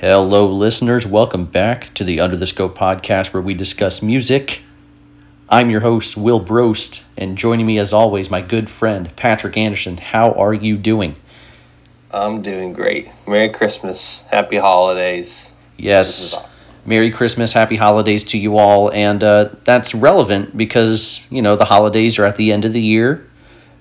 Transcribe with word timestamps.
Hello, 0.00 0.50
listeners. 0.50 1.06
Welcome 1.06 1.44
back 1.44 1.92
to 1.94 2.04
the 2.04 2.20
Under 2.20 2.36
the 2.36 2.46
Scope 2.46 2.76
podcast 2.76 3.34
where 3.34 3.42
we 3.42 3.52
discuss 3.54 4.00
music. 4.00 4.62
I'm 5.48 5.68
your 5.68 5.80
host, 5.80 6.16
Will 6.16 6.40
Brost, 6.42 7.04
and 7.18 7.36
joining 7.36 7.66
me 7.66 7.78
as 7.78 7.92
always, 7.92 8.30
my 8.30 8.40
good 8.40 8.70
friend, 8.70 9.14
Patrick 9.16 9.58
Anderson. 9.58 9.98
How 9.98 10.32
are 10.32 10.54
you 10.54 10.78
doing? 10.78 11.16
I'm 12.12 12.40
doing 12.40 12.72
great. 12.72 13.10
Merry 13.26 13.50
Christmas. 13.50 14.26
Happy 14.28 14.56
holidays. 14.56 15.52
Yes. 15.76 16.48
Merry 16.86 17.10
Christmas, 17.10 17.52
Happy 17.52 17.76
Holidays 17.76 18.24
to 18.24 18.38
you 18.38 18.56
all. 18.56 18.90
And 18.90 19.22
uh, 19.22 19.50
that's 19.64 19.94
relevant 19.94 20.56
because, 20.56 21.26
you 21.30 21.42
know, 21.42 21.56
the 21.56 21.66
holidays 21.66 22.18
are 22.18 22.24
at 22.24 22.36
the 22.36 22.52
end 22.52 22.64
of 22.64 22.72
the 22.72 22.80
year. 22.80 23.28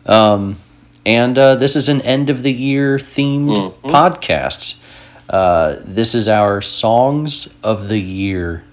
Um, 0.05 0.57
and 1.05 1.37
uh, 1.37 1.55
this 1.55 1.77
is 1.77 1.87
an 1.87 2.01
end 2.01 2.29
of 2.29 2.43
the 2.43 2.51
year 2.51 2.97
themed 2.97 3.73
Mhm. 3.81 3.89
podcast. 3.89 4.83
Uh, 5.29 5.77
this 5.85 6.15
is 6.15 6.27
our 6.27 6.59
Songs 6.59 7.59
of 7.63 7.87
the 7.87 7.99
Year 7.99 8.63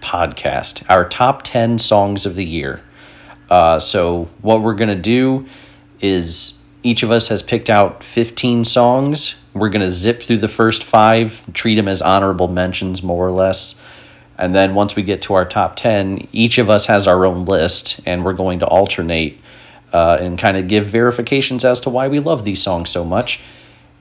podcast, 0.00 0.88
our 0.88 1.06
top 1.06 1.42
10 1.42 1.78
songs 1.78 2.24
of 2.24 2.34
the 2.34 2.46
year. 2.46 2.80
Uh, 3.50 3.78
so, 3.78 4.24
what 4.40 4.62
we're 4.62 4.74
going 4.74 4.88
to 4.88 4.94
do 4.94 5.46
is 6.00 6.64
each 6.82 7.02
of 7.02 7.10
us 7.10 7.28
has 7.28 7.42
picked 7.42 7.68
out 7.68 8.02
15 8.02 8.64
songs. 8.64 9.42
We're 9.52 9.68
going 9.68 9.82
to 9.82 9.90
zip 9.90 10.22
through 10.22 10.38
the 10.38 10.48
first 10.48 10.82
five, 10.82 11.44
treat 11.52 11.74
them 11.74 11.88
as 11.88 12.00
honorable 12.00 12.48
mentions, 12.48 13.02
more 13.02 13.26
or 13.26 13.32
less. 13.32 13.78
And 14.38 14.54
then 14.54 14.74
once 14.74 14.96
we 14.96 15.02
get 15.02 15.20
to 15.22 15.34
our 15.34 15.44
top 15.44 15.76
10, 15.76 16.28
each 16.32 16.56
of 16.56 16.70
us 16.70 16.86
has 16.86 17.06
our 17.06 17.26
own 17.26 17.44
list, 17.44 18.00
and 18.06 18.24
we're 18.24 18.32
going 18.32 18.60
to 18.60 18.66
alternate 18.66 19.38
uh, 19.92 20.16
and 20.20 20.38
kind 20.38 20.56
of 20.56 20.68
give 20.68 20.86
verifications 20.86 21.66
as 21.66 21.80
to 21.80 21.90
why 21.90 22.08
we 22.08 22.18
love 22.18 22.46
these 22.46 22.62
songs 22.62 22.88
so 22.88 23.04
much. 23.04 23.42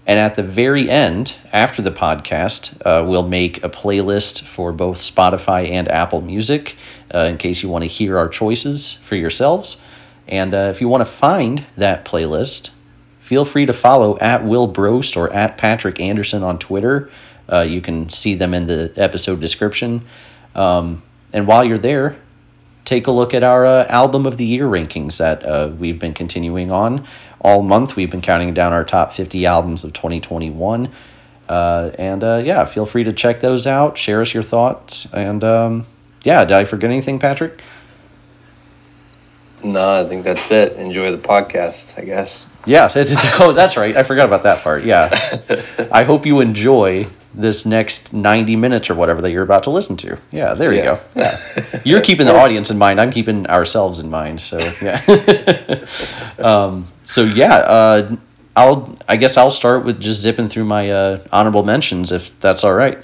And 0.08 0.18
at 0.20 0.36
the 0.36 0.44
very 0.44 0.90
end, 0.90 1.36
after 1.52 1.82
the 1.82 1.92
podcast, 1.92 2.82
uh, 2.86 3.06
we'll 3.06 3.28
make 3.28 3.62
a 3.62 3.70
playlist 3.70 4.42
for 4.42 4.72
both 4.72 5.00
Spotify 5.00 5.70
and 5.70 5.90
Apple 5.90 6.22
Music 6.22 6.78
uh, 7.14 7.20
in 7.20 7.38
case 7.38 7.62
you 7.62 7.68
want 7.68 7.84
to 7.84 7.90
hear 7.90 8.18
our 8.18 8.30
choices 8.30 8.94
for 8.94 9.18
yourselves. 9.18 9.86
And 10.26 10.54
uh, 10.54 10.72
if 10.74 10.80
you 10.80 10.88
want 10.88 11.02
to 11.02 11.06
find 11.06 11.66
that 11.76 12.06
playlist, 12.06 12.70
feel 13.20 13.44
free 13.44 13.66
to 13.66 13.74
follow 13.74 14.18
at 14.20 14.46
Will 14.46 14.72
Brost 14.72 15.18
or 15.18 15.32
at 15.34 15.58
Patrick 15.58 16.00
Anderson 16.00 16.42
on 16.42 16.58
Twitter. 16.58 17.12
Uh, 17.52 17.62
you 17.62 17.82
can 17.82 18.10
see 18.10 18.34
them 18.34 18.54
in 18.54 18.66
the 18.66 18.94
episode 18.96 19.42
description. 19.42 20.06
Um, 20.56 21.02
and 21.34 21.48
while 21.48 21.66
you're 21.66 21.78
there, 21.78 22.16
take 22.86 23.08
a 23.08 23.12
look 23.12 23.34
at 23.34 23.44
our 23.44 23.66
uh, 23.66 23.86
album 23.88 24.26
of 24.26 24.38
the 24.38 24.46
year 24.46 24.66
rankings 24.68 25.18
that 25.18 25.46
uh, 25.46 25.70
we've 25.78 26.00
been 26.00 26.14
continuing 26.14 26.72
on 26.72 27.06
all 27.40 27.62
month. 27.62 27.96
We've 27.96 28.10
been 28.12 28.22
counting 28.22 28.54
down 28.54 28.74
our 28.74 28.84
top 28.84 29.12
50 29.14 29.46
albums 29.46 29.84
of 29.84 29.94
2021. 29.94 30.92
Uh, 31.48 31.92
and 31.98 32.24
uh, 32.24 32.42
yeah, 32.44 32.66
feel 32.66 32.86
free 32.86 33.04
to 33.06 33.12
check 33.14 33.40
those 33.40 33.66
out, 33.66 33.98
share 33.98 34.22
us 34.22 34.34
your 34.34 34.44
thoughts. 34.44 35.12
And 35.14 35.44
um, 35.44 35.86
yeah, 36.24 36.44
did 36.44 36.56
I 36.58 36.66
forget 36.66 36.90
anything, 36.90 37.20
Patrick? 37.20 37.62
No, 39.64 39.90
I 39.90 40.04
think 40.08 40.24
that's 40.24 40.52
it. 40.52 40.74
Enjoy 40.74 41.12
the 41.12 41.18
podcast, 41.18 42.00
I 42.00 42.06
guess. 42.06 42.54
Yeah, 42.66 42.90
oh, 43.40 43.54
that's 43.54 43.76
right. 43.76 43.96
I 43.98 44.04
forgot 44.04 44.26
about 44.26 44.44
that 44.44 44.62
part. 44.64 44.84
Yeah. 44.84 45.10
I 45.92 46.04
hope 46.04 46.26
you 46.26 46.42
enjoy 46.42 47.08
this 47.34 47.66
next 47.66 48.14
90 48.14 48.56
minutes 48.56 48.90
or 48.90 48.96
whatever 48.96 49.22
that 49.22 49.32
you're 49.32 49.44
about 49.44 49.64
to 49.64 49.70
listen 49.70 49.98
to. 49.98 50.18
Yeah, 50.32 50.54
there 50.54 50.72
you 50.72 50.80
Yeah. 50.80 50.86
go. 50.86 51.00
Yeah. 51.16 51.82
You're 51.86 52.02
keeping 52.02 52.26
the 52.26 52.36
audience 52.36 52.70
in 52.72 52.78
mind. 52.78 53.00
I'm 53.00 53.12
keeping 53.12 53.46
ourselves 53.48 54.00
in 54.00 54.10
mind. 54.10 54.42
So, 54.42 54.58
yeah. 54.82 55.04
um, 56.40 56.88
so, 57.08 57.24
yeah, 57.24 57.56
uh, 57.56 58.16
I'll, 58.56 58.98
I 59.08 59.16
guess 59.16 59.38
I'll 59.38 59.52
start 59.52 59.86
with 59.86 60.02
just 60.02 60.22
zipping 60.22 60.50
through 60.50 60.66
my 60.66 60.92
uh, 60.92 61.24
honorable 61.32 61.64
mentions 61.64 62.12
if 62.12 62.38
that's 62.40 62.64
all 62.64 62.74
right. 62.74 63.02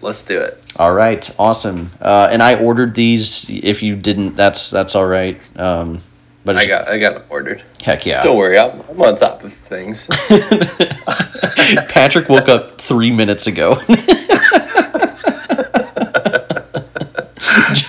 Let's 0.00 0.24
do 0.24 0.40
it. 0.40 0.58
All 0.76 0.92
right, 0.92 1.30
awesome. 1.38 1.90
Uh, 2.00 2.28
and 2.30 2.42
I 2.42 2.56
ordered 2.56 2.94
these. 2.96 3.48
If 3.48 3.84
you 3.84 3.94
didn't, 3.94 4.34
that's 4.34 4.68
that's 4.68 4.96
all 4.96 5.06
right. 5.06 5.40
Um, 5.56 6.00
but 6.44 6.56
I 6.56 6.66
got 6.66 6.88
I 6.88 6.98
got 6.98 7.16
it 7.16 7.24
ordered. 7.28 7.62
heck 7.84 8.04
yeah. 8.04 8.22
Don't 8.24 8.36
worry, 8.36 8.58
I'm, 8.58 8.80
I'm 8.90 9.00
on 9.00 9.14
top 9.14 9.44
of 9.44 9.52
things. 9.52 10.08
Patrick 11.88 12.28
woke 12.28 12.48
up 12.48 12.80
three 12.80 13.12
minutes 13.12 13.46
ago. 13.46 13.74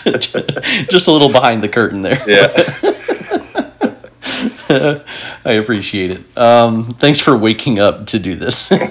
Just 0.90 1.08
a 1.08 1.12
little 1.12 1.32
behind 1.32 1.64
the 1.64 1.70
curtain 1.70 2.02
there. 2.02 2.22
Yeah. 2.28 2.48
I 5.46 5.52
appreciate 5.54 6.12
it. 6.12 6.38
Um, 6.38 6.86
thanks 6.86 7.20
for 7.20 7.38
waking 7.38 7.80
up 7.80 8.08
to 8.08 8.20
do 8.20 8.36
this. 8.36 8.72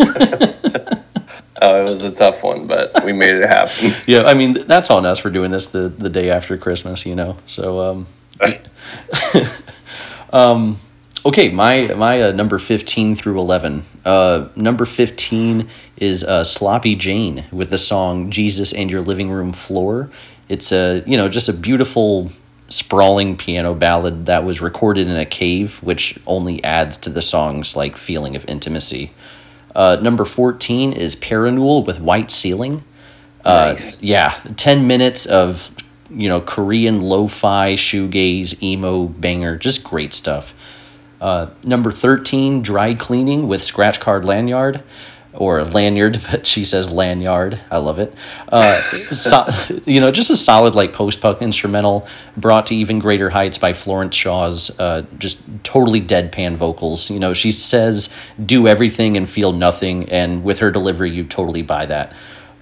Oh, 1.62 1.80
it 1.80 1.88
was 1.88 2.02
a 2.02 2.10
tough 2.10 2.42
one, 2.42 2.66
but 2.66 3.04
we 3.04 3.12
made 3.12 3.36
it 3.36 3.48
happen. 3.48 3.94
yeah, 4.08 4.24
I 4.24 4.34
mean 4.34 4.54
that's 4.66 4.90
on 4.90 5.06
us 5.06 5.20
for 5.20 5.30
doing 5.30 5.52
this 5.52 5.68
the, 5.68 5.88
the 5.88 6.08
day 6.08 6.28
after 6.28 6.58
Christmas, 6.58 7.06
you 7.06 7.14
know. 7.14 7.36
So 7.46 7.80
um, 7.80 8.06
um, 10.32 10.78
okay, 11.24 11.50
my 11.50 11.94
my 11.94 12.20
uh, 12.20 12.32
number 12.32 12.58
fifteen 12.58 13.14
through 13.14 13.38
eleven. 13.38 13.84
Uh, 14.04 14.48
number 14.56 14.84
fifteen 14.84 15.68
is 15.98 16.24
uh, 16.24 16.42
Sloppy 16.42 16.96
Jane 16.96 17.44
with 17.52 17.70
the 17.70 17.78
song 17.78 18.32
"Jesus 18.32 18.72
and 18.72 18.90
Your 18.90 19.02
Living 19.02 19.30
Room 19.30 19.52
Floor." 19.52 20.10
It's 20.48 20.72
a 20.72 21.04
you 21.06 21.16
know 21.16 21.28
just 21.28 21.48
a 21.48 21.52
beautiful 21.52 22.32
sprawling 22.72 23.36
piano 23.36 23.74
ballad 23.74 24.26
that 24.26 24.44
was 24.44 24.60
recorded 24.60 25.06
in 25.08 25.16
a 25.16 25.26
cave, 25.26 25.82
which 25.82 26.18
only 26.26 26.62
adds 26.64 26.96
to 26.98 27.10
the 27.10 27.22
song's 27.22 27.76
like 27.76 27.96
feeling 27.96 28.34
of 28.36 28.44
intimacy. 28.48 29.12
Uh, 29.74 29.96
number 30.00 30.24
fourteen 30.24 30.92
is 30.92 31.16
Parannoul 31.16 31.86
with 31.86 32.00
White 32.00 32.30
Ceiling. 32.30 32.82
Uh, 33.44 33.68
Nice. 33.70 34.02
Yeah, 34.02 34.30
ten 34.56 34.86
minutes 34.86 35.26
of 35.26 35.70
you 36.10 36.28
know 36.28 36.40
Korean 36.40 37.00
lo-fi 37.00 37.74
shoegaze 37.74 38.62
emo 38.62 39.06
banger, 39.06 39.56
just 39.56 39.82
great 39.82 40.12
stuff. 40.12 40.54
Uh, 41.20 41.46
number 41.64 41.90
thirteen, 41.90 42.62
Dry 42.62 42.94
Cleaning 42.94 43.48
with 43.48 43.62
Scratch 43.62 44.00
Card 44.00 44.24
Lanyard, 44.24 44.82
or 45.34 45.64
Lanyard, 45.64 46.20
but 46.30 46.46
she 46.46 46.64
says 46.64 46.90
Lanyard. 46.90 47.60
I 47.70 47.78
love 47.78 47.98
it. 47.98 48.14
Uh, 48.48 48.80
so, 49.10 49.46
you 49.86 50.00
know, 50.00 50.10
just 50.10 50.30
a 50.30 50.36
solid 50.36 50.74
like 50.74 50.92
post-punk 50.92 51.42
instrumental, 51.42 52.06
brought 52.36 52.66
to 52.66 52.74
even 52.74 52.98
greater 52.98 53.30
heights 53.30 53.58
by 53.58 53.72
Florence 53.72 54.14
Shaw's 54.14 54.78
uh, 54.78 55.04
just 55.18 55.40
totally 55.64 56.00
deadpan 56.00 56.56
vocals. 56.56 57.10
You 57.10 57.18
know, 57.18 57.34
she 57.34 57.52
says 57.52 58.14
do 58.44 58.68
everything 58.68 59.16
and 59.16 59.28
feel 59.28 59.52
nothing, 59.52 60.08
and 60.10 60.44
with 60.44 60.58
her 60.60 60.70
delivery, 60.70 61.10
you 61.10 61.24
totally 61.24 61.62
buy 61.62 61.86
that. 61.86 62.12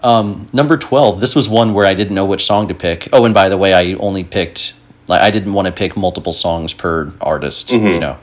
Um, 0.02 0.48
number 0.52 0.78
12, 0.78 1.20
this 1.20 1.36
was 1.36 1.48
one 1.48 1.74
where 1.74 1.86
I 1.86 1.92
didn't 1.94 2.14
know 2.14 2.24
which 2.24 2.44
song 2.46 2.68
to 2.68 2.74
pick. 2.74 3.08
Oh, 3.12 3.24
and 3.26 3.34
by 3.34 3.50
the 3.50 3.58
way, 3.58 3.74
I 3.74 3.92
only 3.94 4.24
picked, 4.24 4.74
like, 5.08 5.20
I 5.20 5.30
didn't 5.30 5.52
want 5.52 5.66
to 5.66 5.72
pick 5.72 5.96
multiple 5.96 6.32
songs 6.32 6.72
per 6.72 7.12
artist, 7.20 7.70
you 7.70 8.00
know. 8.00 8.18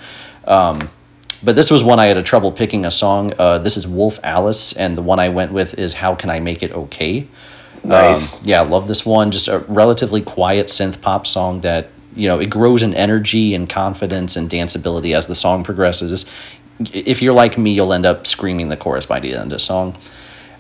Um, 0.45 0.89
but 1.43 1.55
this 1.55 1.69
was 1.71 1.83
one 1.83 1.99
I 1.99 2.07
had 2.07 2.17
a 2.17 2.23
trouble 2.23 2.51
picking 2.51 2.85
a 2.85 2.91
song. 2.91 3.33
Uh, 3.37 3.57
this 3.57 3.77
is 3.77 3.87
Wolf 3.87 4.19
Alice, 4.23 4.73
and 4.73 4.97
the 4.97 5.01
one 5.01 5.19
I 5.19 5.29
went 5.29 5.51
with 5.51 5.77
is 5.77 5.95
How 5.95 6.15
Can 6.15 6.29
I 6.29 6.39
Make 6.39 6.63
It 6.63 6.71
Okay? 6.71 7.27
Nice. 7.83 8.41
Um, 8.41 8.47
yeah, 8.49 8.61
I 8.61 8.65
love 8.65 8.87
this 8.87 9.05
one. 9.05 9.31
Just 9.31 9.47
a 9.47 9.59
relatively 9.67 10.21
quiet 10.21 10.67
synth 10.67 11.01
pop 11.01 11.27
song 11.27 11.61
that, 11.61 11.89
you 12.15 12.27
know, 12.27 12.39
it 12.39 12.49
grows 12.49 12.83
in 12.83 12.93
energy 12.93 13.53
and 13.53 13.69
confidence 13.69 14.35
and 14.35 14.49
danceability 14.49 15.15
as 15.15 15.27
the 15.27 15.35
song 15.35 15.63
progresses. 15.63 16.25
If 16.79 17.21
you're 17.21 17.33
like 17.33 17.57
me, 17.57 17.73
you'll 17.73 17.93
end 17.93 18.05
up 18.05 18.27
screaming 18.27 18.69
the 18.69 18.77
chorus 18.77 19.05
by 19.05 19.19
the 19.19 19.33
end 19.33 19.43
of 19.43 19.49
the 19.49 19.59
song. 19.59 19.95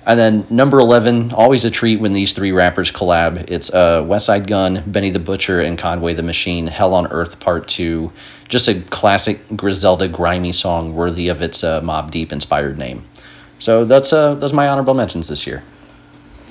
And 0.07 0.17
then 0.17 0.45
number 0.49 0.79
11, 0.79 1.33
always 1.33 1.65
a 1.65 1.69
treat 1.69 1.99
when 1.99 2.13
these 2.13 2.31
three 2.31 2.53
rappers 2.53 2.89
collab. 2.89 3.51
It's 3.51 3.73
uh, 3.73 4.01
Westside 4.03 4.47
Gunn, 4.47 4.81
Benny 4.87 5.09
the 5.09 5.19
Butcher, 5.19 5.59
and 5.59 5.77
Conway 5.77 6.13
the 6.13 6.23
Machine, 6.23 6.67
Hell 6.67 6.93
on 6.93 7.07
Earth 7.07 7.41
Part 7.41 7.67
2. 7.67 8.09
Just 8.47 8.69
a 8.69 8.81
classic 8.89 9.41
Griselda 9.57 10.07
grimy 10.07 10.53
song 10.53 10.95
worthy 10.95 11.27
of 11.27 11.41
its 11.41 11.61
uh, 11.61 11.81
Mobb 11.81 12.09
Deep 12.09 12.31
inspired 12.31 12.77
name. 12.77 13.03
So 13.59 13.83
that's 13.83 14.13
uh, 14.13 14.35
those 14.35 14.53
my 14.53 14.69
honorable 14.69 14.93
mentions 14.93 15.27
this 15.27 15.45
year. 15.45 15.61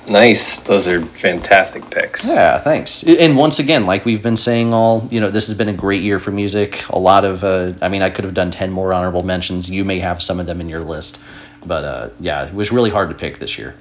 Nice. 0.09 0.59
Those 0.59 0.87
are 0.87 1.01
fantastic 1.01 1.89
picks. 1.89 2.29
Yeah, 2.29 2.59
thanks. 2.59 3.03
And 3.03 3.35
once 3.35 3.59
again, 3.59 3.85
like 3.85 4.05
we've 4.05 4.23
been 4.23 4.37
saying 4.37 4.73
all, 4.73 5.07
you 5.11 5.19
know, 5.19 5.29
this 5.29 5.47
has 5.47 5.57
been 5.57 5.67
a 5.67 5.73
great 5.73 6.01
year 6.01 6.19
for 6.19 6.31
music. 6.31 6.87
A 6.89 6.99
lot 6.99 7.25
of, 7.25 7.43
uh, 7.43 7.73
I 7.81 7.89
mean, 7.89 8.01
I 8.01 8.09
could 8.09 8.23
have 8.23 8.33
done 8.33 8.51
10 8.51 8.71
more 8.71 8.93
honorable 8.93 9.23
mentions. 9.23 9.69
You 9.69 9.83
may 9.83 9.99
have 9.99 10.21
some 10.21 10.39
of 10.39 10.45
them 10.45 10.61
in 10.61 10.69
your 10.69 10.79
list. 10.79 11.19
But 11.65 11.83
uh, 11.83 12.09
yeah, 12.19 12.45
it 12.45 12.53
was 12.53 12.71
really 12.71 12.89
hard 12.89 13.09
to 13.09 13.15
pick 13.15 13.39
this 13.39 13.57
year. 13.57 13.75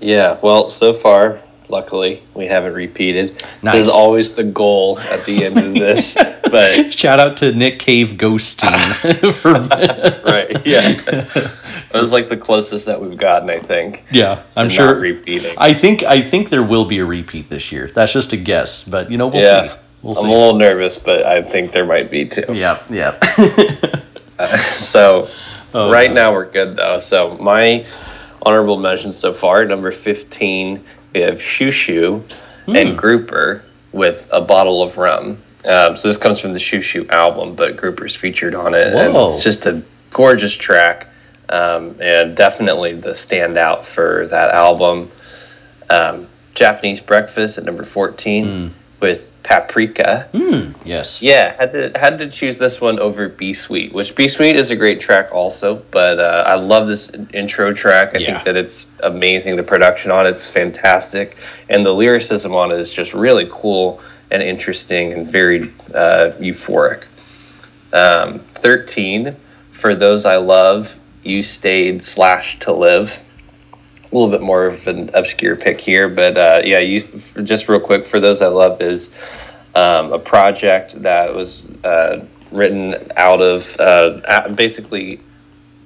Yeah, 0.00 0.38
well, 0.42 0.70
so 0.70 0.92
far, 0.94 1.40
luckily, 1.68 2.22
we 2.34 2.46
haven't 2.46 2.72
repeated. 2.74 3.42
Nice. 3.62 3.74
There's 3.74 3.88
always 3.88 4.34
the 4.34 4.44
goal 4.44 4.98
at 4.98 5.24
the 5.26 5.44
end 5.44 5.58
of 5.58 5.74
this. 5.74 6.14
but, 6.50 6.92
Shout 6.94 7.20
out 7.20 7.36
to 7.38 7.52
Nick 7.52 7.78
Cave 7.78 8.12
Ghosteen 8.12 9.32
for 9.34 9.52
right, 10.30 10.66
yeah. 10.66 10.96
It 11.92 11.98
was 11.98 12.12
like 12.12 12.28
the 12.28 12.36
closest 12.36 12.86
that 12.86 13.00
we've 13.00 13.18
gotten, 13.18 13.50
I 13.50 13.58
think. 13.58 14.04
yeah. 14.10 14.42
I'm 14.56 14.68
sure. 14.68 14.98
Repeating. 14.98 15.54
I 15.58 15.74
think 15.74 16.02
I 16.02 16.22
think 16.22 16.48
there 16.48 16.62
will 16.62 16.84
be 16.84 16.98
a 16.98 17.04
repeat 17.04 17.50
this 17.50 17.70
year. 17.72 17.88
That's 17.88 18.12
just 18.12 18.32
a 18.32 18.36
guess, 18.36 18.84
but 18.84 19.10
you 19.10 19.18
know 19.18 19.28
we'll 19.28 19.42
yeah. 19.42 19.68
see. 19.68 19.74
We'll 20.02 20.16
I'm 20.16 20.24
see. 20.24 20.26
a 20.26 20.30
little 20.30 20.56
nervous, 20.56 20.98
but 20.98 21.26
I 21.26 21.42
think 21.42 21.72
there 21.72 21.84
might 21.84 22.10
be 22.10 22.26
too. 22.26 22.54
Yeah, 22.54 22.82
yeah. 22.88 23.18
So 24.78 25.28
Oh, 25.74 25.90
right 25.90 26.08
God. 26.08 26.14
now 26.14 26.32
we're 26.32 26.50
good 26.50 26.76
though. 26.76 26.98
So 26.98 27.36
my 27.38 27.86
honorable 28.42 28.78
mentions 28.78 29.16
so 29.18 29.32
far. 29.32 29.64
Number 29.64 29.92
15, 29.92 30.84
we 31.14 31.20
have 31.20 31.40
Shoo 31.40 32.24
Hmm. 32.66 32.76
and 32.76 32.98
Grouper 32.98 33.62
with 33.92 34.28
a 34.32 34.40
bottle 34.40 34.82
of 34.82 34.96
rum. 34.98 35.38
Um, 35.64 35.96
so 35.96 36.08
this 36.08 36.16
comes 36.16 36.38
from 36.38 36.52
the 36.52 36.60
Shoo 36.60 37.06
album, 37.10 37.54
but 37.54 37.76
Grouper's 37.76 38.14
featured 38.14 38.54
on 38.54 38.74
it. 38.74 38.88
And 38.88 39.14
it's 39.32 39.42
just 39.42 39.66
a 39.66 39.82
gorgeous 40.10 40.54
track 40.54 41.08
um, 41.48 41.96
and 42.00 42.36
definitely 42.36 42.94
the 42.94 43.10
standout 43.10 43.84
for 43.84 44.26
that 44.28 44.50
album. 44.54 45.10
Um, 45.88 46.26
Japanese 46.54 47.00
Breakfast 47.00 47.58
at 47.58 47.64
number 47.64 47.84
14 47.84 48.74
with 49.00 49.30
Paprika. 49.42 50.28
Yes. 50.84 51.22
Yeah, 51.22 51.52
had 51.58 51.72
to 51.72 51.92
had 51.98 52.18
to 52.18 52.28
choose 52.28 52.58
this 52.58 52.80
one 52.80 52.98
over 52.98 53.28
Be 53.28 53.52
Sweet, 53.52 53.92
which 53.92 54.14
Be 54.14 54.28
Sweet 54.28 54.56
is 54.56 54.70
a 54.70 54.76
great 54.76 55.00
track 55.00 55.32
also, 55.32 55.76
but 55.90 56.18
uh, 56.20 56.44
I 56.46 56.54
love 56.54 56.86
this 56.86 57.10
intro 57.32 57.72
track. 57.72 58.14
I 58.14 58.18
Yeah. 58.18 58.26
think 58.34 58.44
that 58.44 58.56
it's 58.56 58.92
amazing. 59.02 59.56
The 59.56 59.62
production 59.62 60.10
on 60.10 60.26
it's 60.26 60.48
fantastic, 60.48 61.36
and 61.68 61.84
the 61.84 61.92
lyricism 61.92 62.54
on 62.54 62.70
it 62.72 62.78
is 62.78 62.92
just 62.92 63.14
really 63.14 63.48
cool 63.50 64.00
and 64.30 64.42
interesting 64.42 65.12
and 65.12 65.26
very 65.30 65.62
uh, 65.94 66.32
euphoric. 66.38 67.04
Um, 67.92 68.38
Thirteen, 68.38 69.34
for 69.70 69.94
those 69.94 70.24
I 70.26 70.36
love, 70.36 70.98
you 71.24 71.42
stayed 71.42 72.02
slash 72.02 72.58
to 72.60 72.72
live. 72.72 73.26
A 74.12 74.14
little 74.16 74.30
bit 74.30 74.42
more 74.42 74.66
of 74.66 74.86
an 74.88 75.10
obscure 75.14 75.56
pick 75.56 75.80
here, 75.80 76.08
but 76.08 76.36
uh, 76.36 76.62
yeah, 76.64 76.80
you 76.80 77.00
just 77.00 77.68
real 77.68 77.80
quick 77.80 78.04
for 78.04 78.18
those 78.18 78.42
I 78.42 78.48
love 78.48 78.80
is 78.82 79.14
um, 79.74 80.12
a 80.12 80.18
project 80.18 81.00
that 81.02 81.34
was 81.34 81.70
uh, 81.84 82.26
written 82.50 82.96
out 83.16 83.40
of 83.40 83.76
uh, 83.78 84.48
basically 84.54 85.20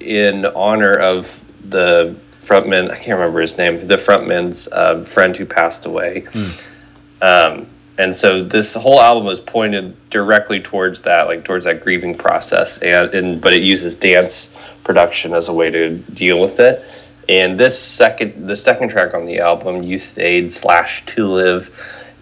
in 0.00 0.46
honor 0.46 0.94
of 0.94 1.44
the 1.68 2.16
frontman. 2.42 2.90
I 2.90 2.96
can't 2.96 3.18
remember 3.18 3.40
his 3.40 3.58
name. 3.58 3.86
The 3.86 3.96
frontman's 3.96 4.68
uh, 4.68 5.02
friend 5.02 5.36
who 5.36 5.44
passed 5.46 5.86
away. 5.86 6.26
Um, 7.22 7.66
and 7.96 8.14
so 8.14 8.42
this 8.42 8.74
whole 8.74 9.00
album 9.00 9.24
was 9.24 9.40
pointed 9.40 9.96
directly 10.10 10.60
towards 10.60 11.02
that, 11.02 11.26
like 11.26 11.44
towards 11.44 11.64
that 11.64 11.80
grieving 11.80 12.16
process, 12.16 12.78
and, 12.78 13.14
and 13.14 13.40
but 13.40 13.54
it 13.54 13.62
uses 13.62 13.96
dance 13.96 14.56
production 14.82 15.32
as 15.32 15.48
a 15.48 15.52
way 15.52 15.70
to 15.70 15.96
deal 15.96 16.40
with 16.40 16.58
it. 16.58 16.82
And 17.28 17.58
this 17.58 17.78
second, 17.78 18.46
the 18.46 18.56
second 18.56 18.90
track 18.90 19.14
on 19.14 19.26
the 19.26 19.38
album, 19.38 19.82
"You 19.82 19.98
Stayed" 19.98 20.52
slash 20.52 21.04
"To 21.06 21.26
Live," 21.26 21.70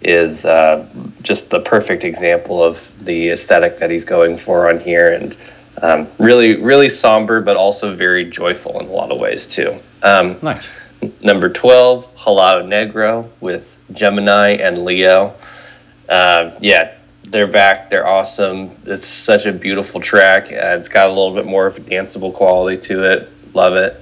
is 0.02 0.44
uh, 0.44 0.86
just 1.22 1.50
the 1.50 1.60
perfect 1.60 2.04
example 2.04 2.62
of 2.62 2.92
the 3.04 3.30
aesthetic 3.30 3.78
that 3.78 3.90
he's 3.90 4.04
going 4.04 4.36
for 4.36 4.68
on 4.68 4.80
here, 4.80 5.12
and 5.12 5.36
um, 5.82 6.06
really, 6.18 6.60
really 6.62 6.88
somber, 6.88 7.40
but 7.40 7.56
also 7.56 7.94
very 7.94 8.24
joyful 8.24 8.78
in 8.80 8.86
a 8.86 8.92
lot 8.92 9.10
of 9.10 9.18
ways 9.18 9.46
too. 9.46 9.74
Um, 10.02 10.36
Nice. 10.42 10.78
Number 11.20 11.48
12, 11.48 12.16
Helado 12.16 12.64
Negro 12.64 13.28
with 13.40 13.76
Gemini 13.92 14.50
and 14.50 14.84
Leo. 14.84 15.34
Uh, 16.08 16.52
yeah, 16.60 16.94
they're 17.24 17.48
back. 17.48 17.90
They're 17.90 18.06
awesome. 18.06 18.70
It's 18.84 19.06
such 19.06 19.46
a 19.46 19.52
beautiful 19.52 20.00
track. 20.00 20.44
Uh, 20.44 20.76
it's 20.78 20.88
got 20.88 21.08
a 21.08 21.12
little 21.12 21.34
bit 21.34 21.46
more 21.46 21.66
of 21.66 21.76
a 21.76 21.80
danceable 21.80 22.32
quality 22.32 22.76
to 22.82 23.10
it. 23.10 23.28
Love 23.54 23.74
it. 23.74 24.01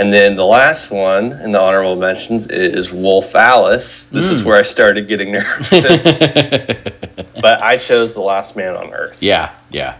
And 0.00 0.10
then 0.10 0.34
the 0.34 0.46
last 0.46 0.90
one 0.90 1.32
in 1.32 1.52
the 1.52 1.60
honorable 1.60 1.94
mentions 1.94 2.48
is 2.48 2.90
Wolf 2.90 3.34
Alice. 3.34 4.04
This 4.04 4.30
is 4.30 4.42
where 4.42 4.56
I 4.56 4.62
started 4.62 5.06
getting 5.08 5.30
nervous. 5.32 5.68
but 7.42 7.62
I 7.62 7.76
chose 7.76 8.14
The 8.14 8.22
Last 8.22 8.56
Man 8.56 8.74
on 8.76 8.94
Earth. 8.94 9.22
yeah. 9.22 9.52
Yeah. 9.70 9.98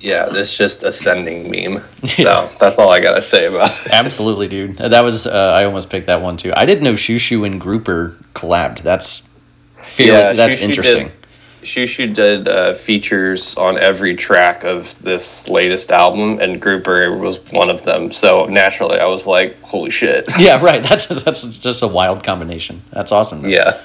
Yeah, 0.00 0.26
this 0.26 0.54
just 0.56 0.84
ascending 0.84 1.50
meme. 1.50 1.82
So 2.06 2.50
that's 2.60 2.78
all 2.78 2.90
I 2.90 3.00
got 3.00 3.14
to 3.14 3.22
say 3.22 3.46
about 3.46 3.70
it. 3.86 3.90
Absolutely, 3.90 4.48
dude. 4.48 4.76
That 4.76 5.00
was 5.00 5.26
uh, 5.26 5.54
I 5.56 5.64
almost 5.64 5.88
picked 5.88 6.08
that 6.08 6.20
one 6.20 6.36
too. 6.36 6.52
I 6.54 6.66
didn't 6.66 6.84
know 6.84 6.94
Shoo 6.94 7.44
and 7.44 7.58
Grouper 7.58 8.16
collabed. 8.34 8.82
That's 8.82 9.30
feel 9.78 10.14
Yeah, 10.14 10.34
that's 10.34 10.56
Shoo 10.56 10.64
interesting. 10.66 11.06
did- 11.06 11.14
Xiu 11.62 11.86
Xiu 11.86 12.14
did 12.14 12.48
uh, 12.48 12.74
features 12.74 13.56
on 13.56 13.78
every 13.78 14.14
track 14.14 14.64
of 14.64 15.00
this 15.02 15.48
latest 15.48 15.90
album, 15.90 16.38
and 16.40 16.60
Grouper 16.60 17.16
was 17.16 17.40
one 17.52 17.68
of 17.70 17.82
them. 17.82 18.12
So 18.12 18.46
naturally, 18.46 18.98
I 18.98 19.06
was 19.06 19.26
like, 19.26 19.60
"Holy 19.62 19.90
shit!" 19.90 20.26
Yeah, 20.38 20.62
right. 20.62 20.82
That's 20.82 21.06
that's 21.06 21.56
just 21.58 21.82
a 21.82 21.88
wild 21.88 22.22
combination. 22.22 22.82
That's 22.90 23.12
awesome. 23.12 23.48
yeah, 23.48 23.78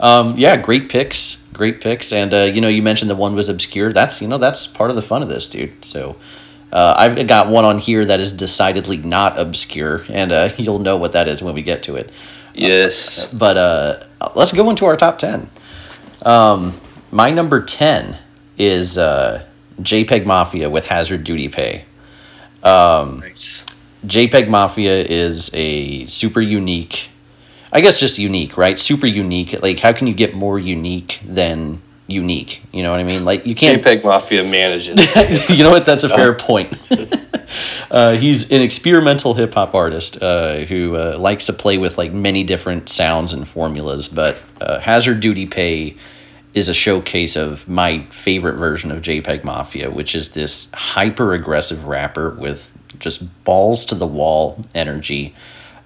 Um, 0.00 0.34
yeah, 0.36 0.56
great 0.56 0.88
picks, 0.88 1.46
great 1.52 1.80
picks, 1.80 2.12
and 2.12 2.34
uh, 2.34 2.42
you 2.42 2.60
know, 2.60 2.68
you 2.68 2.82
mentioned 2.82 3.10
the 3.10 3.16
one 3.16 3.34
was 3.34 3.48
obscure. 3.48 3.92
That's 3.92 4.20
you 4.20 4.28
know, 4.28 4.38
that's 4.38 4.66
part 4.66 4.90
of 4.90 4.96
the 4.96 5.02
fun 5.02 5.22
of 5.22 5.28
this, 5.28 5.48
dude. 5.48 5.84
So, 5.84 6.16
uh, 6.72 6.94
I've 6.96 7.26
got 7.28 7.48
one 7.48 7.64
on 7.64 7.78
here 7.78 8.04
that 8.04 8.18
is 8.20 8.32
decidedly 8.32 8.96
not 8.96 9.38
obscure, 9.38 10.04
and 10.08 10.32
uh, 10.32 10.48
you'll 10.56 10.80
know 10.80 10.96
what 10.96 11.12
that 11.12 11.28
is 11.28 11.42
when 11.42 11.54
we 11.54 11.62
get 11.62 11.84
to 11.84 11.96
it. 11.96 12.10
yes, 12.54 13.32
But 13.32 13.56
uh, 13.56 14.02
let's 14.34 14.52
go 14.52 14.68
into 14.68 14.84
our 14.86 14.96
top 14.96 15.18
ten. 15.18 15.48
Um, 16.24 16.74
my 17.10 17.30
number 17.30 17.62
ten 17.62 18.16
is 18.58 18.98
uh, 18.98 19.44
JPEG 19.80 20.26
Mafia 20.26 20.68
with 20.70 20.86
Hazard 20.86 21.24
Duty 21.24 21.48
Pay. 21.48 21.84
nice. 23.20 23.64
JPEG 24.06 24.48
Mafia 24.48 25.04
is 25.04 25.50
a 25.54 26.06
super 26.06 26.40
unique, 26.40 27.10
I 27.72 27.80
guess 27.80 28.00
just 28.00 28.18
unique, 28.18 28.56
right? 28.56 28.78
Super 28.78 29.06
unique. 29.06 29.60
Like, 29.62 29.80
how 29.80 29.92
can 29.92 30.06
you 30.06 30.14
get 30.14 30.34
more 30.34 30.58
unique 30.58 31.20
than 31.24 31.82
unique? 32.06 32.62
You 32.72 32.82
know 32.82 32.92
what 32.92 33.02
I 33.02 33.06
mean? 33.06 33.24
Like, 33.24 33.46
you 33.46 33.54
can't. 33.54 33.82
JPEG 33.82 34.04
Mafia 34.04 34.42
manages. 34.44 35.48
you 35.50 35.62
know 35.62 35.70
what? 35.70 35.84
That's 35.84 36.04
a 36.04 36.08
fair 36.08 36.34
point. 36.34 36.74
uh, 37.90 38.12
he's 38.12 38.50
an 38.50 38.62
experimental 38.62 39.34
hip 39.34 39.54
hop 39.54 39.74
artist 39.74 40.22
uh, 40.22 40.60
who 40.60 40.96
uh, 40.96 41.16
likes 41.18 41.46
to 41.46 41.52
play 41.52 41.76
with 41.76 41.98
like 41.98 42.12
many 42.12 42.42
different 42.42 42.88
sounds 42.88 43.32
and 43.34 43.46
formulas. 43.46 44.08
But 44.08 44.40
uh, 44.60 44.80
Hazard 44.80 45.20
Duty 45.20 45.46
Pay 45.46 45.96
is 46.54 46.68
a 46.68 46.74
showcase 46.74 47.36
of 47.36 47.68
my 47.68 48.00
favorite 48.10 48.56
version 48.56 48.90
of 48.90 49.02
JPEG 49.02 49.44
Mafia, 49.44 49.90
which 49.90 50.14
is 50.14 50.30
this 50.30 50.70
hyper 50.72 51.32
aggressive 51.34 51.86
rapper 51.86 52.30
with 52.30 52.76
just 52.98 53.44
balls 53.44 53.84
to 53.86 53.94
the 53.94 54.06
wall 54.06 54.60
energy. 54.74 55.34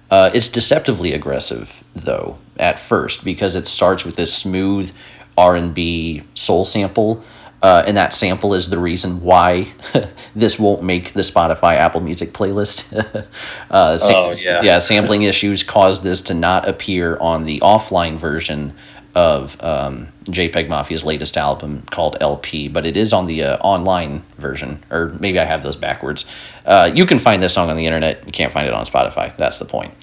Uh, 0.09 0.29
it's 0.33 0.49
deceptively 0.51 1.13
aggressive 1.13 1.83
though 1.95 2.37
at 2.57 2.79
first 2.79 3.23
because 3.23 3.55
it 3.55 3.67
starts 3.67 4.05
with 4.05 4.15
this 4.15 4.33
smooth 4.33 4.91
R 5.37 5.55
and 5.55 5.73
B 5.73 6.23
soul 6.33 6.63
sample, 6.65 7.23
uh, 7.61 7.83
and 7.85 7.97
that 7.97 8.13
sample 8.13 8.53
is 8.53 8.69
the 8.69 8.77
reason 8.77 9.21
why 9.21 9.67
this 10.35 10.59
won't 10.59 10.83
make 10.83 11.13
the 11.13 11.21
Spotify 11.21 11.75
Apple 11.75 12.01
Music 12.01 12.31
playlist. 12.31 12.95
uh, 13.69 13.99
Oh, 14.01 14.33
yeah. 14.37 14.61
yeah, 14.61 14.77
sampling 14.77 15.23
issues 15.23 15.63
caused 15.63 16.03
this 16.03 16.21
to 16.23 16.33
not 16.33 16.67
appear 16.67 17.17
on 17.17 17.43
the 17.45 17.59
offline 17.59 18.17
version 18.17 18.73
of 19.15 19.61
um, 19.63 20.09
JPEG 20.25 20.67
Mafia's 20.67 21.03
latest 21.03 21.37
album 21.37 21.83
called 21.89 22.17
LP, 22.19 22.67
but 22.67 22.85
it 22.85 22.97
is 22.97 23.13
on 23.13 23.27
the 23.27 23.43
uh, 23.43 23.57
online 23.57 24.23
version, 24.37 24.83
or 24.91 25.15
maybe 25.19 25.39
I 25.39 25.45
have 25.45 25.63
those 25.63 25.77
backwards. 25.77 26.25
Uh, 26.65 26.91
you 26.93 27.05
can 27.05 27.17
find 27.17 27.41
this 27.41 27.53
song 27.53 27.69
on 27.69 27.77
the 27.77 27.85
internet. 27.85 28.25
You 28.25 28.31
can't 28.31 28.51
find 28.51 28.67
it 28.67 28.73
on 28.73 28.85
Spotify. 28.85 29.35
That's 29.37 29.57
the 29.57 29.65
point. 29.65 29.93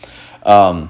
Um, 0.44 0.88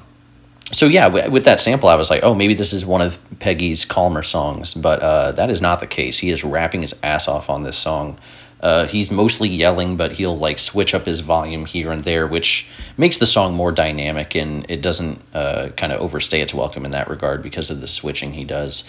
so 0.71 0.87
yeah, 0.87 1.09
w- 1.09 1.31
with 1.31 1.45
that 1.45 1.61
sample, 1.61 1.89
I 1.89 1.97
was 1.97 2.11
like, 2.11 2.23
oh, 2.23 2.35
maybe 2.35 2.55
this 2.55 2.73
is 2.73 2.87
one 2.87 3.03
of 3.03 3.19
Peggy's 3.41 3.85
calmer 3.85 4.23
songs, 4.23 4.73
but 4.73 5.01
uh, 5.01 5.33
that 5.33 5.51
is 5.51 5.61
not 5.61 5.81
the 5.81 5.87
case. 5.87 6.19
He 6.19 6.31
is 6.31 6.45
rapping 6.45 6.81
his 6.81 6.99
ass 7.03 7.29
off 7.29 7.51
on 7.51 7.65
this 7.65 7.77
song. 7.77 8.19
Uh, 8.63 8.87
he's 8.87 9.11
mostly 9.11 9.49
yelling, 9.49 9.97
but 9.97 10.13
he'll 10.13 10.39
like 10.39 10.59
switch 10.59 10.95
up 10.95 11.07
his 11.07 11.21
volume 11.21 11.65
here 11.67 11.91
and 11.91 12.05
there, 12.05 12.27
which 12.27 12.69
makes 12.97 13.19
the 13.19 13.27
song 13.27 13.55
more 13.55 13.73
dynamic 13.73 14.37
and 14.37 14.65
it 14.71 14.81
doesn't 14.81 15.21
uh, 15.35 15.69
kind 15.77 15.93
of 15.93 16.01
overstay 16.01 16.41
its 16.41 16.55
welcome 16.55 16.85
in 16.85 16.93
that 16.93 17.11
regard 17.11 17.43
because 17.43 17.71
of 17.71 17.81
the 17.81 17.89
switching 17.89 18.33
he 18.33 18.45
does. 18.45 18.89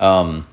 Um, 0.00 0.46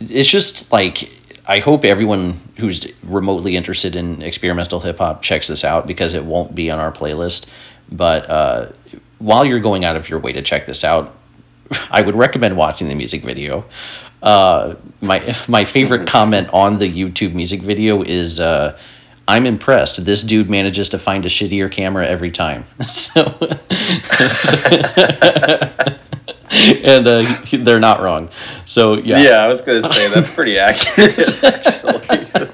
it's 0.00 0.28
just 0.28 0.72
like 0.72 1.08
I 1.46 1.60
hope 1.60 1.84
everyone 1.84 2.38
who's 2.58 2.86
remotely 3.02 3.56
interested 3.56 3.96
in 3.96 4.22
experimental 4.22 4.80
hip 4.80 4.98
hop 4.98 5.22
checks 5.22 5.48
this 5.48 5.64
out 5.64 5.86
because 5.86 6.12
it 6.12 6.24
won't 6.24 6.54
be 6.54 6.70
on 6.70 6.78
our 6.78 6.92
playlist. 6.92 7.48
But 7.90 8.28
uh, 8.28 8.66
while 9.18 9.44
you're 9.44 9.60
going 9.60 9.84
out 9.84 9.96
of 9.96 10.10
your 10.10 10.18
way 10.18 10.32
to 10.32 10.42
check 10.42 10.66
this 10.66 10.84
out, 10.84 11.16
I 11.90 12.02
would 12.02 12.16
recommend 12.16 12.56
watching 12.56 12.88
the 12.88 12.94
music 12.94 13.22
video. 13.22 13.64
Uh, 14.22 14.74
my 15.00 15.34
my 15.48 15.64
favorite 15.64 16.06
comment 16.06 16.48
on 16.52 16.78
the 16.78 16.90
YouTube 16.90 17.34
music 17.34 17.60
video 17.60 18.02
is 18.02 18.40
uh, 18.40 18.78
I'm 19.26 19.46
impressed. 19.46 20.04
This 20.04 20.22
dude 20.22 20.48
manages 20.48 20.88
to 20.90 20.98
find 20.98 21.24
a 21.24 21.28
shittier 21.28 21.70
camera 21.70 22.06
every 22.06 22.30
time. 22.30 22.64
so, 22.90 23.22
and 26.50 27.06
uh, 27.06 27.36
they're 27.52 27.80
not 27.80 28.00
wrong. 28.00 28.30
So 28.64 28.94
yeah. 28.94 29.18
Yeah, 29.18 29.44
I 29.44 29.48
was 29.48 29.62
gonna 29.62 29.82
say 29.82 30.08
that's 30.08 30.34
pretty 30.34 30.58
accurate. 30.58 31.44
Actually, 31.44 32.48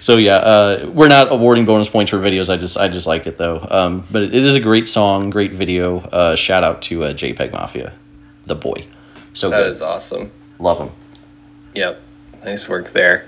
So 0.00 0.16
yeah, 0.16 0.36
uh, 0.36 0.90
we're 0.94 1.08
not 1.08 1.30
awarding 1.30 1.66
bonus 1.66 1.88
points 1.88 2.10
for 2.10 2.18
videos. 2.18 2.48
I 2.48 2.56
just 2.56 2.78
I 2.78 2.88
just 2.88 3.06
like 3.06 3.26
it 3.26 3.36
though. 3.36 3.66
Um, 3.70 4.04
but 4.10 4.22
it 4.22 4.34
is 4.34 4.56
a 4.56 4.60
great 4.60 4.88
song, 4.88 5.28
great 5.28 5.52
video. 5.52 5.98
Uh, 6.00 6.34
shout 6.34 6.64
out 6.64 6.80
to 6.82 7.04
uh, 7.04 7.12
JPEG 7.12 7.52
Mafia, 7.52 7.92
the 8.46 8.54
boy. 8.54 8.86
So 9.34 9.50
that 9.50 9.64
good, 9.64 9.72
is 9.72 9.82
awesome. 9.82 10.30
Love 10.58 10.78
him. 10.78 10.90
Yep, 11.74 12.00
nice 12.44 12.68
work 12.68 12.90
there. 12.90 13.26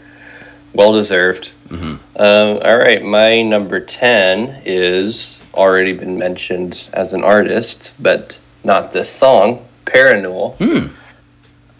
Well 0.72 0.92
deserved. 0.92 1.52
Um, 1.70 2.00
all 2.16 2.78
right, 2.78 3.02
my 3.02 3.42
number 3.42 3.80
ten 3.80 4.62
is 4.64 5.42
already 5.54 5.92
been 5.92 6.18
mentioned 6.18 6.88
as 6.92 7.12
an 7.12 7.22
artist, 7.22 7.94
but 8.00 8.38
not 8.64 8.92
this 8.92 9.10
song, 9.10 9.64
Parannoul. 9.84 10.56
Hmm. 10.56 10.94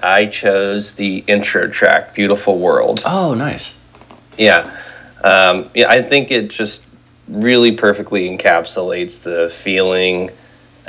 I 0.00 0.26
chose 0.26 0.94
the 0.94 1.24
intro 1.26 1.68
track, 1.68 2.14
Beautiful 2.14 2.58
World. 2.58 3.02
Oh, 3.04 3.34
nice. 3.34 3.78
Yeah. 4.38 4.76
Um, 5.22 5.68
yeah, 5.74 5.90
I 5.90 6.02
think 6.02 6.30
it 6.30 6.48
just 6.48 6.86
really 7.28 7.76
perfectly 7.76 8.28
encapsulates 8.28 9.22
the 9.22 9.50
feeling 9.50 10.30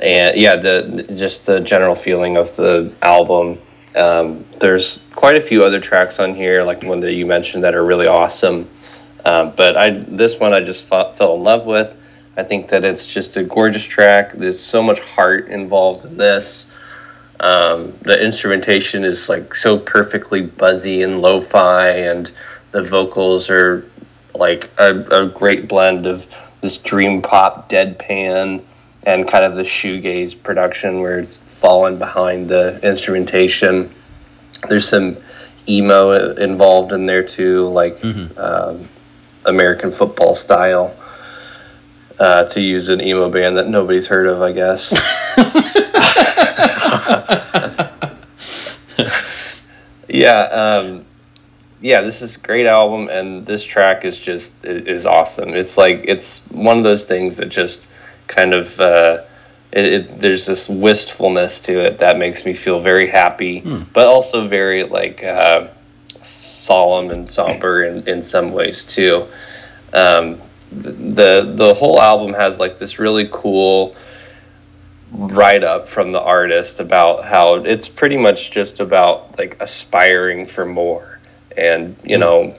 and 0.01 0.35
yeah, 0.37 0.55
the 0.55 1.05
just 1.15 1.45
the 1.45 1.59
general 1.59 1.95
feeling 1.95 2.37
of 2.37 2.55
the 2.55 2.91
album. 3.01 3.57
Um, 3.95 4.45
there's 4.59 5.07
quite 5.15 5.37
a 5.37 5.41
few 5.41 5.63
other 5.63 5.79
tracks 5.79 6.19
on 6.19 6.35
here, 6.35 6.63
like 6.63 6.79
the 6.81 6.87
one 6.87 7.01
that 7.01 7.13
you 7.13 7.25
mentioned, 7.25 7.63
that 7.63 7.75
are 7.75 7.83
really 7.83 8.07
awesome. 8.07 8.69
Um, 9.25 9.53
but 9.55 9.77
I 9.77 9.89
this 9.89 10.39
one 10.39 10.53
I 10.53 10.61
just 10.61 10.85
fell, 10.85 11.13
fell 11.13 11.35
in 11.35 11.43
love 11.43 11.65
with. 11.65 11.97
I 12.37 12.43
think 12.43 12.69
that 12.69 12.85
it's 12.85 13.11
just 13.11 13.37
a 13.37 13.43
gorgeous 13.43 13.83
track. 13.83 14.31
There's 14.31 14.59
so 14.59 14.81
much 14.81 14.99
heart 15.01 15.49
involved 15.49 16.05
in 16.05 16.17
this. 16.17 16.71
Um, 17.39 17.93
the 18.01 18.23
instrumentation 18.23 19.03
is 19.03 19.27
like 19.27 19.53
so 19.55 19.77
perfectly 19.77 20.43
buzzy 20.43 21.01
and 21.01 21.21
lo-fi, 21.21 21.89
and 21.89 22.31
the 22.71 22.83
vocals 22.83 23.49
are 23.49 23.85
like 24.33 24.69
a, 24.77 25.23
a 25.23 25.27
great 25.27 25.67
blend 25.67 26.07
of 26.07 26.33
this 26.61 26.77
dream 26.77 27.21
pop 27.21 27.69
deadpan 27.69 28.63
and 29.03 29.27
kind 29.27 29.43
of 29.43 29.55
the 29.55 29.63
shoegaze 29.63 30.41
production 30.41 31.01
where 31.01 31.19
it's 31.19 31.37
fallen 31.37 31.97
behind 31.97 32.47
the 32.49 32.79
instrumentation. 32.87 33.89
There's 34.69 34.87
some 34.87 35.17
emo 35.67 36.33
involved 36.35 36.93
in 36.93 37.05
there 37.05 37.23
too, 37.23 37.67
like 37.69 37.97
Mm-hmm. 37.99 38.39
um, 38.39 38.87
American 39.45 39.91
football 39.91 40.35
style. 40.35 40.95
Uh, 42.19 42.45
to 42.45 42.61
use 42.61 42.89
an 42.89 43.01
emo 43.01 43.31
band 43.31 43.57
that 43.57 43.67
nobody's 43.67 44.05
heard 44.05 44.27
of, 44.27 44.43
I 44.43 44.51
guess. 44.51 44.91
yeah, 50.07 50.41
um, 50.51 51.03
yeah. 51.79 52.01
This 52.01 52.21
is 52.21 52.37
a 52.37 52.39
great 52.39 52.67
album, 52.67 53.09
and 53.09 53.43
this 53.45 53.63
track 53.63 54.05
is 54.05 54.19
just 54.19 54.63
is 54.65 55.05
awesome. 55.07 55.49
It's 55.49 55.77
like 55.77 56.03
it's 56.07 56.45
one 56.51 56.77
of 56.77 56.83
those 56.83 57.07
things 57.07 57.37
that 57.37 57.49
just 57.49 57.87
kind 58.31 58.53
of 58.53 58.79
uh, 58.79 59.23
it, 59.71 59.85
it, 59.85 60.19
there's 60.19 60.45
this 60.45 60.67
wistfulness 60.67 61.61
to 61.61 61.85
it 61.85 61.99
that 61.99 62.17
makes 62.17 62.45
me 62.45 62.53
feel 62.53 62.79
very 62.79 63.07
happy, 63.07 63.61
but 63.93 64.07
also 64.07 64.47
very 64.47 64.83
like 64.83 65.23
uh, 65.23 65.67
solemn 66.21 67.11
and 67.11 67.29
somber 67.29 67.83
in, 67.83 68.07
in 68.07 68.21
some 68.21 68.51
ways 68.51 68.83
too. 68.83 69.27
Um, 69.93 70.39
the 70.71 71.53
the 71.55 71.73
whole 71.73 72.01
album 72.01 72.33
has 72.33 72.59
like 72.59 72.77
this 72.77 72.97
really 72.97 73.27
cool 73.31 73.95
write 75.11 75.63
up 75.63 75.89
from 75.89 76.13
the 76.13 76.21
artist 76.21 76.79
about 76.79 77.25
how 77.25 77.55
it's 77.55 77.89
pretty 77.89 78.15
much 78.15 78.51
just 78.51 78.79
about 78.79 79.37
like 79.37 79.57
aspiring 79.59 80.47
for 80.47 80.65
more. 80.65 81.19
And 81.57 81.95
you 82.03 82.17
know 82.17 82.55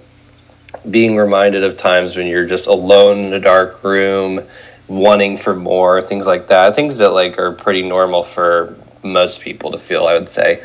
being 0.90 1.16
reminded 1.16 1.62
of 1.64 1.76
times 1.76 2.16
when 2.16 2.26
you're 2.26 2.46
just 2.46 2.66
alone 2.66 3.26
in 3.26 3.32
a 3.34 3.40
dark 3.40 3.82
room 3.84 4.40
wanting 4.96 5.36
for 5.36 5.54
more 5.54 6.02
things 6.02 6.26
like 6.26 6.48
that. 6.48 6.74
Things 6.74 6.98
that 6.98 7.10
like 7.10 7.38
are 7.38 7.52
pretty 7.52 7.82
normal 7.82 8.22
for 8.22 8.76
most 9.02 9.40
people 9.40 9.72
to 9.72 9.78
feel 9.78 10.06
i 10.06 10.14
would 10.14 10.28
say. 10.28 10.62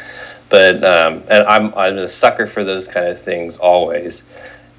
But 0.50 0.84
um, 0.84 1.24
and 1.30 1.44
i'm 1.44 1.74
i'm 1.76 1.98
a 1.98 2.08
sucker 2.08 2.48
for 2.48 2.64
those 2.64 2.88
kind 2.88 3.08
of 3.08 3.20
things 3.20 3.58
always. 3.58 4.30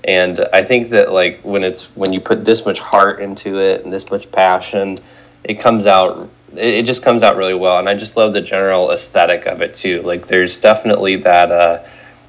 And 0.04 0.40
i 0.52 0.62
think 0.62 0.90
that 0.90 1.12
like 1.12 1.40
when 1.42 1.64
it's 1.64 1.84
when 1.96 2.12
you 2.12 2.20
put 2.20 2.44
this 2.44 2.64
much 2.64 2.78
heart 2.78 3.20
into 3.20 3.58
it 3.58 3.84
and 3.84 3.92
this 3.92 4.10
much 4.10 4.30
passion 4.30 4.98
it 5.44 5.60
comes 5.60 5.86
out 5.86 6.30
it, 6.54 6.84
just 6.84 7.02
comes 7.02 7.22
out 7.22 7.36
really 7.36 7.54
well. 7.54 7.78
And 7.78 7.88
i 7.88 7.94
just 7.94 8.16
love 8.16 8.32
the 8.32 8.40
general 8.40 8.90
aesthetic 8.90 9.46
of 9.46 9.62
it 9.62 9.74
too. 9.74 10.02
Like 10.02 10.26
there's 10.26 10.60
definitely 10.60 11.16
that 11.16 11.50
uh 11.50 11.82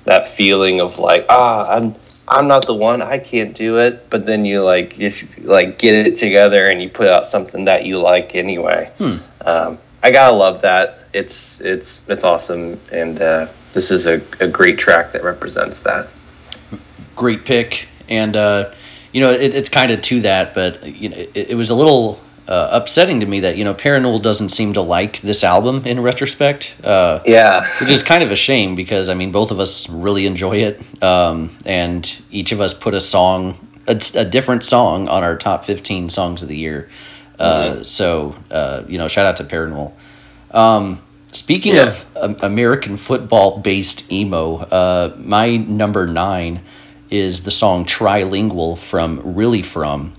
that 0.06 0.26
feeling 0.26 0.82
of 0.82 0.98
like 0.98 1.26
ah 1.30 1.70
i'm 1.70 1.94
i'm 2.30 2.48
not 2.48 2.66
the 2.66 2.74
one. 2.74 3.02
I 3.02 3.18
can't 3.18 3.56
do 3.56 3.80
it. 3.80 4.10
But 4.10 4.26
then 4.26 4.46
you 4.46 4.64
like 4.64 4.98
just 4.98 5.40
like 5.40 5.78
get 5.78 6.08
it 6.08 6.18
together 6.18 6.66
and 6.66 6.82
you 6.82 6.90
put 6.90 7.08
out 7.08 7.26
something 7.26 7.66
that 7.66 7.86
you 7.86 8.00
like 8.00 8.36
anyway. 8.36 8.92
Um, 9.46 9.80
i 10.04 10.12
gotta 10.12 10.36
love 10.36 10.62
that. 10.62 11.08
It's 11.14 11.62
it's 11.62 12.08
it's 12.10 12.24
awesome. 12.24 12.80
And 12.92 13.22
uh, 13.22 13.48
this 13.74 13.92
is 13.92 14.08
a, 14.08 14.22
a 14.40 14.48
great 14.48 14.78
track 14.78 15.12
that 15.12 15.24
represents 15.24 15.80
that. 15.80 16.08
Great 17.16 17.44
pick, 17.46 17.88
and 18.08 18.38
uh, 18.38 18.72
you 19.12 19.22
know 19.22 19.32
it, 19.32 19.54
it's 19.54 19.70
kind 19.70 19.92
of 19.92 20.02
to 20.04 20.22
that, 20.22 20.54
but 20.54 20.84
you 20.86 21.10
know 21.10 21.18
it, 21.18 21.50
it 21.52 21.56
was 21.56 21.70
a 21.70 21.76
little 21.76 22.20
uh, 22.50 22.70
upsetting 22.72 23.20
to 23.20 23.26
me 23.28 23.40
that 23.42 23.56
you 23.58 23.64
know 23.64 23.74
Parannoul 23.76 24.20
doesn't 24.22 24.50
seem 24.50 24.74
to 24.74 24.82
like 24.82 25.22
this 25.22 25.44
album 25.44 25.86
in 25.86 26.02
retrospect. 26.02 26.76
Uh, 26.84 27.22
yeah 27.26 27.64
which 27.80 27.92
is 27.92 28.02
kind 28.04 28.24
of 28.24 28.32
a 28.32 28.36
shame 28.36 28.76
because 28.76 29.08
I 29.08 29.14
mean 29.14 29.32
both 29.32 29.52
of 29.52 29.60
us 29.60 29.88
really 29.90 30.26
enjoy 30.26 30.58
it, 30.70 31.04
um, 31.04 31.50
and 31.66 32.02
each 32.32 32.52
of 32.52 32.60
us 32.60 32.74
put 32.74 32.94
a 32.94 33.00
song, 33.00 33.56
a, 33.88 34.02
a 34.16 34.26
different 34.26 34.64
song 34.64 35.08
on 35.08 35.24
our 35.24 35.38
top 35.38 35.64
fifteen 35.66 36.10
songs 36.10 36.42
of 36.44 36.50
the 36.50 36.58
year. 36.58 36.90
Uh, 37.40 37.84
So 37.84 38.36
uh, 38.52 38.84
you 38.88 38.98
know, 38.98 39.08
shout 39.08 39.26
out 39.26 39.38
to 39.38 39.44
Parannoul. 39.44 39.92
Um, 40.52 41.00
speaking 41.32 41.76
Yeah. 41.76 41.88
of 41.88 42.06
um, 42.18 42.36
American 42.42 42.98
football 42.98 43.60
based 43.60 44.12
emo, 44.12 44.58
uh, 44.58 45.14
my 45.18 45.58
number 45.58 46.08
nine 46.08 46.62
is 47.12 47.44
the 47.44 47.52
song 47.52 47.86
"Trilingual" 47.86 48.76
from 48.78 49.22
Really 49.24 49.62
From. 49.62 50.14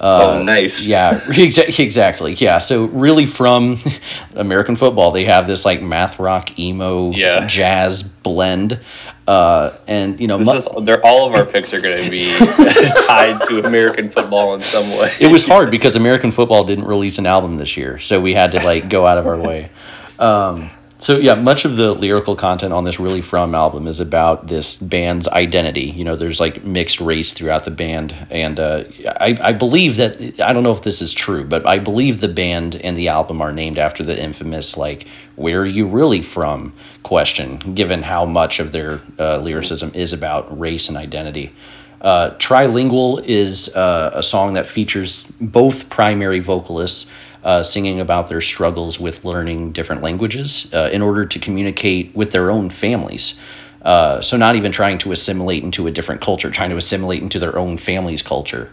Oh 0.00 0.42
nice 0.42 0.86
Yeah, 0.88 1.20
exa- 1.20 1.78
exactly. 1.78 2.32
Yeah, 2.34 2.58
so 2.58 2.86
really 2.86 3.26
from 3.26 3.78
American 4.34 4.76
football, 4.76 5.10
they 5.10 5.24
have 5.24 5.46
this 5.46 5.64
like 5.64 5.82
math 5.82 6.18
rock 6.18 6.58
emo 6.58 7.10
Yeah. 7.10 7.46
jazz 7.46 8.02
blend, 8.02 8.80
uh, 9.28 9.70
and 9.86 10.18
you 10.20 10.26
know, 10.26 10.38
mu- 10.38 10.44
This 10.44 10.66
is, 10.66 10.84
they're, 10.84 11.04
all 11.04 11.28
of 11.28 11.34
our 11.34 11.44
picks 11.46 11.72
are 11.74 11.80
going 11.80 12.02
to 12.04 12.10
be 12.10 12.36
tied 13.06 13.40
to 13.48 13.64
American 13.66 14.10
football 14.10 14.54
in 14.54 14.62
some 14.62 14.90
way. 14.90 15.12
it 15.20 15.30
was 15.30 15.46
hard 15.46 15.70
because 15.70 15.96
American 15.96 16.30
football 16.30 16.64
didn't 16.64 16.84
release 16.84 17.18
an 17.18 17.26
album 17.26 17.56
this 17.58 17.76
year, 17.76 17.98
so 17.98 18.20
we 18.20 18.34
had 18.34 18.52
to 18.52 18.58
like 18.64 18.88
go 18.88 19.06
out 19.06 19.18
of 19.18 19.26
our 19.26 19.38
way. 19.38 19.70
Um, 20.18 20.70
so 21.00 21.16
yeah, 21.16 21.34
much 21.34 21.64
of 21.64 21.76
the 21.76 21.94
lyrical 21.94 22.36
content 22.36 22.74
on 22.74 22.84
this 22.84 23.00
really 23.00 23.22
from 23.22 23.54
album 23.54 23.86
is 23.86 24.00
about 24.00 24.48
this 24.48 24.76
band's 24.76 25.26
identity. 25.28 25.84
You 25.84 26.04
know, 26.04 26.14
there's 26.14 26.40
like 26.40 26.62
mixed 26.62 27.00
race 27.00 27.32
throughout 27.32 27.64
the 27.64 27.70
band, 27.70 28.14
and 28.30 28.60
uh, 28.60 28.84
I 29.06 29.36
I 29.40 29.52
believe 29.54 29.96
that 29.96 30.40
I 30.40 30.52
don't 30.52 30.62
know 30.62 30.72
if 30.72 30.82
this 30.82 31.00
is 31.00 31.14
true, 31.14 31.44
but 31.44 31.66
I 31.66 31.78
believe 31.78 32.20
the 32.20 32.28
band 32.28 32.76
and 32.76 32.96
the 32.96 33.08
album 33.08 33.40
are 33.40 33.52
named 33.52 33.78
after 33.78 34.04
the 34.04 34.20
infamous 34.20 34.76
like 34.76 35.06
"Where 35.36 35.62
are 35.62 35.66
you 35.66 35.86
really 35.86 36.20
from?" 36.20 36.74
question. 37.02 37.74
Given 37.74 38.02
how 38.02 38.26
much 38.26 38.60
of 38.60 38.72
their 38.72 39.00
uh, 39.18 39.38
lyricism 39.38 39.92
is 39.94 40.12
about 40.12 40.58
race 40.58 40.88
and 40.88 40.98
identity. 40.98 41.52
Uh, 42.00 42.30
Trilingual 42.38 43.22
is 43.24 43.74
uh, 43.76 44.10
a 44.14 44.22
song 44.22 44.54
that 44.54 44.66
features 44.66 45.24
both 45.40 45.90
primary 45.90 46.40
vocalists 46.40 47.10
uh, 47.44 47.62
singing 47.62 48.00
about 48.00 48.28
their 48.28 48.40
struggles 48.40 49.00
with 49.00 49.24
learning 49.24 49.72
different 49.72 50.02
languages 50.02 50.72
uh, 50.74 50.90
in 50.92 51.02
order 51.02 51.24
to 51.24 51.38
communicate 51.38 52.14
with 52.14 52.32
their 52.32 52.50
own 52.50 52.70
families. 52.70 53.40
Uh, 53.82 54.20
so, 54.20 54.36
not 54.36 54.56
even 54.56 54.72
trying 54.72 54.98
to 54.98 55.12
assimilate 55.12 55.62
into 55.62 55.86
a 55.86 55.90
different 55.90 56.20
culture, 56.20 56.50
trying 56.50 56.70
to 56.70 56.76
assimilate 56.76 57.22
into 57.22 57.38
their 57.38 57.56
own 57.58 57.76
family's 57.76 58.22
culture. 58.22 58.70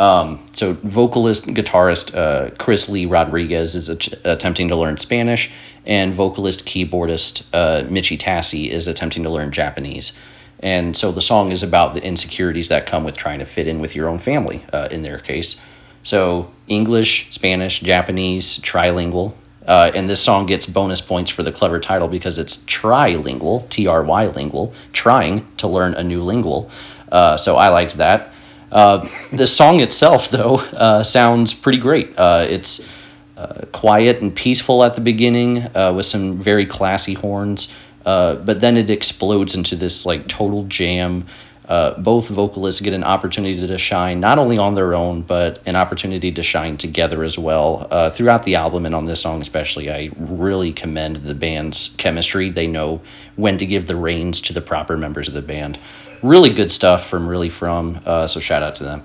Um, 0.00 0.44
so, 0.52 0.72
vocalist, 0.82 1.46
guitarist 1.46 2.14
uh, 2.16 2.50
Chris 2.58 2.88
Lee 2.88 3.06
Rodriguez 3.06 3.74
is 3.76 3.88
att- 3.88 4.20
attempting 4.24 4.68
to 4.68 4.76
learn 4.76 4.96
Spanish, 4.96 5.50
and 5.86 6.12
vocalist, 6.12 6.66
keyboardist 6.66 7.48
uh, 7.52 7.84
Michi 7.88 8.18
Tassey 8.18 8.68
is 8.68 8.88
attempting 8.88 9.22
to 9.22 9.30
learn 9.30 9.52
Japanese. 9.52 10.12
And 10.60 10.96
so 10.96 11.12
the 11.12 11.20
song 11.20 11.52
is 11.52 11.62
about 11.62 11.94
the 11.94 12.02
insecurities 12.02 12.68
that 12.68 12.86
come 12.86 13.04
with 13.04 13.16
trying 13.16 13.38
to 13.38 13.44
fit 13.44 13.68
in 13.68 13.80
with 13.80 13.94
your 13.94 14.08
own 14.08 14.18
family, 14.18 14.64
uh, 14.72 14.88
in 14.90 15.02
their 15.02 15.18
case. 15.18 15.60
So 16.08 16.50
English, 16.68 17.26
Spanish, 17.32 17.80
Japanese, 17.80 18.60
trilingual. 18.60 19.34
Uh, 19.66 19.90
and 19.94 20.08
this 20.08 20.22
song 20.22 20.46
gets 20.46 20.64
bonus 20.64 21.02
points 21.02 21.30
for 21.30 21.42
the 21.42 21.52
clever 21.52 21.78
title 21.78 22.08
because 22.08 22.38
it's 22.38 22.56
trilingual, 22.64 23.68
T 23.68 23.86
R 23.86 24.02
Y 24.02 24.24
lingual, 24.28 24.72
trying 24.94 25.46
to 25.58 25.68
learn 25.68 25.92
a 25.92 26.02
new 26.02 26.22
lingual. 26.22 26.70
Uh, 27.12 27.36
so 27.36 27.56
I 27.56 27.68
liked 27.68 27.98
that. 27.98 28.32
Uh, 28.72 29.06
the 29.34 29.46
song 29.46 29.80
itself, 29.80 30.30
though, 30.30 30.60
uh, 30.72 31.02
sounds 31.02 31.52
pretty 31.52 31.76
great. 31.76 32.18
Uh, 32.18 32.46
it's 32.48 32.88
uh, 33.36 33.66
quiet 33.72 34.22
and 34.22 34.34
peaceful 34.34 34.84
at 34.84 34.94
the 34.94 35.02
beginning 35.02 35.70
with 35.94 36.06
some 36.06 36.38
very 36.38 36.64
classy 36.64 37.12
horns, 37.12 37.70
but 38.04 38.62
then 38.62 38.78
it 38.78 38.88
explodes 38.88 39.54
into 39.54 39.76
this 39.76 40.06
like 40.06 40.26
total 40.26 40.64
jam. 40.64 41.26
Uh, 41.68 41.92
both 42.00 42.28
vocalists 42.28 42.80
get 42.80 42.94
an 42.94 43.04
opportunity 43.04 43.66
to 43.66 43.78
shine 43.78 44.20
not 44.20 44.38
only 44.38 44.56
on 44.56 44.74
their 44.74 44.94
own, 44.94 45.20
but 45.20 45.60
an 45.66 45.76
opportunity 45.76 46.32
to 46.32 46.42
shine 46.42 46.78
together 46.78 47.22
as 47.22 47.38
well. 47.38 47.86
Uh, 47.90 48.08
throughout 48.08 48.44
the 48.44 48.56
album 48.56 48.86
and 48.86 48.94
on 48.94 49.04
this 49.04 49.20
song 49.20 49.42
especially, 49.42 49.90
I 49.90 50.10
really 50.16 50.72
commend 50.72 51.16
the 51.16 51.34
band's 51.34 51.88
chemistry. 51.98 52.48
They 52.48 52.66
know 52.66 53.02
when 53.36 53.58
to 53.58 53.66
give 53.66 53.86
the 53.86 53.96
reins 53.96 54.40
to 54.42 54.54
the 54.54 54.62
proper 54.62 54.96
members 54.96 55.28
of 55.28 55.34
the 55.34 55.42
band. 55.42 55.78
Really 56.22 56.50
good 56.50 56.72
stuff 56.72 57.06
from 57.06 57.28
really 57.28 57.50
from. 57.50 58.00
Uh, 58.04 58.26
so 58.26 58.40
shout 58.40 58.62
out 58.62 58.74
to 58.76 58.84
them. 58.84 59.02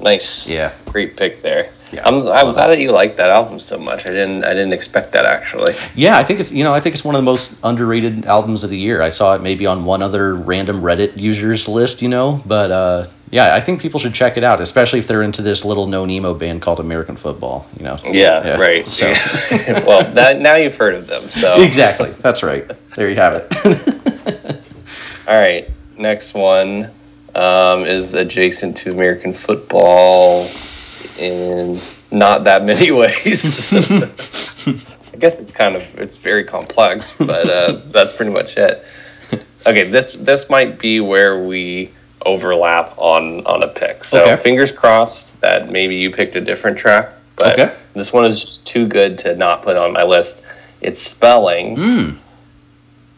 Nice. 0.00 0.48
Yeah. 0.48 0.72
Great 0.86 1.16
pick 1.16 1.42
there. 1.42 1.72
Yeah, 1.92 2.06
I'm, 2.06 2.26
I'm 2.28 2.52
glad 2.52 2.68
that 2.68 2.78
you 2.78 2.92
like 2.92 3.16
that 3.16 3.30
album 3.30 3.58
so 3.58 3.78
much. 3.78 4.06
I 4.06 4.10
didn't 4.10 4.44
I 4.44 4.54
didn't 4.54 4.72
expect 4.72 5.12
that 5.12 5.24
actually. 5.24 5.74
Yeah, 5.94 6.16
I 6.16 6.24
think 6.24 6.40
it's 6.40 6.52
you 6.52 6.62
know 6.62 6.74
I 6.74 6.80
think 6.80 6.94
it's 6.94 7.04
one 7.04 7.14
of 7.14 7.20
the 7.20 7.24
most 7.24 7.58
underrated 7.62 8.24
albums 8.26 8.64
of 8.64 8.70
the 8.70 8.78
year. 8.78 9.02
I 9.02 9.08
saw 9.08 9.34
it 9.34 9.42
maybe 9.42 9.66
on 9.66 9.84
one 9.84 10.02
other 10.02 10.34
random 10.34 10.82
Reddit 10.82 11.16
users 11.16 11.68
list, 11.68 12.02
you 12.02 12.08
know, 12.08 12.42
but 12.46 12.70
uh, 12.70 13.06
yeah, 13.30 13.54
I 13.54 13.60
think 13.60 13.80
people 13.80 14.00
should 14.00 14.14
check 14.14 14.36
it 14.36 14.44
out, 14.44 14.60
especially 14.60 14.98
if 14.98 15.06
they're 15.06 15.22
into 15.22 15.42
this 15.42 15.64
little 15.64 15.86
no 15.86 16.04
Nemo 16.04 16.34
band 16.34 16.62
called 16.62 16.80
American 16.80 17.16
Football. 17.16 17.66
You 17.78 17.84
know. 17.84 17.98
Yeah, 18.04 18.56
right. 18.56 18.88
So 18.88 19.12
well, 19.50 20.10
that 20.12 20.40
now 20.40 20.56
you've 20.56 20.76
heard 20.76 20.94
of 20.94 21.06
them. 21.06 21.30
So 21.30 21.54
exactly, 21.62 22.10
that's 22.10 22.42
right. 22.42 22.70
There 22.96 23.08
you 23.08 23.16
have 23.16 23.34
it. 23.34 24.62
all 25.28 25.40
right, 25.40 25.68
next 25.96 26.34
one 26.34 26.90
um, 27.34 27.84
is 27.84 28.14
adjacent 28.14 28.76
to 28.78 28.92
American 28.92 29.32
football 29.32 30.46
in 31.20 31.78
not 32.10 32.44
that 32.44 32.64
many 32.64 32.90
ways. 33.00 33.72
I 35.12 35.16
guess 35.18 35.40
it's 35.40 35.52
kind 35.52 35.76
of 35.76 35.98
it's 35.98 36.16
very 36.16 36.44
complex, 36.44 37.14
but 37.18 37.48
uh, 37.50 37.72
that's 37.86 38.12
pretty 38.12 38.32
much 38.32 38.56
it. 38.56 38.84
Okay, 39.66 39.84
this 39.88 40.14
this 40.14 40.48
might 40.48 40.78
be 40.78 41.00
where 41.00 41.44
we 41.44 41.90
overlap 42.24 42.94
on 42.96 43.44
on 43.46 43.62
a 43.62 43.68
pick. 43.68 44.04
So 44.04 44.22
Okay. 44.24 44.36
fingers 44.36 44.72
crossed 44.72 45.40
that 45.42 45.70
maybe 45.70 45.96
you 45.96 46.10
picked 46.10 46.36
a 46.36 46.40
different 46.40 46.78
track, 46.78 47.10
but 47.36 47.58
Okay. 47.58 47.74
this 47.94 48.12
one 48.12 48.24
is 48.24 48.44
just 48.44 48.66
too 48.66 48.86
good 48.86 49.18
to 49.18 49.36
not 49.36 49.62
put 49.62 49.76
on 49.76 49.92
my 49.92 50.02
list. 50.02 50.44
It's 50.80 51.00
spelling 51.00 51.76
Mm. 51.76 52.16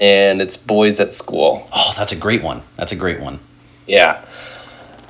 and 0.00 0.42
it's 0.42 0.56
boys 0.56 0.98
at 0.98 1.12
school. 1.12 1.68
Oh, 1.72 1.92
that's 1.96 2.10
a 2.12 2.16
great 2.16 2.42
one. 2.42 2.62
That's 2.76 2.90
a 2.92 2.96
great 2.96 3.20
one. 3.20 3.38
Yeah. 3.86 4.20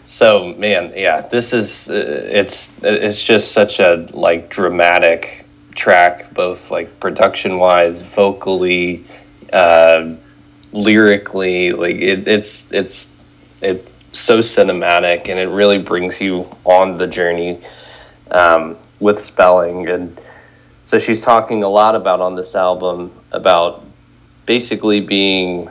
So 0.04 0.52
man, 0.54 0.92
yeah, 0.96 1.20
this 1.20 1.52
is 1.52 1.90
uh, 1.90 2.28
it's 2.30 2.82
it's 2.82 3.24
just 3.24 3.52
such 3.52 3.78
a 3.80 4.06
like 4.12 4.50
dramatic 4.50 5.44
track, 5.74 6.32
both 6.34 6.70
like 6.70 7.00
production 7.00 7.58
wise, 7.58 8.02
vocally, 8.02 9.04
uh, 9.52 10.14
lyrically. 10.72 11.72
Like 11.72 11.96
it, 11.96 12.26
it's 12.26 12.72
it's 12.72 13.16
it's 13.60 13.92
so 14.12 14.40
cinematic, 14.40 15.28
and 15.28 15.38
it 15.38 15.48
really 15.48 15.78
brings 15.78 16.20
you 16.20 16.48
on 16.64 16.96
the 16.96 17.06
journey 17.06 17.60
um, 18.32 18.76
with 18.98 19.20
spelling. 19.20 19.88
And 19.88 20.20
so 20.86 20.98
she's 20.98 21.24
talking 21.24 21.62
a 21.62 21.68
lot 21.68 21.94
about 21.94 22.20
on 22.20 22.34
this 22.34 22.54
album 22.54 23.12
about 23.30 23.84
basically 24.46 25.00
being 25.00 25.70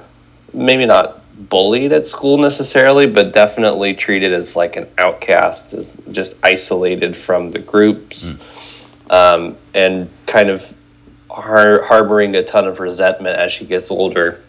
maybe 0.54 0.86
not 0.86 1.21
bullied 1.50 1.92
at 1.92 2.06
school 2.06 2.38
necessarily, 2.38 3.08
but 3.08 3.34
definitely 3.34 3.94
treated 3.94 4.34
as 4.34 4.56
like 4.56 4.76
an 4.76 4.88
outcast, 4.98 5.74
as 5.74 6.02
just 6.12 6.38
isolated 6.44 7.16
from 7.16 7.52
the 7.52 7.60
groups, 7.60 8.36
um, 9.10 9.58
and 9.74 10.10
kind 10.28 10.50
of 10.50 10.74
har- 11.30 11.82
harboring 11.84 12.36
a 12.36 12.44
ton 12.44 12.68
of 12.68 12.80
resentment 12.80 13.38
as 13.38 13.52
she 13.52 13.66
gets 13.66 13.90
older 13.90 14.42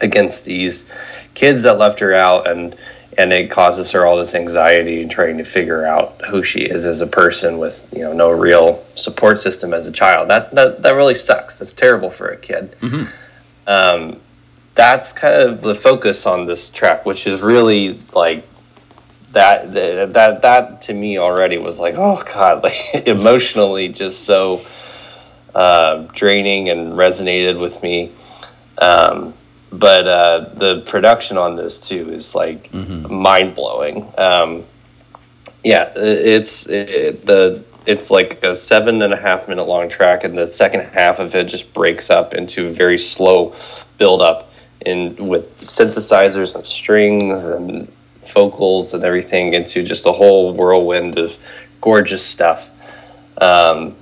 against 0.00 0.44
these 0.44 0.90
kids 1.34 1.62
that 1.62 1.78
left 1.78 2.00
her 2.00 2.14
out 2.14 2.48
and 2.48 2.76
and 3.16 3.32
it 3.32 3.50
causes 3.50 3.92
her 3.92 4.04
all 4.04 4.16
this 4.16 4.34
anxiety 4.34 5.00
and 5.00 5.10
trying 5.10 5.38
to 5.38 5.44
figure 5.44 5.86
out 5.86 6.20
who 6.28 6.42
she 6.42 6.62
is 6.62 6.84
as 6.84 7.00
a 7.00 7.06
person 7.06 7.58
with 7.58 7.88
you 7.94 8.02
know 8.02 8.12
no 8.12 8.30
real 8.30 8.82
support 8.96 9.40
system 9.40 9.72
as 9.72 9.86
a 9.86 9.92
child. 9.92 10.28
That 10.28 10.52
that, 10.54 10.82
that 10.82 10.90
really 10.90 11.14
sucks. 11.14 11.58
That's 11.58 11.72
terrible 11.72 12.10
for 12.10 12.28
a 12.28 12.36
kid. 12.36 12.74
Um, 13.66 14.20
that's 14.74 15.12
kind 15.12 15.42
of 15.42 15.60
the 15.60 15.74
focus 15.74 16.26
on 16.26 16.46
this 16.46 16.70
track 16.70 17.06
which 17.06 17.26
is 17.26 17.40
really 17.40 17.98
like 18.14 18.44
that 19.32 19.72
that 20.12 20.42
that, 20.42 20.82
to 20.82 20.94
me 20.94 21.18
already 21.18 21.58
was 21.58 21.80
like 21.80 21.94
oh 21.96 22.22
god 22.32 22.62
like 22.62 23.06
emotionally 23.06 23.88
just 23.88 24.24
so 24.24 24.64
uh, 25.54 26.06
draining 26.12 26.68
and 26.68 26.94
resonated 26.94 27.60
with 27.60 27.82
me. 27.82 28.10
Um, 28.78 29.34
but 29.70 30.06
uh, 30.06 30.38
the 30.54 30.80
production 30.82 31.38
on 31.38 31.56
this 31.56 31.80
too 31.80 32.10
is 32.12 32.34
like 32.34 32.72
mind 32.72 33.54
blowing. 33.54 34.12
Um, 34.18 34.64
yeah, 35.62 35.92
it's 35.96 36.68
it, 36.68 37.24
the 37.26 37.64
it's 37.86 38.10
like 38.10 38.42
a 38.42 38.54
seven 38.54 39.02
and 39.02 39.12
a 39.12 39.16
half 39.16 39.48
minute 39.48 39.64
long 39.64 39.88
track, 39.88 40.24
and 40.24 40.36
the 40.36 40.46
second 40.46 40.82
half 40.82 41.18
of 41.18 41.34
it 41.34 41.44
just 41.44 41.72
breaks 41.72 42.10
up 42.10 42.34
into 42.34 42.68
a 42.68 42.72
very 42.72 42.98
slow 42.98 43.54
build 43.98 44.22
up 44.22 44.50
in 44.84 45.16
with 45.28 45.60
synthesizers 45.60 46.54
and 46.54 46.66
strings 46.66 47.48
and 47.48 47.90
vocals 48.26 48.94
and 48.94 49.04
everything 49.04 49.54
into 49.54 49.82
just 49.82 50.06
a 50.06 50.12
whole 50.12 50.52
whirlwind 50.52 51.18
of 51.18 51.36
gorgeous 51.80 52.24
stuff. 52.24 52.70
Um, 53.40 53.96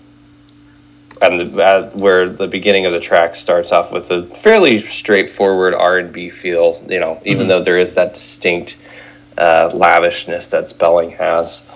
and 1.21 1.39
the, 1.39 1.63
uh, 1.63 1.91
where 1.91 2.29
the 2.29 2.49
beginning 2.49 2.85
of 2.87 2.93
the 2.93 3.01
track 3.01 3.37
starts 3.37 3.71
off 3.71 3.93
with 3.93 4.11
a 4.11 4.25
fairly 4.27 4.81
straightforward 4.81 5.73
R 5.73 5.99
and 5.99 6.13
B 6.13 6.29
feel, 6.29 6.85
you 6.89 6.99
know, 6.99 7.21
even 7.25 7.47
though 7.47 7.63
there 7.63 7.79
is 7.79 7.95
that 7.95 8.15
distinct 8.15 8.81
uh, 9.39 9.71
lavishness 9.73 10.49
that 10.49 10.69
Spelling 10.69 11.11
has. 11.13 11.69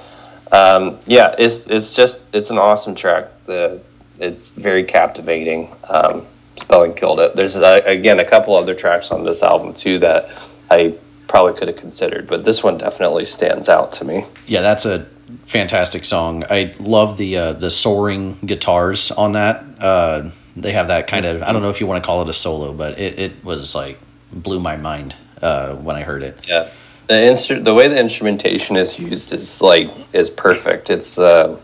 Um, 0.50 0.98
yeah, 1.06 1.34
it's 1.38 1.66
it's 1.68 1.94
just 1.94 2.22
it's 2.32 2.50
an 2.50 2.58
awesome 2.58 2.94
track. 2.94 3.30
The 3.46 3.80
it's 4.18 4.52
very 4.52 4.84
captivating. 4.84 5.74
Um, 5.88 6.26
Spelling 6.56 6.94
killed 6.94 7.20
it. 7.20 7.36
There's 7.36 7.56
uh, 7.56 7.82
again 7.84 8.18
a 8.18 8.24
couple 8.24 8.56
other 8.56 8.74
tracks 8.74 9.10
on 9.10 9.24
this 9.24 9.42
album 9.42 9.74
too 9.74 9.98
that 10.00 10.30
I 10.70 10.94
probably 11.28 11.58
could 11.58 11.68
have 11.68 11.76
considered, 11.76 12.26
but 12.26 12.44
this 12.44 12.62
one 12.62 12.78
definitely 12.78 13.24
stands 13.24 13.68
out 13.68 13.92
to 13.92 14.04
me. 14.04 14.24
Yeah, 14.46 14.62
that's 14.62 14.86
a 14.86 15.00
fantastic 15.44 16.04
song. 16.04 16.44
I 16.48 16.74
love 16.78 17.18
the 17.18 17.36
uh, 17.36 17.52
the 17.52 17.70
soaring 17.70 18.38
guitars 18.44 19.10
on 19.10 19.32
that. 19.32 19.64
Uh, 19.78 20.30
they 20.56 20.72
have 20.72 20.88
that 20.88 21.06
kind 21.06 21.26
of 21.26 21.42
I 21.42 21.52
don't 21.52 21.62
know 21.62 21.68
if 21.68 21.80
you 21.80 21.86
want 21.86 22.02
to 22.02 22.06
call 22.06 22.22
it 22.22 22.28
a 22.28 22.32
solo, 22.32 22.72
but 22.72 22.98
it, 22.98 23.18
it 23.18 23.44
was 23.44 23.74
like 23.74 23.98
blew 24.32 24.60
my 24.60 24.76
mind 24.76 25.14
uh, 25.42 25.74
when 25.74 25.96
I 25.96 26.02
heard 26.02 26.22
it. 26.22 26.38
Yeah, 26.46 26.70
the 27.08 27.14
instru- 27.14 27.62
the 27.62 27.74
way 27.74 27.88
the 27.88 27.98
instrumentation 27.98 28.76
is 28.76 28.98
used 28.98 29.32
is 29.32 29.60
like 29.60 29.90
is 30.12 30.30
perfect. 30.30 30.90
It's 30.90 31.18
uh, 31.18 31.58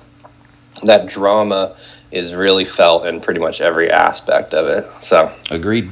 that 0.82 1.06
drama 1.06 1.76
is 2.12 2.34
really 2.34 2.64
felt 2.64 3.06
in 3.06 3.20
pretty 3.20 3.40
much 3.40 3.60
every 3.60 3.90
aspect 3.90 4.54
of 4.54 4.66
it. 4.68 4.86
So 5.02 5.32
Agreed. 5.50 5.90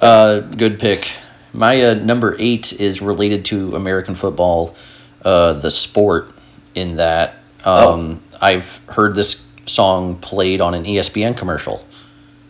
Uh, 0.00 0.40
good 0.40 0.78
pick. 0.78 1.10
My 1.52 1.82
uh, 1.82 1.94
number 1.94 2.36
eight 2.38 2.78
is 2.78 3.00
related 3.00 3.44
to 3.46 3.74
American 3.74 4.14
football, 4.14 4.74
uh, 5.24 5.54
the 5.54 5.70
sport. 5.70 6.32
In 6.74 6.96
that, 6.96 7.34
um, 7.64 8.22
I've 8.40 8.80
heard 8.86 9.16
this 9.16 9.52
song 9.66 10.16
played 10.18 10.60
on 10.60 10.74
an 10.74 10.84
ESPN 10.84 11.36
commercial. 11.36 11.84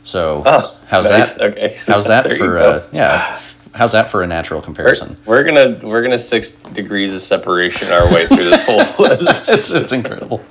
So 0.04 0.42
oh, 0.44 0.78
how's 0.86 1.10
nice. 1.10 1.36
that? 1.36 1.52
Okay, 1.52 1.80
How's 1.86 2.06
that 2.08 2.30
for 2.38 2.58
uh, 2.58 2.86
yeah? 2.92 3.40
How's 3.78 3.92
that 3.92 4.08
for 4.08 4.22
a 4.24 4.26
natural 4.26 4.58
We're, 4.58 4.64
comparison? 4.64 5.16
we're 5.24 5.44
gonna 5.44 5.78
we're 5.84 6.02
gonna 6.02 6.18
six 6.18 6.52
degrees 6.52 7.14
of 7.14 7.22
separation 7.22 7.88
our 7.92 8.12
way 8.12 8.26
through 8.26 8.50
this 8.50 8.64
whole 8.64 8.78
list. 9.06 9.72
it's 9.72 9.92
incredible. 9.92 10.44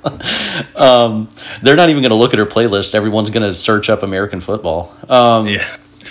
um, 0.74 1.28
they're 1.60 1.76
not 1.76 1.90
even 1.90 2.02
going 2.02 2.10
to 2.10 2.16
look 2.16 2.32
at 2.32 2.38
her 2.38 2.46
playlist. 2.46 2.94
Everyone's 2.94 3.28
going 3.28 3.46
to 3.46 3.52
search 3.52 3.90
up 3.90 4.02
American 4.02 4.40
football. 4.40 4.96
Um, 5.10 5.46
yeah, 5.46 5.66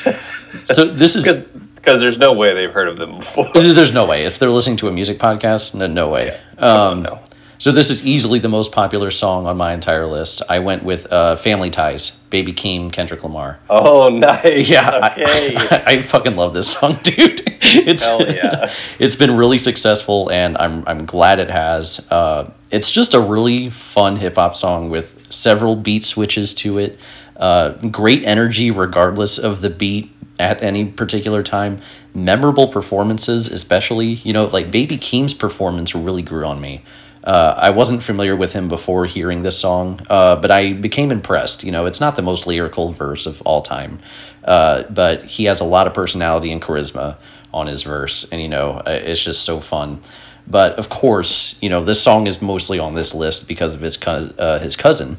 So 0.66 0.86
this 0.86 1.16
is 1.16 1.48
because 1.76 2.00
there's 2.00 2.20
no 2.20 2.34
way 2.34 2.54
they've 2.54 2.72
heard 2.72 2.88
of 2.88 2.98
them 2.98 3.18
before. 3.18 3.48
There's 3.54 3.94
no 3.94 4.06
way. 4.06 4.26
If 4.26 4.38
they're 4.38 4.52
listening 4.52 4.78
to 4.78 4.88
a 4.88 4.92
music 4.92 5.18
podcast, 5.18 5.74
no, 5.74 5.88
no 5.88 6.10
way. 6.10 6.40
Um, 6.60 7.02
no. 7.02 7.20
So 7.58 7.72
this 7.72 7.90
is 7.90 8.06
easily 8.06 8.38
the 8.38 8.50
most 8.50 8.72
popular 8.72 9.10
song 9.10 9.48
on 9.48 9.58
my 9.58 9.74
entire 9.74 10.06
list. 10.06 10.44
I 10.50 10.60
went 10.60 10.84
with 10.84 11.12
uh, 11.12 11.36
"Family 11.38 11.72
Ties," 11.72 12.17
Baby 12.30 12.54
Keem, 12.54 12.92
Kendrick 12.92 13.24
Lamar. 13.24 13.60
Oh, 13.70 14.10
nice. 14.10 14.70
Yeah, 14.70 15.12
Okay. 15.14 15.56
I, 15.56 15.84
I 15.88 16.02
fucking 16.02 16.36
love 16.36 16.54
this 16.54 16.72
song, 16.72 17.00
dude. 17.04 17.42
It's 17.62 18.06
Hell 18.06 18.22
yeah. 18.30 18.72
it's 19.00 19.16
been 19.16 19.36
really 19.36 19.58
successful, 19.58 20.30
and 20.32 20.58
I'm 20.58 20.84
I'm 20.88 21.06
glad 21.06 21.40
it 21.40 21.50
has. 21.50 22.10
Uh, 22.12 22.52
it's 22.72 22.92
just 22.92 23.14
a 23.14 23.20
really 23.20 23.70
fun 23.70 24.18
hip 24.18 24.36
hop 24.36 24.56
song 24.56 24.90
with 24.90 25.32
several 25.32 25.76
beat 25.76 26.04
switches 26.06 26.54
to 26.56 26.78
it. 26.80 27.00
Uh, 27.36 27.70
great 27.92 28.24
energy, 28.24 28.72
regardless 28.72 29.38
of 29.38 29.62
the 29.62 29.70
beat 29.70 30.12
at 30.40 30.62
any 30.62 30.86
particular 30.86 31.44
time. 31.44 31.82
Memorable 32.14 32.68
performances, 32.68 33.48
especially 33.48 34.08
you 34.08 34.34
know 34.34 34.46
like 34.46 34.72
Baby 34.72 34.98
Keem's 34.98 35.34
performance 35.34 35.96
really 35.96 36.22
grew 36.24 36.46
on 36.46 36.60
me. 36.60 36.84
Uh, 37.28 37.54
I 37.58 37.72
wasn't 37.72 38.02
familiar 38.02 38.38
with 38.38 38.54
him 38.54 38.70
before 38.70 39.06
hearing 39.06 39.44
this 39.44 39.60
song, 39.60 40.00
uh, 40.10 40.38
but 40.38 40.50
I 40.50 40.72
became 40.72 41.12
impressed. 41.12 41.66
You 41.66 41.74
know, 41.74 41.86
it's 41.86 42.00
not 42.00 42.16
the 42.16 42.22
most 42.22 42.48
lyrical 42.48 42.94
verse 42.94 43.26
of 43.26 43.42
all 43.42 43.62
time, 43.62 44.00
uh, 44.46 44.84
but 44.90 45.24
he 45.24 45.44
has 45.44 45.60
a 45.60 45.66
lot 45.66 45.88
of 45.88 45.94
personality 45.94 46.54
and 46.54 46.62
charisma 46.62 47.18
on 47.54 47.68
his 47.68 47.84
verse, 47.84 48.32
and 48.32 48.42
you 48.42 48.48
know, 48.48 48.82
uh, 48.88 48.92
it's 48.92 49.22
just 49.22 49.44
so 49.44 49.60
fun. 49.60 50.00
But 50.48 50.80
of 50.80 50.88
course, 50.88 51.62
you 51.62 51.68
know, 51.70 51.84
this 51.84 52.02
song 52.02 52.28
is 52.28 52.42
mostly 52.42 52.80
on 52.80 52.94
this 52.94 53.14
list 53.14 53.50
because 53.50 53.76
of 53.76 53.82
his 53.82 53.98
cous- 53.98 54.32
uh, 54.40 54.60
his 54.60 54.78
cousin, 54.78 55.18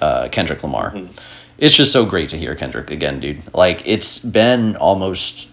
uh, 0.00 0.28
Kendrick 0.30 0.62
Lamar. 0.62 0.94
It's 1.58 1.74
just 1.74 1.90
so 1.90 2.06
great 2.06 2.28
to 2.28 2.38
hear 2.38 2.54
Kendrick 2.54 2.92
again, 2.92 3.18
dude. 3.18 3.42
Like 3.52 3.82
it's 3.84 4.20
been 4.20 4.76
almost 4.76 5.48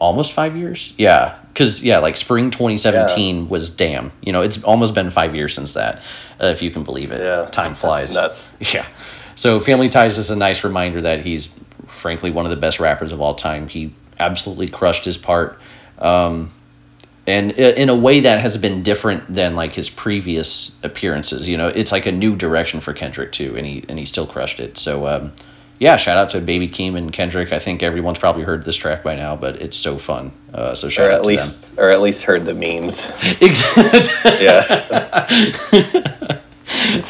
almost 0.00 0.32
five 0.32 0.56
years. 0.56 0.94
Yeah, 0.98 1.38
because 1.52 1.84
yeah, 1.84 1.98
like 1.98 2.16
spring 2.16 2.50
twenty 2.50 2.76
seventeen 2.76 3.48
was 3.48 3.70
damn. 3.70 4.10
You 4.22 4.32
know, 4.32 4.42
it's 4.42 4.62
almost 4.64 4.94
been 4.94 5.10
five 5.10 5.34
years 5.36 5.54
since 5.54 5.74
that. 5.74 6.02
uh, 6.42 6.46
if 6.46 6.62
you 6.62 6.70
can 6.72 6.82
believe 6.82 7.12
it. 7.12 7.20
Yeah, 7.20 7.48
Time 7.52 7.68
that's 7.68 7.80
flies. 7.80 8.14
nuts. 8.16 8.56
Yeah. 8.74 8.86
So 9.36 9.60
Family 9.60 9.88
Ties 9.88 10.18
is 10.18 10.30
a 10.30 10.36
nice 10.36 10.64
reminder 10.64 11.00
that 11.02 11.20
he's 11.20 11.50
frankly 11.86 12.30
one 12.30 12.44
of 12.44 12.50
the 12.50 12.56
best 12.56 12.80
rappers 12.80 13.12
of 13.12 13.20
all 13.20 13.34
time. 13.34 13.68
He 13.68 13.92
absolutely 14.18 14.68
crushed 14.68 15.04
his 15.04 15.16
part. 15.16 15.58
Um, 15.98 16.50
and 17.26 17.52
in 17.52 17.88
a 17.88 17.94
way 17.94 18.20
that 18.20 18.40
has 18.40 18.58
been 18.58 18.82
different 18.82 19.32
than 19.32 19.54
like 19.54 19.72
his 19.72 19.88
previous 19.88 20.78
appearances. 20.82 21.48
You 21.48 21.56
know, 21.56 21.68
it's 21.68 21.92
like 21.92 22.06
a 22.06 22.12
new 22.12 22.34
direction 22.36 22.80
for 22.80 22.92
Kendrick 22.92 23.32
too, 23.32 23.54
and 23.56 23.66
he 23.66 23.84
and 23.88 23.98
he 23.98 24.04
still 24.04 24.26
crushed 24.26 24.58
it. 24.60 24.76
So 24.78 25.06
um, 25.06 25.32
yeah, 25.80 25.96
shout 25.96 26.18
out 26.18 26.28
to 26.30 26.40
Baby 26.42 26.68
Keem 26.68 26.94
and 26.94 27.10
Kendrick. 27.10 27.54
I 27.54 27.58
think 27.58 27.82
everyone's 27.82 28.18
probably 28.18 28.42
heard 28.42 28.64
this 28.64 28.76
track 28.76 29.02
by 29.02 29.16
now, 29.16 29.34
but 29.34 29.62
it's 29.62 29.78
so 29.78 29.96
fun. 29.96 30.30
Uh, 30.52 30.74
so 30.74 30.90
shout 30.90 31.06
Or 31.06 31.12
out 31.12 31.18
at 31.20 31.22
to 31.22 31.28
least, 31.28 31.78
or 31.78 31.90
at 31.90 32.02
least 32.02 32.22
heard 32.22 32.44
the 32.44 32.52
memes. 32.52 33.08
them. 33.40 33.54
Yeah. 34.40 35.26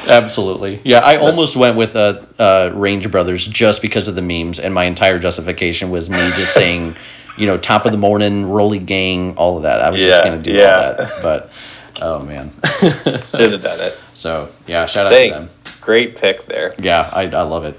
Absolutely. 0.07 0.81
Yeah, 0.85 1.01
I 1.01 1.17
almost 1.17 1.57
went 1.57 1.77
with 1.77 1.97
uh, 1.97 2.23
uh, 2.39 2.71
Range 2.73 3.11
Brothers 3.11 3.45
just 3.45 3.83
because 3.83 4.07
of 4.07 4.15
the 4.15 4.23
memes, 4.23 4.61
and 4.61 4.73
my 4.73 4.85
entire 4.85 5.19
justification 5.19 5.91
was 5.91 6.09
me 6.09 6.31
just 6.37 6.55
saying, 6.55 6.95
you 7.37 7.47
know, 7.47 7.59
top 7.59 7.87
of 7.87 7.93
the 7.93 7.99
morning, 7.99 8.47
Rolly 8.47 8.79
Gang, 8.79 9.37
all 9.37 9.57
of 9.57 9.65
that. 9.65 9.81
I 9.81 9.91
was 9.91 10.01
just 10.01 10.23
going 10.23 10.41
to 10.41 10.43
do 10.43 10.57
yeah. 10.57 10.77
all 10.77 10.97
that. 10.97 11.11
But, 11.23 11.53
oh, 12.01 12.21
man. 12.21 12.53
Should 12.81 13.53
have 13.53 13.63
done 13.63 13.81
it. 13.81 13.99
so, 14.15 14.49
yeah, 14.69 14.87
shout 14.87 15.07
out 15.07 15.11
Dang. 15.11 15.33
to 15.33 15.39
them. 15.41 15.49
Great 15.81 16.17
pick 16.17 16.45
there. 16.47 16.73
Yeah, 16.79 17.11
I, 17.13 17.23
I 17.23 17.43
love 17.43 17.65
it. 17.65 17.79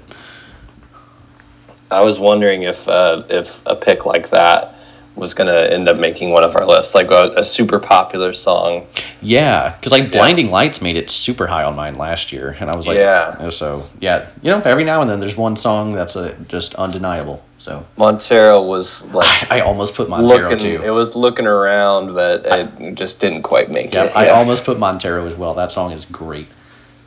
I 1.92 2.00
was 2.00 2.18
wondering 2.18 2.62
if 2.62 2.88
uh, 2.88 3.22
if 3.28 3.60
a 3.66 3.76
pick 3.76 4.06
like 4.06 4.30
that 4.30 4.74
was 5.14 5.34
gonna 5.34 5.52
end 5.52 5.88
up 5.88 5.98
making 5.98 6.30
one 6.30 6.42
of 6.42 6.56
our 6.56 6.66
lists, 6.66 6.94
like 6.94 7.10
a, 7.10 7.32
a 7.36 7.44
super 7.44 7.78
popular 7.78 8.32
song. 8.32 8.86
Yeah, 9.20 9.70
because 9.70 9.92
like 9.92 10.10
Blinding 10.10 10.50
Lights 10.50 10.80
made 10.80 10.96
it 10.96 11.10
super 11.10 11.46
high 11.46 11.64
on 11.64 11.76
mine 11.76 11.94
last 11.94 12.32
year, 12.32 12.56
and 12.58 12.70
I 12.70 12.76
was 12.76 12.86
like, 12.86 12.96
Yeah. 12.96 13.48
So 13.50 13.84
yeah, 14.00 14.30
you 14.42 14.50
know, 14.50 14.62
every 14.62 14.84
now 14.84 15.02
and 15.02 15.10
then 15.10 15.20
there's 15.20 15.36
one 15.36 15.56
song 15.56 15.92
that's 15.92 16.16
a, 16.16 16.34
just 16.48 16.74
undeniable. 16.76 17.44
So 17.58 17.86
Montero 17.96 18.62
was 18.62 19.04
like 19.12 19.50
I 19.50 19.60
almost 19.60 19.94
put 19.94 20.08
Montero 20.08 20.50
looking, 20.50 20.58
too. 20.58 20.82
it 20.82 20.90
was 20.90 21.14
looking 21.14 21.46
around, 21.46 22.14
but 22.14 22.46
it 22.46 22.94
just 22.94 23.20
didn't 23.20 23.42
quite 23.42 23.70
make 23.70 23.92
yeah, 23.92 24.04
it. 24.04 24.16
I 24.16 24.30
almost 24.30 24.64
put 24.64 24.78
Montero 24.78 25.26
as 25.26 25.34
well. 25.34 25.54
That 25.54 25.72
song 25.72 25.92
is 25.92 26.06
great. 26.06 26.48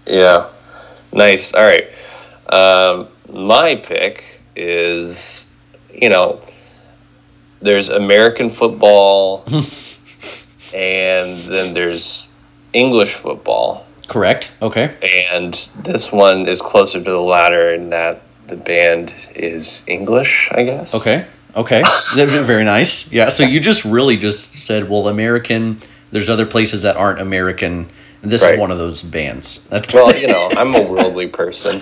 Yeah. 0.05 0.47
Nice. 1.11 1.53
All 1.55 1.63
right. 1.63 1.87
Um, 2.47 3.07
my 3.33 3.75
pick 3.75 4.34
is, 4.55 5.51
you 5.93 6.09
know, 6.09 6.41
there's 7.61 7.89
American 7.89 8.49
football, 8.49 9.43
and 10.73 11.37
then 11.37 11.73
there's 11.73 12.27
English 12.73 13.13
football, 13.13 13.85
Correct. 14.07 14.51
Okay. 14.61 14.93
and 15.31 15.53
this 15.83 16.11
one 16.11 16.47
is 16.47 16.61
closer 16.61 16.99
to 16.99 17.09
the 17.11 17.19
latter 17.21 17.71
in 17.71 17.89
that 17.89 18.21
the 18.47 18.55
band 18.57 19.13
is 19.35 19.83
English, 19.87 20.49
I 20.51 20.63
guess. 20.63 20.93
Okay. 20.93 21.25
Okay. 21.55 21.81
Very 22.15 22.65
nice. 22.65 23.11
Yeah. 23.13 23.29
So 23.29 23.43
you 23.43 23.59
just 23.61 23.85
really 23.85 24.17
just 24.17 24.55
said, 24.55 24.89
well, 24.89 25.07
American. 25.07 25.77
There's 26.11 26.29
other 26.29 26.45
places 26.45 26.81
that 26.83 26.97
aren't 26.97 27.19
American. 27.21 27.89
And 28.21 28.31
this 28.31 28.43
Right. 28.43 28.55
is 28.55 28.59
one 28.59 28.71
of 28.71 28.77
those 28.77 29.01
bands. 29.01 29.63
That's 29.69 29.93
Well, 29.93 30.13
you 30.15 30.27
know, 30.27 30.49
I'm 30.57 30.75
a 30.75 30.81
worldly 30.81 31.27
person. 31.27 31.81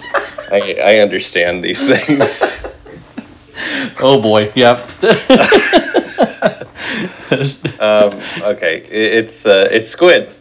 I, 0.53 0.77
I 0.81 0.97
understand 0.99 1.63
these 1.63 1.85
things. 1.87 2.41
oh 3.99 4.21
boy. 4.21 4.51
Yep. 4.55 4.79
Um, 7.79 8.13
okay, 8.43 8.77
it, 8.77 8.91
it's 8.91 9.45
uh, 9.47 9.67
it's 9.71 9.89
Squid. 9.89 10.33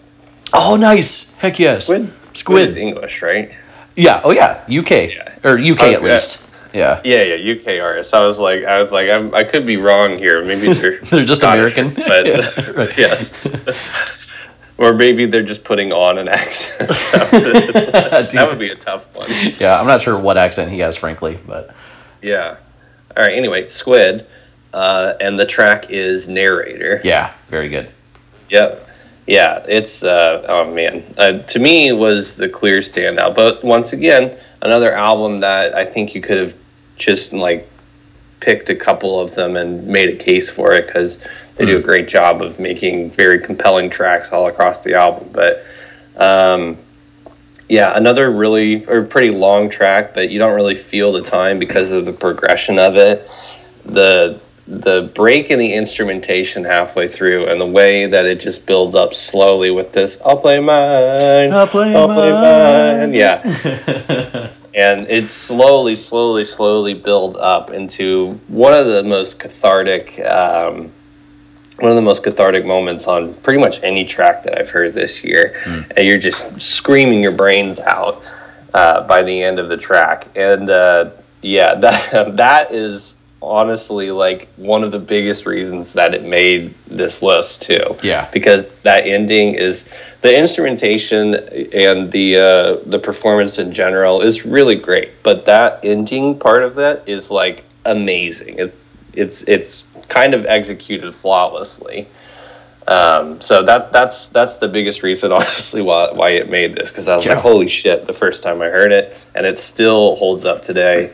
oh, 0.52 0.76
nice. 0.76 1.34
Heck 1.36 1.58
yes. 1.58 1.86
Squid. 1.86 2.12
Squid. 2.34 2.62
is 2.64 2.76
English, 2.76 3.22
right? 3.22 3.50
Yeah. 3.96 4.20
Oh 4.24 4.30
yeah. 4.30 4.62
UK 4.68 4.90
yeah. 5.14 5.38
or 5.44 5.58
UK 5.58 5.80
I 5.80 5.86
was- 5.88 5.96
at 5.96 6.02
least. 6.02 6.48
Yeah. 6.74 7.00
Yeah, 7.04 7.20
yeah, 7.22 7.52
UK 7.54 7.82
artists. 7.82 8.14
I 8.14 8.24
was 8.24 8.38
like, 8.38 8.64
I 8.64 8.78
was 8.78 8.92
like, 8.92 9.10
I'm, 9.10 9.34
I 9.34 9.44
could 9.44 9.66
be 9.66 9.76
wrong 9.76 10.16
here. 10.16 10.42
Maybe 10.42 10.72
they're 10.72 10.98
They're 11.00 11.22
just 11.24 11.42
Scottish, 11.42 11.76
American. 11.76 12.02
but 12.08 12.24
Yeah, 12.26 12.70
right. 12.70 12.96
yes. 12.96 13.46
Or 14.82 14.92
maybe 14.92 15.26
they're 15.26 15.44
just 15.44 15.62
putting 15.62 15.92
on 15.92 16.18
an 16.18 16.28
accent. 16.28 16.88
that 16.88 18.46
would 18.48 18.58
be 18.58 18.70
a 18.70 18.74
tough 18.74 19.14
one. 19.14 19.30
Yeah. 19.58 19.80
I'm 19.80 19.86
not 19.86 20.02
sure 20.02 20.18
what 20.18 20.36
accent 20.36 20.72
he 20.72 20.80
has, 20.80 20.96
frankly, 20.96 21.38
but 21.46 21.74
Yeah. 22.20 22.56
All 23.16 23.22
right. 23.22 23.36
Anyway, 23.36 23.68
Squid, 23.68 24.26
uh, 24.74 25.14
and 25.20 25.38
the 25.38 25.46
track 25.46 25.90
is 25.90 26.28
narrator. 26.28 27.00
yeah, 27.04 27.32
very 27.48 27.68
good. 27.68 27.88
Yep. 28.50 28.88
Yeah, 29.26 29.64
it's 29.68 30.02
uh, 30.02 30.44
oh 30.48 30.74
man. 30.74 31.04
Uh, 31.16 31.38
to 31.38 31.58
me, 31.60 31.88
it 31.88 31.92
was 31.92 32.36
the 32.36 32.48
clear 32.48 32.80
standout. 32.80 33.36
But 33.36 33.62
once 33.62 33.92
again, 33.92 34.36
another 34.62 34.92
album 34.92 35.40
that 35.40 35.76
I 35.76 35.84
think 35.84 36.14
you 36.14 36.20
could 36.20 36.38
have 36.38 36.54
just 36.96 37.32
like 37.32 37.68
picked 38.40 38.68
a 38.68 38.74
couple 38.74 39.20
of 39.20 39.34
them 39.36 39.56
and 39.56 39.86
made 39.86 40.08
a 40.08 40.16
case 40.16 40.50
for 40.50 40.72
it 40.72 40.86
because 40.86 41.22
they 41.56 41.66
do 41.66 41.76
a 41.78 41.82
great 41.82 42.08
job 42.08 42.42
of 42.42 42.58
making 42.58 43.10
very 43.10 43.38
compelling 43.38 43.90
tracks 43.90 44.32
all 44.32 44.46
across 44.46 44.80
the 44.80 44.94
album. 44.94 45.28
But 45.32 45.64
um, 46.16 46.78
yeah, 47.68 47.96
another 47.96 48.30
really 48.30 48.84
or 48.86 49.02
pretty 49.02 49.30
long 49.30 49.70
track, 49.70 50.14
but 50.14 50.30
you 50.30 50.38
don't 50.38 50.54
really 50.54 50.74
feel 50.74 51.12
the 51.12 51.22
time 51.22 51.58
because 51.58 51.92
of 51.92 52.04
the 52.04 52.12
progression 52.12 52.78
of 52.78 52.96
it. 52.96 53.28
The 53.84 54.40
the 54.66 55.10
break 55.14 55.50
in 55.50 55.58
the 55.58 55.72
instrumentation 55.72 56.64
halfway 56.64 57.08
through 57.08 57.46
and 57.46 57.60
the 57.60 57.66
way 57.66 58.06
that 58.06 58.24
it 58.26 58.40
just 58.40 58.66
builds 58.66 58.94
up 58.94 59.12
slowly 59.12 59.72
with 59.72 59.92
this 59.92 60.22
I'll 60.22 60.36
play 60.36 60.60
mine. 60.60 61.52
I'll 61.94 62.08
play 62.08 62.30
mine. 62.30 63.12
Yeah. 63.12 64.50
and 64.74 65.06
it 65.08 65.30
slowly, 65.30 65.96
slowly, 65.96 66.44
slowly 66.44 66.94
builds 66.94 67.36
up 67.36 67.70
into 67.70 68.34
one 68.48 68.72
of 68.72 68.86
the 68.86 69.02
most 69.02 69.38
cathartic 69.38 70.18
um, 70.20 70.90
one 71.82 71.90
of 71.90 71.96
the 71.96 72.02
most 72.02 72.22
cathartic 72.22 72.64
moments 72.64 73.08
on 73.08 73.34
pretty 73.34 73.58
much 73.58 73.82
any 73.82 74.04
track 74.04 74.44
that 74.44 74.56
I've 74.56 74.70
heard 74.70 74.94
this 74.94 75.24
year. 75.24 75.60
And 75.96 76.06
you're 76.06 76.16
just 76.16 76.62
screaming 76.62 77.20
your 77.20 77.32
brains 77.32 77.80
out 77.80 78.32
uh, 78.72 79.04
by 79.08 79.24
the 79.24 79.42
end 79.42 79.58
of 79.58 79.68
the 79.68 79.76
track. 79.76 80.28
And 80.36 80.70
uh, 80.70 81.10
yeah, 81.42 81.74
that 81.80 82.36
that 82.36 82.72
is 82.72 83.16
honestly 83.42 84.12
like 84.12 84.46
one 84.54 84.84
of 84.84 84.92
the 84.92 85.00
biggest 85.00 85.44
reasons 85.44 85.94
that 85.94 86.14
it 86.14 86.22
made 86.22 86.72
this 86.86 87.20
list 87.20 87.62
too. 87.62 87.96
Yeah. 88.00 88.30
Because 88.32 88.72
that 88.82 89.04
ending 89.04 89.56
is 89.56 89.90
the 90.20 90.38
instrumentation 90.38 91.34
and 91.34 92.12
the 92.12 92.36
uh, 92.36 92.76
the 92.86 93.00
performance 93.00 93.58
in 93.58 93.72
general 93.72 94.20
is 94.20 94.46
really 94.46 94.76
great, 94.76 95.20
but 95.24 95.46
that 95.46 95.84
ending 95.84 96.38
part 96.38 96.62
of 96.62 96.76
that 96.76 97.08
is 97.08 97.28
like 97.28 97.64
amazing. 97.84 98.60
It, 98.60 98.74
it's 99.14 99.42
it's 99.48 99.91
kind 100.08 100.34
of 100.34 100.46
executed 100.46 101.14
flawlessly. 101.14 102.06
Um, 102.88 103.40
so 103.40 103.62
that 103.62 103.92
that's 103.92 104.28
that's 104.30 104.56
the 104.58 104.68
biggest 104.68 105.02
reason, 105.02 105.30
honestly, 105.38 105.82
why 105.82 106.10
why 106.12 106.30
it 106.30 106.50
made 106.50 106.74
this 106.74 106.90
because 106.90 107.08
I 107.08 107.16
was 107.16 107.24
Yeah. 107.24 107.34
like, 107.34 107.42
holy 107.42 107.68
shit, 107.68 108.06
the 108.06 108.12
first 108.12 108.42
time 108.42 108.60
I 108.60 108.66
heard 108.66 108.92
it, 108.92 109.24
and 109.34 109.46
it 109.46 109.58
still 109.58 110.16
holds 110.16 110.44
up 110.44 110.62
today. 110.62 111.12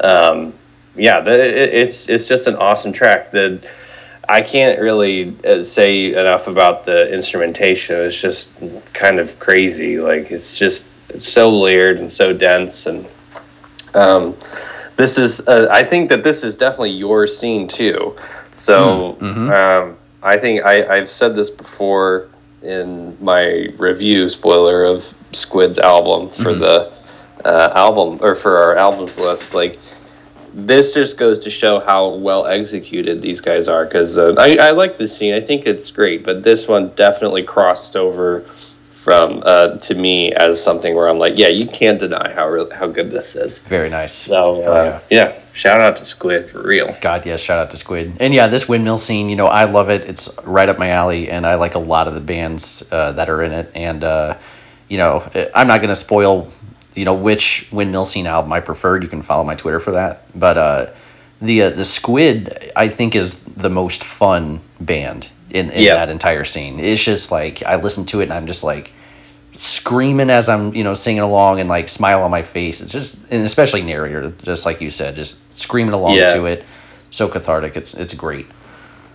Um, 0.00 0.54
yeah, 0.96 1.20
the, 1.20 1.32
it, 1.32 1.74
it's 1.74 2.08
it's 2.08 2.26
just 2.28 2.46
an 2.46 2.56
awesome 2.56 2.92
track. 2.92 3.30
The 3.30 3.60
I 4.28 4.40
can't 4.40 4.80
really 4.80 5.36
uh, 5.44 5.62
say 5.64 6.12
enough 6.12 6.46
about 6.46 6.84
the 6.84 7.12
instrumentation. 7.12 7.96
It's 7.96 8.18
just 8.20 8.50
kind 8.94 9.18
of 9.18 9.38
crazy. 9.38 9.98
Like 9.98 10.30
it's 10.30 10.56
just 10.56 10.88
it's 11.10 11.28
so 11.28 11.50
layered 11.50 11.98
and 11.98 12.10
so 12.10 12.32
dense 12.32 12.86
and 12.86 13.06
um, 13.94 14.34
this 14.96 15.18
is 15.18 15.46
uh, 15.48 15.68
I 15.70 15.84
think 15.84 16.08
that 16.10 16.24
this 16.24 16.44
is 16.44 16.56
definitely 16.56 16.90
your 16.90 17.26
scene 17.26 17.66
too. 17.68 18.16
So 18.52 19.16
um, 19.20 19.96
I 20.22 20.36
think 20.38 20.64
I, 20.64 20.86
I've 20.96 21.08
said 21.08 21.34
this 21.34 21.50
before 21.50 22.28
in 22.62 23.16
my 23.20 23.68
review 23.78 24.28
spoiler 24.28 24.84
of 24.84 25.02
Squid's 25.32 25.78
album 25.78 26.28
for 26.28 26.54
the 26.54 26.92
uh, 27.44 27.72
album 27.74 28.18
or 28.22 28.34
for 28.34 28.58
our 28.58 28.76
albums 28.76 29.18
list. 29.18 29.54
Like 29.54 29.78
this 30.54 30.94
just 30.94 31.16
goes 31.16 31.38
to 31.40 31.50
show 31.50 31.80
how 31.80 32.10
well 32.10 32.46
executed 32.46 33.22
these 33.22 33.40
guys 33.40 33.68
are 33.68 33.84
because 33.84 34.18
uh, 34.18 34.34
I, 34.38 34.56
I 34.60 34.70
like 34.72 34.98
this 34.98 35.16
scene. 35.16 35.34
I 35.34 35.40
think 35.40 35.66
it's 35.66 35.90
great, 35.90 36.24
but 36.24 36.42
this 36.42 36.68
one 36.68 36.90
definitely 36.90 37.42
crossed 37.42 37.96
over 37.96 38.44
from 39.02 39.42
uh, 39.44 39.76
to 39.78 39.96
me 39.96 40.32
as 40.32 40.62
something 40.62 40.94
where 40.94 41.08
I'm 41.08 41.18
like, 41.18 41.36
yeah, 41.36 41.48
you 41.48 41.66
can't 41.66 41.98
deny 41.98 42.32
how 42.32 42.48
real, 42.48 42.72
how 42.72 42.86
good 42.86 43.10
this 43.10 43.34
is. 43.34 43.60
Very 43.60 43.90
nice. 43.90 44.12
So 44.12 44.62
uh, 44.62 45.00
yeah. 45.10 45.40
shout 45.52 45.80
out 45.80 45.96
to 45.96 46.04
Squid 46.06 46.48
for 46.48 46.62
real. 46.62 46.96
God, 47.00 47.26
yes, 47.26 47.40
shout 47.40 47.58
out 47.58 47.70
to 47.72 47.76
Squid. 47.76 48.18
And 48.20 48.32
yeah, 48.32 48.46
this 48.46 48.68
windmill 48.68 48.98
scene, 48.98 49.28
you 49.28 49.34
know, 49.34 49.46
I 49.46 49.64
love 49.64 49.90
it. 49.90 50.04
It's 50.04 50.38
right 50.44 50.68
up 50.68 50.78
my 50.78 50.90
alley, 50.90 51.28
and 51.28 51.44
I 51.44 51.56
like 51.56 51.74
a 51.74 51.80
lot 51.80 52.06
of 52.06 52.14
the 52.14 52.20
bands 52.20 52.88
uh, 52.92 53.10
that 53.12 53.28
are 53.28 53.42
in 53.42 53.52
it. 53.52 53.72
And, 53.74 54.04
uh, 54.04 54.38
you 54.88 54.98
know, 54.98 55.28
I'm 55.52 55.66
not 55.66 55.78
going 55.78 55.88
to 55.88 55.96
spoil, 55.96 56.48
you 56.94 57.04
know, 57.04 57.14
which 57.14 57.68
windmill 57.72 58.04
scene 58.04 58.28
album 58.28 58.52
I 58.52 58.60
preferred. 58.60 59.02
You 59.02 59.08
can 59.08 59.22
follow 59.22 59.42
my 59.42 59.56
Twitter 59.56 59.80
for 59.80 59.92
that. 59.92 60.26
But 60.38 60.58
uh, 60.58 60.86
the 61.40 61.62
uh, 61.62 61.70
the 61.70 61.84
Squid, 61.84 62.70
I 62.76 62.86
think, 62.86 63.16
is 63.16 63.42
the 63.42 63.70
most 63.70 64.04
fun 64.04 64.60
band 64.80 65.28
in, 65.52 65.70
in 65.70 65.84
that 65.84 66.08
entire 66.08 66.44
scene. 66.44 66.80
It's 66.80 67.04
just 67.04 67.30
like, 67.30 67.64
I 67.64 67.76
listen 67.76 68.04
to 68.06 68.20
it 68.20 68.24
and 68.24 68.32
I'm 68.32 68.46
just 68.46 68.64
like, 68.64 68.90
screaming 69.54 70.30
as 70.30 70.48
I'm, 70.48 70.74
you 70.74 70.82
know, 70.82 70.94
singing 70.94 71.20
along 71.22 71.60
and 71.60 71.68
like 71.68 71.88
smile 71.88 72.22
on 72.22 72.30
my 72.30 72.42
face. 72.42 72.80
It's 72.80 72.90
just, 72.90 73.18
and 73.30 73.44
especially 73.44 73.82
narrator, 73.82 74.32
just 74.42 74.64
like 74.64 74.80
you 74.80 74.90
said, 74.90 75.14
just 75.14 75.38
screaming 75.54 75.92
along 75.92 76.14
Yeah. 76.14 76.26
to 76.28 76.46
it. 76.46 76.64
So 77.10 77.28
cathartic. 77.28 77.76
It's 77.76 77.92
it's 77.92 78.14
great. 78.14 78.46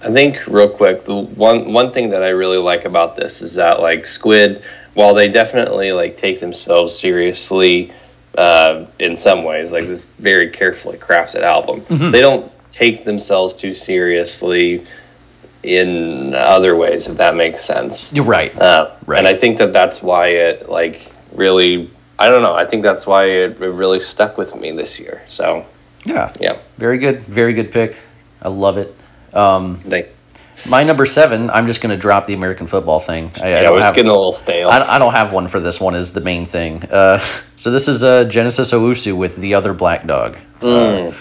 I 0.03 0.11
think 0.11 0.45
real 0.45 0.69
quick, 0.69 1.05
the 1.05 1.15
one 1.15 1.73
one 1.73 1.91
thing 1.91 2.11
that 2.11 2.21
I 2.21 2.29
really 2.29 2.59
like 2.59 2.85
about 2.85 3.15
this 3.15 3.41
is 3.41 3.55
that 3.55 3.81
like 3.81 4.05
Squid, 4.05 4.61
while 4.93 5.15
they 5.15 5.27
definitely 5.27 5.91
like 5.91 6.15
take 6.15 6.39
themselves 6.39 6.97
seriously 6.97 7.91
uh, 8.37 8.85
in 8.99 9.15
some 9.15 9.43
ways, 9.43 9.73
like 9.73 9.85
this 9.87 10.05
very 10.05 10.51
carefully 10.51 10.99
crafted 10.99 11.41
album, 11.41 11.83
they 12.11 12.21
don't 12.21 12.51
take 12.69 13.03
themselves 13.03 13.55
too 13.55 13.73
seriously 13.73 14.85
in 15.63 16.33
other 16.35 16.75
ways, 16.75 17.07
if 17.07 17.17
that 17.17 17.35
makes 17.35 17.63
sense. 17.65 18.13
You're 18.13 18.25
right. 18.25 18.55
Uh, 18.57 18.91
Right. 19.05 19.19
And 19.19 19.27
I 19.27 19.35
think 19.35 19.57
that 19.59 19.71
that's 19.73 20.01
why 20.03 20.27
it 20.27 20.69
like 20.69 21.01
really. 21.33 21.89
I 22.19 22.29
don't 22.29 22.41
know. 22.41 22.55
I 22.55 22.65
think 22.65 22.83
that's 22.83 23.05
why 23.05 23.25
it, 23.25 23.61
it 23.61 23.69
really 23.69 23.99
stuck 23.99 24.37
with 24.37 24.55
me 24.55 24.71
this 24.71 24.99
year. 24.99 25.21
So 25.29 25.65
yeah. 26.03 26.33
yeah, 26.39 26.57
Very 26.77 26.97
good. 26.97 27.21
Very 27.21 27.53
good 27.53 27.71
pick. 27.71 27.97
I 28.41 28.49
love 28.49 28.77
it. 28.77 28.93
Um, 29.33 29.77
thanks. 29.77 30.15
my 30.67 30.83
number 30.83 31.05
seven. 31.05 31.49
I'm 31.51 31.67
just 31.67 31.81
gonna 31.81 31.95
drop 31.97 32.25
the 32.25 32.33
American 32.33 32.65
football 32.67 32.99
thing. 32.99 33.29
I, 33.39 33.49
Yeah, 33.51 33.59
I 33.59 33.61
don't 33.63 33.81
have. 33.81 33.95
getting 33.95 34.09
a 34.09 34.13
little 34.15 34.31
stale. 34.33 34.67
I, 34.69 34.95
I 34.95 34.99
don't 34.99 35.13
have 35.13 35.31
one 35.31 35.47
for 35.47 35.59
this 35.59 35.79
one. 35.79 35.95
Is 35.95 36.11
the 36.13 36.21
main 36.21 36.45
thing. 36.45 36.83
Uh, 36.83 37.19
so 37.55 37.71
this 37.71 37.87
is 37.87 38.03
uh, 38.03 38.23
Genesis 38.25 38.73
Owusu 38.73 39.15
with 39.15 39.35
the 39.37 39.53
other 39.53 39.73
black 39.73 40.05
dog. 40.07 40.37
Uh, 40.61 41.11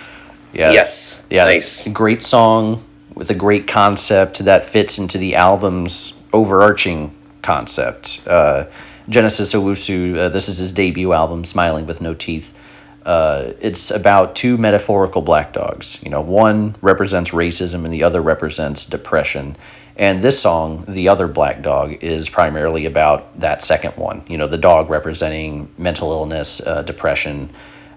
yeah. 0.54 0.72
yes. 0.72 1.24
Yeah, 1.30 1.44
Nice. 1.44 1.88
great 1.88 2.22
song 2.22 2.82
with 3.16 3.30
a 3.30 3.34
great 3.34 3.66
concept 3.66 4.40
that 4.40 4.62
fits 4.62 4.98
into 4.98 5.18
the 5.18 5.34
album's 5.34 6.22
overarching 6.32 7.10
concept. 7.42 8.22
Uh, 8.28 8.66
Genesis 9.08 9.54
Owusu, 9.54 10.16
uh, 10.16 10.28
this 10.28 10.48
is 10.48 10.58
his 10.58 10.72
debut 10.72 11.12
album, 11.12 11.44
Smiling 11.44 11.86
with 11.86 12.00
No 12.00 12.12
Teeth. 12.14 12.56
Uh, 13.04 13.52
it's 13.60 13.90
about 13.90 14.36
two 14.36 14.58
metaphorical 14.58 15.22
black 15.22 15.52
dogs. 15.52 16.02
You 16.04 16.10
know, 16.10 16.20
one 16.20 16.74
represents 16.82 17.30
racism 17.30 17.84
and 17.84 17.94
the 17.94 18.02
other 18.02 18.20
represents 18.20 18.84
depression. 18.84 19.56
And 19.96 20.22
this 20.22 20.38
song, 20.38 20.84
The 20.86 21.08
Other 21.08 21.26
Black 21.26 21.62
Dog, 21.62 22.02
is 22.02 22.28
primarily 22.28 22.84
about 22.84 23.40
that 23.40 23.62
second 23.62 23.96
one. 23.96 24.22
You 24.28 24.36
know, 24.36 24.46
the 24.46 24.58
dog 24.58 24.90
representing 24.90 25.72
mental 25.78 26.10
illness, 26.10 26.60
uh, 26.66 26.82
depression, 26.82 27.48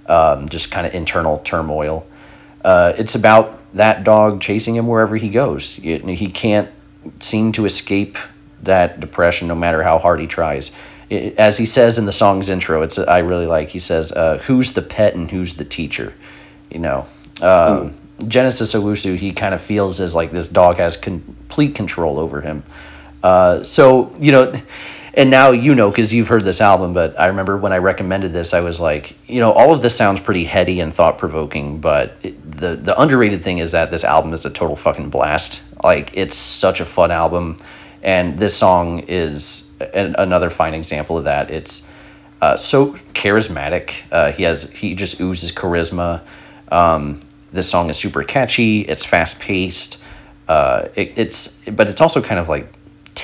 um, 0.05 0.47
just 0.47 0.71
kind 0.71 0.87
of 0.87 0.93
internal 0.93 1.39
turmoil 1.39 2.07
uh, 2.63 2.93
it's 2.97 3.15
about 3.15 3.58
that 3.73 4.03
dog 4.03 4.41
chasing 4.41 4.75
him 4.75 4.87
wherever 4.87 5.15
he 5.17 5.29
goes. 5.29 5.75
He, 5.75 6.31
can't 6.31 6.69
seem 7.19 7.51
to 7.53 7.65
escape 7.65 8.17
that 8.63 8.99
depression 8.99 9.47
no 9.47 9.55
matter 9.55 9.83
how 9.83 9.99
hard 9.99 10.19
he 10.19 10.27
tries. 10.27 10.75
As 11.11 11.57
he 11.57 11.65
says 11.65 11.97
in 11.97 12.05
the 12.05 12.11
song's 12.11 12.49
intro, 12.49 12.81
it's 12.83 12.99
I 12.99 13.19
really 13.19 13.47
like. 13.47 13.69
He 13.69 13.79
says, 13.79 14.11
uh, 14.11 14.37
"Who's 14.45 14.73
the 14.73 14.83
pet 14.83 15.15
and 15.15 15.29
who's 15.31 15.55
the 15.55 15.65
teacher?" 15.65 16.13
You 16.69 16.79
know, 16.79 17.07
um, 17.41 17.95
Genesis 18.27 18.75
Owusu, 18.75 19.15
he 19.15 19.31
kind 19.31 19.55
of 19.55 19.61
feels 19.61 20.01
as 20.01 20.15
like 20.15 20.31
this 20.31 20.47
dog 20.47 20.77
has 20.77 20.95
complete 20.97 21.73
control 21.73 22.19
over 22.19 22.41
him. 22.41 22.63
Uh, 23.23 23.63
so 23.63 24.15
you 24.19 24.31
know, 24.31 24.61
and 25.19 25.29
now 25.29 25.51
you 25.51 25.75
know 25.75 25.91
because 25.91 26.13
you've 26.13 26.29
heard 26.29 26.45
this 26.45 26.61
album. 26.61 26.93
But 26.93 27.19
I 27.19 27.27
remember 27.27 27.57
when 27.57 27.73
I 27.73 27.77
recommended 27.79 28.31
this, 28.31 28.53
I 28.53 28.61
was 28.61 28.79
like, 28.79 29.17
you 29.29 29.41
know, 29.41 29.51
all 29.51 29.73
of 29.73 29.81
this 29.81 29.93
sounds 29.93 30.21
pretty 30.21 30.45
heady 30.45 30.79
and 30.79 30.93
thought 30.93 31.17
provoking, 31.17 31.81
but 31.81 32.15
it, 32.23 32.49
the 32.49 32.77
the 32.77 32.99
underrated 32.99 33.43
thing 33.43 33.57
is 33.57 33.73
that 33.73 33.91
this 33.91 34.05
album 34.05 34.31
is 34.31 34.45
a 34.45 34.49
total 34.49 34.77
fucking 34.77 35.09
blast. 35.09 35.75
Like 35.83 36.11
it's 36.13 36.37
such 36.37 36.79
a 36.79 36.85
fun 36.85 37.11
album, 37.11 37.57
and 38.01 38.39
this 38.39 38.55
song 38.55 38.99
is 38.99 39.75
an, 39.93 40.15
another 40.17 40.49
fine 40.49 40.73
example 40.73 41.17
of 41.17 41.25
that. 41.25 41.51
It's 41.51 41.89
uh, 42.41 42.55
so 42.55 42.93
charismatic. 43.13 44.03
Uh, 44.13 44.31
he 44.31 44.43
has 44.43 44.71
he 44.71 44.95
just 44.95 45.19
oozes 45.19 45.51
charisma. 45.51 46.21
Um, 46.71 47.19
this 47.51 47.69
song 47.69 47.89
is 47.89 47.97
super 47.97 48.23
catchy. 48.23 48.81
It's 48.81 49.03
fast 49.05 49.41
paced. 49.41 50.01
Uh, 50.47 50.87
it, 50.95 51.11
it's 51.17 51.59
but 51.69 51.89
it's 51.89 51.99
also 51.99 52.21
kind 52.21 52.39
of 52.39 52.47
like 52.47 52.71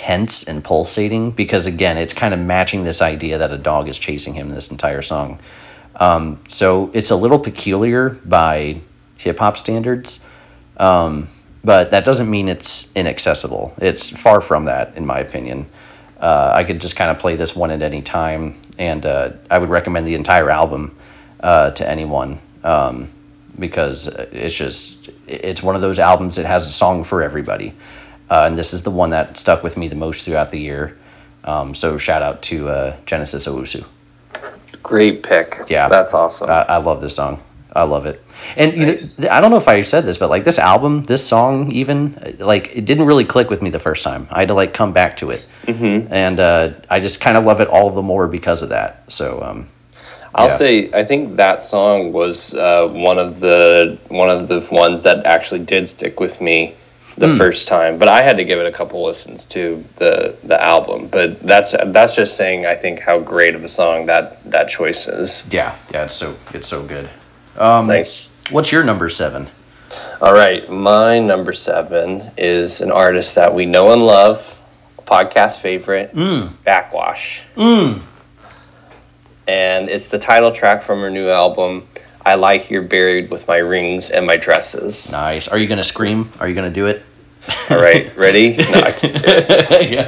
tense 0.06 0.44
and 0.44 0.64
pulsating 0.64 1.32
because 1.32 1.66
again 1.66 1.98
it's 1.98 2.14
kind 2.14 2.32
of 2.32 2.40
matching 2.40 2.84
this 2.84 3.02
idea 3.02 3.40
that 3.40 3.52
a 3.52 3.58
dog 3.58 3.88
is 3.88 3.98
chasing 3.98 4.36
him 4.36 4.50
this 4.50 4.70
entire 4.70 5.02
song. 5.02 5.40
Um, 5.96 6.40
so 6.48 6.92
it's 6.94 7.10
a 7.10 7.16
little 7.16 7.40
peculiar 7.40 8.12
by 8.24 8.82
hip 9.18 9.40
hop 9.40 9.58
standards, 9.58 10.24
um, 10.78 11.28
but 11.64 11.90
that 11.90 12.06
doesn't 12.06 12.30
mean 12.30 12.50
it's 12.50 12.96
inaccessible. 12.96 13.74
It's 13.80 14.08
far 14.08 14.42
from 14.42 14.66
that, 14.66 14.96
in 14.96 15.08
my 15.08 15.18
opinion. 15.18 15.66
Uh, 16.20 16.52
I 16.54 16.64
could 16.66 16.82
just 16.82 16.96
kind 16.96 17.10
of 17.10 17.18
play 17.18 17.36
this 17.36 17.56
one 17.56 17.72
at 17.72 17.82
any 17.82 18.04
time, 18.04 18.54
and 18.78 19.04
uh, 19.08 19.32
I 19.50 19.58
would 19.58 19.70
recommend 19.70 20.06
the 20.06 20.14
entire 20.14 20.52
album 20.52 20.96
uh, 21.40 21.72
to 21.72 21.90
anyone 21.90 22.38
um, 22.64 23.08
because 23.58 24.08
it's 24.32 24.56
just 24.56 25.10
it's 25.26 25.64
one 25.64 25.76
of 25.76 25.82
those 25.82 25.98
albums 25.98 26.36
that 26.36 26.46
has 26.46 26.68
a 26.68 26.72
song 26.72 27.04
for 27.04 27.24
everybody, 27.24 27.74
uh, 28.30 28.46
and 28.48 28.58
this 28.58 28.74
is 28.74 28.84
the 28.84 28.92
one 28.92 29.12
that 29.12 29.38
stuck 29.38 29.64
with 29.64 29.78
me 29.78 29.88
the 29.88 29.96
most 29.96 30.26
throughout 30.26 30.52
the 30.52 30.60
year. 30.60 30.98
Um, 31.44 31.76
so 31.76 31.98
shout 31.98 32.22
out 32.22 32.42
to 32.44 32.70
uh, 32.70 32.98
Genesis 33.06 33.48
Owusu. 33.48 33.86
Great 34.82 35.24
pick. 35.24 35.58
Yeah. 35.68 35.88
That's 35.88 36.14
awesome. 36.14 36.50
I, 36.50 36.64
I 36.64 36.78
love 36.78 37.02
this 37.02 37.16
song. 37.16 37.42
I 37.76 37.84
love 37.84 38.06
it. 38.06 38.24
And 38.56 38.74
you 38.74 38.86
know, 38.86 39.30
I 39.30 39.42
don't 39.42 39.52
know 39.52 39.58
if 39.58 39.68
I 39.68 39.82
said 39.82 40.06
this, 40.06 40.18
but 40.18 40.30
like 40.30 40.46
this 40.46 40.60
album, 40.60 41.04
this 41.04 41.28
song, 41.28 41.72
even 41.72 42.36
like 42.40 42.76
it 42.76 42.86
didn't 42.86 43.06
really 43.06 43.26
click 43.26 43.50
with 43.50 43.62
me 43.62 43.70
the 43.70 43.80
first 43.80 44.04
time. 44.04 44.28
I 44.32 44.40
had 44.40 44.48
to 44.48 44.54
like 44.54 44.74
come 44.74 44.94
back 44.94 45.18
to 45.18 45.32
it, 45.32 45.46
mm-hmm. 45.64 46.12
and 46.14 46.40
uh, 46.40 46.72
I 46.90 47.00
just 47.00 47.20
kind 47.20 47.36
of 47.36 47.44
love 47.44 47.60
it 47.60 47.68
all 47.68 47.90
the 47.90 48.02
more 48.02 48.28
because 48.28 48.62
of 48.62 48.70
that. 48.70 49.12
So 49.12 49.42
um, 49.44 49.68
I'll 50.36 50.48
yeah. 50.48 50.56
say 50.56 50.94
I 50.94 51.04
think 51.04 51.36
that 51.36 51.64
song 51.64 52.14
was 52.14 52.54
uh, 52.54 52.88
one 52.88 53.18
of 53.18 53.42
the 53.42 53.98
one 54.08 54.30
of 54.30 54.48
the 54.48 54.66
ones 54.72 55.04
that 55.04 55.26
actually 55.26 55.66
did 55.66 55.90
stick 55.90 56.20
with 56.20 56.40
me 56.40 56.76
the 57.18 57.28
Hmm. 57.30 57.38
first 57.38 57.68
time. 57.68 57.98
But 57.98 58.10
I 58.10 58.22
had 58.22 58.38
to 58.38 58.44
give 58.44 58.60
it 58.60 58.66
a 58.66 58.72
couple 58.72 59.04
listens 59.06 59.46
to 59.46 59.84
the 59.96 60.36
the 60.44 60.62
album. 60.62 61.08
But 61.08 61.42
that's 61.42 61.74
that's 61.88 62.16
just 62.16 62.36
saying 62.38 62.66
I 62.66 62.76
think 62.76 63.00
how 63.00 63.20
great 63.20 63.56
of 63.56 63.64
a 63.64 63.70
song 63.70 64.06
that 64.08 64.40
that 64.52 64.68
choice 64.70 65.08
is. 65.08 65.48
yeah, 65.52 65.76
yeah, 65.94 66.04
it's 66.04 66.14
so 66.14 66.36
it's 66.54 66.68
so 66.68 66.84
good. 66.84 67.10
Um, 67.58 67.88
Nice. 67.88 68.32
What's 68.52 68.72
your 68.72 68.84
number 68.84 69.10
seven? 69.10 69.48
All 70.22 70.34
right, 70.34 70.70
my 70.70 71.20
number 71.20 71.54
seven 71.54 72.32
is 72.38 72.82
an 72.82 72.92
artist 72.92 73.36
that 73.36 73.54
we 73.54 73.66
know 73.66 73.94
and 73.94 74.04
love, 74.06 74.60
podcast 75.06 75.60
favorite, 75.60 76.14
Mm. 76.16 76.50
Backxwash. 76.66 77.42
And 79.48 79.90
it's 79.90 80.08
the 80.08 80.18
title 80.20 80.52
track 80.52 80.82
from 80.82 81.00
her 81.02 81.10
new 81.10 81.30
album, 81.30 81.88
I 82.26 82.36
Lie 82.36 82.58
Here 82.58 82.82
Buried 82.82 83.30
with 83.30 83.48
My 83.48 83.58
Rings 83.58 84.10
and 84.10 84.26
My 84.26 84.36
Dresses. 84.38 85.12
Nice. 85.12 85.48
Are 85.48 85.58
you 85.58 85.68
gonna 85.68 85.84
scream? 85.84 86.32
Are 86.40 86.48
you 86.48 86.56
gonna 86.56 86.72
do 86.72 86.88
it? 86.88 87.04
All 87.70 87.78
right, 87.78 88.16
ready? 88.18 88.58
No, 88.58 88.82
I 88.82 88.92
can't 88.92 89.24
yeah. 89.92 90.02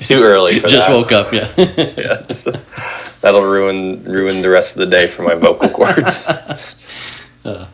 Too 0.00 0.22
early 0.22 0.60
for 0.60 0.68
Just 0.68 0.88
that. 0.88 0.94
woke 0.94 1.12
up. 1.12 1.32
Yeah. 1.32 1.48
Yeah. 1.56 2.60
That'll 3.22 3.42
ruin 3.44 4.04
ruin 4.04 4.42
the 4.42 4.50
rest 4.50 4.76
of 4.76 4.80
the 4.80 4.86
day 4.86 5.06
for 5.06 5.22
my 5.22 5.34
vocal 5.34 5.68
cords. 5.70 6.28
Uh, 7.44 7.66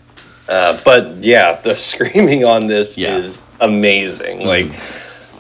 but 0.84 1.16
yeah, 1.16 1.54
the 1.60 1.74
screaming 1.74 2.44
on 2.44 2.66
this 2.66 2.96
Yeah. 2.98 3.16
is 3.16 3.42
amazing. 3.60 4.46
Like 4.46 4.72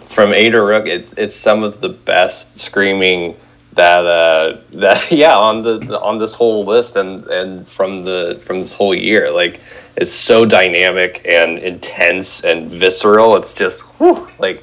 from 0.08 0.32
A 0.32 0.50
to 0.50 0.60
Rook, 0.62 0.86
it's 0.86 1.12
it's 1.14 1.34
some 1.36 1.62
of 1.62 1.80
the 1.80 1.88
best 1.90 2.58
screaming 2.58 3.36
that 3.74 4.04
uh 4.04 4.58
that 4.72 5.10
yeah 5.10 5.36
on 5.36 5.62
the 5.62 5.98
on 6.00 6.18
this 6.18 6.34
whole 6.34 6.64
list 6.64 6.96
and 6.96 7.26
and 7.26 7.66
from 7.66 8.04
the 8.04 8.40
from 8.42 8.58
this 8.58 8.74
whole 8.74 8.94
year. 8.94 9.30
Like 9.30 9.60
it's 9.96 10.12
so 10.12 10.44
dynamic 10.44 11.22
and 11.24 11.58
intense 11.58 12.44
and 12.44 12.68
visceral. 12.70 13.36
It's 13.36 13.52
just 13.52 13.82
whew, 13.98 14.28
like 14.38 14.62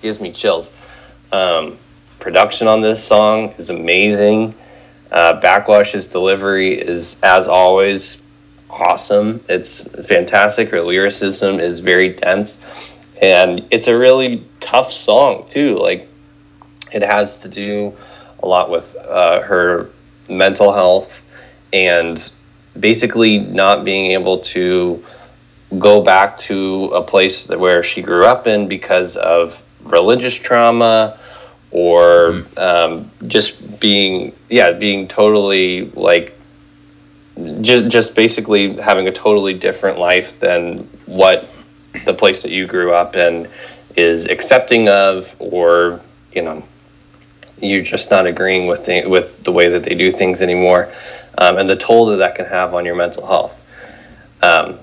gives 0.00 0.20
me 0.20 0.32
chills. 0.32 0.74
Um, 1.32 1.76
production 2.20 2.68
on 2.68 2.80
this 2.80 3.02
song 3.02 3.54
is 3.58 3.70
amazing. 3.70 4.54
Uh, 5.10 5.40
Backxwash's 5.40 6.08
delivery 6.08 6.80
is, 6.80 7.20
as 7.22 7.46
always, 7.46 8.20
awesome. 8.70 9.44
It's 9.48 9.86
fantastic. 10.06 10.70
Her 10.70 10.80
lyricism 10.80 11.60
is 11.60 11.80
very 11.80 12.14
dense, 12.14 12.64
and 13.22 13.66
it's 13.70 13.86
a 13.86 13.96
really 13.96 14.44
tough 14.60 14.90
song 14.92 15.46
too. 15.48 15.76
Like 15.76 16.08
it 16.92 17.02
has 17.02 17.42
to 17.42 17.48
do 17.48 17.94
a 18.44 18.46
lot 18.46 18.70
with 18.70 18.94
uh, 18.96 19.40
her 19.40 19.90
mental 20.28 20.72
health 20.72 21.22
and 21.72 22.30
basically 22.78 23.38
not 23.38 23.84
being 23.84 24.12
able 24.12 24.38
to 24.38 25.02
go 25.78 26.02
back 26.02 26.36
to 26.36 26.86
a 26.94 27.02
place 27.02 27.46
that 27.46 27.58
where 27.58 27.82
she 27.82 28.02
grew 28.02 28.26
up 28.26 28.46
in 28.46 28.68
because 28.68 29.16
of 29.16 29.62
religious 29.82 30.34
trauma 30.34 31.18
or 31.70 32.44
um, 32.56 33.10
just 33.26 33.80
being 33.80 34.32
yeah 34.48 34.72
being 34.72 35.08
totally 35.08 35.90
like 35.90 36.38
just 37.62 37.88
just 37.88 38.14
basically 38.14 38.76
having 38.76 39.08
a 39.08 39.12
totally 39.12 39.54
different 39.54 39.98
life 39.98 40.38
than 40.38 40.78
what 41.06 41.50
the 42.04 42.14
place 42.14 42.42
that 42.42 42.50
you 42.50 42.66
grew 42.66 42.92
up 42.92 43.16
in 43.16 43.48
is 43.96 44.26
accepting 44.26 44.88
of 44.88 45.34
or 45.40 46.00
you 46.32 46.42
know 46.42 46.62
you're 47.60 47.82
just 47.82 48.10
not 48.10 48.26
agreeing 48.26 48.66
with 48.66 48.84
the 48.84 49.06
with 49.06 49.42
the 49.44 49.52
way 49.52 49.68
that 49.68 49.84
they 49.84 49.94
do 49.94 50.10
things 50.10 50.42
anymore, 50.42 50.90
um, 51.38 51.58
and 51.58 51.68
the 51.68 51.76
toll 51.76 52.06
that 52.06 52.16
that 52.16 52.34
can 52.34 52.46
have 52.46 52.74
on 52.74 52.84
your 52.84 52.96
mental 52.96 53.26
health. 53.26 53.60
Um, 54.42 54.78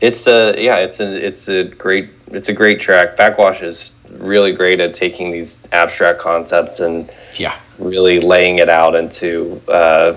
it's 0.00 0.26
a 0.26 0.54
yeah, 0.62 0.78
it's 0.78 1.00
a 1.00 1.26
it's 1.26 1.48
a 1.48 1.64
great 1.64 2.10
it's 2.28 2.48
a 2.48 2.52
great 2.52 2.80
track. 2.80 3.16
Backxwash 3.16 3.62
is 3.62 3.92
really 4.10 4.52
great 4.52 4.80
at 4.80 4.94
taking 4.94 5.30
these 5.30 5.58
abstract 5.72 6.18
concepts 6.18 6.80
and 6.80 7.10
Yeah. 7.36 7.54
really 7.78 8.20
laying 8.20 8.58
it 8.58 8.68
out 8.68 8.94
into 8.94 9.60
uh, 9.68 10.16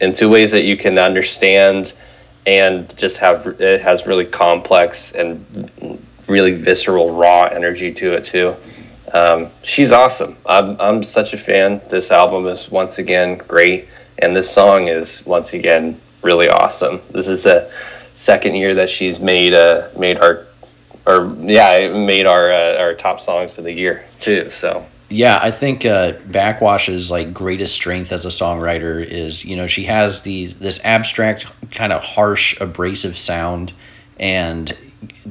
into 0.00 0.28
ways 0.28 0.52
that 0.52 0.62
you 0.62 0.76
can 0.76 0.98
understand 0.98 1.92
and 2.46 2.94
just 2.96 3.18
have 3.18 3.46
it 3.58 3.80
has 3.80 4.06
really 4.06 4.26
complex 4.26 5.12
and 5.14 5.44
really 6.28 6.52
visceral 6.52 7.14
raw 7.14 7.44
energy 7.44 7.92
to 7.92 8.12
it 8.14 8.24
too 8.24 8.54
um, 9.14 9.48
she's 9.62 9.92
awesome. 9.92 10.36
I'm, 10.44 10.78
I'm 10.78 11.02
such 11.02 11.32
a 11.32 11.38
fan. 11.38 11.80
This 11.88 12.10
album 12.10 12.46
is 12.46 12.70
once 12.70 12.98
again 12.98 13.38
great 13.38 13.88
and 14.18 14.34
this 14.34 14.50
song 14.50 14.88
is 14.88 15.24
once 15.26 15.54
again 15.54 16.00
really 16.22 16.48
awesome. 16.48 17.00
This 17.10 17.28
is 17.28 17.44
the 17.44 17.70
second 18.16 18.54
year 18.54 18.74
that 18.74 18.88
she's 18.88 19.20
made 19.20 19.54
uh, 19.54 19.88
made 19.98 20.18
our 20.18 20.46
or 21.06 21.34
yeah 21.40 21.88
made 21.88 22.26
our 22.26 22.52
uh, 22.52 22.78
our 22.78 22.94
top 22.94 23.20
songs 23.20 23.58
of 23.58 23.64
the 23.64 23.72
year 23.72 24.04
too 24.20 24.50
so. 24.50 24.86
Yeah, 25.10 25.38
I 25.40 25.50
think 25.50 25.84
uh, 25.84 26.12
Backxwash's 26.12 27.10
like 27.10 27.32
greatest 27.32 27.74
strength 27.74 28.10
as 28.10 28.24
a 28.24 28.30
songwriter 28.30 29.04
is 29.04 29.44
you 29.44 29.56
know 29.56 29.66
she 29.66 29.84
has 29.84 30.22
these 30.22 30.56
this 30.56 30.84
abstract 30.84 31.46
kind 31.70 31.92
of 31.92 32.02
harsh 32.02 32.58
abrasive 32.60 33.18
sound 33.18 33.72
and 34.18 34.76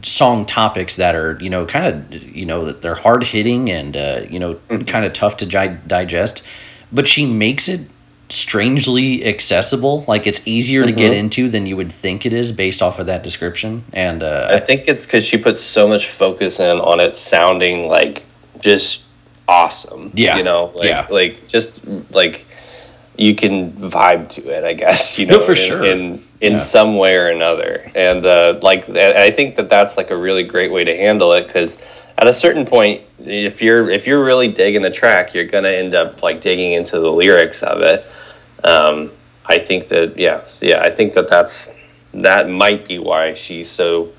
song 0.02 0.46
topics 0.46 0.96
that 0.98 1.16
are 1.16 1.38
you 1.42 1.50
know 1.50 1.66
kind 1.66 1.86
of 2.14 2.24
you 2.36 2.46
know 2.46 2.66
that 2.66 2.82
they're 2.82 2.96
hard 2.96 3.24
hitting 3.24 3.70
and 3.70 3.96
uh, 3.98 4.22
you 4.30 4.40
know 4.40 4.56
kind 4.86 5.06
of 5.06 5.14
tough 5.14 5.38
to 5.38 5.46
gi- 5.46 5.78
digest, 5.88 6.44
but 6.92 7.08
she 7.08 7.26
makes 7.26 7.68
it 7.70 7.82
strangely 8.30 9.24
accessible. 9.26 10.04
Like 10.08 10.26
it's 10.28 10.46
easier 10.48 10.86
to 10.86 10.92
get 10.92 11.14
into 11.14 11.50
than 11.50 11.66
you 11.66 11.76
would 11.78 11.92
think 11.92 12.26
it 12.26 12.34
is 12.34 12.52
based 12.52 12.82
off 12.82 12.98
of 13.00 13.06
that 13.06 13.24
description. 13.24 13.84
And 13.94 14.24
uh, 14.24 14.48
I 14.52 14.60
think 14.60 14.86
it's 14.88 15.06
because 15.06 15.24
she 15.24 15.38
puts 15.38 15.62
so 15.62 15.88
much 15.88 16.08
focus 16.10 16.60
in 16.60 16.80
on 16.80 17.00
it 17.00 17.16
sounding 17.16 17.88
like 17.90 18.24
just 18.60 19.04
awesome. 19.48 20.12
Yeah. 20.16 20.38
you 20.38 20.44
know, 20.44 20.72
like 20.76 20.90
Yeah. 20.90 21.08
like 21.10 21.48
just 21.48 21.86
like 22.12 22.46
you 23.18 23.36
can 23.36 23.72
vibe 23.74 24.30
to 24.30 24.50
it. 24.50 24.64
I 24.64 24.74
guess 24.74 25.18
you 25.20 25.26
know 25.28 25.40
for 25.40 25.52
in, 25.52 25.58
sure. 25.58 25.84
in 25.84 26.22
in 26.42 26.54
Yeah. 26.54 26.58
some 26.58 26.98
way 26.98 27.16
or 27.16 27.28
another. 27.30 27.90
And 27.96 28.26
uh, 28.26 28.60
like 28.62 28.90
I 28.90 29.32
think 29.32 29.56
that 29.56 29.70
that's 29.70 29.98
like 29.98 30.12
a 30.12 30.18
really 30.18 30.44
great 30.44 30.72
way 30.72 30.84
to 30.84 30.96
handle 30.96 31.32
it 31.34 31.48
because 31.48 31.82
at 32.18 32.28
a 32.28 32.34
certain 32.34 32.66
point, 32.66 33.02
if 33.20 33.62
you're 33.62 33.90
if 33.90 34.06
you're 34.08 34.24
really 34.24 34.52
digging 34.52 34.82
the 34.82 34.92
track, 34.92 35.34
you're 35.34 35.46
gonna 35.46 35.70
end 35.70 35.96
up 35.96 36.22
like 36.22 36.42
digging 36.42 36.74
into 36.74 37.00
the 37.00 37.12
lyrics 37.12 37.64
of 37.64 37.82
it. 37.82 38.06
Um, 38.64 39.12
I 39.46 39.58
think 39.58 39.88
that 39.90 40.18
yeah, 40.18 40.42
yeah, 40.62 40.82
I 40.82 40.90
think 40.90 41.14
that 41.14 41.28
that's 41.30 41.80
that 42.14 42.50
might 42.50 42.88
be 42.88 43.00
why 43.00 43.34
she's 43.34 43.70
so 43.70 44.10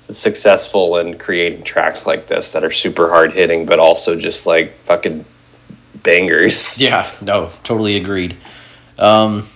successful 0.00 0.98
in 0.98 1.18
creating 1.18 1.62
tracks 1.62 2.06
like 2.06 2.26
this 2.26 2.52
that 2.52 2.64
are 2.64 2.70
super 2.70 3.08
hard 3.08 3.32
hitting, 3.32 3.66
but 3.66 3.78
also 3.78 4.16
just 4.18 4.46
like 4.46 4.72
fucking 4.84 5.24
bangers. 6.02 6.80
Yeah, 6.80 7.10
no, 7.20 7.50
totally 7.64 7.96
agreed. 7.96 8.36
Um, 8.98 9.46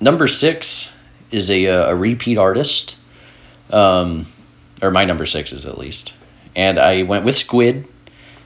number 0.00 0.26
six 0.26 1.00
is 1.30 1.50
a, 1.50 1.66
uh, 1.66 1.90
a 1.90 1.96
repeat 1.96 2.38
artist, 2.38 2.98
um, 3.70 4.26
or 4.82 4.90
my 4.90 5.04
number 5.04 5.26
six 5.26 5.52
is 5.52 5.66
at 5.66 5.78
least, 5.78 6.12
and 6.54 6.78
I 6.78 7.02
went 7.02 7.24
with 7.24 7.36
Squid 7.36 7.88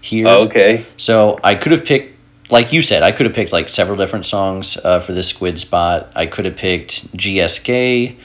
here. 0.00 0.28
Okay. 0.28 0.86
So 0.96 1.38
I 1.42 1.54
could 1.54 1.72
have 1.72 1.84
picked, 1.84 2.16
like 2.50 2.72
you 2.72 2.82
said, 2.82 3.02
I 3.02 3.12
could 3.12 3.26
have 3.26 3.34
picked 3.34 3.52
like 3.52 3.68
several 3.68 3.96
different 3.96 4.26
songs 4.26 4.76
uh, 4.76 5.00
for 5.00 5.12
this 5.12 5.28
Squid 5.28 5.58
spot. 5.58 6.12
I 6.14 6.26
could 6.26 6.44
have 6.44 6.56
picked 6.56 7.16
GSK 7.16 8.16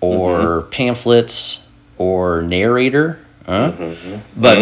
or 0.00 0.62
pamphlets 0.62 1.68
or 1.98 2.42
narrator. 2.42 3.24
Huh? 3.46 3.72
But 4.36 4.58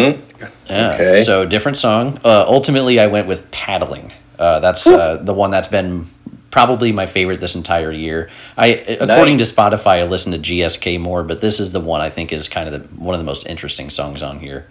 yeah, 0.69 0.93
Okay. 0.93 1.23
so 1.23 1.45
different 1.45 1.77
song. 1.77 2.19
Uh, 2.23 2.45
ultimately, 2.47 2.99
I 2.99 3.07
went 3.07 3.27
with 3.27 3.49
paddling. 3.51 4.13
Uh, 4.37 4.59
that's 4.59 4.87
uh, 4.87 5.17
the 5.17 5.33
one 5.33 5.51
that's 5.51 5.67
been 5.67 6.07
probably 6.49 6.91
my 6.91 7.05
favorite 7.05 7.39
this 7.39 7.55
entire 7.55 7.91
year. 7.91 8.29
I, 8.57 8.67
according 8.67 9.37
Nice. 9.37 9.53
to 9.53 9.61
Spotify, 9.61 9.99
I 9.99 10.03
listen 10.05 10.31
to 10.31 10.39
GSK 10.39 10.99
more, 10.99 11.23
but 11.23 11.41
this 11.41 11.59
is 11.59 11.71
the 11.73 11.79
one 11.81 12.01
I 12.01 12.09
think 12.09 12.31
is 12.33 12.47
kind 12.49 12.67
of 12.67 12.73
the, 12.73 12.87
one 13.01 13.13
of 13.13 13.19
the 13.19 13.25
most 13.25 13.45
interesting 13.47 13.89
songs 13.89 14.23
on 14.23 14.39
here. 14.39 14.67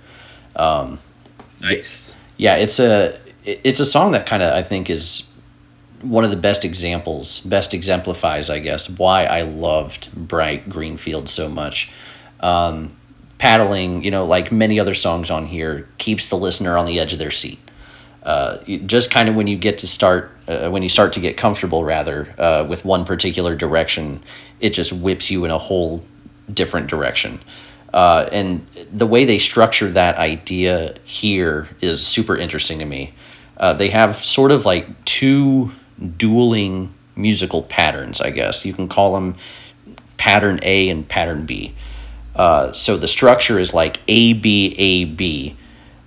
Nice. 1.60 2.16
Yeah, 2.36 2.56
it's 2.56 2.78
a 2.78 3.18
it's 3.44 3.80
a 3.80 3.86
song 3.86 4.12
that 4.12 4.26
kind 4.26 4.42
of 4.42 4.52
I 4.52 4.62
think 4.62 4.90
is 4.90 5.28
one 6.02 6.22
of 6.24 6.30
the 6.30 6.36
best 6.36 6.64
examples, 6.64 7.40
best 7.40 7.74
exemplifies, 7.74 8.48
I 8.50 8.60
guess, 8.60 8.88
why 8.88 9.24
I 9.24 9.42
loved 9.42 10.12
Bright 10.14 10.68
Greenfield 10.70 11.28
so 11.28 11.48
much. 11.48 11.90
Um, 12.40 12.96
paddling, 13.38 14.04
you 14.04 14.10
know, 14.10 14.24
like 14.24 14.52
many 14.52 14.78
other 14.78 14.94
songs 14.94 15.30
on 15.30 15.46
here, 15.46 15.88
keeps 15.98 16.26
the 16.26 16.36
listener 16.36 16.76
on 16.76 16.86
the 16.86 16.98
edge 16.98 17.12
of 17.12 17.18
their 17.18 17.30
seat. 17.30 17.58
Uh, 18.22 18.58
just 18.84 19.10
kind 19.10 19.28
of 19.28 19.34
when 19.34 19.46
you 19.46 19.56
get 19.56 19.78
to 19.78 19.86
start, 19.86 20.30
uh, 20.48 20.68
when 20.68 20.82
you 20.82 20.88
start 20.88 21.12
to 21.14 21.20
get 21.20 21.36
comfortable, 21.36 21.84
rather, 21.84 22.34
uh, 22.38 22.64
with 22.68 22.84
one 22.84 23.04
particular 23.04 23.54
direction, 23.54 24.22
it 24.60 24.70
just 24.70 24.92
whips 24.92 25.30
you 25.30 25.44
in 25.44 25.50
a 25.50 25.58
whole 25.58 26.02
different 26.52 26.88
direction. 26.88 27.40
Uh, 27.94 28.28
and 28.32 28.66
the 28.92 29.06
way 29.06 29.24
they 29.24 29.38
structure 29.38 29.88
that 29.88 30.16
idea 30.16 30.94
here 31.04 31.68
is 31.80 32.06
super 32.06 32.36
interesting 32.36 32.78
to 32.80 32.84
me. 32.84 33.14
Uh, 33.56 33.72
they 33.72 33.88
have 33.88 34.16
sort 34.16 34.50
of 34.50 34.66
like 34.66 35.04
two 35.04 35.70
dueling 36.16 36.92
musical 37.16 37.62
patterns, 37.62 38.20
I 38.20 38.30
guess. 38.30 38.64
You 38.64 38.72
can 38.72 38.88
call 38.88 39.12
them 39.14 39.36
pattern 40.16 40.60
A 40.62 40.88
and 40.90 41.08
pattern 41.08 41.46
B. 41.46 41.74
Uh, 42.38 42.72
so 42.72 42.96
the 42.96 43.08
structure 43.08 43.58
is 43.58 43.74
like 43.74 44.00
A, 44.08 44.32
B, 44.32 44.74
A, 44.78 45.04
B. 45.04 45.56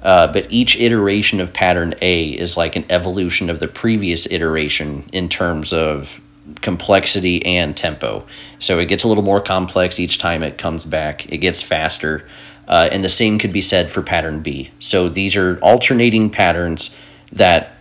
Uh, 0.02 0.32
but 0.32 0.48
each 0.50 0.80
iteration 0.80 1.40
of 1.40 1.54
pattern 1.54 1.94
A 2.02 2.30
is 2.30 2.58
like 2.58 2.76
an 2.76 2.86
evolution 2.90 3.50
of 3.50 3.60
the 3.60 3.68
previous 3.68 4.26
iteration 4.32 5.08
in 5.12 5.30
terms 5.30 5.74
of 5.74 6.20
complexity 6.62 7.46
and 7.46 7.78
tempo. 7.78 8.26
So 8.58 8.80
it 8.80 8.88
gets 8.88 9.04
a 9.04 9.08
little 9.08 9.24
more 9.24 9.42
complex 9.42 10.00
each 10.00 10.18
time 10.18 10.42
it 10.42 10.58
comes 10.58 10.86
back, 10.86 11.32
it 11.32 11.38
gets 11.38 11.62
faster. 11.62 12.28
Uh, 12.68 12.90
and 12.92 13.04
the 13.04 13.10
same 13.10 13.38
could 13.38 13.52
be 13.52 13.62
said 13.62 13.92
for 13.92 14.02
pattern 14.02 14.42
B. 14.42 14.72
So 14.80 15.10
these 15.10 15.36
are 15.36 15.60
alternating 15.62 16.30
patterns 16.30 16.96
that 17.32 17.76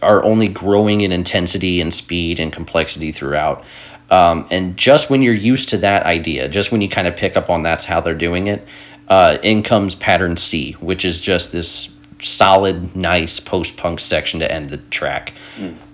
are 0.00 0.22
only 0.22 0.48
growing 0.48 1.00
in 1.00 1.10
intensity 1.10 1.80
and 1.80 1.92
speed 1.92 2.38
and 2.38 2.52
complexity 2.52 3.10
throughout. 3.10 3.64
Um, 4.10 4.46
and 4.50 4.76
just 4.76 5.10
when 5.10 5.22
you're 5.22 5.34
used 5.34 5.68
to 5.70 5.76
that 5.78 6.04
idea, 6.04 6.48
just 6.48 6.72
when 6.72 6.80
you 6.80 6.88
kind 6.88 7.06
of 7.06 7.16
pick 7.16 7.36
up 7.36 7.50
on 7.50 7.62
that's 7.62 7.84
how 7.84 8.00
they're 8.00 8.14
doing 8.14 8.46
it, 8.46 8.66
uh, 9.08 9.38
in 9.42 9.62
comes 9.62 9.94
pattern 9.94 10.36
C, 10.36 10.72
which 10.74 11.04
is 11.04 11.20
just 11.20 11.52
this 11.52 11.94
solid, 12.20 12.96
nice 12.96 13.40
post 13.40 13.76
punk 13.76 14.00
section 14.00 14.40
to 14.40 14.50
end 14.50 14.70
the 14.70 14.76
track. 14.76 15.34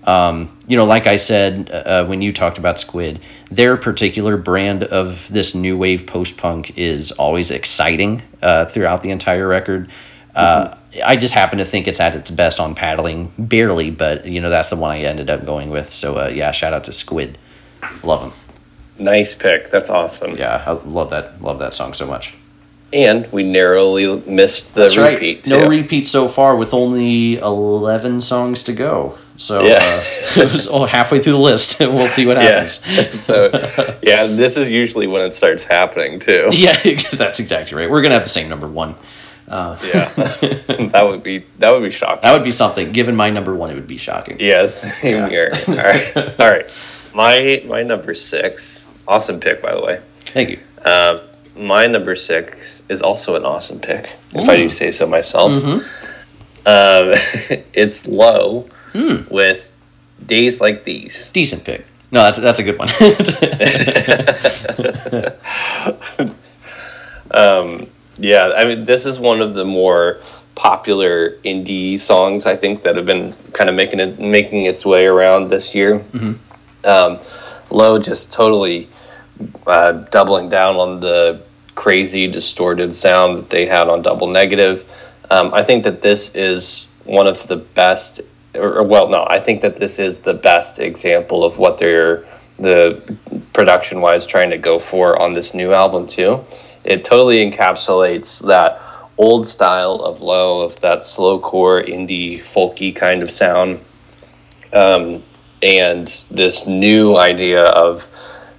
Um, 0.05 0.55
you 0.67 0.77
know, 0.77 0.85
like 0.85 1.07
I 1.07 1.15
said 1.15 1.69
uh, 1.71 2.05
when 2.05 2.21
you 2.21 2.31
talked 2.31 2.57
about 2.57 2.79
Squid, 2.79 3.19
their 3.49 3.77
particular 3.77 4.37
brand 4.37 4.83
of 4.83 5.27
this 5.31 5.55
new 5.55 5.77
wave 5.77 6.05
post 6.05 6.37
punk 6.37 6.77
is 6.77 7.11
always 7.13 7.51
exciting 7.51 8.21
uh, 8.41 8.65
throughout 8.65 9.01
the 9.01 9.11
entire 9.11 9.47
record. 9.47 9.89
Uh, 10.35 10.75
I 11.03 11.15
just 11.15 11.33
happen 11.33 11.57
to 11.59 11.65
think 11.65 11.87
it's 11.87 11.99
at 11.99 12.15
its 12.15 12.29
best 12.29 12.59
on 12.59 12.75
paddling, 12.75 13.31
barely, 13.37 13.89
but 13.91 14.25
you 14.25 14.41
know 14.41 14.49
that's 14.49 14.69
the 14.69 14.75
one 14.75 14.91
I 14.91 15.01
ended 15.01 15.29
up 15.29 15.45
going 15.45 15.69
with. 15.69 15.91
So 15.93 16.17
uh, 16.19 16.27
yeah, 16.27 16.51
shout 16.51 16.73
out 16.73 16.83
to 16.85 16.91
Squid, 16.91 17.37
love 18.03 18.21
them. 18.21 18.33
Nice 18.97 19.35
pick. 19.35 19.69
That's 19.69 19.89
awesome. 19.89 20.37
Yeah, 20.37 20.63
I 20.65 20.71
love 20.71 21.09
that, 21.09 21.41
love 21.41 21.59
that 21.59 21.73
song 21.73 21.93
so 21.93 22.05
much. 22.07 22.33
And 22.93 23.29
we 23.31 23.43
narrowly 23.43 24.21
missed 24.21 24.73
the 24.73 24.81
That's 24.81 24.95
repeat. 24.95 25.37
right. 25.37 25.47
No 25.47 25.67
repeat 25.67 26.07
so 26.07 26.29
far, 26.29 26.55
with 26.55 26.73
only 26.73 27.37
eleven 27.37 28.21
songs 28.21 28.63
to 28.63 28.73
go. 28.73 29.17
So 29.35 29.63
Yeah. 29.63 29.79
uh, 29.81 30.03
it 30.41 30.53
was 30.53 30.67
oh, 30.67 30.85
halfway 30.85 31.19
through 31.19 31.33
the 31.33 31.39
list. 31.39 31.79
we'll 31.81 32.07
see 32.07 32.25
what 32.25 32.37
yeah. 32.37 32.61
happens. 32.61 33.19
so 33.19 33.49
yeah, 34.01 34.27
this 34.27 34.55
is 34.55 34.69
usually 34.69 35.07
when 35.07 35.23
it 35.23 35.35
starts 35.35 35.63
happening 35.65 36.19
too. 36.19 36.49
Yeah, 36.53 36.79
that's 37.11 37.39
exactly 37.41 37.75
right. 37.77 37.89
We're 37.89 38.01
gonna 38.01 38.13
have 38.13 38.23
the 38.23 38.29
same 38.29 38.47
number 38.47 38.67
one. 38.67 38.95
Yeah. 39.49 40.05
that 40.13 41.05
would 41.05 41.21
be 41.21 41.45
that 41.59 41.71
would 41.71 41.83
be 41.83 41.91
shocking. 41.91 42.21
That 42.23 42.33
would 42.33 42.45
be 42.45 42.51
something. 42.51 42.93
Given 42.93 43.15
my 43.15 43.29
number 43.29 43.53
one, 43.53 43.71
it 43.71 43.75
would 43.75 43.87
be 43.87 43.97
shocking. 43.97 44.37
Yes, 44.39 44.83
here. 44.99 45.51
All 45.67 45.75
right, 45.75 46.17
all 46.39 46.49
right. 46.49 46.71
My 47.15 47.63
my 47.65 47.81
number 47.81 48.13
six, 48.13 48.91
awesome 49.07 49.39
pick 49.39 49.61
by 49.61 49.73
the 49.73 49.81
way. 49.81 50.01
Thank 50.19 50.49
you. 50.49 50.59
Um, 50.83 51.21
my 51.55 51.87
number 51.87 52.17
six 52.17 52.83
is 52.89 53.01
also 53.01 53.35
an 53.35 53.45
awesome 53.45 53.79
pick, 53.79 54.09
if 54.33 54.49
I 54.49 54.57
do 54.57 54.69
say 54.69 54.91
so 54.91 55.07
myself. 55.07 55.53
Um, 55.53 55.81
it's 57.73 58.05
low 58.05 58.67
with 58.93 59.71
days 60.25 60.59
like 60.59 60.83
these. 60.83 61.29
Decent 61.29 61.63
pick. 61.63 61.85
No, 62.11 62.21
that's 62.21 62.39
that's 62.39 62.59
a 62.59 62.63
good 62.63 62.77
one. 62.77 62.89
Yeah, 68.17 68.53
I 68.55 68.65
mean, 68.65 68.85
this 68.85 69.05
is 69.05 69.19
one 69.19 69.41
of 69.41 69.53
the 69.53 69.65
more 69.65 70.19
popular 70.55 71.31
indie 71.43 71.99
songs 71.99 72.45
I 72.45 72.55
think 72.55 72.83
that 72.83 72.95
have 72.95 73.05
been 73.05 73.33
kind 73.53 73.69
of 73.69 73.75
making 73.75 73.99
it 73.99 74.19
making 74.19 74.65
its 74.65 74.85
way 74.85 75.05
around 75.05 75.49
this 75.49 75.75
year. 75.75 76.03
Um, 76.85 77.19
Low 77.71 77.99
just 77.99 78.31
totally 78.31 78.87
uh, 79.65 79.91
doubling 79.91 80.49
down 80.49 80.75
on 80.75 80.99
the 80.99 81.41
crazy 81.73 82.27
distorted 82.27 82.93
sound 82.93 83.37
that 83.37 83.49
they 83.49 83.65
had 83.65 83.89
on 83.89 84.01
Double 84.01 84.27
Negative. 84.27 84.89
Um, 85.29 85.53
I 85.53 85.63
think 85.63 85.83
that 85.83 86.01
this 86.01 86.35
is 86.35 86.87
one 87.03 87.27
of 87.27 87.47
the 87.47 87.57
best, 87.57 88.21
or, 88.53 88.83
well, 88.83 89.09
no, 89.09 89.25
I 89.27 89.39
think 89.39 89.61
that 89.63 89.77
this 89.77 89.99
is 89.99 90.19
the 90.19 90.33
best 90.33 90.79
example 90.79 91.43
of 91.43 91.57
what 91.57 91.77
they're 91.79 92.25
the 92.57 93.17
production 93.51 93.99
wise 93.99 94.25
trying 94.25 94.51
to 94.51 94.57
go 94.57 94.79
for 94.79 95.21
on 95.21 95.33
this 95.33 95.53
new 95.53 95.73
album 95.73 96.07
too. 96.07 96.45
It 96.85 97.03
totally 97.03 97.49
encapsulates 97.49 98.45
that 98.47 98.81
old 99.17 99.47
style 99.47 99.95
of 99.95 100.21
low 100.21 100.61
of 100.61 100.79
that 100.81 100.99
slowcore 100.99 101.85
indie 101.85 102.39
folky 102.39 102.95
kind 102.95 103.23
of 103.23 103.31
sound 103.31 103.79
um, 104.73 105.23
and 105.61 106.07
this 106.29 106.67
new 106.67 107.17
idea 107.17 107.63
of 107.65 108.07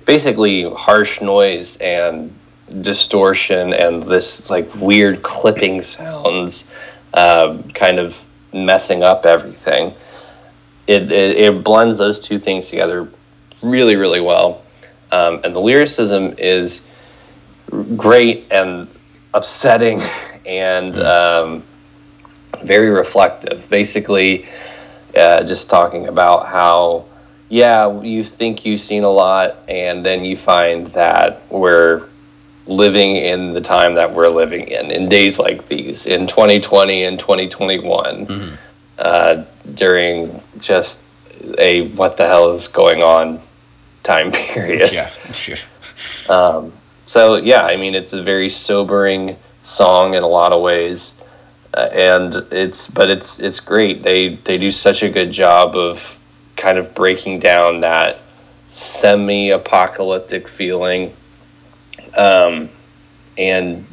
basically 0.05 0.70
harsh 0.70 1.20
noise 1.20 1.76
and 1.78 2.32
distortion 2.80 3.72
and 3.72 4.03
this 4.05 4.51
like 4.51 4.72
weird 4.76 5.22
clipping 5.22 5.82
sounds 5.82 6.70
uh, 7.14 7.59
kind 7.74 7.99
of 7.99 8.24
messing 8.53 9.03
up 9.03 9.26
everything. 9.26 9.92
It, 10.86 11.11
it, 11.11 11.36
it 11.36 11.64
blends 11.64 11.99
those 11.99 12.20
two 12.20 12.38
things 12.38 12.68
together 12.68 13.09
really 13.62 13.97
really 13.97 14.20
well. 14.20 14.62
Um, 15.12 15.40
and 15.44 15.55
the 15.55 15.61
lyricism 15.61 16.34
is 16.38 16.86
great 17.97 18.47
and 18.51 18.88
upsetting 19.34 20.01
and 20.47 20.99
um, 20.99 21.62
very 22.62 22.90
reflective. 22.90 23.68
Basically, 23.68 24.47
uh, 25.16 25.42
just 25.44 25.70
talking 25.70 26.08
about 26.08 26.46
how, 26.46 27.06
yeah, 27.48 28.00
you 28.02 28.22
think 28.22 28.64
you've 28.64 28.80
seen 28.80 29.02
a 29.02 29.10
lot, 29.10 29.56
and 29.68 30.04
then 30.04 30.24
you 30.24 30.36
find 30.36 30.86
that 30.88 31.40
we're 31.50 32.08
living 32.66 33.16
in 33.16 33.52
the 33.52 33.60
time 33.60 33.94
that 33.94 34.12
we're 34.12 34.28
living 34.28 34.68
in, 34.68 34.90
in 34.90 35.08
days 35.08 35.38
like 35.38 35.68
these, 35.68 36.06
in 36.06 36.26
2020 36.26 37.04
and 37.04 37.18
2021, 37.18 38.58
uh, 38.98 39.44
during 39.74 40.40
just 40.58 41.04
a 41.58 41.88
what 41.88 42.16
the 42.16 42.26
hell 42.26 42.52
is 42.52 42.68
going 42.68 43.02
on 43.02 43.40
time 44.02 44.32
period. 44.54 44.92
Yeah, 44.92 45.08
sure. 45.32 45.56
Um, 46.28 46.72
so 47.06 47.36
yeah, 47.36 47.62
I 47.62 47.76
mean, 47.76 47.94
it's 47.94 48.12
a 48.12 48.22
very 48.22 48.48
sobering 48.48 49.36
song 49.62 50.14
in 50.14 50.22
a 50.22 50.28
lot 50.28 50.52
of 50.52 50.62
ways, 50.62 51.20
and 51.77 52.35
it's 52.51 52.89
but 52.89 53.11
it's 53.11 53.39
it's 53.39 53.61
great. 53.61 54.03
They 54.03 54.37
they 54.37 54.59
do 54.59 54.70
such 54.70 55.03
a 55.03 55.09
good 55.09 55.31
job 55.31 55.77
of 55.77 56.18
kind 56.57 56.79
of 56.79 56.95
breaking 56.95 57.41
down 57.41 57.81
that 57.81 58.18
semi-apocalyptic 58.68 60.49
feeling, 60.49 61.14
um, 62.16 62.70
and 63.37 63.85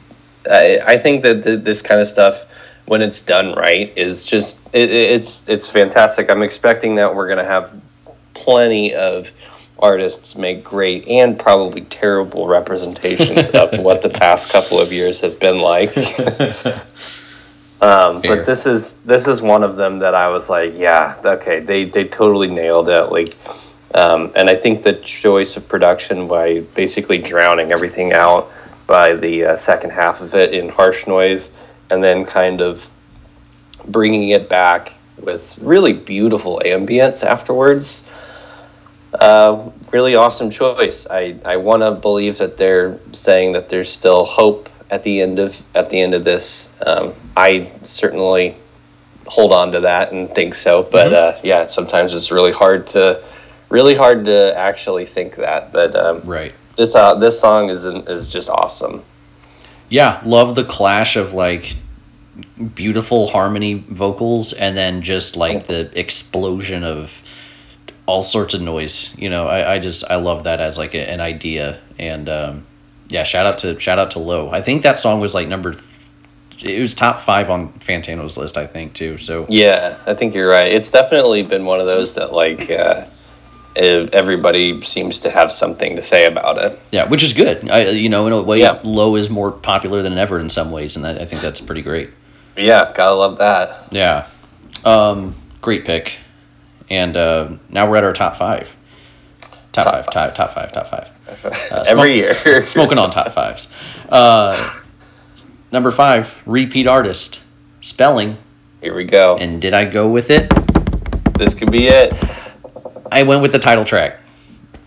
I, 0.50 0.80
I 0.86 0.98
think 0.98 1.24
that 1.24 1.44
th- 1.44 1.64
this 1.64 1.82
kind 1.82 2.02
of 2.02 2.08
stuff. 2.08 2.50
When 2.86 3.02
it's 3.02 3.22
done 3.22 3.54
right, 3.54 3.94
is 3.98 4.26
just 4.26 4.60
it, 4.74 4.92
it's 4.92 5.48
it's 5.48 5.70
fantastic. 5.70 6.30
I'm 6.30 6.44
expecting 6.44 6.96
that 6.96 7.16
we're 7.16 7.30
gonna 7.30 7.46
have 7.46 7.82
plenty 8.34 8.94
of 8.94 9.32
artists 9.80 10.36
make 10.36 10.66
great 10.66 11.08
and 11.08 11.40
probably 11.40 11.82
terrible 11.82 12.46
representations 12.46 13.50
of 13.52 13.78
what 13.80 14.02
the 14.02 14.10
past 14.10 14.52
couple 14.52 14.80
of 14.82 14.92
years 14.92 15.22
have 15.22 15.40
been 15.40 15.60
like. 15.60 15.96
um, 17.84 18.22
but 18.22 18.46
this 18.46 18.66
is 18.66 19.00
this 19.04 19.28
is 19.28 19.42
one 19.42 19.64
of 19.64 19.76
them 19.76 20.00
that 20.00 20.16
I 20.16 20.30
was 20.30 20.50
like, 20.50 20.74
yeah, 20.76 21.20
okay, 21.26 21.60
they 21.60 21.86
they 21.86 22.06
totally 22.06 22.48
nailed 22.48 22.88
it. 22.88 23.12
Like, 23.12 23.36
um, 23.94 24.32
and 24.36 24.50
I 24.50 24.56
think 24.56 24.84
the 24.84 24.94
choice 24.94 25.58
of 25.58 25.68
production 25.68 26.28
by 26.28 26.62
basically 26.76 27.18
drowning 27.18 27.72
everything 27.72 28.14
out 28.14 28.52
by 28.88 29.16
the 29.16 29.46
uh, 29.46 29.56
second 29.56 29.92
half 29.92 30.22
of 30.22 30.34
it 30.34 30.54
in 30.54 30.70
harsh 30.70 31.08
noise, 31.08 31.54
and 31.92 32.02
then 32.02 32.26
kind 32.26 32.62
of 32.62 32.90
bringing 33.88 34.30
it 34.30 34.48
back 34.48 34.94
with 35.18 35.58
really 35.62 35.94
beautiful 35.94 36.62
ambience 36.66 37.24
afterwards. 37.24 38.08
Uh, 39.14 39.70
really 39.92 40.16
awesome 40.16 40.50
choice. 40.50 41.06
I, 41.08 41.36
I 41.46 41.58
want 41.58 41.84
to 41.84 41.92
believe 41.92 42.40
that 42.40 42.58
they're 42.58 43.00
saying 43.12 43.52
that 43.54 43.70
there's 43.70 43.92
still 43.92 44.26
hope 44.26 44.70
at 44.90 45.04
the 45.04 45.22
end 45.22 45.40
of 45.40 45.62
at 45.76 45.90
the 45.90 46.00
end 46.00 46.14
of 46.14 46.24
this. 46.24 46.76
Um, 46.86 47.14
I 47.36 47.72
certainly 47.84 48.56
hold 49.26 49.54
on 49.54 49.72
to 49.72 49.82
that 49.82 50.12
and 50.12 50.30
think 50.30 50.54
so, 50.54 50.84
but 50.84 51.14
uh, 51.14 51.40
yeah, 51.44 51.68
sometimes 51.68 52.14
it's 52.14 52.32
really 52.32 52.52
hard 52.52 52.88
to 52.88 53.24
really 53.70 53.96
hard 53.96 54.26
to 54.26 54.54
actually 54.58 55.06
think 55.06 55.36
that. 55.38 55.72
But 55.72 55.96
um, 55.96 56.22
Right. 56.24 56.54
this 56.76 56.96
uh, 56.96 57.16
this 57.16 57.40
song 57.40 57.70
is 57.70 57.86
is 57.86 58.28
just 58.28 58.50
awesome. 58.50 59.04
Yeah, 59.90 60.22
love 60.26 60.56
the 60.56 60.64
clash 60.64 61.16
of 61.16 61.34
like 61.34 61.76
beautiful 62.76 63.28
harmony 63.28 63.76
vocals 63.76 64.54
and 64.54 64.76
then 64.76 65.02
just 65.02 65.36
like 65.36 65.68
the 65.68 65.92
explosion 65.98 66.84
of 66.84 67.22
all 68.06 68.22
sorts 68.22 68.54
of 68.54 68.62
noise. 68.62 69.18
You 69.20 69.30
know, 69.30 69.48
I, 69.48 69.74
I 69.76 69.80
just 69.80 70.04
I 70.10 70.16
love 70.16 70.44
that 70.46 70.60
as 70.60 70.78
like 70.78 70.94
a, 70.94 71.10
an 71.10 71.22
idea 71.22 71.80
and 72.00 72.28
um, 72.30 72.66
yeah, 73.10 73.24
shout 73.24 73.46
out 73.46 73.58
to 73.60 73.80
shout 73.80 74.00
out 74.00 74.12
to 74.12 74.20
Low. 74.20 74.50
I 74.52 74.62
think 74.62 74.84
that 74.84 75.00
song 75.00 75.20
was 75.20 75.34
like 75.36 75.48
number 75.48 75.74
th- 75.74 75.84
it 76.64 76.80
was 76.80 76.94
top 76.94 77.20
5 77.20 77.50
on 77.50 77.74
Fantano's 77.80 78.38
list, 78.38 78.58
I 78.58 78.66
think 78.68 78.94
too. 78.94 79.18
So 79.18 79.46
Yeah, 79.50 79.98
I 80.06 80.14
think 80.14 80.34
you're 80.34 80.50
right. 80.50 80.72
It's 80.72 80.90
definitely 80.92 81.44
been 81.44 81.66
one 81.66 81.82
of 81.82 81.86
those 81.86 82.16
that 82.16 82.32
like 82.32 82.72
uh, 82.72 83.04
everybody 83.76 84.82
seems 84.82 85.22
to 85.22 85.30
have 85.30 85.52
something 85.52 85.96
to 85.96 86.02
say 86.02 86.26
about 86.26 86.58
it. 86.58 86.80
yeah, 86.92 87.08
which 87.08 87.24
is 87.24 87.34
good. 87.34 87.70
I 87.70 87.90
you 87.90 88.10
know, 88.10 88.28
in 88.28 88.34
a 88.34 88.42
way 88.42 88.60
Yeah. 88.60 88.80
Low 88.84 89.16
is 89.16 89.30
more 89.30 89.52
popular 89.52 90.02
than 90.02 90.18
ever 90.18 90.40
in 90.40 90.50
some 90.50 90.72
ways 90.72 90.96
and 90.96 91.06
I, 91.06 91.12
I 91.22 91.26
think 91.26 91.42
that's 91.42 91.62
pretty 91.62 91.82
great. 91.82 92.10
Yeah, 92.56 92.94
gotta 92.94 93.16
love 93.16 93.40
that. 93.40 93.88
Yeah. 93.92 94.28
Um, 94.86 95.36
great 95.62 95.86
pick. 95.86 96.18
And 96.90 97.16
uh, 97.18 97.50
now 97.70 97.90
we're 97.90 97.96
at 97.98 98.04
our 98.04 98.14
top 98.14 98.36
five. 98.36 98.76
Top, 99.74 99.86
five, 99.86 100.06
top, 100.12 100.34
top 100.36 100.52
five, 100.52 100.72
top 100.72 100.88
five. 100.88 101.12
Uh, 101.72 101.84
Every 101.88 102.22
smoke- 102.22 102.46
year. 102.46 102.68
Smoking 102.68 102.98
on 102.98 103.10
top 103.10 103.32
fives. 103.34 103.74
Uh, 104.08 104.80
number 105.72 105.92
five, 105.92 106.42
repeat 106.46 106.88
artist. 106.88 107.44
Spelling. 107.82 108.38
Here 108.82 108.96
we 108.96 109.04
go. 109.04 109.36
And 109.38 109.62
did 109.62 109.74
I 109.74 109.86
go 109.86 110.10
with 110.12 110.30
it? 110.30 110.50
This 111.38 111.54
could 111.54 111.72
be 111.72 111.88
it. 111.88 112.14
I 113.12 113.24
went 113.24 113.42
with 113.42 113.52
the 113.52 113.60
title 113.60 113.84
track. 113.84 114.20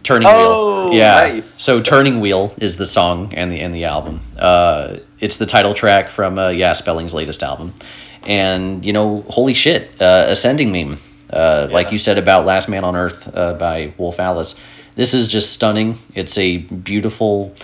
Turning 0.03 0.29
Oh, 0.31 0.89
Wheel. 0.91 0.99
Yeah. 0.99 1.15
nice. 1.29 1.47
So 1.49 1.83
Turning 1.83 2.21
Wheel 2.21 2.55
is 2.59 2.77
the 2.77 2.87
song 2.87 3.35
and 3.35 3.51
the 3.51 3.61
and 3.61 3.75
the 3.75 3.85
album. 3.87 4.21
Uh, 4.39 4.99
it's 5.19 5.37
the 5.37 5.47
title 5.47 5.75
track 5.75 6.09
from 6.09 6.39
uh, 6.39 6.49
yeah 6.51 6.73
Spelling's 6.75 7.13
latest 7.13 7.43
album, 7.43 7.75
and 8.23 8.87
you 8.87 8.93
know 8.93 9.25
holy 9.31 9.53
shit, 9.55 9.91
uh, 10.01 10.27
ascending 10.29 10.71
meme. 10.71 10.99
Uh, 11.29 11.67
Like 11.73 11.91
you 11.91 11.99
said 11.99 12.19
about 12.19 12.47
Last 12.47 12.69
Man 12.69 12.85
on 12.85 12.95
Earth 12.95 13.29
uh, 13.37 13.55
by 13.55 13.93
Wolf 13.99 14.21
Alice, 14.21 14.61
this 14.97 15.15
is 15.15 15.29
just 15.29 15.53
stunning. 15.53 15.99
It's 16.15 16.37
a 16.37 16.59
beautiful 16.59 17.55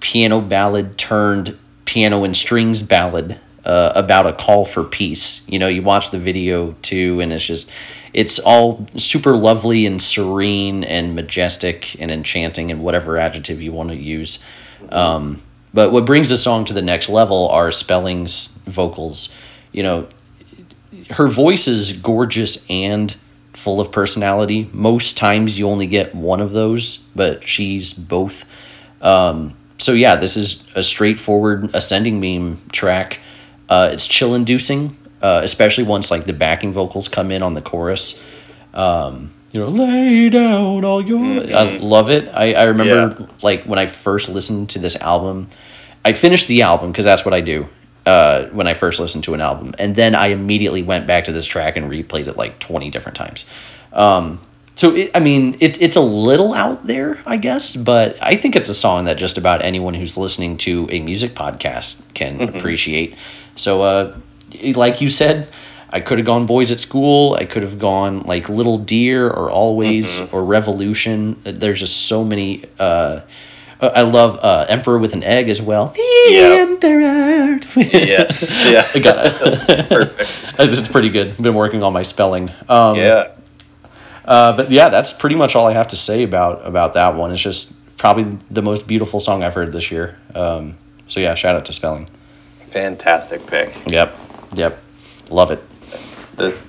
piano 0.00 0.40
ballad 0.40 0.96
turned 0.96 1.58
piano 1.84 2.24
and 2.24 2.36
strings 2.36 2.82
ballad 2.82 3.38
uh, 3.64 3.92
about 3.94 4.26
a 4.26 4.32
call 4.32 4.64
for 4.64 4.84
peace. 4.84 5.48
You 5.48 5.58
know, 5.58 5.68
you 5.68 5.82
watch 5.82 6.10
the 6.10 6.18
video 6.18 6.72
too, 6.82 7.20
and 7.20 7.32
it's 7.32 7.44
just, 7.44 7.70
it's 8.12 8.38
all 8.38 8.86
super 8.96 9.36
lovely 9.36 9.84
and 9.86 10.00
serene 10.00 10.84
and 10.84 11.14
majestic 11.14 12.00
and 12.00 12.10
enchanting 12.10 12.70
and 12.70 12.82
whatever 12.82 13.18
adjective 13.18 13.60
you 13.60 13.72
want 13.72 13.90
to 13.90 13.96
use. 13.96 14.42
Um, 14.90 15.42
but 15.74 15.92
what 15.92 16.06
brings 16.06 16.30
the 16.30 16.36
song 16.36 16.64
to 16.66 16.72
the 16.72 16.82
next 16.82 17.08
level 17.08 17.48
are 17.48 17.70
Spelling's 17.72 18.48
vocals. 18.64 19.34
You 19.72 19.82
know, 19.82 20.08
her 21.10 21.28
voice 21.28 21.68
is 21.68 21.92
gorgeous 21.92 22.64
and 22.70 23.14
full 23.58 23.80
of 23.80 23.90
personality. 23.90 24.70
Most 24.72 25.16
times 25.16 25.58
you 25.58 25.68
only 25.68 25.86
get 25.86 26.14
one 26.14 26.40
of 26.40 26.52
those, 26.52 26.98
but 27.16 27.42
she's 27.46 27.92
both. 27.92 28.48
Um, 29.02 29.54
so 29.78 29.92
yeah, 29.92 30.16
this 30.16 30.36
is 30.36 30.66
a 30.74 30.82
straightforward 30.82 31.74
ascending 31.74 32.20
meme 32.20 32.60
track. 32.72 33.20
Uh, 33.68 33.90
it's 33.92 34.06
chill 34.06 34.34
inducing, 34.34 34.96
uh, 35.20 35.40
especially 35.42 35.84
once 35.84 36.10
like 36.10 36.24
the 36.24 36.32
backing 36.32 36.72
vocals 36.72 37.08
come 37.08 37.30
in 37.30 37.42
on 37.42 37.54
the 37.54 37.60
chorus. 37.60 38.22
Um, 38.72 39.32
you 39.52 39.60
know, 39.60 39.68
lay 39.68 40.28
down 40.28 40.84
all 40.84 41.02
your. 41.04 41.18
I 41.54 41.78
love 41.78 42.10
it. 42.10 42.28
I, 42.32 42.52
I 42.54 42.64
remember 42.64 43.16
Yeah. 43.20 43.26
like 43.42 43.64
when 43.64 43.78
I 43.78 43.86
first 43.86 44.28
listened 44.28 44.70
to 44.70 44.78
this 44.78 44.94
album, 44.96 45.48
I 46.04 46.12
finished 46.12 46.48
the 46.48 46.62
album 46.62 46.92
because 46.92 47.04
that's 47.04 47.24
what 47.24 47.34
I 47.34 47.40
do 47.40 47.66
uh, 48.08 48.46
when 48.58 48.66
I 48.72 48.74
first 48.74 48.98
listened 49.00 49.24
to 49.24 49.34
an 49.34 49.40
album, 49.40 49.74
and 49.78 49.94
then 49.94 50.14
I 50.14 50.26
immediately 50.38 50.82
went 50.82 51.06
back 51.06 51.24
to 51.24 51.32
this 51.32 51.46
track 51.46 51.76
and 51.76 51.90
replayed 51.90 52.26
it 52.26 52.36
like 52.36 52.58
twenty 52.58 52.90
different 52.90 53.16
times. 53.16 53.44
Um, 53.92 54.38
so 54.74 54.94
it, 54.94 55.10
I 55.14 55.20
mean, 55.20 55.56
it, 55.60 55.80
it's 55.82 55.96
a 55.96 56.00
little 56.28 56.54
out 56.54 56.86
there, 56.86 57.20
I 57.26 57.36
guess, 57.36 57.74
but 57.76 58.16
I 58.22 58.36
think 58.36 58.54
it's 58.56 58.68
a 58.68 58.74
song 58.74 59.06
that 59.06 59.16
just 59.18 59.36
about 59.38 59.60
anyone 59.62 59.94
who's 59.94 60.16
listening 60.16 60.56
to 60.58 60.88
a 60.90 61.00
music 61.00 61.32
podcast 61.32 62.14
can 62.14 62.40
appreciate. 62.56 63.14
So 63.56 63.82
uh, 63.82 64.16
like 64.74 65.00
you 65.00 65.08
said, 65.08 65.48
I 65.90 66.00
could 66.00 66.18
have 66.18 66.26
gone 66.26 66.46
Boys 66.46 66.70
at 66.70 66.78
School. 66.80 67.34
I 67.40 67.44
could 67.44 67.64
have 67.64 67.78
gone 67.78 68.22
like 68.32 68.48
Little 68.48 68.78
Deer 68.78 69.26
or 69.28 69.50
Always 69.50 70.16
Mm-hmm. 70.16 70.36
or 70.36 70.44
Revolution. 70.44 71.36
There's 71.44 71.80
just 71.80 72.06
so 72.06 72.22
many. 72.22 72.64
Uh, 72.78 73.20
I 73.80 74.02
love 74.02 74.38
uh, 74.42 74.66
Emperor 74.68 74.98
with 74.98 75.12
an 75.14 75.22
Egg 75.22 75.48
as 75.48 75.62
well. 75.62 75.88
The 75.88 76.26
Yeah. 76.30 76.62
Emperor. 76.62 77.60
Yes. 77.76 78.64
Yeah. 78.68 78.86
I 78.94 78.98
got 78.98 79.26
it. 79.26 79.88
Perfect. 79.88 80.58
it's 80.58 80.88
pretty 80.88 81.10
good. 81.10 81.28
I've 81.28 81.42
Been 81.42 81.54
working 81.54 81.82
on 81.84 81.92
my 81.92 82.02
spelling. 82.02 82.50
Um, 82.68 82.96
Yeah. 82.96 83.28
uh, 84.24 84.56
but 84.56 84.70
yeah, 84.70 84.88
that's 84.88 85.12
pretty 85.12 85.36
much 85.36 85.54
all 85.54 85.66
I 85.68 85.72
have 85.74 85.88
to 85.88 85.96
say 85.96 86.22
about 86.24 86.66
about 86.66 86.94
that 86.94 87.14
one. 87.14 87.30
It's 87.32 87.42
just 87.42 87.76
probably 87.96 88.36
the 88.50 88.62
most 88.62 88.86
beautiful 88.88 89.20
song 89.20 89.42
I've 89.44 89.54
heard 89.54 89.72
this 89.72 89.90
year. 89.90 90.16
Um, 90.34 90.76
so 91.06 91.20
yeah, 91.20 91.34
shout 91.34 91.54
out 91.56 91.64
to 91.66 91.72
spelling. 91.72 92.08
Fantastic 92.68 93.46
pick. 93.46 93.76
Yep, 93.86 94.16
yep, 94.54 94.82
love 95.30 95.50
it. 95.50 95.62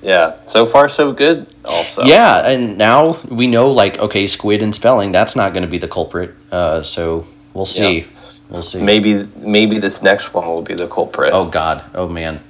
Yeah. 0.02 0.36
So 0.46 0.66
far, 0.66 0.88
so 0.88 1.12
good. 1.12 1.46
Also. 1.64 2.04
Yeah, 2.04 2.46
and 2.46 2.76
now 2.78 3.16
we 3.30 3.46
know 3.46 3.70
like 3.70 3.98
okay, 3.98 4.26
squid 4.26 4.62
and 4.62 4.74
spelling 4.74 5.12
that's 5.12 5.36
not 5.36 5.52
going 5.52 5.62
to 5.62 5.68
be 5.68 5.78
the 5.78 5.88
culprit. 5.88 6.34
Uh, 6.50 6.82
so 6.82 7.26
we'll 7.54 7.66
see. 7.66 8.00
Yeah. 8.00 8.06
We'll 8.48 8.62
see. 8.62 8.82
Maybe 8.82 9.28
maybe 9.36 9.78
this 9.78 10.02
next 10.02 10.34
one 10.34 10.46
will 10.46 10.62
be 10.62 10.74
the 10.74 10.88
culprit. 10.88 11.32
Oh 11.32 11.48
God. 11.48 11.84
Oh 11.94 12.08
man. 12.08 12.40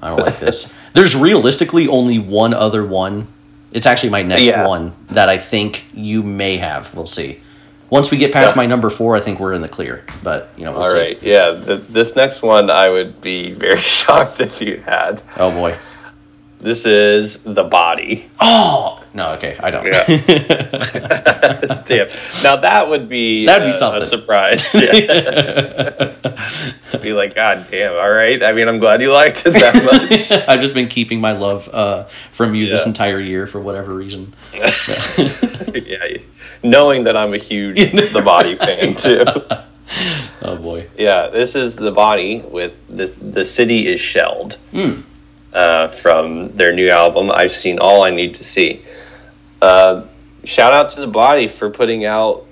I 0.00 0.10
don't 0.10 0.20
like 0.20 0.38
this. 0.38 0.72
There's 0.94 1.16
realistically 1.16 1.88
only 1.88 2.18
one 2.18 2.54
other 2.54 2.84
one. 2.86 3.26
It's 3.72 3.86
actually 3.86 4.10
my 4.10 4.22
next 4.22 4.46
Yeah. 4.46 4.66
one 4.66 4.92
that 5.10 5.28
I 5.28 5.36
think 5.38 5.84
you 5.92 6.22
may 6.22 6.56
have. 6.58 6.94
We'll 6.94 7.06
see. 7.06 7.40
Once 7.90 8.10
we 8.10 8.18
get 8.18 8.32
past 8.32 8.54
my 8.54 8.66
number 8.66 8.90
four, 8.90 9.16
I 9.16 9.20
think 9.20 9.40
we're 9.40 9.54
in 9.54 9.62
the 9.62 9.68
clear. 9.68 10.04
But 10.22 10.50
you 10.56 10.64
know, 10.64 10.72
we'll 10.72 10.82
All 10.84 10.90
see. 10.90 10.98
right. 11.00 11.22
Yeah. 11.22 11.50
The, 11.50 11.76
this 11.76 12.14
next 12.14 12.42
one, 12.42 12.70
I 12.70 12.88
would 12.88 13.20
be 13.20 13.52
very 13.52 13.80
shocked 13.96 14.40
if 14.40 14.60
you 14.62 14.76
had. 14.86 15.20
Oh 15.36 15.50
boy. 15.50 15.76
This 16.60 16.86
is 16.86 17.42
the 17.44 17.62
body. 17.64 18.28
Oh 18.40 19.04
no. 19.14 19.32
Okay, 19.34 19.56
I 19.60 19.70
don't. 19.70 19.84
Damn. 21.86 22.08
Now 22.42 22.56
that 22.56 22.86
would 22.88 23.08
be 23.08 23.46
That'd 23.46 23.68
be 23.68 23.72
something. 23.72 24.02
a 24.02 24.06
surprise. 24.06 24.74
Yeah. 24.78 26.14
be 27.02 27.12
like, 27.12 27.34
God 27.34 27.66
damn. 27.70 27.92
All 27.94 28.10
right. 28.10 28.42
I 28.42 28.52
mean, 28.52 28.68
I'm 28.68 28.78
glad 28.80 29.00
you 29.00 29.12
liked 29.12 29.46
it 29.46 29.50
that 29.50 29.74
much. 29.84 30.32
I've 30.48 30.60
just 30.60 30.74
been 30.74 30.88
keeping 30.88 31.20
my 31.20 31.32
love 31.32 31.68
uh, 31.72 32.04
from 32.32 32.54
you 32.54 32.66
this 32.66 32.86
entire 32.86 33.20
year 33.20 33.46
for 33.46 33.60
whatever 33.60 33.94
reason. 33.94 34.34
yeah. 34.52 36.16
Knowing 36.62 37.04
that 37.04 37.16
I'm 37.16 37.34
a 37.34 37.38
huge 37.38 37.76
the 37.92 38.22
body 38.24 38.56
fan 38.56 38.94
too. 38.96 39.22
Oh 40.42 40.56
boy. 40.56 40.88
Yeah, 40.98 41.28
this 41.28 41.54
is 41.54 41.76
the 41.76 41.92
body 41.92 42.40
with 42.40 42.74
this. 42.88 43.14
The 43.14 43.44
city 43.44 43.86
is 43.86 44.00
shelled 44.00 44.54
Hmm. 44.72 45.02
Uh, 45.52 45.88
from 45.88 46.50
their 46.56 46.72
new 46.72 46.90
album. 46.90 47.30
I've 47.30 47.52
seen 47.52 47.78
all 47.78 48.02
I 48.02 48.10
need 48.10 48.34
to 48.36 48.44
see. 48.44 48.82
Uh, 49.60 50.04
shout 50.44 50.72
out 50.72 50.90
to 50.90 51.00
the 51.00 51.06
body 51.06 51.48
for 51.48 51.70
putting 51.70 52.04
out 52.04 52.46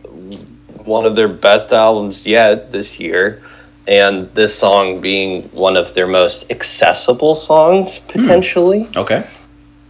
one 0.84 1.04
of 1.04 1.16
their 1.16 1.28
best 1.28 1.72
albums 1.72 2.26
yet 2.26 2.72
this 2.72 2.98
year, 2.98 3.42
and 3.86 4.32
this 4.34 4.56
song 4.56 5.00
being 5.00 5.42
one 5.50 5.76
of 5.76 5.94
their 5.94 6.06
most 6.06 6.50
accessible 6.50 7.34
songs 7.34 7.98
potentially. 7.98 8.88
Okay. 8.96 9.26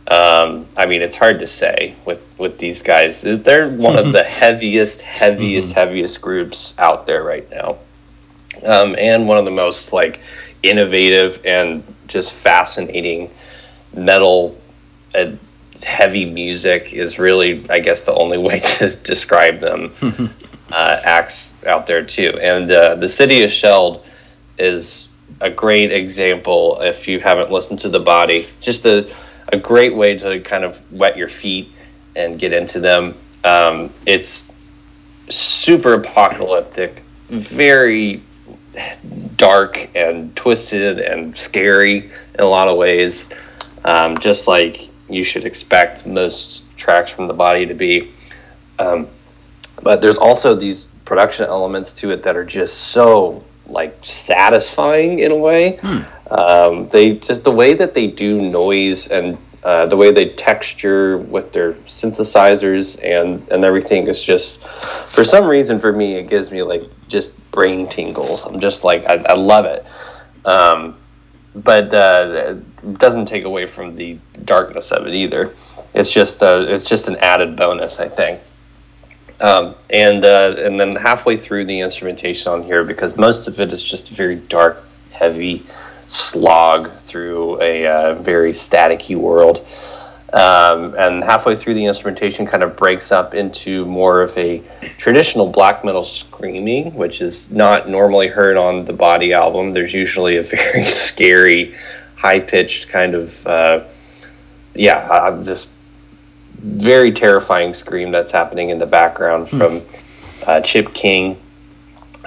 Um, 0.09 0.66
I 0.76 0.86
mean, 0.86 1.02
it's 1.02 1.16
hard 1.16 1.40
to 1.40 1.46
say 1.46 1.94
with 2.04 2.20
with 2.38 2.59
these 2.59 2.82
guys. 2.82 3.22
They're 3.22 3.68
one 3.68 3.96
of 3.96 4.12
the 4.12 4.22
heaviest, 4.42 5.00
heaviest, 5.00 5.72
heaviest 5.72 6.20
groups 6.20 6.74
out 6.78 7.07
there 7.07 7.24
right 7.24 7.48
now, 7.50 7.78
um, 8.64 8.94
and 8.98 9.26
one 9.26 9.38
of 9.38 9.44
the 9.44 9.50
most 9.50 9.92
like 9.92 10.20
innovative 10.62 11.44
and 11.44 11.82
just 12.07 12.32
fascinating 12.32 13.30
metal. 13.94 14.57
Uh, 15.14 15.32
heavy 15.84 16.24
music 16.24 16.92
is 16.92 17.18
really, 17.18 17.68
I 17.68 17.80
guess, 17.80 18.02
the 18.02 18.14
only 18.14 18.38
way 18.48 18.61
to 18.61 18.96
describe 18.96 19.59
them. 19.59 19.92
uh, 20.72 21.00
acts 21.04 21.64
out 21.64 21.86
there 21.86 22.04
too, 22.04 22.38
and 22.40 22.70
uh, 22.70 22.94
the 22.96 23.09
city 23.09 23.38
is 23.38 23.52
shelled 23.52 24.04
is 24.59 25.09
a 25.40 25.50
great 25.50 25.92
example 25.92 26.78
if 26.80 27.07
you 27.07 27.20
haven't 27.20 27.50
listened 27.50 27.80
to 27.80 27.88
the 27.88 28.00
body. 28.00 28.46
Just 28.61 28.86
a 28.86 29.12
a 29.52 29.59
great 29.59 29.94
way 29.94 30.18
to 30.18 30.40
kind 30.40 30.64
of 30.64 30.80
wet 30.92 31.16
your 31.16 31.28
feet 31.28 31.72
and 32.14 32.38
get 32.38 32.52
into 32.52 32.80
them. 32.80 33.14
Um, 33.44 33.92
it's 34.07 34.52
super 35.28 35.94
apocalyptic, 35.94 37.02
very 37.28 38.22
dark 39.37 39.89
and 39.95 40.35
twisted 40.37 40.99
and 40.99 41.37
scary 41.37 42.11
in 42.35 42.41
a 42.41 42.47
lot 42.47 42.68
of 42.68 42.77
ways, 42.77 43.31
um, 43.85 44.18
just 44.18 44.49
like 44.49 44.89
you 45.09 45.24
should 45.24 45.45
expect 45.45 46.07
most 46.07 46.64
tracks 46.77 47.11
from 47.11 47.27
the 47.27 47.35
body 47.35 47.66
to 47.66 47.74
be. 47.74 48.11
Um, 48.79 49.09
but 49.83 50.01
there's 50.01 50.18
also 50.18 50.55
these 50.55 50.87
production 51.05 51.47
elements 51.47 51.95
to 51.95 52.11
it 52.11 52.22
that 52.24 52.37
are 52.37 52.45
just 52.45 52.77
so 52.89 53.45
like 53.66 53.97
satisfying 54.05 55.18
in 55.20 55.31
a 55.33 55.37
way. 55.37 55.79
Um, 56.31 56.89
they 56.89 57.16
just 57.16 57.45
the 57.45 57.53
way 57.53 57.74
that 57.74 57.95
they 57.95 58.09
do 58.09 58.41
noise 58.41 59.09
and 59.09 59.39
uh, 59.66 59.84
the 59.84 59.96
way 59.96 60.12
they 60.12 60.28
texture 60.28 61.18
with 61.18 61.52
their 61.52 61.72
synthesizers 61.72 63.02
and 63.02 63.48
and 63.48 63.64
everything 63.64 64.06
is 64.06 64.22
just 64.22 64.62
for 64.62 65.24
some 65.24 65.44
reason 65.44 65.80
for 65.80 65.92
me 65.92 66.14
it 66.14 66.28
gives 66.28 66.52
me 66.52 66.62
like 66.62 66.84
just 67.08 67.50
brain 67.50 67.88
tingles. 67.88 68.46
I'm 68.46 68.60
just 68.60 68.84
like 68.84 69.04
I, 69.06 69.14
I 69.14 69.34
love 69.34 69.64
it. 69.64 69.84
Um, 70.44 70.96
but 71.56 71.92
uh, 71.92 72.54
it 72.84 72.98
doesn't 73.00 73.26
take 73.26 73.42
away 73.42 73.66
from 73.66 73.96
the 73.96 74.16
darkness 74.44 74.92
of 74.92 75.08
it 75.08 75.14
either. 75.14 75.52
It's 75.94 76.12
just 76.12 76.44
uh, 76.44 76.66
it's 76.68 76.86
just 76.86 77.08
an 77.08 77.16
added 77.16 77.56
bonus, 77.56 77.98
I 77.98 78.06
think. 78.06 78.38
Um, 79.40 79.74
and 79.90 80.24
uh, 80.24 80.54
and 80.58 80.78
then 80.78 80.94
halfway 80.94 81.36
through 81.36 81.64
the 81.64 81.80
instrumentation 81.80 82.52
on 82.52 82.62
here, 82.62 82.84
because 82.84 83.16
most 83.16 83.48
of 83.48 83.58
it 83.58 83.72
is 83.72 83.82
just 83.82 84.10
very 84.10 84.36
dark, 84.36 84.84
heavy 85.10 85.64
slog 86.09 86.92
through 86.92 87.61
a 87.61 87.86
uh, 87.86 88.14
very 88.14 88.52
staticky 88.52 89.16
world. 89.16 89.66
Um, 90.32 90.94
and 90.98 91.22
halfway 91.22 91.57
through 91.57 91.74
the 91.74 91.86
instrumentation 91.86 92.46
kind 92.46 92.62
of 92.62 92.76
breaks 92.76 93.12
up 93.12 93.34
into 93.34 93.86
more 93.86 94.22
of 94.22 94.36
a 94.36 94.62
traditional 94.98 95.48
black 95.48 95.84
metal 95.84 96.04
screaming, 96.04 96.94
which 96.94 97.20
is 97.20 97.50
not 97.52 97.88
normally 97.88 98.26
heard 98.26 98.57
on 98.57 98.84
the 98.84 98.92
Body 98.92 99.32
album. 99.32 99.72
There's 99.72 99.94
usually 99.94 100.36
a 100.36 100.42
very 100.44 100.84
scary, 100.84 101.74
high 102.16 102.40
pitched 102.40 102.88
kind 102.88 103.14
of, 103.14 103.46
uh, 103.46 103.84
yeah, 104.74 104.98
uh, 105.11 105.42
just 105.42 105.76
very 106.59 107.12
terrifying 107.12 107.72
scream 107.72 108.11
that's 108.11 108.32
happening 108.32 108.70
in 108.70 108.78
the 108.78 108.86
background 108.86 109.48
from 109.48 109.80
uh, 110.46 110.61
Chip 110.61 110.92
King. 110.92 111.38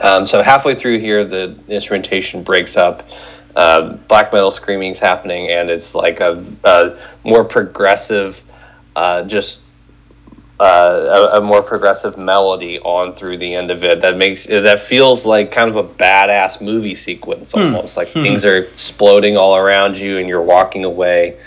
Um, 0.02 0.26
so 0.26 0.42
halfway 0.42 0.76
through 0.76 1.00
here, 1.00 1.26
the 1.26 1.56
instrumentation 1.68 2.44
breaks 2.44 2.78
up. 2.78 3.08
Uh, 3.56 3.94
black 4.08 4.32
metal 4.32 4.52
screaming 4.52 4.92
is 4.92 5.00
happening, 5.00 5.50
and 5.50 5.70
it's 5.70 5.96
like 5.96 6.20
a, 6.20 6.44
a 6.64 6.98
more 7.24 7.44
progressive, 7.44 8.44
uh, 8.96 9.24
just 9.24 9.60
uh, 10.60 11.30
a, 11.34 11.38
a 11.38 11.42
more 11.42 11.62
progressive 11.62 12.18
melody 12.18 12.80
on 12.80 13.14
through 13.14 13.38
the 13.38 13.56
end 13.56 13.72
of 13.72 13.84
it 13.84 14.02
that 14.02 14.18
makes 14.18 14.46
that 14.46 14.80
feels 14.80 15.26
like 15.26 15.52
kind 15.52 15.70
of 15.70 15.78
a 15.78 15.84
badass 15.84 16.62
movie 16.62 16.96
sequence 16.96 17.54
almost. 17.54 17.96
Like 17.98 18.10
things 18.10 18.44
are 18.46 18.58
exploding 18.58 19.38
all 19.38 19.56
around 19.56 19.98
you 19.98 20.18
and 20.18 20.28
you're 20.28 20.42
walking 20.42 20.84
away. 20.84 21.40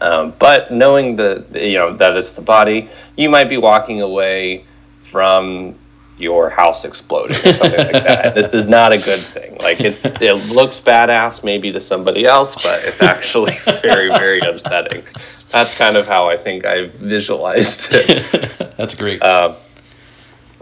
Um, 0.00 0.32
but 0.38 0.72
knowing 0.72 1.16
that 1.16 1.46
you 1.54 1.74
know 1.74 1.96
that 1.96 2.16
it's 2.16 2.34
the 2.34 2.42
body, 2.42 2.88
you 3.16 3.28
might 3.28 3.48
be 3.48 3.58
walking 3.58 4.00
away 4.00 4.64
from 5.00 5.74
your 6.22 6.48
house 6.48 6.84
exploding 6.84 7.36
or 7.36 7.52
something 7.52 7.78
like 7.78 7.92
that. 7.92 8.34
This 8.34 8.54
is 8.54 8.68
not 8.68 8.92
a 8.92 8.98
good 8.98 9.18
thing. 9.18 9.56
Like 9.58 9.80
it's 9.80 10.04
it 10.04 10.34
looks 10.46 10.78
badass 10.80 11.42
maybe 11.42 11.72
to 11.72 11.80
somebody 11.80 12.24
else, 12.24 12.62
but 12.62 12.82
it's 12.84 13.02
actually 13.02 13.58
very 13.82 14.08
very 14.08 14.40
upsetting. 14.40 15.02
That's 15.50 15.76
kind 15.76 15.96
of 15.96 16.06
how 16.06 16.28
I 16.28 16.36
think 16.36 16.64
I 16.64 16.86
visualized 16.86 17.88
it. 17.90 18.74
That's 18.76 18.94
great. 18.94 19.20
Um, 19.22 19.56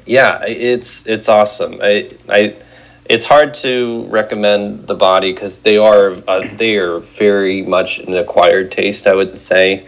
yeah, 0.06 0.42
it's 0.46 1.06
it's 1.06 1.28
awesome. 1.28 1.78
I 1.82 2.10
I 2.28 2.56
it's 3.04 3.24
hard 3.24 3.54
to 3.54 4.06
recommend 4.08 4.86
the 4.86 4.94
body 4.94 5.32
because 5.32 5.60
they 5.60 5.76
are 5.76 6.16
uh, 6.26 6.46
they 6.54 6.76
are 6.76 7.00
very 7.00 7.62
much 7.62 7.98
an 7.98 8.14
acquired 8.14 8.72
taste, 8.72 9.06
I 9.06 9.14
would 9.14 9.38
say. 9.38 9.86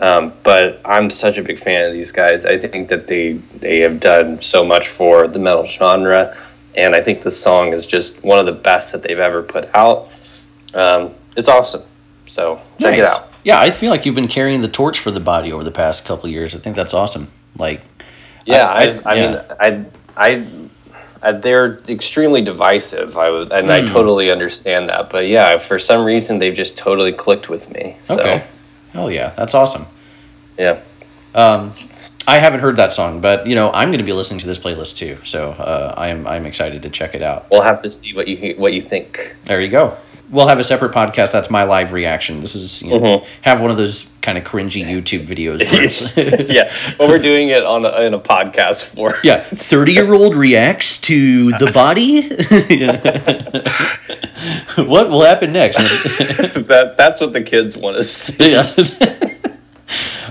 Um, 0.00 0.32
but 0.44 0.80
I'm 0.84 1.10
such 1.10 1.38
a 1.38 1.42
big 1.42 1.58
fan 1.58 1.86
of 1.86 1.92
these 1.92 2.12
guys. 2.12 2.44
I 2.44 2.56
think 2.58 2.88
that 2.88 3.08
they 3.08 3.32
they 3.58 3.80
have 3.80 3.98
done 4.00 4.40
so 4.40 4.64
much 4.64 4.88
for 4.88 5.26
the 5.26 5.38
metal 5.40 5.66
genre, 5.66 6.36
and 6.76 6.94
I 6.94 7.02
think 7.02 7.22
the 7.22 7.30
song 7.32 7.72
is 7.72 7.86
just 7.86 8.22
one 8.22 8.38
of 8.38 8.46
the 8.46 8.52
best 8.52 8.92
that 8.92 9.02
they've 9.02 9.18
ever 9.18 9.42
put 9.42 9.68
out. 9.74 10.08
Um, 10.74 11.10
it's 11.36 11.48
awesome. 11.48 11.82
So 12.26 12.60
check 12.78 12.98
it 12.98 13.04
out. 13.06 13.28
Yeah, 13.44 13.58
I 13.58 13.70
feel 13.70 13.90
like 13.90 14.04
you've 14.06 14.14
been 14.14 14.28
carrying 14.28 14.60
the 14.60 14.68
torch 14.68 14.98
for 15.00 15.10
the 15.10 15.20
body 15.20 15.52
over 15.52 15.64
the 15.64 15.70
past 15.72 16.04
couple 16.04 16.26
of 16.26 16.32
years. 16.32 16.54
I 16.54 16.58
think 16.58 16.76
that's 16.76 16.92
awesome. 16.94 17.28
Like, 17.56 17.80
Yeah, 18.44 18.66
I- 18.68 19.00
I, 19.04 19.14
I, 19.14 19.14
mean, 19.14 19.86
I, 20.16 20.46
I, 21.22 21.32
they're 21.32 21.78
extremely 21.88 22.42
divisive. 22.42 23.16
I 23.16 23.30
was, 23.30 23.48
and 23.50 23.66
Hmm. 23.66 23.72
I 23.72 23.80
totally 23.86 24.30
understand 24.30 24.88
that. 24.90 25.08
But 25.10 25.26
yeah, 25.28 25.56
for 25.58 25.78
some 25.78 26.04
reason, 26.04 26.38
they've 26.38 26.54
just 26.54 26.76
totally 26.76 27.12
clicked 27.12 27.48
with 27.48 27.72
me. 27.72 27.96
So 28.04 28.20
Okay. 28.20 28.44
Hell 28.92 29.10
yeah, 29.10 29.30
that's 29.36 29.54
awesome. 29.54 29.86
yeah, 30.58 30.80
Um, 31.34 31.72
I 32.26 32.38
haven't 32.38 32.60
heard 32.60 32.76
that 32.76 32.92
song, 32.92 33.20
but 33.20 33.46
you 33.46 33.54
know 33.54 33.70
I'm 33.72 33.88
going 33.88 33.98
to 33.98 34.04
be 34.04 34.12
listening 34.12 34.40
to 34.40 34.46
this 34.46 34.58
playlist 34.58 34.96
too, 34.96 35.18
so 35.24 35.50
uh, 35.52 35.94
I'm 35.96 36.26
I'm 36.26 36.46
excited 36.46 36.82
to 36.82 36.90
check 36.90 37.14
it 37.14 37.22
out. 37.22 37.46
we'll 37.50 37.62
have 37.62 37.80
to 37.82 37.90
see 37.90 38.14
what 38.14 38.28
you 38.28 38.54
what 38.56 38.72
you 38.72 38.80
think. 38.82 39.36
There 39.44 39.60
you 39.60 39.68
go. 39.68 39.96
We'll 40.30 40.48
have 40.48 40.58
a 40.58 40.64
separate 40.64 40.92
podcast. 40.92 41.32
That's 41.32 41.48
my 41.50 41.64
live 41.64 41.92
reaction. 41.92 42.40
This 42.40 42.54
is 42.54 42.82
you 42.82 42.90
know, 42.90 43.00
Mhm. 43.20 43.26
have 43.42 43.62
one 43.62 43.70
of 43.70 43.76
those 43.78 44.07
kind 44.20 44.38
of 44.38 44.44
cringy 44.44 44.84
YouTube 44.84 45.26
videos. 45.26 45.58
Yeah, 46.48 46.72
well, 46.98 47.08
we're 47.08 47.18
doing 47.18 47.48
it 47.48 47.64
on 47.64 47.84
a, 47.84 48.00
in 48.02 48.14
a 48.14 48.18
podcast 48.18 48.94
for. 48.94 49.14
yeah, 49.22 49.42
thirty 49.42 49.92
year 49.92 50.12
old 50.12 50.34
reacts 50.34 50.98
to 51.02 51.50
the 51.52 51.70
body. 51.72 52.28
what 54.88 55.10
will 55.10 55.22
happen 55.22 55.52
next? 55.52 55.78
that 55.78 56.94
that's 56.96 57.20
what 57.20 57.32
the 57.32 57.42
kids 57.42 57.76
want 57.76 57.96
to 57.96 58.02
see. 58.02 58.52
yeah. 58.52 58.66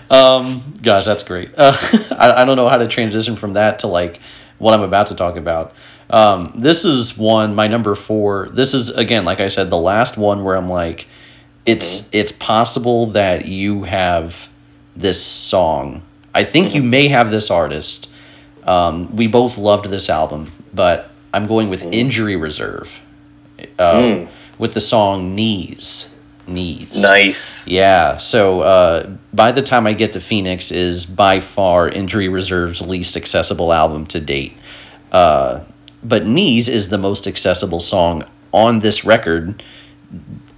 um, 0.09 0.61
gosh, 0.81 1.05
that's 1.05 1.23
great. 1.23 1.51
Uh, 1.57 1.75
I, 2.11 2.41
I 2.41 2.45
don't 2.45 2.55
know 2.55 2.67
how 2.67 2.77
to 2.77 2.87
transition 2.87 3.35
from 3.35 3.53
that 3.53 3.79
to 3.79 3.87
like 3.87 4.19
what 4.57 4.73
I'm 4.73 4.81
about 4.81 5.07
to 5.07 5.15
talk 5.15 5.37
about. 5.37 5.73
Um, 6.09 6.53
this 6.55 6.85
is 6.85 7.17
one, 7.17 7.53
my 7.53 7.67
number 7.67 7.93
four. 7.95 8.49
This 8.49 8.73
is 8.73 8.89
again, 8.89 9.25
like 9.25 9.39
I 9.39 9.49
said, 9.49 9.69
the 9.69 9.77
last 9.77 10.17
one 10.17 10.43
where 10.43 10.55
I'm 10.55 10.69
like, 10.69 11.07
it's 11.67 12.09
it's 12.13 12.31
possible 12.31 13.07
that 13.07 13.45
you 13.45 13.83
have 13.83 14.49
this 14.95 15.23
song. 15.23 16.01
I 16.33 16.43
think 16.43 16.73
you 16.73 16.81
may 16.81 17.09
have 17.09 17.29
this 17.29 17.51
artist. 17.51 18.09
Um, 18.63 19.15
we 19.15 19.27
both 19.27 19.57
loved 19.57 19.85
this 19.85 20.09
album, 20.09 20.51
but 20.73 21.09
I'm 21.33 21.45
going 21.45 21.69
with 21.69 21.83
Injury 21.83 22.35
Reserve, 22.35 23.01
um, 23.77 24.27
with 24.57 24.73
the 24.73 24.79
song 24.79 25.35
Knees. 25.35 26.17
Knees. 26.47 27.01
Nice. 27.01 27.67
Yeah. 27.67 28.15
So 28.17 28.61
uh, 28.61 29.09
by 29.33 29.51
the 29.51 29.61
time 29.61 29.85
I 29.85 29.93
get 29.93 30.13
to 30.13 30.21
Phoenix, 30.21 30.71
is 30.71 31.05
by 31.05 31.41
far 31.41 31.89
Injury 31.89 32.29
Reserve's 32.29 32.81
least 32.81 33.17
accessible 33.17 33.73
album 33.73 34.05
to 34.07 34.21
date. 34.21 34.53
Uh, 35.11 35.63
but 36.03 36.25
Knees 36.25 36.69
is 36.69 36.87
the 36.87 36.97
most 36.97 37.27
accessible 37.27 37.81
song 37.81 38.23
on 38.53 38.79
this 38.79 39.03
record. 39.03 39.61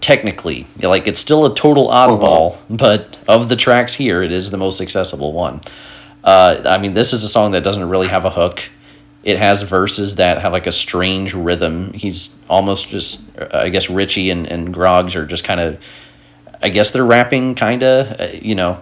Technically, 0.02 0.66
like 0.82 1.08
it's 1.08 1.20
still 1.20 1.46
a 1.46 1.54
total 1.54 1.88
oddball, 1.90 2.58
but 2.70 3.18
of 3.28 3.50
the 3.50 3.56
tracks 3.56 3.94
here, 3.94 4.24
it 4.24 4.32
is 4.32 4.50
the 4.50 4.58
most 4.58 4.80
accessible 4.82 5.34
one. 5.34 5.62
Uh, 6.24 6.62
I 6.66 6.78
mean, 6.78 6.94
this 6.94 7.14
is 7.14 7.24
a 7.24 7.30
song 7.30 7.52
that 7.52 7.64
doesn't 7.64 7.88
really 7.88 8.08
have 8.08 8.26
a 8.26 8.30
hook. 8.30 8.64
It 9.24 9.38
has 9.38 9.62
verses 9.64 10.16
that 10.16 10.42
have 10.42 10.54
like 10.54 10.68
a 10.68 10.72
strange 10.72 11.34
rhythm. 11.34 11.92
He's 11.94 12.40
almost 12.50 12.88
just, 12.88 13.38
I 13.54 13.68
guess, 13.70 13.90
Ritchie 13.90 14.30
and, 14.30 14.48
and 14.48 14.74
Groggs 14.74 15.16
are 15.16 15.26
just 15.26 15.44
kind 15.44 15.60
of 15.60 15.80
I 16.62 16.70
guess 16.70 16.92
they're 16.92 17.06
rapping, 17.06 17.56
kind 17.56 17.84
of. 17.84 18.20
Uh, 18.20 18.28
you 18.34 18.56
know, 18.56 18.82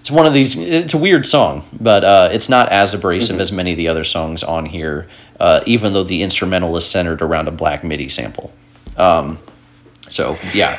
it's 0.00 0.10
one 0.10 0.26
of 0.26 0.32
these. 0.32 0.56
It's 0.56 0.94
a 0.94 0.98
weird 0.98 1.26
song, 1.26 1.64
but 1.78 2.04
uh, 2.04 2.28
it's 2.32 2.48
not 2.48 2.70
as 2.70 2.94
abrasive 2.94 3.40
as 3.40 3.52
many 3.52 3.72
of 3.72 3.78
the 3.78 3.88
other 3.88 4.04
songs 4.04 4.42
on 4.42 4.66
here. 4.66 5.08
Uh, 5.38 5.60
even 5.66 5.92
though 5.92 6.02
the 6.02 6.22
instrumental 6.22 6.76
is 6.76 6.84
centered 6.84 7.22
around 7.22 7.46
a 7.46 7.52
black 7.52 7.84
MIDI 7.84 8.08
sample. 8.08 8.52
Um, 8.96 9.38
so 10.08 10.36
yeah, 10.54 10.78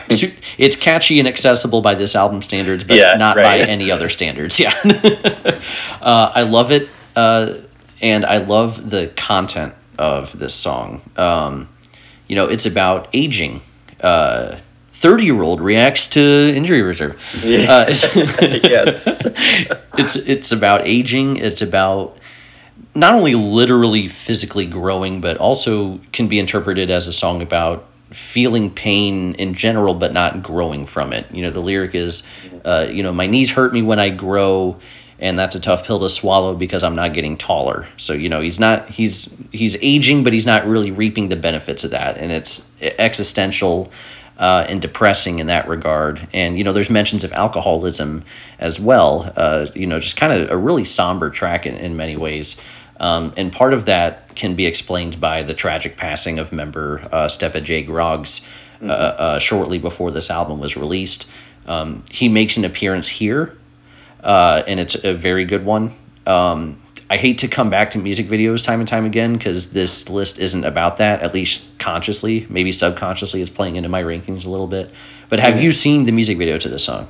it's 0.58 0.76
catchy 0.76 1.20
and 1.20 1.28
accessible 1.28 1.82
by 1.82 1.96
this 1.96 2.16
album 2.16 2.42
standards, 2.42 2.84
but 2.84 2.98
Yeah, 2.98 3.16
not 3.16 3.36
by 3.36 3.60
any 3.60 3.92
other 3.92 4.10
standards. 4.10 4.60
Yeah, 4.60 4.74
uh, 6.02 6.32
I 6.34 6.44
love 6.44 6.72
it, 6.72 6.90
uh, 7.16 7.56
and 8.02 8.26
I 8.26 8.38
love 8.38 8.90
the 8.90 9.08
content 9.16 9.74
of 9.98 10.38
this 10.38 10.54
song. 10.54 11.02
Um, 11.18 11.70
you 12.28 12.36
know, 12.36 12.48
it's 12.48 12.66
about 12.66 13.10
aging. 13.14 13.62
Uh, 14.02 14.58
30 14.92 15.24
year 15.24 15.42
old 15.42 15.62
reacts 15.62 16.08
to 16.08 16.20
injury 16.20 16.82
reserve. 16.82 17.16
Uh, 17.38 17.86
it's, 17.88 18.16
yes. 18.66 19.26
it's 19.98 20.16
it's 20.16 20.52
about 20.52 20.82
aging. 20.86 21.38
It's 21.38 21.62
about 21.62 22.18
not 22.96 23.14
only 23.14 23.36
literally 23.36 24.08
physically 24.08 24.66
growing, 24.66 25.22
but 25.22 25.38
also 25.38 26.00
can 26.12 26.28
be 26.28 26.40
interpreted 26.40 26.90
as 26.90 27.08
a 27.08 27.14
song 27.14 27.42
about 27.42 27.88
feeling 28.12 28.72
pain 28.72 29.36
in 29.36 29.54
general, 29.54 29.94
but 29.94 30.14
not 30.14 30.42
growing 30.42 30.86
from 30.86 31.14
it. 31.14 31.28
You 31.32 31.44
know, 31.44 31.52
the 31.52 31.60
lyric 31.60 31.96
is, 31.96 32.24
uh, 32.66 32.88
you 32.90 33.04
know, 33.04 33.12
my 33.12 33.28
knees 33.28 33.52
hurt 33.52 33.74
me 33.74 33.82
when 33.82 34.00
I 34.00 34.10
grow, 34.10 34.80
and 35.20 35.38
that's 35.38 35.56
a 35.56 35.60
tough 35.60 35.86
pill 35.86 36.00
to 36.00 36.10
swallow 36.10 36.56
because 36.56 36.82
I'm 36.84 36.96
not 36.96 37.14
getting 37.14 37.38
taller. 37.38 37.88
So 37.98 38.14
you 38.14 38.30
know, 38.30 38.42
he's 38.42 38.60
not 38.60 38.90
he's 38.90 39.36
he's 39.52 39.78
aging, 39.82 40.24
but 40.24 40.34
he's 40.34 40.46
not 40.46 40.66
really 40.66 40.92
reaping 40.92 41.30
the 41.30 41.36
benefits 41.36 41.84
of 41.84 41.92
that, 41.92 42.18
and 42.18 42.32
it's 42.32 42.72
existential 42.82 43.92
uh, 44.40 44.66
and 44.70 44.82
depressing 44.82 45.40
in 45.40 45.48
that 45.48 45.68
regard. 45.68 46.28
And 46.34 46.58
you 46.58 46.64
know, 46.64 46.72
there's 46.72 46.90
mentions 46.90 47.24
of 47.24 47.34
alcoholism 47.34 48.24
as 48.58 48.80
well. 48.80 49.32
Uh, 49.36 49.68
you 49.76 49.86
know, 49.86 50.00
just 50.00 50.18
kind 50.18 50.34
of 50.34 50.50
a 50.50 50.58
really 50.58 50.86
somber 50.86 51.30
track 51.30 51.66
in, 51.66 51.76
in 51.76 51.98
many 51.98 52.16
ways. 52.16 52.60
Um, 53.00 53.34
and 53.38 53.52
part 53.52 53.74
of 53.74 53.86
that 53.86 54.36
can 54.36 54.56
be 54.56 54.66
explained 54.66 55.22
by 55.22 55.44
the 55.44 55.54
tragic 55.54 55.96
passing 55.96 56.38
of 56.38 56.52
member 56.52 57.00
uh, 57.12 57.28
Stepa 57.28 57.64
J. 57.64 57.84
Groggs 57.84 58.48
uh, 58.82 58.86
uh, 58.86 59.40
shortly 59.40 59.78
before 59.78 60.12
this 60.12 60.30
album 60.30 60.60
was 60.60 60.76
released. 60.76 61.30
Um, 61.66 62.04
he 62.12 62.28
makes 62.28 62.58
an 62.58 62.66
appearance 62.66 63.08
here, 63.08 63.58
uh, 64.24 64.64
and 64.68 64.80
it's 64.80 65.04
a 65.04 65.14
very 65.14 65.46
good 65.46 65.66
one. 65.66 65.92
Um, 66.26 66.82
I 67.10 67.18
hate 67.18 67.40
to 67.40 67.48
come 67.48 67.70
back 67.70 67.90
to 67.92 67.98
music 67.98 68.28
videos 68.28 68.64
time 68.64 68.80
and 68.80 68.88
time 68.88 69.06
again 69.06 69.34
because 69.34 69.74
this 69.74 70.10
list 70.10 70.38
isn't 70.40 70.64
about 70.64 70.98
that, 70.98 71.22
at 71.22 71.34
least 71.34 71.80
consciously. 71.80 72.46
Maybe 72.50 72.72
subconsciously, 72.72 73.42
it's 73.42 73.50
playing 73.50 73.78
into 73.78 73.90
my 73.90 74.04
rankings 74.04 74.46
a 74.46 74.50
little 74.50 74.68
bit. 74.68 74.92
But 75.28 75.40
have 75.40 75.62
you 75.62 75.72
seen 75.72 76.06
the 76.06 76.12
music 76.12 76.38
video 76.38 76.58
to 76.58 76.70
this 76.70 76.84
song? 76.84 77.08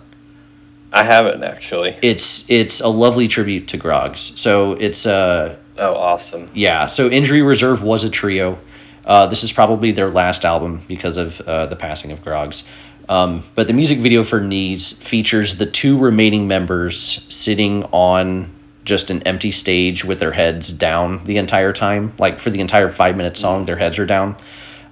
I 0.92 1.04
haven't 1.04 1.44
actually. 1.44 1.96
It's 2.02 2.50
it's 2.50 2.82
a 2.82 2.88
lovely 2.88 3.28
tribute 3.28 3.68
to 3.70 3.78
Groggs. 3.78 4.40
So 4.40 4.74
it's 4.74 5.06
uh 5.06 5.58
Oh, 5.80 5.96
awesome. 5.96 6.50
yeah. 6.54 6.86
So 6.88 7.10
Injury 7.10 7.42
Reserve 7.42 7.84
was 7.84 8.04
a 8.04 8.10
trio. 8.10 8.58
Uh, 9.06 9.28
this 9.28 9.44
is 9.44 9.52
probably 9.52 9.92
their 9.92 10.10
last 10.10 10.46
album 10.46 10.82
because 10.88 11.18
of 11.18 11.42
uh, 11.42 11.66
the 11.66 11.76
passing 11.76 12.12
of 12.12 12.24
Groggs. 12.24 12.68
Um, 13.08 13.44
but 13.56 13.68
the 13.68 13.74
music 13.74 13.98
video 13.98 14.24
for 14.24 14.40
Knees 14.40 15.02
features 15.02 15.58
the 15.58 15.66
two 15.66 15.98
remaining 15.98 16.48
members 16.48 17.00
sitting 17.34 17.84
on 17.86 18.54
just 18.86 19.10
an 19.10 19.24
empty 19.24 19.52
stage 19.52 20.06
with 20.06 20.20
their 20.20 20.34
heads 20.34 20.72
down 20.72 21.24
the 21.24 21.38
entire 21.38 21.74
time. 21.74 22.14
Like 22.20 22.40
for 22.40 22.50
the 22.52 22.60
entire 22.60 22.90
five 22.90 23.18
minute 23.18 23.36
song, 23.38 23.66
their 23.66 23.78
heads 23.78 23.98
are 23.98 24.06
down. 24.06 24.36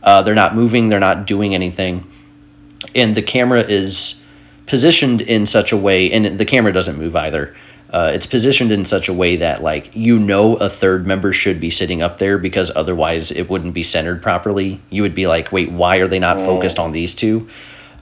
Uh, 0.01 0.21
they're 0.23 0.35
not 0.35 0.55
moving, 0.55 0.89
they're 0.89 0.99
not 0.99 1.27
doing 1.27 1.53
anything. 1.53 2.05
And 2.95 3.13
the 3.13 3.21
camera 3.21 3.61
is 3.61 4.23
positioned 4.65 5.21
in 5.21 5.45
such 5.45 5.71
a 5.71 5.77
way, 5.77 6.11
and 6.11 6.37
the 6.39 6.45
camera 6.45 6.71
doesn't 6.71 6.97
move 6.97 7.15
either. 7.15 7.55
Uh, 7.89 8.11
it's 8.13 8.25
positioned 8.25 8.71
in 8.71 8.83
such 8.83 9.07
a 9.07 9.13
way 9.13 9.37
that 9.37 9.63
like 9.63 9.89
you 9.95 10.19
know 10.19 10.55
a 10.57 10.67
third 10.69 11.07
member 11.07 11.31
should 11.31 11.59
be 11.59 11.69
sitting 11.69 12.01
up 12.01 12.17
there 12.17 12.37
because 12.37 12.69
otherwise 12.75 13.31
it 13.31 13.49
wouldn't 13.49 13.73
be 13.73 13.83
centered 13.83 14.21
properly. 14.21 14.79
You 14.89 15.03
would 15.03 15.15
be 15.15 15.25
like, 15.27 15.51
wait, 15.53 15.71
why 15.71 15.97
are 15.97 16.07
they 16.07 16.19
not 16.19 16.37
focused 16.37 16.79
on 16.79 16.91
these 16.91 17.13
two? 17.15 17.47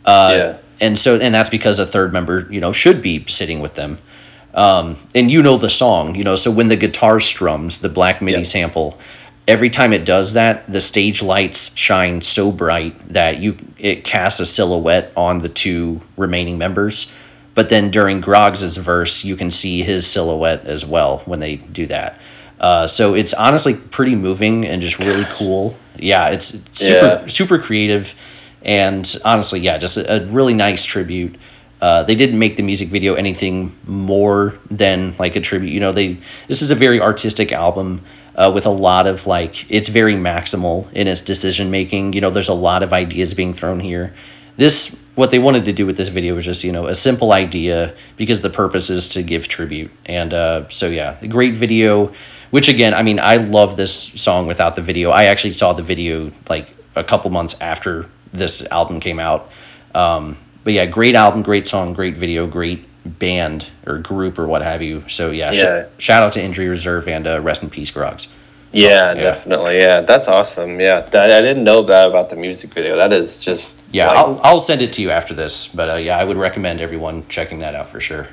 Uh, 0.03 0.31
yeah. 0.36 0.57
and 0.79 0.97
so 0.99 1.15
and 1.19 1.33
that's 1.33 1.49
because 1.49 1.79
a 1.79 1.86
third 1.86 2.13
member 2.13 2.47
you 2.51 2.59
know 2.59 2.71
should 2.71 3.01
be 3.01 3.23
sitting 3.27 3.59
with 3.59 3.73
them 3.75 3.97
um, 4.53 4.95
and 5.15 5.31
you 5.31 5.41
know 5.41 5.57
the 5.57 5.69
song 5.69 6.13
you 6.13 6.23
know 6.23 6.36
so 6.36 6.51
when 6.51 6.67
the 6.67 6.75
guitar 6.75 7.19
strums 7.19 7.79
the 7.79 7.89
black 7.89 8.21
midi 8.21 8.38
Yeah. 8.38 8.43
sample 8.43 8.99
every 9.47 9.71
time 9.71 9.93
it 9.93 10.05
does 10.05 10.33
that 10.33 10.71
the 10.71 10.79
stage 10.79 11.23
lights 11.23 11.75
shine 11.75 12.21
so 12.21 12.51
bright 12.51 12.93
that 13.09 13.39
you 13.39 13.57
it 13.79 14.03
casts 14.03 14.39
a 14.39 14.45
silhouette 14.45 15.11
on 15.17 15.39
the 15.39 15.49
two 15.49 16.01
remaining 16.17 16.59
members 16.59 17.11
but 17.56 17.70
then 17.70 17.89
during 17.89 18.22
Groggs's 18.22 18.78
verse 18.78 19.24
you 19.26 19.36
can 19.36 19.49
see 19.49 19.82
his 19.82 20.06
silhouette 20.06 20.66
as 20.66 20.86
well 20.86 21.20
when 21.26 21.39
they 21.39 21.56
do 21.56 21.88
that. 21.88 22.20
Uh, 22.60 22.88
so 22.88 23.16
it's 23.16 23.34
honestly 23.34 23.74
pretty 23.74 24.16
moving 24.16 24.66
and 24.66 24.82
just 24.82 24.99
really 24.99 25.26
cool. 25.32 25.76
Yeah 25.97 26.30
it's 26.30 26.60
super 26.72 27.06
Yeah. 27.24 27.28
super 27.28 27.58
creative. 27.58 28.14
And 28.64 29.03
honestly 29.26 29.60
yeah 29.60 29.78
just 29.78 29.97
a, 29.97 30.24
a 30.24 30.26
really 30.28 30.53
nice 30.53 30.86
tribute. 30.86 31.36
Uh, 31.82 32.03
they 32.03 32.16
didn't 32.16 32.39
make 32.39 32.56
the 32.56 32.64
music 32.64 32.88
video 32.89 33.14
anything 33.16 33.72
more 33.86 34.53
than 34.72 35.14
like 35.20 35.36
a 35.36 35.41
tribute. 35.41 35.72
You 35.72 35.80
know 35.82 35.91
they 35.91 36.18
this 36.47 36.62
is 36.62 36.72
a 36.72 36.76
very 36.76 36.99
artistic 37.01 37.51
album 37.51 38.01
uh, 38.36 38.51
with 38.53 38.66
a 38.66 38.70
lot 38.72 39.08
of 39.08 39.28
like 39.28 39.70
it's 39.70 39.89
very 39.89 40.16
maximal 40.16 40.91
in 40.93 41.08
its 41.08 41.22
decision 41.22 41.70
making 41.72 42.14
you 42.14 42.22
know 42.22 42.30
there's 42.30 42.49
a 42.49 42.53
lot 42.53 42.82
of 42.84 42.91
ideas 42.93 43.34
being 43.34 43.53
thrown 43.53 43.80
here. 43.82 44.14
This 44.58 45.01
what 45.16 45.32
they 45.32 45.39
wanted 45.39 45.66
to 45.66 45.74
do 45.74 45.86
with 45.86 45.97
this 45.97 46.09
video 46.09 46.36
was 46.36 46.45
just 46.45 46.63
you 46.63 46.72
know 46.72 46.88
a 46.88 46.95
simple 46.95 47.32
idea 47.32 47.93
because 48.18 48.41
the 48.41 48.49
purpose 48.49 48.89
is 48.89 49.09
to 49.09 49.24
give 49.24 49.47
tribute. 49.47 49.91
And 50.05 50.34
uh, 50.34 50.70
so 50.70 50.88
yeah 50.88 51.18
a 51.22 51.28
great 51.28 51.53
video 51.53 52.13
which 52.51 52.70
again 52.70 52.93
i 52.93 53.01
mean 53.01 53.20
i 53.20 53.36
love 53.38 53.76
this 53.76 53.93
song 53.93 54.47
without 54.47 54.76
the 54.76 54.82
video. 54.82 55.09
I 55.09 55.26
actually 55.26 55.53
saw 55.53 55.74
the 55.74 55.84
video 55.84 56.32
like 56.49 56.70
a 56.95 57.03
couple 57.03 57.32
months 57.32 57.59
after 57.59 58.05
this 58.32 58.66
album 58.68 58.99
came 58.99 59.20
out. 59.20 59.49
Um, 59.93 60.38
but 60.63 60.74
yeah 60.74 60.86
great 60.86 61.16
album 61.16 61.41
great 61.41 61.68
song 61.68 61.93
great 61.93 62.16
video 62.16 62.47
great 62.47 62.86
band 63.05 63.70
or 63.86 63.99
group 63.99 64.39
or 64.39 64.47
what 64.47 64.61
have 64.61 64.82
you. 64.82 65.03
So 65.07 65.32
yeah, 65.32 65.51
sh- 65.53 66.03
shout 66.03 66.24
out 66.24 66.34
to 66.34 66.43
injury 66.43 66.68
reserve 66.68 67.07
and 67.07 67.28
uh, 67.28 67.39
rest 67.41 67.63
in 67.63 67.70
peace 67.70 67.91
Groggs. 67.91 68.34
Yeah, 68.76 69.13
definitely. 69.13 69.78
Yeah, 69.78 70.01
that's 70.01 70.28
awesome. 70.28 70.80
Yeah, 70.80 71.01
that, 71.01 71.32
I 71.32 71.41
didn't 71.41 71.63
know 71.63 71.82
that 71.84 72.09
about 72.09 72.30
the 72.30 72.36
music 72.36 72.73
video. 72.73 72.95
That 72.97 73.13
is 73.13 73.39
just 73.39 73.80
Yeah, 73.91 74.07
like, 74.07 74.17
I'll, 74.17 74.41
I'll 74.43 74.59
send 74.59 74.82
it 74.82 74.91
to 74.93 75.01
you 75.01 75.11
after 75.11 75.34
this. 75.34 75.73
But 75.73 75.89
uh, 75.89 75.95
yeah, 75.95 76.17
I 76.17 76.23
would 76.23 76.38
recommend 76.38 76.82
everyone 76.82 77.23
checking 77.30 77.59
that 77.59 77.73
out 77.76 77.89
for 77.89 77.99
sure. 77.99 78.28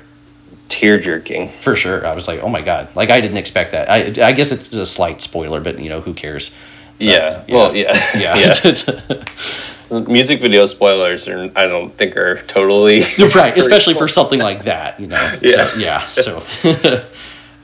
tear 0.69 0.99
jerking. 0.99 1.49
For 1.49 1.75
sure. 1.75 2.05
I 2.05 2.13
was 2.13 2.27
like, 2.27 2.41
oh 2.41 2.49
my 2.49 2.61
God. 2.61 2.95
Like, 2.95 3.09
I 3.09 3.21
didn't 3.21 3.37
expect 3.37 3.71
that. 3.73 3.89
I, 3.89 4.27
I 4.27 4.31
guess 4.31 4.51
it's 4.51 4.73
a 4.73 4.85
slight 4.85 5.21
spoiler, 5.21 5.61
but 5.61 5.79
you 5.79 5.89
know, 5.89 6.01
who 6.01 6.13
cares? 6.13 6.51
Yeah. 6.99 7.43
yeah. 7.47 7.55
Well, 7.55 7.75
yeah. 7.75 7.93
Yeah. 8.15 8.35
yeah. 8.35 9.99
Music 10.07 10.41
video 10.41 10.65
spoilers 10.65 11.27
are 11.27 11.51
I 11.55 11.67
don't 11.67 11.95
think 11.95 12.17
are 12.17 12.41
totally 12.43 13.01
right. 13.35 13.55
Especially 13.57 13.93
for 13.93 14.07
something 14.07 14.39
like 14.39 14.63
that, 14.63 14.99
you 14.99 15.07
know? 15.07 15.37
Yeah. 15.41 15.67
So, 15.67 15.77
yeah. 15.77 16.05
So, 16.07 17.03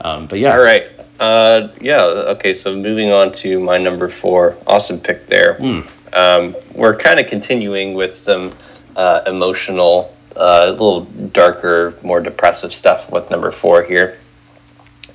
um, 0.00 0.26
but 0.26 0.38
yeah. 0.38 0.52
All 0.52 0.62
right. 0.62 0.86
Uh, 1.20 1.68
yeah. 1.80 2.02
Okay. 2.02 2.54
So 2.54 2.74
moving 2.74 3.12
on 3.12 3.30
to 3.32 3.60
my 3.60 3.76
number 3.78 4.08
four. 4.08 4.56
Awesome 4.66 4.98
pick 4.98 5.26
there. 5.26 5.54
Hmm. 5.54 5.80
Um, 6.12 6.56
we're 6.74 6.96
kind 6.96 7.20
of 7.20 7.26
continuing 7.28 7.94
with 7.94 8.14
some 8.16 8.52
uh, 8.96 9.20
emotional, 9.26 10.16
uh, 10.34 10.62
a 10.64 10.70
little 10.70 11.02
darker, 11.02 11.94
more 12.02 12.20
depressive 12.20 12.72
stuff 12.74 13.12
with 13.12 13.30
number 13.30 13.50
four 13.52 13.84
here. 13.84 14.18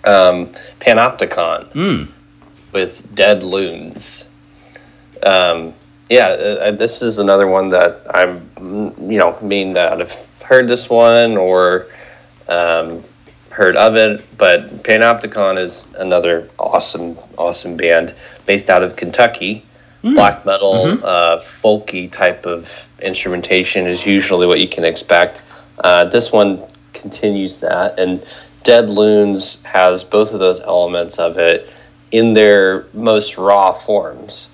Um, 0.06 0.48
Panopticon 0.80 1.72
Mm. 1.72 2.08
with 2.72 3.14
Dead 3.16 3.42
Loons. 3.44 4.30
Um, 5.24 5.74
yeah, 6.10 6.28
uh, 6.28 6.72
this 6.72 7.02
is 7.02 7.18
another 7.18 7.48
one 7.48 7.70
that 7.70 8.02
I'm, 8.14 8.40
mm, 8.58 9.12
you 9.12 9.18
know, 9.18 9.36
mean 9.42 9.74
that 9.74 10.00
I've 10.00 10.28
heard 10.44 10.68
this 10.68 10.88
one 10.88 11.36
or 11.36 11.88
um, 12.48 13.04
heard 13.56 13.78
of 13.78 13.96
it, 13.96 14.22
but 14.38 14.84
Panopticon 14.84 15.58
is 15.58 15.88
another 15.98 16.50
awesome, 16.60 17.18
awesome 17.38 17.78
band 17.78 18.14
based 18.46 18.70
out 18.70 18.84
of 18.84 18.98
Kentucky. 18.98 19.66
Black 20.14 20.46
metal, 20.46 21.04
uh, 21.04 21.40
folky 21.40 22.12
type 22.12 22.46
of 22.46 22.92
instrumentation 23.02 23.88
is 23.88 24.06
usually 24.06 24.46
what 24.46 24.60
you 24.60 24.68
can 24.68 24.84
expect. 24.84 25.42
Uh, 25.80 26.04
this 26.04 26.32
one 26.34 26.62
continues 26.94 27.62
that, 27.62 27.98
and 27.98 28.24
Dead 28.64 28.90
Loons 28.90 29.64
has 29.64 30.04
both 30.04 30.34
of 30.34 30.40
those 30.40 30.60
elements 30.60 31.18
of 31.18 31.40
it 31.40 31.70
in 32.12 32.34
their 32.34 32.86
most 32.94 33.38
raw 33.38 33.72
forms. 33.72 34.50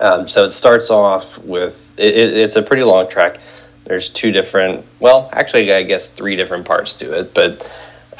Um, 0.00 0.28
so 0.28 0.44
it 0.44 0.50
starts 0.50 0.90
off 0.90 1.38
with 1.38 1.94
it, 1.96 2.14
it, 2.14 2.36
it's 2.36 2.56
a 2.56 2.62
pretty 2.62 2.84
long 2.84 3.08
track. 3.08 3.40
There's 3.84 4.10
two 4.10 4.32
different, 4.32 4.84
well, 5.00 5.30
actually, 5.32 5.72
I 5.72 5.82
guess 5.82 6.10
three 6.10 6.36
different 6.36 6.66
parts 6.66 6.98
to 6.98 7.18
it, 7.18 7.32
but 7.32 7.66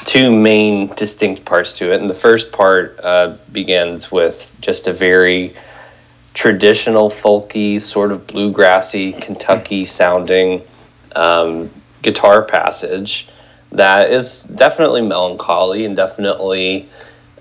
two 0.05 0.35
main 0.35 0.87
distinct 0.95 1.45
parts 1.45 1.77
to 1.79 1.91
it. 1.91 2.01
And 2.01 2.09
the 2.09 2.15
first 2.15 2.51
part 2.51 2.99
uh, 3.03 3.37
begins 3.51 4.11
with 4.11 4.55
just 4.61 4.87
a 4.87 4.93
very 4.93 5.53
traditional, 6.33 7.09
folky, 7.09 7.81
sort 7.81 8.11
of 8.11 8.27
bluegrassy, 8.27 9.19
Kentucky 9.21 9.85
sounding 9.85 10.61
um, 11.15 11.69
guitar 12.03 12.43
passage 12.43 13.27
that 13.71 14.11
is 14.11 14.43
definitely 14.43 15.01
melancholy 15.01 15.85
and 15.85 15.95
definitely 15.95 16.87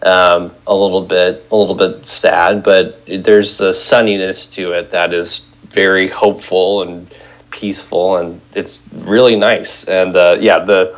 um, 0.03 0.53
a 0.67 0.75
little 0.75 1.03
bit 1.03 1.47
a 1.51 1.57
little 1.57 1.75
bit 1.75 2.05
sad, 2.05 2.63
but 2.63 3.05
there's 3.07 3.61
a 3.61 3.73
sunniness 3.73 4.51
to 4.53 4.73
it 4.73 4.91
that 4.91 5.13
is 5.13 5.49
very 5.69 6.09
hopeful 6.09 6.83
and 6.83 7.13
peaceful, 7.51 8.17
and 8.19 8.41
it's 8.55 8.81
really 8.93 9.37
nice. 9.37 9.89
And 9.89 10.15
uh, 10.15 10.37
yeah, 10.41 10.59
the 10.59 10.95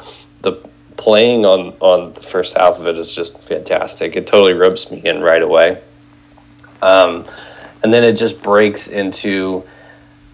playing 0.98 1.46
on 1.46 1.74
on 1.80 2.12
the 2.12 2.20
first 2.20 2.58
half 2.58 2.78
of 2.78 2.86
it 2.86 2.98
is 2.98 3.14
just 3.14 3.40
fantastic. 3.40 4.16
It 4.16 4.26
totally 4.26 4.52
ropes 4.52 4.90
me 4.90 5.00
in 5.02 5.22
right 5.22 5.40
away. 5.40 5.80
Um, 6.82 7.24
and 7.82 7.94
then 7.94 8.04
it 8.04 8.14
just 8.14 8.42
breaks 8.42 8.88
into 8.88 9.64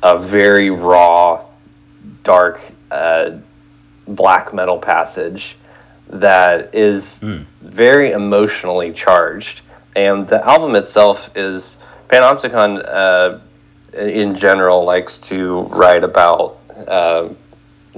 a 0.02 0.18
very 0.18 0.70
raw, 0.70 1.44
dark 2.22 2.60
uh, 2.90 3.32
black 4.08 4.52
metal 4.52 4.78
passage 4.78 5.56
that 6.08 6.74
is 6.74 7.20
very 7.62 8.10
emotionally 8.10 8.92
charged. 8.92 9.60
And 9.94 10.26
the 10.26 10.44
album 10.46 10.74
itself 10.74 11.30
is 11.36 11.76
Panopticon, 12.08 12.84
uh, 12.86 13.38
in 13.98 14.34
general, 14.34 14.84
likes 14.84 15.18
to 15.18 15.62
write 15.62 16.04
about, 16.04 16.58
uh, 16.88 17.28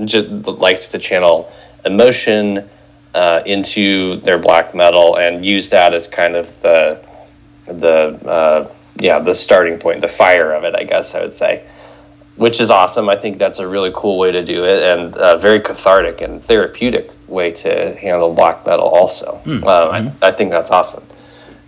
just 0.05 0.29
likes 0.29 0.89
to 0.89 0.99
channel 0.99 1.51
emotion 1.87 2.69
uh, 3.15 3.43
into 3.47 4.17
their 4.17 4.39
black 4.39 4.75
metal 4.75 5.17
and 5.17 5.45
use 5.45 5.71
that 5.71 5.95
as 5.95 6.09
kind 6.09 6.37
of 6.37 6.61
the 6.61 7.03
the 7.67 8.29
uh, 8.29 8.71
yeah 8.97 9.19
the 9.19 9.35
starting 9.35 9.79
point, 9.79 10.01
the 10.01 10.09
fire 10.09 10.53
of 10.53 10.65
it, 10.65 10.75
I 10.75 10.85
guess 10.85 11.15
I 11.15 11.23
would 11.23 11.35
say 11.35 11.65
which 12.37 12.61
is 12.61 12.71
awesome. 12.71 13.09
I 13.09 13.17
think 13.17 13.39
that's 13.39 13.59
a 13.59 13.67
really 13.67 13.91
cool 13.95 14.19
way 14.19 14.31
to 14.31 14.45
do 14.45 14.65
it 14.65 14.83
and 14.83 15.17
a 15.17 15.39
very 15.39 15.61
cathartic 15.61 16.21
and 16.21 16.43
therapeutic 16.43 17.11
way 17.29 17.51
to 17.53 17.95
handle 17.97 18.35
black 18.35 18.67
metal. 18.67 18.87
Also, 18.87 19.41
uh, 19.65 19.89
I, 20.23 20.29
I 20.29 20.33
think 20.33 20.51
that's 20.51 20.71
awesome. 20.71 21.03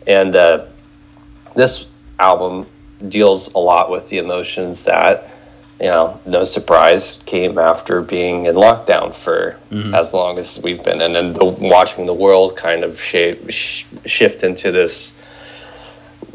And 0.06 0.36
uh, 0.36 0.66
this 1.56 1.88
album 2.18 2.66
deals 3.08 3.52
a 3.54 3.58
lot 3.58 3.90
with 3.90 4.08
the 4.10 4.18
emotions 4.18 4.84
that, 4.84 5.27
you 5.80 5.86
know, 5.86 6.20
no 6.26 6.42
surprise, 6.44 7.20
came 7.24 7.56
after 7.58 8.02
being 8.02 8.46
in 8.46 8.56
lockdown 8.56 9.14
for 9.14 9.56
as 9.94 10.12
long 10.12 10.38
as 10.38 10.60
we've 10.62 10.82
been, 10.82 11.00
and 11.00 11.14
then 11.14 11.32
the, 11.32 11.44
watching 11.44 12.06
the 12.06 12.14
world 12.14 12.56
kind 12.56 12.82
of 12.82 13.00
shape, 13.00 13.50
sh- 13.50 13.84
shift 14.04 14.42
into 14.42 14.72
this, 14.72 15.20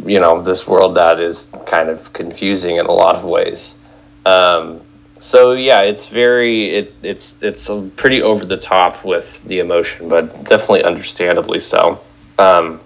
you 0.05 0.19
know, 0.19 0.41
this 0.41 0.65
world 0.65 0.95
that 0.95 1.19
is 1.19 1.49
kind 1.65 1.89
of 1.89 2.13
confusing 2.13 2.77
in 2.77 2.85
a 2.85 2.91
lot 2.91 3.15
of 3.15 3.25
ways. 3.25 3.79
Um, 4.25 4.79
so 5.19 5.53
yeah, 5.53 5.81
it's 5.81 6.07
very 6.07 6.69
it 6.69 6.95
it's 7.01 7.41
it's 7.41 7.69
pretty 7.95 8.21
over 8.21 8.45
the 8.45 8.57
top 8.57 9.05
with 9.05 9.43
the 9.45 9.59
emotion, 9.59 10.09
but 10.09 10.29
definitely 10.45 10.83
understandably 10.83 11.59
so. 11.59 12.01
Um, 12.39 12.79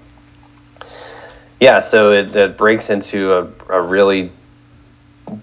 yeah, 1.59 1.79
so 1.79 2.11
it, 2.11 2.35
it 2.35 2.57
breaks 2.57 2.89
into 2.89 3.33
a, 3.33 3.47
a 3.69 3.81
really 3.81 4.31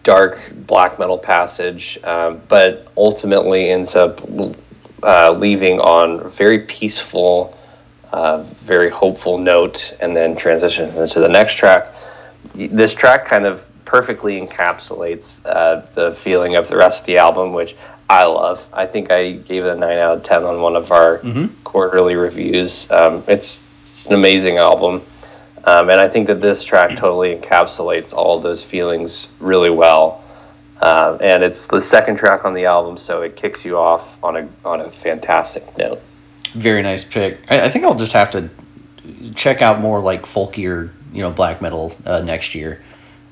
dark 0.03 0.41
black 0.67 0.99
metal 0.99 1.19
passage, 1.19 1.99
um, 2.05 2.41
but 2.49 2.89
ultimately 2.97 3.71
ends 3.71 3.97
up 3.97 4.21
uh, 5.03 5.33
leaving 5.33 5.81
on 5.81 6.21
a 6.21 6.29
very 6.29 6.61
peaceful, 6.61 7.57
uh, 8.13 8.43
very 8.43 8.91
hopeful 8.91 9.39
note, 9.39 9.97
and 10.01 10.17
then 10.17 10.37
transitions 10.37 10.97
into 10.97 11.21
the 11.21 11.29
next 11.29 11.55
track. 11.57 11.87
This 12.55 12.95
track 12.95 13.27
kind 13.27 13.47
of 13.47 13.71
perfectly 13.85 14.41
encapsulates 14.41 15.45
uh, 15.47 15.87
the 15.95 16.13
feeling 16.15 16.57
of 16.57 16.69
the 16.69 16.77
rest 16.77 17.03
of 17.03 17.07
the 17.07 17.19
album, 17.19 17.53
which 17.53 17.77
I 18.09 18.25
love. 18.25 18.67
I 18.73 18.87
think 18.87 19.11
I 19.11 19.33
gave 19.33 19.65
it 19.65 19.69
a 19.69 19.77
nine 19.77 19.99
out 19.99 20.19
of 20.19 20.23
ten 20.23 20.45
on 20.45 20.61
one 20.61 20.77
of 20.77 20.91
our 20.93 21.21
quarterly 21.65 22.15
reviews. 22.17 22.91
Um, 22.91 23.23
it's, 23.29 23.69
it's 23.83 24.07
an 24.07 24.15
amazing 24.15 24.59
album. 24.59 25.03
Um, 25.67 25.89
and 25.89 25.99
I 26.01 26.09
think 26.09 26.27
that 26.27 26.41
this 26.41 26.63
track 26.63 26.97
totally 26.97 27.35
encapsulates 27.37 28.13
all 28.13 28.39
those 28.41 28.63
feelings 28.63 29.29
really 29.41 29.71
well. 29.71 30.23
Uh, 30.81 31.17
and 31.23 31.43
it's 31.43 31.67
the 31.67 31.81
second 31.81 32.17
track 32.17 32.45
on 32.45 32.53
the 32.53 32.67
album, 32.67 32.99
so 32.99 33.23
it 33.23 33.37
kicks 33.37 33.65
you 33.65 33.79
off 33.79 34.23
on 34.23 34.37
a 34.37 34.49
on 34.65 34.81
a 34.81 34.91
fantastic 34.91 35.63
note. 35.79 36.03
Very 36.53 36.83
nice 36.83 37.05
pick. 37.05 37.41
I, 37.51 37.63
I 37.63 37.69
think 37.71 37.85
I'll 37.85 37.95
just 37.95 38.13
have 38.13 38.31
to 38.33 38.51
check 39.35 39.63
out 39.63 39.81
more 39.81 40.01
like 40.01 40.23
folkier, 40.27 40.91
you 41.13 41.23
know, 41.23 41.31
black 41.31 41.63
metal 41.63 41.97
uh, 42.05 42.21
next 42.21 42.55
year. 42.55 42.79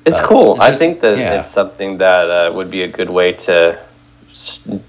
It's 0.05 0.19
Uh, 0.19 0.27
cool. 0.27 0.55
it's 0.55 0.65
I 0.65 0.71
think 0.75 1.01
that 1.01 1.17
yeah. 1.17 1.37
it's 1.39 1.47
something 1.49 1.97
that 1.99 2.29
uh, 2.29 2.51
would 2.53 2.71
be 2.71 2.81
a 2.83 2.87
good 2.87 3.09
way 3.09 3.33
to 3.33 3.77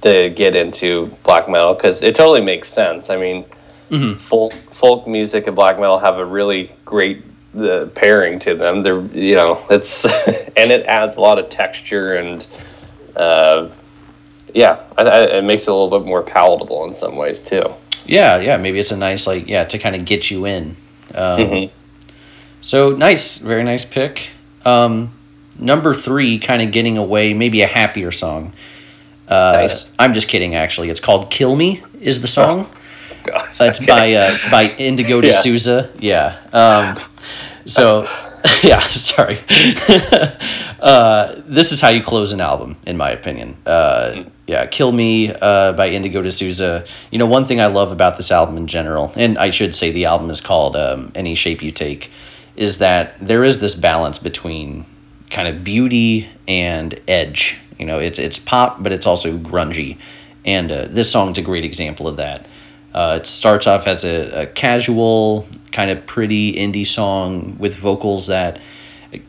to 0.01 0.30
get 0.30 0.57
into 0.57 1.07
black 1.22 1.49
metal 1.51 1.74
because 1.74 2.03
it 2.03 2.14
totally 2.14 2.40
makes 2.40 2.68
sense. 2.72 3.11
I 3.11 3.16
mean, 3.18 3.45
Mm-hmm. 3.90 4.14
folk 4.14 4.55
folk 4.72 5.07
music 5.07 5.47
and 5.47 5.55
black 5.55 5.78
metal 5.78 5.99
have 5.99 6.18
a 6.18 6.24
really 6.24 6.72
great 6.86 7.22
uh, 7.57 7.86
pairing 7.94 8.38
to 8.40 8.55
them. 8.55 8.82
They're 8.82 9.00
you 9.00 9.34
know 9.34 9.64
it's 9.70 10.05
and 10.26 10.70
it 10.70 10.86
adds 10.86 11.16
a 11.16 11.20
lot 11.20 11.38
of 11.38 11.48
texture 11.50 12.14
and 12.14 12.46
uh, 13.16 13.68
yeah, 14.52 14.80
I, 14.96 15.02
I, 15.02 15.20
it 15.38 15.44
makes 15.44 15.64
it 15.66 15.70
a 15.70 15.74
little 15.74 15.98
bit 15.98 16.07
more 16.07 16.22
palatable 16.22 16.84
in 16.84 16.92
some 16.92 17.16
ways 17.16 17.40
too. 17.40 17.74
Yeah, 18.07 18.38
yeah. 18.38 18.57
Maybe 18.57 18.78
it's 18.78 18.90
a 18.92 18.96
nice 18.96 19.26
like 19.26 19.48
yeah 19.48 19.64
to 19.64 19.78
kind 19.78 19.96
of 19.96 20.05
get 20.05 20.30
you 20.30 20.46
in. 20.46 20.76
Um, 21.14 21.38
Mhm. 21.40 21.70
So 22.61 22.90
nice, 22.90 23.38
very 23.38 23.62
nice 23.62 23.84
pick. 23.84 24.30
Um, 24.64 25.12
number 25.59 25.92
three, 25.94 26.38
kind 26.38 26.62
of 26.62 26.72
getting 26.72 26.96
away, 26.96 27.34
maybe 27.34 27.61
a 27.61 27.66
happier 27.66 28.11
song. 28.11 28.55
Uh, 29.28 29.52
Nice. 29.55 29.90
I'm 29.98 30.14
just 30.14 30.28
kidding. 30.28 30.55
Actually, 30.55 30.88
it's 30.90 31.00
called 31.00 31.30
"Kill 31.30 31.57
Me." 31.57 31.82
Is 32.00 32.20
the 32.20 32.26
song? 32.26 32.66
Uh, 33.61 33.64
it's 33.64 33.80
okay. 33.80 33.86
by 33.86 34.12
uh, 34.14 34.30
it's 34.34 34.50
by 34.50 34.64
Indigo 34.78 35.16
Yeah. 35.16 35.28
De 35.28 35.32
Souza. 35.32 35.90
Yeah. 35.98 36.36
Um, 36.52 36.96
so 37.66 38.07
yeah, 38.62 38.78
sorry. 38.88 39.38
uh, 40.80 41.34
this 41.46 41.72
is 41.72 41.80
how 41.80 41.88
you 41.88 42.02
close 42.02 42.32
an 42.32 42.40
album, 42.40 42.76
in 42.86 42.96
my 42.96 43.11
opinion. 43.11 43.57
Uh, 43.64 44.24
yeah, 44.46 44.66
"Kill 44.66 44.92
Me" 44.92 45.32
uh, 45.32 45.72
by 45.72 45.88
Indigo 45.88 46.20
De 46.22 46.30
Souza. 46.30 46.84
You 47.11 47.18
know, 47.18 47.26
one 47.26 47.46
thing 47.46 47.61
I 47.61 47.66
love 47.66 47.92
about 47.92 48.16
this 48.16 48.30
album 48.30 48.57
in 48.57 48.66
general, 48.66 49.12
and 49.16 49.38
I 49.38 49.50
should 49.50 49.74
say 49.74 49.90
the 49.90 50.05
album 50.07 50.30
is 50.30 50.40
called 50.40 50.76
um, 50.76 51.12
"Any 51.14 51.34
Shape 51.34 51.62
You 51.62 51.72
Take," 51.72 52.11
is 52.57 52.78
that 52.78 53.18
there 53.20 53.44
is 53.44 53.61
this 53.61 53.74
balance 53.74 54.18
between 54.18 54.84
kind 55.30 55.48
of 55.48 55.64
beauty 55.64 56.28
and 56.46 56.98
edge. 57.09 57.59
You 57.78 57.86
know, 57.86 57.98
it's 57.98 58.18
it's 58.18 58.38
pop, 58.38 58.82
but 58.82 58.92
it's 58.92 59.07
also 59.07 59.38
grungy, 59.38 59.96
and 60.44 60.70
uh, 60.70 60.84
this 60.86 61.11
song's 61.11 61.38
a 61.38 61.42
great 61.42 61.64
example 61.64 62.07
of 62.07 62.16
that. 62.16 62.46
Uh, 62.95 63.18
it 63.20 63.26
starts 63.26 63.66
off 63.66 63.88
as 63.88 64.05
a, 64.05 64.42
a 64.42 64.47
casual, 64.47 65.47
kind 65.72 65.90
of 65.90 66.07
pretty 66.07 66.55
indie 66.55 66.86
song 66.86 67.59
with 67.59 67.74
vocals 67.74 68.28
that 68.28 68.61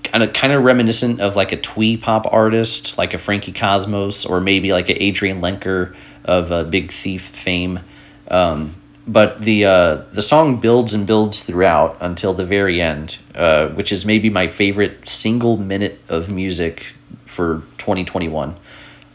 kind 0.03 0.23
of 0.23 0.33
kind 0.33 0.53
of 0.53 0.63
reminiscent 0.63 1.19
of 1.19 1.35
like 1.35 1.51
a 1.51 1.57
twee 1.57 1.97
pop 1.97 2.31
artist, 2.31 2.97
like 2.97 3.13
a 3.15 3.17
Frankie 3.17 3.51
Cosmos, 3.51 4.25
or 4.25 4.39
maybe 4.39 4.71
like 4.71 4.89
an 4.89 4.97
Adrianne 4.97 5.41
Lenker 5.41 5.95
of 6.23 6.51
uh, 6.51 6.63
Big 6.63 6.91
Thief 6.91 7.23
fame. 7.23 7.79
Um, 8.27 8.75
but 9.07 9.41
the 9.41 9.65
uh, 9.65 9.95
the 10.11 10.21
song 10.21 10.59
builds 10.59 10.93
and 10.93 11.05
builds 11.05 11.43
throughout 11.43 11.97
until 12.01 12.33
the 12.33 12.45
very 12.45 12.81
end, 12.81 13.17
uh, 13.35 13.67
which 13.69 13.91
is 13.91 14.05
maybe 14.05 14.29
my 14.29 14.47
favorite 14.47 15.07
single 15.07 15.57
minute 15.57 15.99
of 16.09 16.31
music 16.31 16.93
for 17.25 17.61
twenty 17.77 18.03
twenty 18.03 18.27
one. 18.27 18.55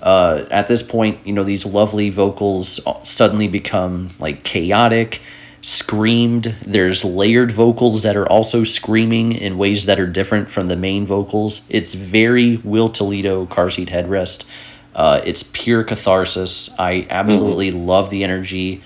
Uh, 0.02 0.44
at 0.50 0.68
this 0.68 0.82
point, 0.82 1.18
you 1.24 1.32
know 1.32 1.44
these 1.44 1.66
lovely 1.66 2.10
vocals 2.10 2.80
suddenly 3.02 3.48
become 3.48 4.10
like 4.18 4.42
chaotic, 4.44 5.20
screamed. 5.62 6.56
There's 6.62 7.04
layered 7.04 7.52
vocals 7.52 8.02
that 8.02 8.16
are 8.16 8.28
also 8.28 8.64
screaming 8.64 9.32
in 9.32 9.58
ways 9.58 9.84
that 9.86 10.00
are 10.00 10.06
different 10.06 10.50
from 10.50 10.68
the 10.68 10.76
main 10.76 11.06
vocals. 11.06 11.62
It's 11.68 11.94
very 11.94 12.56
Will 12.58 12.88
Toledo 12.88 13.46
car 13.46 13.70
seat 13.70 13.88
headrest. 13.88 14.46
Uh, 14.94 15.20
it's 15.24 15.42
pure 15.42 15.84
catharsis. 15.84 16.74
I 16.78 17.06
absolutely 17.10 17.70
mm-hmm. 17.70 17.86
love 17.86 18.10
the 18.10 18.24
energy. 18.24 18.82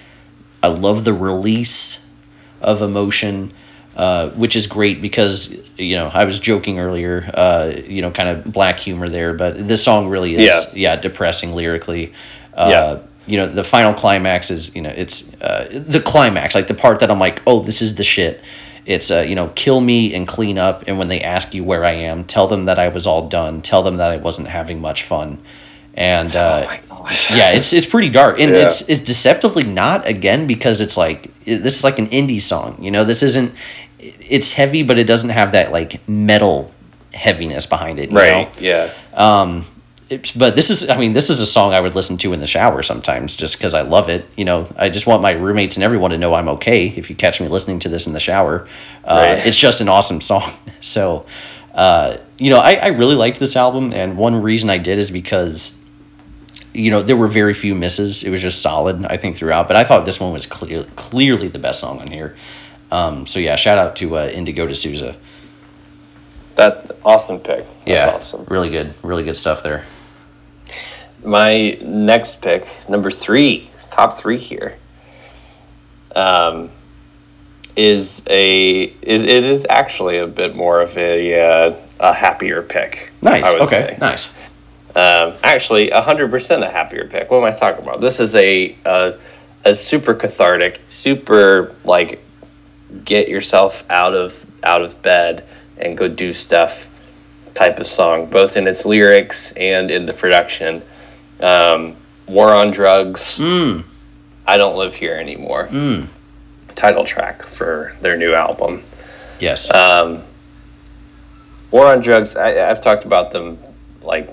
I 0.62 0.68
love 0.68 1.04
the 1.04 1.14
release 1.14 2.12
of 2.60 2.82
emotion, 2.82 3.52
uh, 3.96 4.30
which 4.30 4.56
is 4.56 4.66
great 4.66 5.00
because 5.00 5.56
you 5.78 5.96
know 5.96 6.08
I 6.12 6.24
was 6.24 6.38
joking 6.38 6.78
earlier, 6.78 7.30
uh, 7.34 7.72
you 7.86 8.02
know, 8.02 8.10
kind 8.10 8.28
of 8.28 8.52
black 8.52 8.78
humor 8.78 9.08
there, 9.08 9.34
but 9.34 9.68
this 9.68 9.84
song 9.84 10.08
really 10.08 10.34
is 10.34 10.74
yeah, 10.74 10.94
yeah 10.94 10.96
depressing 10.96 11.52
lyrically. 11.54 12.12
Uh, 12.54 12.70
yeah. 12.70 13.08
You 13.26 13.38
know, 13.38 13.46
the 13.46 13.64
final 13.64 13.94
climax 13.94 14.50
is 14.50 14.74
you 14.76 14.82
know 14.82 14.90
it's 14.90 15.32
uh, 15.40 15.68
the 15.86 16.00
climax, 16.00 16.54
like 16.54 16.66
the 16.66 16.74
part 16.74 17.00
that 17.00 17.10
I'm 17.10 17.18
like, 17.18 17.40
oh, 17.46 17.60
this 17.60 17.80
is 17.80 17.94
the 17.94 18.04
shit. 18.04 18.42
It's 18.84 19.10
uh, 19.10 19.20
you 19.20 19.34
know, 19.34 19.48
kill 19.54 19.80
me 19.80 20.12
and 20.12 20.28
clean 20.28 20.58
up, 20.58 20.84
and 20.86 20.98
when 20.98 21.08
they 21.08 21.22
ask 21.22 21.54
you 21.54 21.64
where 21.64 21.84
I 21.84 21.92
am, 21.92 22.24
tell 22.24 22.48
them 22.48 22.66
that 22.66 22.78
I 22.78 22.88
was 22.88 23.06
all 23.06 23.28
done. 23.28 23.62
Tell 23.62 23.82
them 23.82 23.96
that 23.96 24.10
I 24.10 24.18
wasn't 24.18 24.48
having 24.48 24.80
much 24.80 25.04
fun 25.04 25.38
and 25.96 26.34
uh, 26.34 26.66
oh 26.90 27.08
yeah, 27.34 27.52
it's 27.52 27.72
it's 27.72 27.86
pretty 27.86 28.10
dark, 28.10 28.40
and 28.40 28.50
yeah. 28.50 28.66
it's 28.66 28.88
it's 28.88 29.02
deceptively 29.02 29.62
not 29.62 30.06
again 30.06 30.46
because 30.46 30.80
it's 30.80 30.96
like 30.96 31.30
this 31.44 31.78
is 31.78 31.84
like 31.84 31.98
an 31.98 32.08
indie 32.08 32.40
song. 32.40 32.76
You 32.82 32.90
know, 32.90 33.04
this 33.04 33.22
isn't. 33.22 33.52
It's 34.20 34.52
heavy, 34.52 34.82
but 34.82 34.98
it 34.98 35.04
doesn't 35.04 35.30
have 35.30 35.52
that 35.52 35.72
like 35.72 36.06
metal 36.08 36.72
heaviness 37.12 37.66
behind 37.66 37.98
it. 37.98 38.10
right. 38.10 38.54
Know? 38.56 38.60
Yeah. 38.60 38.92
Um, 39.14 39.64
it, 40.10 40.32
but 40.36 40.54
this 40.54 40.70
is, 40.70 40.90
I 40.90 40.98
mean, 40.98 41.14
this 41.14 41.30
is 41.30 41.40
a 41.40 41.46
song 41.46 41.72
I 41.72 41.80
would 41.80 41.94
listen 41.94 42.18
to 42.18 42.32
in 42.32 42.40
the 42.40 42.46
shower 42.46 42.82
sometimes, 42.82 43.34
just 43.34 43.56
because 43.56 43.72
I 43.72 43.82
love 43.82 44.08
it. 44.10 44.26
You 44.36 44.44
know, 44.44 44.68
I 44.76 44.90
just 44.90 45.06
want 45.06 45.22
my 45.22 45.32
roommates 45.32 45.76
and 45.76 45.84
everyone 45.84 46.10
to 46.10 46.18
know 46.18 46.34
I'm 46.34 46.48
okay 46.50 46.88
if 46.88 47.08
you 47.08 47.16
catch 47.16 47.40
me 47.40 47.48
listening 47.48 47.78
to 47.80 47.88
this 47.88 48.06
in 48.06 48.12
the 48.12 48.20
shower. 48.20 48.68
Uh, 49.04 49.36
right. 49.36 49.46
It's 49.46 49.56
just 49.56 49.80
an 49.80 49.88
awesome 49.88 50.20
song. 50.32 50.50
So, 50.80 51.24
uh, 51.74 52.18
you 52.38 52.50
know, 52.50 52.58
I, 52.58 52.74
I 52.74 52.86
really 52.88 53.14
liked 53.14 53.40
this 53.40 53.56
album, 53.56 53.92
and 53.92 54.18
one 54.18 54.42
reason 54.42 54.68
I 54.68 54.78
did 54.78 54.98
is 54.98 55.10
because 55.10 55.78
you 56.74 56.90
know, 56.90 57.02
there 57.02 57.16
were 57.16 57.28
very 57.28 57.54
few 57.54 57.74
misses. 57.74 58.24
It 58.24 58.30
was 58.30 58.42
just 58.42 58.60
solid, 58.60 59.06
I 59.06 59.16
think, 59.16 59.36
throughout. 59.36 59.68
But 59.68 59.76
I 59.76 59.84
thought 59.84 60.04
this 60.04 60.20
one 60.20 60.32
was 60.32 60.44
clear, 60.44 60.84
clearly 60.96 61.46
the 61.46 61.58
best 61.58 61.80
song 61.80 62.00
on 62.00 62.08
here. 62.08 62.36
Um, 62.94 63.26
so 63.26 63.40
yeah, 63.40 63.56
shout 63.56 63.76
out 63.76 63.96
to 63.96 64.18
uh, 64.18 64.26
Indigo 64.26 64.68
De 64.68 64.74
Souza. 64.74 65.16
That 66.54 66.92
awesome 67.04 67.40
pick. 67.40 67.64
That's 67.64 67.86
yeah, 67.86 68.10
awesome. 68.10 68.44
Really 68.48 68.70
good, 68.70 68.94
really 69.02 69.24
good 69.24 69.36
stuff 69.36 69.64
there. 69.64 69.84
My 71.24 71.76
next 71.82 72.40
pick, 72.40 72.68
number 72.88 73.10
three, 73.10 73.68
top 73.90 74.16
three 74.16 74.38
here, 74.38 74.78
um, 76.14 76.70
is 77.74 78.22
a 78.28 78.82
is 79.02 79.24
it 79.24 79.42
is 79.42 79.66
actually 79.68 80.18
a 80.18 80.28
bit 80.28 80.54
more 80.54 80.80
of 80.80 80.96
a 80.96 81.40
uh, 81.40 81.76
a 81.98 82.12
happier 82.12 82.62
pick. 82.62 83.10
Nice. 83.22 83.52
Okay. 83.54 83.88
Say. 83.88 83.96
Nice. 84.00 84.38
Um, 84.94 85.34
actually, 85.42 85.90
hundred 85.90 86.30
percent 86.30 86.62
a 86.62 86.70
happier 86.70 87.08
pick. 87.08 87.28
What 87.28 87.38
am 87.38 87.44
I 87.44 87.50
talking 87.50 87.82
about? 87.82 88.00
This 88.00 88.20
is 88.20 88.36
a, 88.36 88.76
a 88.84 89.18
a 89.64 89.74
super 89.74 90.14
cathartic, 90.14 90.80
super 90.88 91.74
like 91.84 92.20
get 93.04 93.28
yourself 93.28 93.88
out 93.90 94.14
of 94.14 94.44
out 94.62 94.82
of 94.82 95.00
bed 95.02 95.44
and 95.78 95.96
go 95.96 96.08
do 96.08 96.32
stuff 96.32 96.90
type 97.54 97.78
of 97.78 97.86
song, 97.86 98.26
both 98.26 98.56
in 98.56 98.66
its 98.66 98.84
lyrics 98.84 99.52
and 99.52 99.90
in 99.90 100.06
the 100.06 100.12
production. 100.12 100.82
Um, 101.40 101.96
War 102.26 102.52
on 102.52 102.70
Drugs. 102.70 103.38
Mm. 103.38 103.84
I 104.46 104.56
don't 104.56 104.76
live 104.76 104.94
here 104.94 105.14
anymore. 105.14 105.68
Mm. 105.68 106.08
Title 106.74 107.04
track 107.04 107.42
for 107.42 107.96
their 108.00 108.16
new 108.16 108.34
album. 108.34 108.82
Yes. 109.40 109.72
Um, 109.72 110.22
War 111.70 111.86
on 111.86 112.00
Drugs. 112.00 112.36
I, 112.36 112.70
I've 112.70 112.80
talked 112.80 113.04
about 113.04 113.30
them 113.30 113.58
like 114.02 114.28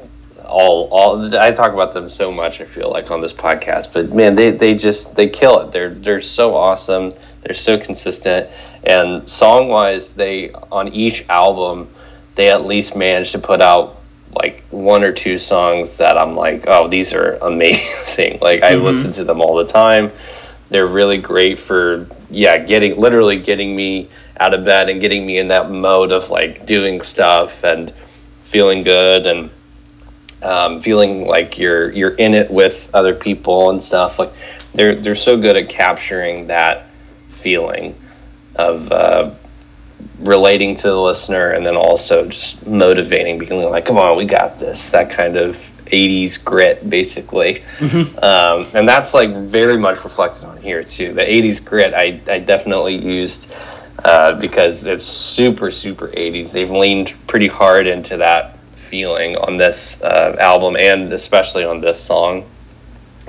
all 0.46 0.90
all 0.92 1.36
I 1.36 1.52
talk 1.52 1.74
about 1.74 1.94
them 1.94 2.10
so 2.10 2.32
much. 2.32 2.62
I 2.62 2.66
feel 2.66 2.92
like 2.92 3.10
on 3.10 3.22
this 3.22 3.34
podcast, 3.34 3.94
but 3.94 4.12
man, 4.12 4.36
they 4.36 4.52
they 4.52 4.76
just 4.76 5.16
they 5.16 5.30
kill 5.30 5.60
it. 5.62 5.72
They're 5.72 5.92
they're 5.92 6.22
so 6.22 6.56
awesome. 6.56 7.14
They're 7.42 7.56
so 7.56 7.80
consistent, 7.80 8.50
and 8.84 9.28
song 9.30 9.70
wise, 9.70 10.14
they 10.14 10.52
on 10.52 10.90
each 10.90 11.26
album 11.30 11.90
they 12.36 12.50
at 12.50 12.66
least 12.66 12.96
manage 12.96 13.32
to 13.32 13.40
put 13.40 13.62
out 13.62 13.98
like 14.34 14.64
one 14.70 15.04
or 15.04 15.12
two 15.12 15.38
songs 15.38 15.98
that 15.98 16.18
I'm 16.18 16.36
like, 16.36 16.66
oh, 16.68 16.88
these 16.88 17.14
are 17.14 17.34
amazing. 17.42 18.40
like 18.42 18.64
I 18.64 18.74
mm-hmm. 18.74 18.86
listen 18.86 19.12
to 19.14 19.24
them 19.24 19.42
all 19.42 19.56
the 19.56 19.66
time. 19.66 20.12
They're 20.70 20.88
really 20.88 21.18
great 21.18 21.60
for 21.60 22.08
yeah, 22.30 22.58
getting 22.58 23.00
literally 23.00 23.42
getting 23.42 23.76
me 23.76 24.10
out 24.40 24.54
of 24.54 24.64
bed 24.64 24.90
and 24.90 25.02
getting 25.02 25.26
me 25.26 25.38
in 25.38 25.50
that 25.50 25.70
mode 25.70 26.12
of 26.12 26.30
like 26.30 26.66
doing 26.66 27.02
stuff 27.02 27.64
and 27.64 27.92
feeling 28.44 28.84
good 28.84 29.28
and 29.28 29.50
um, 30.42 30.80
feeling 30.80 31.28
like 31.28 31.58
you're 31.58 31.92
you're 31.92 32.16
in 32.16 32.34
it 32.34 32.50
with 32.50 32.90
other 32.94 33.14
people 33.14 33.70
and 33.70 33.84
stuff. 33.84 34.18
Like 34.18 34.32
they're 34.74 34.96
they're 34.96 35.16
so 35.16 35.40
good 35.40 35.58
at 35.58 35.68
capturing 35.68 36.48
that 36.48 36.88
feeling 37.42 37.96
of 38.56 38.92
uh, 38.92 39.32
relating 40.20 40.76
to 40.76 40.88
the 40.88 41.02
listener 41.02 41.52
and 41.52 41.66
then 41.66 41.76
also 41.76 42.28
just 42.28 42.66
motivating, 42.68 43.40
being 43.40 43.70
like, 43.70 43.86
"Come 43.86 43.98
on, 43.98 44.18
we 44.18 44.26
got 44.26 44.60
this." 44.60 44.92
That 44.92 45.10
kind 45.10 45.38
of 45.38 45.56
80s 45.88 46.42
grit 46.46 46.90
basically 46.90 47.64
mm-hmm. 47.80 48.18
um, 48.24 48.66
and 48.74 48.88
that's 48.88 49.14
like 49.14 49.30
very 49.30 49.76
much 49.76 50.02
reflected 50.06 50.46
on 50.46 50.56
here 50.56 50.82
too 50.86 51.14
the 51.14 51.20
80s 51.20 51.66
grit 51.66 51.94
i, 51.94 52.18
I 52.32 52.40
definitely 52.40 52.96
used 52.96 53.54
uh, 54.06 54.40
because 54.40 54.88
it's 54.88 55.04
super 55.04 55.70
super 55.70 56.08
80s 56.08 56.54
they've 56.54 56.72
leaned 56.72 57.14
pretty 57.28 57.48
hard 57.50 57.88
into 57.88 58.16
that 58.16 58.58
feeling 58.92 59.38
on 59.38 59.56
this 59.56 60.04
uh, 60.04 60.36
album 60.40 60.76
and 60.76 61.14
especially 61.14 61.64
on 61.64 61.80
this 61.80 61.98
song. 61.98 62.46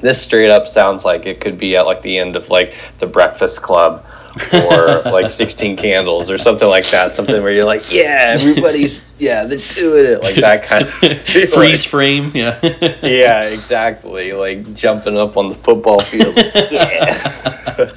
This 0.02 0.20
straight 0.20 0.50
up 0.50 0.68
sounds 0.68 1.04
like 1.04 1.24
it 1.26 1.40
could 1.40 1.56
be 1.56 1.76
at 1.76 1.86
like 1.86 2.02
the 2.02 2.18
end 2.18 2.36
of 2.36 2.50
like 2.50 2.74
the 2.98 3.06
Breakfast 3.06 3.62
Club 3.62 4.04
or 4.52 5.02
like 5.04 5.30
16 5.30 5.76
Candles 5.76 6.30
or 6.30 6.38
something 6.38 6.68
like 6.68 6.86
that. 6.90 7.12
Something 7.12 7.42
where 7.42 7.52
you're 7.52 7.64
like, 7.64 7.92
yeah, 7.92 8.34
everybody's, 8.36 9.08
yeah, 9.18 9.44
they're 9.44 9.58
doing 9.70 10.04
it. 10.04 10.22
Like 10.22 10.36
that 10.36 10.64
kind 10.64 10.84
of 10.84 11.22
freeze 11.50 11.84
frame. 11.84 12.30
Yeah. 12.34 12.58
yeah, 13.02 13.44
exactly. 13.44 14.32
Like 14.32 14.74
jumping 14.74 15.16
up 15.16 15.36
on 15.36 15.48
the 15.48 15.54
football 15.54 16.00
field. 16.00 16.36
Yeah. 16.36 17.90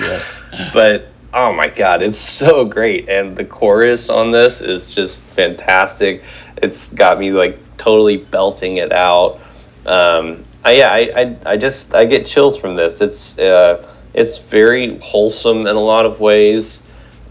yes. 0.00 0.32
But 0.72 1.08
oh 1.32 1.52
my 1.52 1.68
god, 1.68 2.02
it's 2.02 2.18
so 2.18 2.64
great, 2.64 3.08
and 3.08 3.36
the 3.36 3.44
chorus 3.44 4.08
on 4.08 4.30
this 4.30 4.60
is 4.60 4.94
just 4.94 5.22
fantastic. 5.22 6.22
It's 6.56 6.92
got 6.92 7.18
me 7.18 7.32
like 7.32 7.58
totally 7.76 8.16
belting 8.16 8.78
it 8.78 8.92
out. 8.92 9.40
Um, 9.86 10.42
Yeah, 10.70 10.92
I, 10.92 11.10
I, 11.16 11.36
I 11.46 11.56
just 11.56 11.94
I 11.94 12.04
get 12.04 12.26
chills 12.26 12.58
from 12.58 12.76
this. 12.76 13.00
It's 13.00 13.38
uh, 13.38 13.86
it's 14.14 14.38
very 14.38 14.98
wholesome 14.98 15.66
in 15.66 15.76
a 15.76 15.80
lot 15.80 16.06
of 16.06 16.20
ways, 16.20 16.86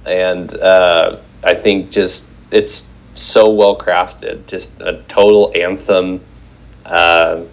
and 0.05 0.53
uh, 0.55 1.17
I 1.43 1.53
think 1.53 1.89
just 1.89 2.25
it's 2.51 2.91
so 3.13 3.51
well 3.51 3.77
crafted. 3.77 4.45
Just 4.47 4.79
a 4.81 5.03
total 5.07 5.51
anthem. 5.55 6.21
Uh, 6.85 7.43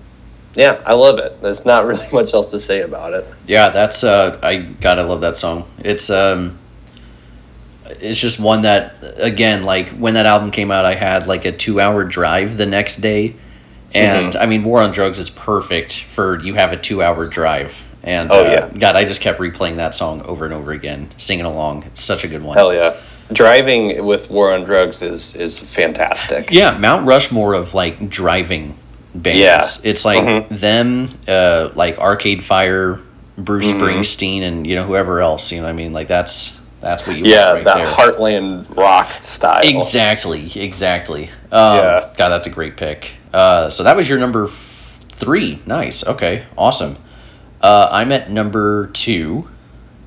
yeah, 0.54 0.80
I 0.86 0.94
love 0.94 1.18
it. 1.18 1.40
There's 1.42 1.66
not 1.66 1.86
really 1.86 2.06
much 2.12 2.34
else 2.34 2.50
to 2.52 2.60
say 2.60 2.82
about 2.82 3.12
it. 3.14 3.26
Yeah, 3.46 3.70
that's 3.70 4.04
uh, 4.04 4.38
I 4.42 4.58
gotta 4.58 5.02
love 5.02 5.20
that 5.22 5.36
song. 5.36 5.68
It's 5.78 6.10
um, 6.10 6.58
it's 7.86 8.20
just 8.20 8.38
one 8.38 8.62
that 8.62 8.96
again, 9.16 9.64
like 9.64 9.88
when 9.90 10.14
that 10.14 10.26
album 10.26 10.50
came 10.50 10.70
out, 10.70 10.84
I 10.84 10.94
had 10.94 11.26
like 11.26 11.44
a 11.44 11.52
two 11.52 11.80
hour 11.80 12.04
drive 12.04 12.56
the 12.56 12.66
next 12.66 12.96
day, 12.96 13.36
and 13.94 14.32
mm-hmm. 14.32 14.42
I 14.42 14.46
mean, 14.46 14.64
War 14.64 14.80
on 14.82 14.90
Drugs 14.92 15.18
is 15.18 15.30
perfect 15.30 16.00
for 16.02 16.40
you 16.42 16.54
have 16.54 16.72
a 16.72 16.76
two 16.76 17.02
hour 17.02 17.26
drive. 17.26 17.80
And 18.02 18.30
oh 18.30 18.44
uh, 18.44 18.50
yeah, 18.50 18.78
God, 18.78 18.96
I 18.96 19.04
just 19.04 19.22
kept 19.22 19.40
replaying 19.40 19.76
that 19.76 19.94
song 19.94 20.20
over 20.22 20.44
and 20.44 20.52
over 20.52 20.72
again, 20.72 21.08
singing 21.16 21.46
along. 21.46 21.84
It's 21.84 22.02
such 22.02 22.24
a 22.24 22.28
good 22.28 22.42
one. 22.42 22.56
Hell 22.56 22.74
yeah, 22.74 22.96
driving 23.32 24.04
with 24.04 24.30
War 24.30 24.52
on 24.52 24.64
Drugs 24.64 25.02
is 25.02 25.34
is 25.36 25.58
fantastic. 25.58 26.50
Yeah, 26.50 26.76
Mount 26.76 27.06
Rushmore 27.06 27.54
of 27.54 27.72
like 27.72 28.10
driving 28.10 28.76
bands. 29.14 29.82
Yeah. 29.84 29.90
It's 29.90 30.04
like 30.04 30.22
Mhm. 30.22 30.48
them, 30.50 31.08
uh, 31.26 31.70
like 31.74 31.98
Arcade 31.98 32.44
Fire, 32.44 32.98
Bruce 33.38 33.66
Mm-hmm. 33.72 33.82
Springsteen, 33.82 34.42
and 34.42 34.66
you 34.66 34.74
know 34.74 34.84
whoever 34.84 35.20
else. 35.20 35.50
You 35.50 35.58
know, 35.58 35.64
what 35.64 35.70
I 35.70 35.74
mean, 35.74 35.92
like 35.94 36.08
that's 36.08 36.60
that's 36.80 37.06
what 37.06 37.16
you 37.16 37.24
Yeah, 37.24 37.54
want 37.54 37.54
right 37.54 37.64
that 37.64 37.76
there. 37.78 37.86
Heartland 37.86 38.76
rock 38.76 39.14
style. 39.14 39.62
Exactly, 39.62 40.52
exactly. 40.60 41.30
Um, 41.50 41.78
Yeah. 41.78 42.10
God, 42.18 42.28
that's 42.28 42.46
a 42.46 42.50
great 42.50 42.76
pick. 42.76 43.14
Uh, 43.34 43.68
so 43.68 43.82
that 43.82 43.96
was 43.96 44.08
your 44.08 44.18
number 44.18 44.44
f- 44.44 45.00
three. 45.08 45.60
Nice. 45.66 46.06
Okay, 46.06 46.46
awesome. 46.56 46.96
Uh, 47.60 47.88
I'm 47.90 48.12
at 48.12 48.30
number 48.30 48.86
two, 48.88 49.48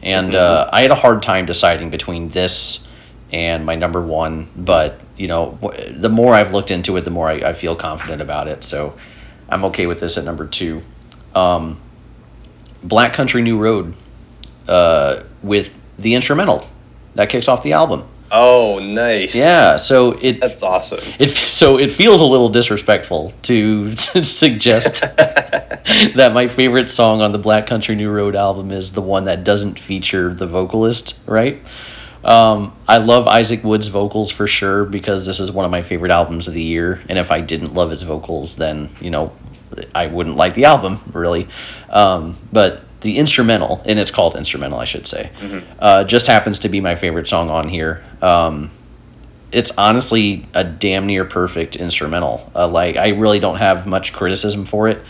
and 0.02 0.34
uh, 0.34 0.70
I 0.72 0.82
had 0.82 0.92
a 0.92 0.96
hard 0.96 1.22
time 1.22 1.46
deciding 1.46 1.90
between 1.90 2.30
this 2.30 2.88
and 3.34 3.66
my 3.66 3.76
number 3.76 4.02
one. 4.02 4.48
But 4.56 5.02
you 5.18 5.28
know, 5.28 5.58
wh- 5.62 5.76
the 5.92 6.10
more 6.10 6.34
I've 6.34 6.54
looked 6.54 6.72
into 6.72 6.96
it, 6.96 7.02
the 7.02 7.12
more 7.12 7.28
I, 7.28 7.50
I 7.50 7.54
feel 7.54 7.76
confident 7.76 8.22
about 8.22 8.48
it. 8.48 8.64
So 8.64 8.98
I'm 9.50 9.66
okay 9.66 9.88
with 9.88 10.00
this 10.00 10.18
at 10.18 10.24
number 10.24 10.48
two. 10.48 10.82
Um, 11.36 11.82
Black 12.82 13.12
Country 13.14 13.42
New 13.42 13.60
Road 13.60 13.96
uh, 14.70 15.24
with 15.44 15.78
the 15.98 16.16
instrumental 16.16 16.66
that 17.16 17.30
kicks 17.30 17.48
off 17.50 17.62
the 17.64 17.74
album. 17.74 18.08
Oh, 18.30 18.80
nice. 18.80 19.34
Yeah, 19.34 19.78
so 19.78 20.18
it 20.22 20.42
That's 20.42 20.62
awesome. 20.64 21.00
it 21.18 21.30
so 21.30 21.78
it 21.78 21.92
feels 21.92 22.20
a 22.20 22.26
little 22.26 22.50
disrespectful 22.50 23.32
to 23.44 23.96
suggest 23.96 25.02
that 25.18 26.32
my 26.34 26.48
favorite 26.48 26.90
song 26.90 27.22
on 27.22 27.32
the 27.32 27.40
Black 27.40 27.68
Country 27.68 27.96
New 27.96 28.12
Road 28.12 28.36
album 28.36 28.72
is 28.72 28.92
the 28.92 29.02
one 29.02 29.26
that 29.26 29.44
doesn't 29.44 29.80
feature 29.80 30.34
the 30.34 30.46
vocalist, 30.46 31.22
right? 31.26 31.66
Um, 32.26 32.76
I 32.88 32.98
love 32.98 33.28
Isaac 33.28 33.64
Wood's 33.64 33.88
vocals 33.88 34.32
for 34.32 34.48
sure 34.48 34.84
because 34.84 35.26
this 35.26 35.40
is 35.40 35.50
one 35.50 35.64
of 35.64 35.72
my 35.72 35.82
favorite 35.82 36.12
albums 36.12 36.50
of 36.50 36.54
the 36.54 36.62
year. 36.64 37.02
And 37.08 37.18
if 37.18 37.32
I 37.32 37.40
didn't 37.40 37.74
love 37.74 37.90
his 37.90 38.04
vocals, 38.04 38.58
then 38.58 38.90
you 39.00 39.10
know 39.10 39.32
I 39.96 40.08
wouldn't 40.08 40.36
like 40.36 40.54
the 40.54 40.66
album 40.66 41.00
really. 41.14 41.48
Um, 41.90 42.36
but 42.52 42.82
the 43.02 43.18
instrumental, 43.18 43.82
and 43.86 44.00
it's 44.00 44.12
called 44.12 44.36
instrumental, 44.36 44.80
I 44.80 44.86
should 44.86 45.06
say, 45.08 45.30
uh, 45.80 46.04
just 46.04 46.28
happens 46.28 46.60
to 46.60 46.70
be 46.70 46.82
my 46.82 46.96
favorite 46.96 47.28
song 47.28 47.50
on 47.50 47.70
here. 47.70 48.04
Um, 48.22 48.72
it's 49.52 49.72
honestly 49.78 50.46
a 50.54 50.64
damn 50.64 51.06
near 51.06 51.24
perfect 51.24 51.76
instrumental. 51.76 52.52
Uh, 52.56 52.68
like 52.68 52.96
I 52.98 53.10
really 53.10 53.40
don't 53.40 53.58
have 53.58 53.86
much 53.88 54.14
criticism 54.14 54.66
for 54.66 54.88
it. 54.88 55.02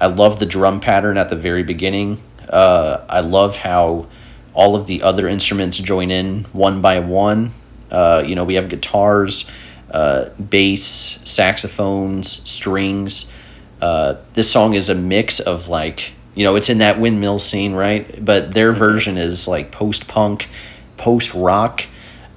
I 0.00 0.06
love 0.08 0.40
the 0.40 0.46
drum 0.46 0.80
pattern 0.80 1.16
at 1.16 1.28
the 1.28 1.36
very 1.36 1.62
beginning. 1.62 2.18
Uh, 2.48 3.04
I 3.08 3.20
love 3.20 3.56
how 3.56 4.08
all 4.52 4.74
of 4.74 4.86
the 4.86 5.02
other 5.02 5.28
instruments 5.28 5.78
join 5.78 6.10
in 6.10 6.44
one 6.52 6.80
by 6.80 7.00
one. 7.00 7.50
Uh, 7.90 8.24
you 8.26 8.34
know, 8.34 8.44
we 8.44 8.54
have 8.54 8.68
guitars, 8.68 9.50
uh, 9.90 10.30
bass, 10.30 11.20
saxophones, 11.24 12.28
strings. 12.50 13.32
Uh, 13.80 14.16
this 14.32 14.50
song 14.50 14.74
is 14.74 14.88
a 14.88 14.94
mix 14.94 15.38
of 15.38 15.68
like 15.68 16.13
you 16.34 16.44
know 16.44 16.56
it's 16.56 16.68
in 16.70 16.78
that 16.78 16.98
windmill 16.98 17.38
scene 17.38 17.74
right? 17.74 18.24
But 18.24 18.54
their 18.54 18.72
version 18.72 19.18
is 19.18 19.46
like 19.46 19.70
post 19.72 20.08
punk 20.08 20.48
post 20.96 21.34
rock 21.34 21.84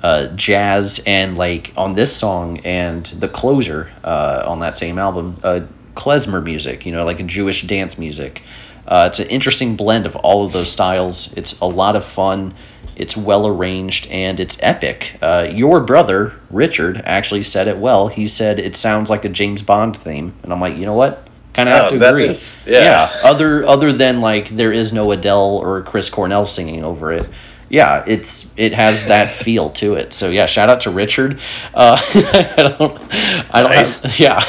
uh, 0.04 0.28
jazz 0.36 1.02
and 1.06 1.38
like 1.38 1.74
on 1.76 1.96
this 1.96 2.16
song 2.16 2.60
and 2.60 3.06
the 3.08 3.28
closer 3.28 3.92
uh, 4.04 4.44
on 4.46 4.60
that 4.60 4.78
same 4.78 5.00
album 5.00 5.38
uh, 5.44 5.62
klezmer 5.96 6.44
music 6.44 6.86
you 6.86 6.92
know 6.92 7.04
like 7.04 7.20
a 7.20 7.24
jewish 7.24 7.64
dance 7.64 7.98
music. 7.98 8.44
Uh, 8.88 9.08
it's 9.10 9.20
an 9.20 9.28
interesting 9.28 9.76
blend 9.76 10.06
of 10.06 10.16
all 10.18 10.46
of 10.46 10.54
those 10.54 10.72
styles. 10.72 11.36
It's 11.36 11.60
a 11.60 11.66
lot 11.66 11.98
of 11.98 12.06
fun. 12.06 12.54
It's 12.96 13.18
well 13.18 13.46
arranged 13.46 14.08
and 14.10 14.40
it's 14.40 14.58
epic. 14.64 15.18
Uh, 15.22 15.50
your 15.52 15.82
brother 15.82 16.40
richard 16.50 17.02
actually 17.04 17.44
said 17.44 17.68
it 17.68 17.78
well. 17.78 18.08
He 18.08 18.28
said 18.28 18.60
it 18.60 18.78
sounds 18.78 19.10
like 19.10 19.26
a 19.26 19.30
james 19.30 19.62
bond 19.64 19.98
theme. 19.98 20.36
And 20.44 20.54
i'm 20.54 20.62
like 20.62 20.78
you 20.78 20.86
know 20.86 20.94
what 20.94 21.27
kind 21.58 21.68
of 21.70 21.76
have 21.76 21.86
Oh, 21.86 21.90
to 21.90 22.00
that 22.00 22.10
agree 22.14 22.28
is- 22.28 22.64
yeah. 22.68 23.10
other 23.24 23.66
other 23.66 23.92
than 23.92 24.22
like 24.22 24.48
there 24.50 24.72
is 24.72 24.94
no 24.94 25.12
adele 25.12 25.58
or 25.58 25.82
chris 25.82 26.10
cornell 26.10 26.46
singing 26.46 26.84
over 26.86 27.12
it 27.12 27.28
yeah 27.70 28.04
it's 28.08 28.54
it 28.56 28.72
has 28.74 29.08
that 29.08 29.34
feel 29.44 29.70
to 29.72 29.96
it 29.96 30.14
so 30.14 30.30
yeah 30.30 30.46
shout 30.46 30.70
out 30.70 30.80
to 30.82 30.90
richard 30.90 31.40
uh, 31.74 31.98
i 32.14 32.76
don't 32.78 33.02
i 33.54 33.62
don't 33.62 33.72
Nice. 33.72 34.04
have 34.04 34.20
yeah 34.28 34.42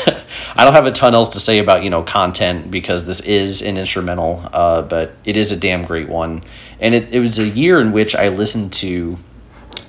i 0.54 0.62
don't 0.64 0.72
have 0.74 0.86
a 0.86 0.92
ton 0.92 1.14
else 1.14 1.30
to 1.30 1.40
say 1.40 1.58
about 1.58 1.82
you 1.82 1.90
know 1.90 2.02
content 2.04 2.70
because 2.70 3.06
this 3.06 3.20
is 3.20 3.60
an 3.62 3.76
instrumental 3.76 4.48
uh, 4.52 4.82
but 4.82 5.16
it 5.24 5.36
is 5.36 5.50
a 5.50 5.56
damn 5.56 5.82
great 5.84 6.08
one 6.08 6.42
and 6.80 6.94
it, 6.94 7.12
it 7.12 7.18
was 7.18 7.40
a 7.40 7.48
year 7.48 7.80
in 7.80 7.90
which 7.90 8.14
i 8.14 8.28
listened 8.28 8.72
to 8.74 9.16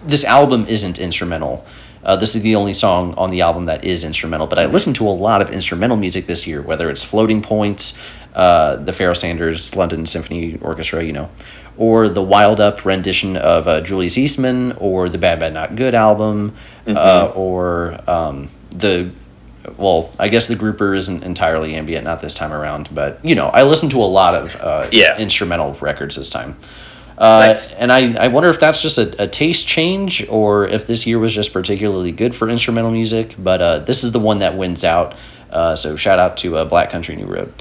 this 0.05 0.23
album 0.23 0.65
isn't 0.67 0.97
instrumental. 0.97 1.65
Uh, 2.03 2.15
this 2.15 2.35
is 2.35 2.41
the 2.43 2.55
only 2.55 2.73
song 2.73 3.13
on 3.15 3.29
the 3.29 3.41
album 3.41 3.65
that 3.65 3.83
is 3.83 4.03
instrumental, 4.03 4.47
but 4.47 4.57
I 4.57 4.65
listened 4.65 4.95
to 4.97 5.07
a 5.07 5.11
lot 5.11 5.41
of 5.41 5.49
instrumental 5.49 5.97
music 5.97 6.27
this 6.27 6.47
year, 6.47 6.61
whether 6.61 6.89
it's 6.89 7.03
Floating 7.03 7.41
Points, 7.41 7.99
uh, 8.33 8.77
the 8.77 8.93
Pharoah 8.93 9.15
Sanders 9.15 9.75
London 9.75 10.05
Symphony 10.05 10.57
Orchestra, 10.61 11.03
you 11.03 11.11
know, 11.13 11.29
or 11.77 12.07
the 12.07 12.21
Wild 12.23 12.59
Up 12.61 12.85
rendition 12.85 13.35
of 13.35 13.67
uh, 13.67 13.81
Julius 13.81 14.17
Eastman, 14.17 14.73
or 14.73 15.09
the 15.09 15.17
Bad 15.17 15.39
Bad 15.39 15.53
Not 15.53 15.75
Good 15.75 15.93
album, 15.95 16.53
uh, 16.87 17.31
or 17.35 17.99
um, 18.07 18.47
the 18.71 19.09
well, 19.77 20.11
I 20.17 20.29
guess 20.29 20.47
the 20.47 20.55
grouper 20.55 20.95
isn't 20.95 21.21
entirely 21.23 21.75
ambient, 21.75 22.03
not 22.05 22.21
this 22.21 22.33
time 22.33 22.53
around, 22.53 22.89
but 22.95 23.23
you 23.23 23.35
know, 23.35 23.47
I 23.49 23.63
listened 23.63 23.91
to 23.91 24.01
a 24.01 24.05
lot 24.07 24.33
of 24.33 24.55
uh, 24.55 24.87
Yeah. 24.91 25.17
instrumental 25.19 25.73
records 25.81 26.15
this 26.15 26.29
time. 26.29 26.55
Uh, 27.19 27.47
Nice. 27.47 27.73
And 27.73 27.91
I, 27.91 28.13
I 28.13 28.27
wonder 28.29 28.49
if 28.49 28.59
that's 28.61 28.81
just 28.81 28.97
a, 28.97 29.23
a 29.23 29.27
taste 29.27 29.67
change 29.67 30.25
or 30.29 30.65
if 30.67 30.87
this 30.87 31.05
year 31.05 31.19
was 31.19 31.35
just 31.35 31.51
particularly 31.51 32.13
good 32.13 32.33
for 32.33 32.49
instrumental 32.49 32.91
music. 32.91 33.35
But 33.37 33.61
uh, 33.61 33.79
this 33.79 34.05
is 34.05 34.13
the 34.13 34.19
one 34.19 34.39
that 34.39 34.55
wins 34.55 34.85
out. 34.85 35.15
Uh, 35.51 35.75
so 35.75 35.95
shout 35.97 36.17
out 36.17 36.37
to 36.37 36.57
uh, 36.57 36.65
Black 36.65 36.89
Country 36.89 37.15
New 37.17 37.25
Road. 37.25 37.51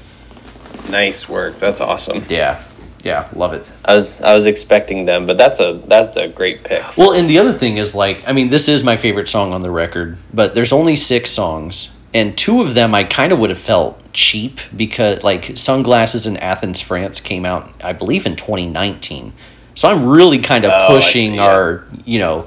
Nice 0.88 1.28
work. 1.28 1.56
That's 1.58 1.80
awesome. 1.80 2.22
Yeah, 2.28 2.62
yeah, 3.02 3.28
love 3.34 3.52
it. 3.52 3.66
I 3.84 3.94
was 3.96 4.22
I 4.22 4.32
was 4.32 4.46
expecting 4.46 5.04
them, 5.06 5.26
but 5.26 5.36
that's 5.36 5.58
a 5.60 5.80
that's 5.86 6.16
a 6.16 6.28
great 6.28 6.62
pick. 6.64 6.84
Well, 6.96 7.12
and 7.12 7.28
the 7.28 7.38
other 7.38 7.52
thing 7.52 7.78
is 7.78 7.94
like, 7.94 8.26
I 8.28 8.32
mean, 8.32 8.50
this 8.50 8.68
is 8.68 8.84
my 8.84 8.96
favorite 8.96 9.28
song 9.28 9.52
on 9.52 9.60
the 9.62 9.70
record, 9.70 10.18
but 10.32 10.54
there's 10.54 10.72
only 10.72 10.96
six 10.96 11.30
songs, 11.30 11.90
and 12.14 12.36
two 12.36 12.62
of 12.62 12.74
them 12.74 12.94
I 12.94 13.04
kind 13.04 13.32
of 13.32 13.38
would 13.38 13.50
have 13.50 13.58
felt 13.58 14.00
cheap 14.12 14.60
because 14.76 15.22
like 15.22 15.56
Sunglasses 15.56 16.26
in 16.26 16.36
Athens, 16.38 16.80
France 16.80 17.20
came 17.20 17.44
out, 17.44 17.70
I 17.84 17.92
believe, 17.92 18.26
in 18.26 18.36
2019. 18.36 19.32
So 19.74 19.88
I'm 19.88 20.08
really 20.08 20.38
kind 20.38 20.64
of 20.64 20.72
Oh, 20.74 20.88
pushing 20.88 21.32
see, 21.32 21.36
yeah. 21.36 21.46
our, 21.46 21.84
you 22.04 22.18
know, 22.18 22.46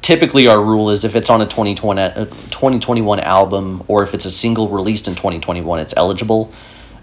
typically 0.00 0.48
our 0.48 0.60
rule 0.60 0.90
is 0.90 1.04
if 1.04 1.14
it's 1.14 1.30
on 1.30 1.40
a 1.40 1.44
2020, 1.46 2.00
uh, 2.00 2.24
2021 2.24 3.20
album 3.20 3.84
or 3.86 4.02
if 4.02 4.14
it's 4.14 4.24
a 4.24 4.30
single 4.30 4.68
released 4.68 5.06
in 5.06 5.14
2021, 5.14 5.78
it's 5.78 5.94
eligible. 5.96 6.50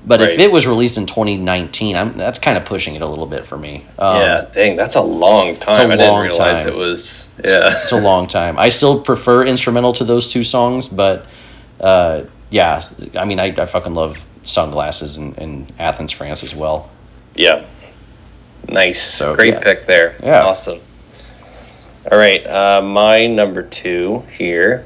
But 0.06 0.22
if 0.22 0.40
it 0.40 0.50
was 0.52 0.66
released 0.66 0.98
in 0.98 1.06
2019, 1.06 1.96
I'm, 1.96 2.18
that's 2.18 2.40
kind 2.40 2.58
of 2.58 2.64
pushing 2.66 2.96
it 2.96 3.02
a 3.02 3.06
little 3.06 3.26
bit 3.26 3.46
for 3.46 3.58
me. 3.58 3.86
Um, 4.00 4.22
yeah, 4.22 4.46
dang, 4.52 4.76
that's 4.78 4.96
a 4.96 5.02
long 5.02 5.56
time. 5.58 5.92
a 5.92 5.94
I 5.94 5.98
didn't 5.98 6.12
long 6.12 6.22
realize 6.24 6.64
time. 6.64 6.74
it 6.74 6.76
was. 6.76 7.36
Yeah, 7.44 7.70
it's 7.84 7.92
a 7.92 8.00
long 8.00 8.26
time. 8.28 8.58
I 8.58 8.70
still 8.70 9.00
prefer 9.02 9.46
instrumental 9.46 9.92
to 9.94 10.06
those 10.06 10.28
two 10.30 10.44
songs, 10.46 10.88
but 10.88 11.26
uh, 11.80 12.24
yeah, 12.50 12.84
I 13.18 13.26
mean, 13.26 13.40
I, 13.40 13.48
I 13.48 13.66
fucking 13.66 13.94
love 13.94 14.26
Sunglasses 14.44 15.18
in, 15.18 15.36
in 15.36 15.68
Athens, 15.78 16.12
France 16.12 16.44
as 16.44 16.56
well. 16.56 16.90
yeah. 17.36 17.66
Nice. 18.68 19.02
So, 19.02 19.36
great 19.36 19.54
yeah. 19.54 19.60
pick 19.62 19.86
there. 19.86 20.16
Yeah. 20.22 20.44
Awesome. 20.44 20.80
All 22.12 22.18
right, 22.18 22.46
uh, 22.46 22.82
my 22.82 23.26
number 23.26 23.64
two 23.64 24.20
here 24.38 24.86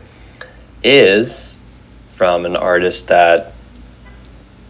is 0.84 1.60
from 2.12 2.46
an 2.46 2.56
artist 2.56 3.08
that 3.08 3.54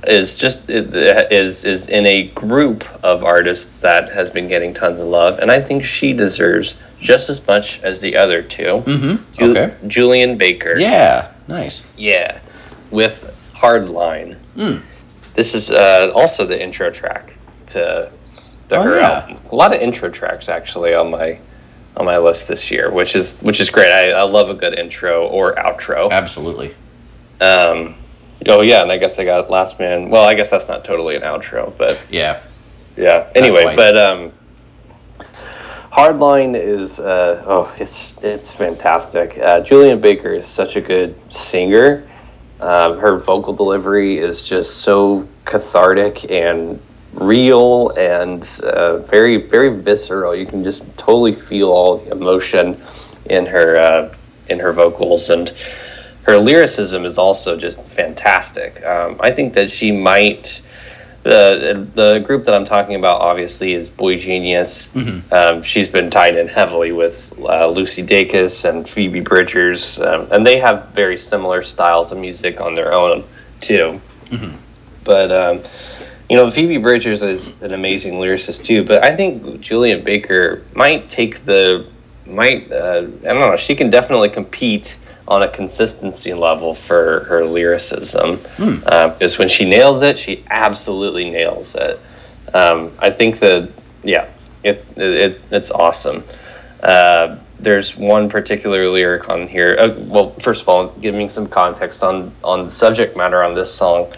is 0.07 0.36
just 0.36 0.69
is 0.69 1.65
is 1.65 1.88
in 1.89 2.05
a 2.05 2.28
group 2.30 2.86
of 3.03 3.24
artists 3.24 3.82
that 3.82 4.11
has 4.11 4.30
been 4.30 4.47
getting 4.47 4.74
tons 4.74 4.99
of 4.99 5.07
love, 5.07 5.39
and 5.39 5.51
I 5.51 5.61
think 5.61 5.86
she 5.86 6.13
deserves 6.13 6.76
just 7.04 7.30
as 7.30 7.45
much 7.45 7.82
as 7.84 7.99
the 8.01 8.16
other 8.16 8.41
two. 8.41 8.82
Mm-hmm. 8.86 9.32
Ju- 9.34 9.51
Okay. 9.51 9.76
Julien 9.88 10.38
Baker. 10.38 10.78
Yeah, 10.78 11.32
nice. 11.47 11.86
Yeah, 11.97 12.39
with 12.91 13.30
Hardline. 13.54 14.38
Mm. 14.56 14.82
This 15.36 15.54
is 15.54 15.70
uh, 15.70 16.12
also 16.16 16.45
the 16.45 16.62
intro 16.62 16.89
track 16.91 17.34
to, 17.68 18.10
to 18.70 18.76
Oh, 18.76 18.82
her 18.82 18.99
yeah. 18.99 19.20
album. 19.20 19.38
A 19.51 19.56
lot 19.56 19.76
of 19.76 19.82
intro 19.82 20.10
tracks 20.10 20.47
actually 20.49 20.93
on 20.95 21.12
my 21.12 21.38
on 21.95 22.06
my 22.06 22.18
list 22.18 22.47
this 22.47 22.72
year, 22.72 22.89
which 22.91 23.16
is 23.16 23.39
which 23.41 23.60
is 23.60 23.70
great. 23.70 23.91
I, 23.91 24.12
I 24.12 24.24
love 24.24 24.49
a 24.49 24.54
good 24.56 24.74
intro 24.80 25.28
or 25.28 25.54
outro. 25.56 26.10
Absolutely. 26.10 26.74
Um, 27.41 27.95
oh 28.47 28.62
yeah, 28.62 28.82
and 28.82 28.91
I 28.91 28.97
guess 28.97 29.20
I 29.20 29.26
got 29.26 29.49
Last 29.49 29.78
Man. 29.80 30.10
Well, 30.10 30.24
I 30.24 30.34
guess 30.34 30.49
that's 30.49 30.70
not 30.70 30.84
totally 30.86 31.16
an 31.16 31.22
outro, 31.24 31.74
but 31.78 32.01
Yeah. 32.10 32.39
yeah. 32.95 33.28
Anyway, 33.36 33.76
but 33.76 33.97
um, 33.97 34.32
Hardline 35.93 36.55
is 36.55 36.99
uh, 36.99 37.43
oh, 37.45 37.71
it's 37.77 38.17
it's 38.23 38.51
fantastic. 38.51 39.37
Uh, 39.37 39.59
Julien 39.59 40.01
Baker 40.01 40.33
is 40.33 40.47
such 40.47 40.75
a 40.75 40.81
good 40.81 41.13
singer. 41.31 42.03
Um, 42.59 42.97
her 42.97 43.19
vocal 43.19 43.53
delivery 43.53 44.17
is 44.17 44.43
just 44.43 44.77
so 44.77 45.29
cathartic 45.45 46.31
and 46.31 46.81
real 47.13 47.91
and 47.91 48.43
uh, 48.63 48.97
very 49.05 49.37
very 49.37 49.69
visceral. 49.69 50.33
You 50.33 50.47
can 50.47 50.63
just 50.63 50.81
totally 50.97 51.31
feel 51.31 51.69
all 51.69 51.97
the 51.97 52.09
emotion 52.09 52.81
in 53.25 53.45
her 53.45 53.77
uh, 53.77 54.15
in 54.49 54.57
her 54.57 54.73
vocals 54.73 55.29
and 55.29 55.53
her 56.23 56.39
lyricism 56.39 57.05
is 57.05 57.19
also 57.19 57.55
just 57.55 57.79
fantastic. 57.83 58.83
Um, 58.83 59.17
I 59.19 59.29
think 59.29 59.53
that 59.53 59.69
she 59.69 59.91
might. 59.91 60.59
The, 61.24 61.88
the 61.95 62.19
group 62.19 62.43
that 62.45 62.53
I'm 62.53 62.65
talking 62.65 62.95
about 62.95 63.21
obviously 63.21 63.74
is 63.74 63.89
boygenius. 63.89 64.91
Mm-hmm. 64.91 65.34
Um, 65.34 65.63
she's 65.63 65.88
been 65.88 66.09
tied 66.09 66.36
in 66.36 66.49
heavily 66.49 66.91
with 66.91 67.34
uh, 67.39 67.67
Lucy 67.67 68.03
Dacus 68.03 68.69
and 68.69 68.88
Phoebe 68.88 69.21
Bridgers, 69.21 69.99
um, 70.01 70.28
and 70.32 70.45
they 70.45 70.59
have 70.59 70.89
very 70.89 71.15
similar 71.15 71.63
styles 71.63 72.11
of 72.11 72.17
music 72.17 72.59
on 72.59 72.76
their 72.76 72.91
own 72.91 73.24
too. 73.61 74.01
Mm-hmm. 74.26 74.57
But 75.05 75.32
um, 75.32 75.63
you 76.30 76.36
know, 76.36 76.49
Phoebe 76.51 76.78
Bridgers 76.78 77.24
is 77.24 77.61
an 77.61 77.74
amazing 77.74 78.15
lyricist 78.15 78.65
too. 78.65 78.84
But 78.84 79.03
I 79.03 79.15
think 79.15 79.61
Julien 79.61 80.03
Baker 80.03 80.63
might 80.74 81.09
take 81.09 81.39
the 81.45 81.88
might 82.26 82.71
uh, 82.71 83.07
I 83.21 83.26
don't 83.26 83.39
know. 83.39 83.55
She 83.55 83.76
can 83.76 83.89
definitely 83.89 84.30
compete 84.30 84.97
on 85.28 85.43
a 85.43 85.47
consistency 85.47 86.34
level 86.34 86.76
for 86.76 87.21
her 87.26 87.45
lyricism. 87.45 88.38
Hmm. 88.38 88.78
Uh, 88.86 89.09
because 89.09 89.38
when 89.38 89.49
she 89.49 89.65
nails 89.65 90.01
it, 90.01 90.19
she 90.19 90.43
absolutely 90.49 91.30
nails 91.30 91.76
it. 91.76 91.99
Um, 92.53 92.91
I 92.99 93.09
think 93.09 93.39
that 93.39 93.69
yeah, 94.03 94.28
it, 94.63 94.86
it 94.97 95.41
it's 95.51 95.71
awesome. 95.71 96.24
Uh, 96.82 97.38
there's 97.59 97.95
one 97.95 98.28
particular 98.30 98.89
lyric 98.89 99.30
on 99.30 99.47
here. 99.47 99.78
Uh, 99.80 99.95
well, 100.07 100.32
first 100.41 100.61
of 100.61 100.69
all, 100.69 100.88
giving 101.01 101.30
some 101.30 101.47
context 101.47 102.03
on 102.03 102.32
on 102.43 102.63
the 102.63 102.71
subject 102.71 103.15
matter 103.15 103.43
on 103.43 103.55
this 103.55 103.74
song. 103.74 104.13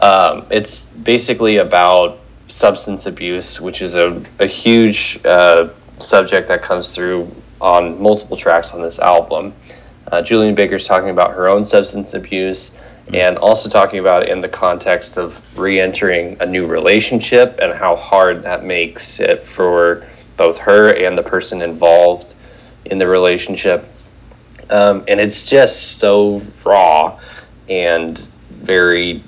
Um, 0.00 0.46
it's 0.50 0.86
basically 0.86 1.56
about 1.56 2.18
substance 2.46 3.06
abuse, 3.06 3.60
which 3.60 3.82
is 3.82 3.96
a, 3.96 4.22
a 4.38 4.46
huge 4.46 5.20
uh, 5.24 5.68
subject 5.98 6.48
that 6.48 6.62
comes 6.62 6.94
through 6.94 7.30
on 7.60 8.00
multiple 8.00 8.36
tracks 8.36 8.72
on 8.72 8.80
this 8.80 8.98
album. 9.00 9.52
Uh, 10.10 10.22
Julien 10.22 10.54
Baker's 10.54 10.86
talking 10.86 11.10
about 11.10 11.34
her 11.34 11.48
own 11.48 11.64
substance 11.64 12.14
abuse 12.14 12.76
and 13.12 13.38
also 13.38 13.68
talking 13.68 14.00
about 14.00 14.22
it 14.22 14.28
in 14.28 14.40
the 14.40 14.48
context 14.48 15.16
of 15.18 15.40
re 15.58 15.80
entering 15.80 16.36
a 16.40 16.46
new 16.46 16.66
relationship 16.66 17.58
and 17.60 17.72
how 17.72 17.96
hard 17.96 18.42
that 18.42 18.64
makes 18.64 19.20
it 19.20 19.42
for 19.42 20.06
both 20.36 20.58
her 20.58 20.94
and 20.94 21.16
the 21.16 21.22
person 21.22 21.62
involved 21.62 22.34
in 22.86 22.98
the 22.98 23.06
relationship. 23.06 23.88
Um, 24.70 25.04
and 25.08 25.18
it's 25.20 25.44
just 25.44 25.98
so 25.98 26.42
raw 26.64 27.18
and 27.68 28.18
very 28.50 29.22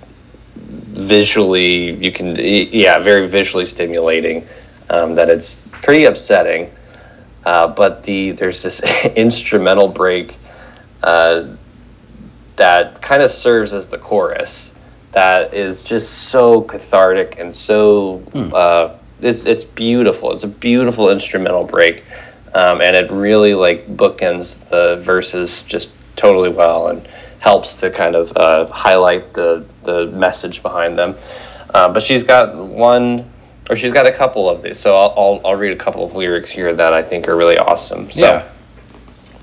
visually, 0.57 1.93
you 1.93 2.13
can, 2.13 2.37
yeah, 2.37 2.99
very 2.99 3.27
visually 3.27 3.65
stimulating 3.65 4.47
um, 4.91 5.15
that 5.15 5.31
it's 5.31 5.57
pretty 5.73 6.05
upsetting. 6.05 6.71
Uh, 7.45 7.67
but 7.67 8.05
the 8.05 8.33
there's 8.33 8.63
this 8.63 8.83
instrumental 9.17 9.89
break 9.89 10.35
uh, 11.03 11.47
that 12.57 13.01
kind 13.01 13.23
of 13.23 13.31
serves 13.31 13.73
as 13.73 13.87
the 13.87 13.99
chorus 13.99 14.77
that 15.13 15.55
is 15.55 15.83
just 15.83 16.29
so 16.29 16.61
cathartic 16.63 17.39
and 17.39 17.53
so 17.53 18.19
hmm. 18.19 18.51
uh, 18.55 18.95
it's 19.23 19.45
it's 19.45 19.65
beautiful. 19.65 20.33
It's 20.33 20.45
a 20.45 20.49
beautiful 20.49 21.11
instrumental 21.11 21.65
break, 21.65 22.05
um, 22.55 22.81
and 22.81 22.97
it 22.97 23.11
really 23.11 23.55
like 23.55 23.87
bookends 23.87 24.69
the 24.69 24.97
verses 25.03 25.63
just 25.63 25.93
totally 26.17 26.51
well 26.51 26.89
and 26.89 27.07
helps 27.39 27.75
to 27.77 27.91
kind 27.91 28.17
of 28.17 28.37
uh, 28.37 28.67
highlight 28.67 29.33
the 29.35 29.67
the 29.85 30.07
message 30.07 30.63
behind 30.63 30.99
them. 30.99 31.17
Uh, 31.75 31.93
but 31.93 32.03
she's 32.03 32.25
got 32.25 32.55
one, 32.57 33.31
or 33.69 33.77
she's 33.77 33.93
got 33.93 34.07
a 34.07 34.13
couple 34.13 34.49
of 34.49 34.63
these. 34.63 34.79
So 34.79 34.97
I'll, 34.97 35.15
I'll, 35.17 35.41
I'll 35.45 35.57
read 35.57 35.73
a 35.73 35.77
couple 35.77 36.05
of 36.05 36.15
lyrics 36.15 36.51
here 36.51 36.75
that 36.75 36.93
I 36.93 37.03
think 37.03 37.29
are 37.29 37.37
really 37.37 37.59
awesome. 37.59 38.11
So. 38.11 38.25
Yeah. 38.25 38.49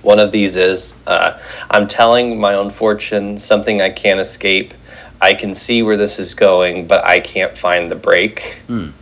One 0.08 0.20
of 0.20 0.32
these 0.32 0.56
is 0.56 1.04
uh, 1.06 1.38
I'm 1.70 1.86
telling 1.86 2.40
my 2.40 2.54
own 2.54 2.70
fortune, 2.70 3.40
something 3.40 3.82
I 3.82 3.90
can't 3.90 4.22
escape. 4.22 4.74
I 5.20 5.34
can 5.34 5.54
see 5.54 5.84
where 5.84 5.98
this 5.98 6.18
is 6.18 6.34
going, 6.34 6.88
but 6.88 7.04
I 7.04 7.20
can't 7.20 7.58
find 7.58 7.92
the 7.92 7.98
break. 7.98 8.56
Mm. 8.70 8.94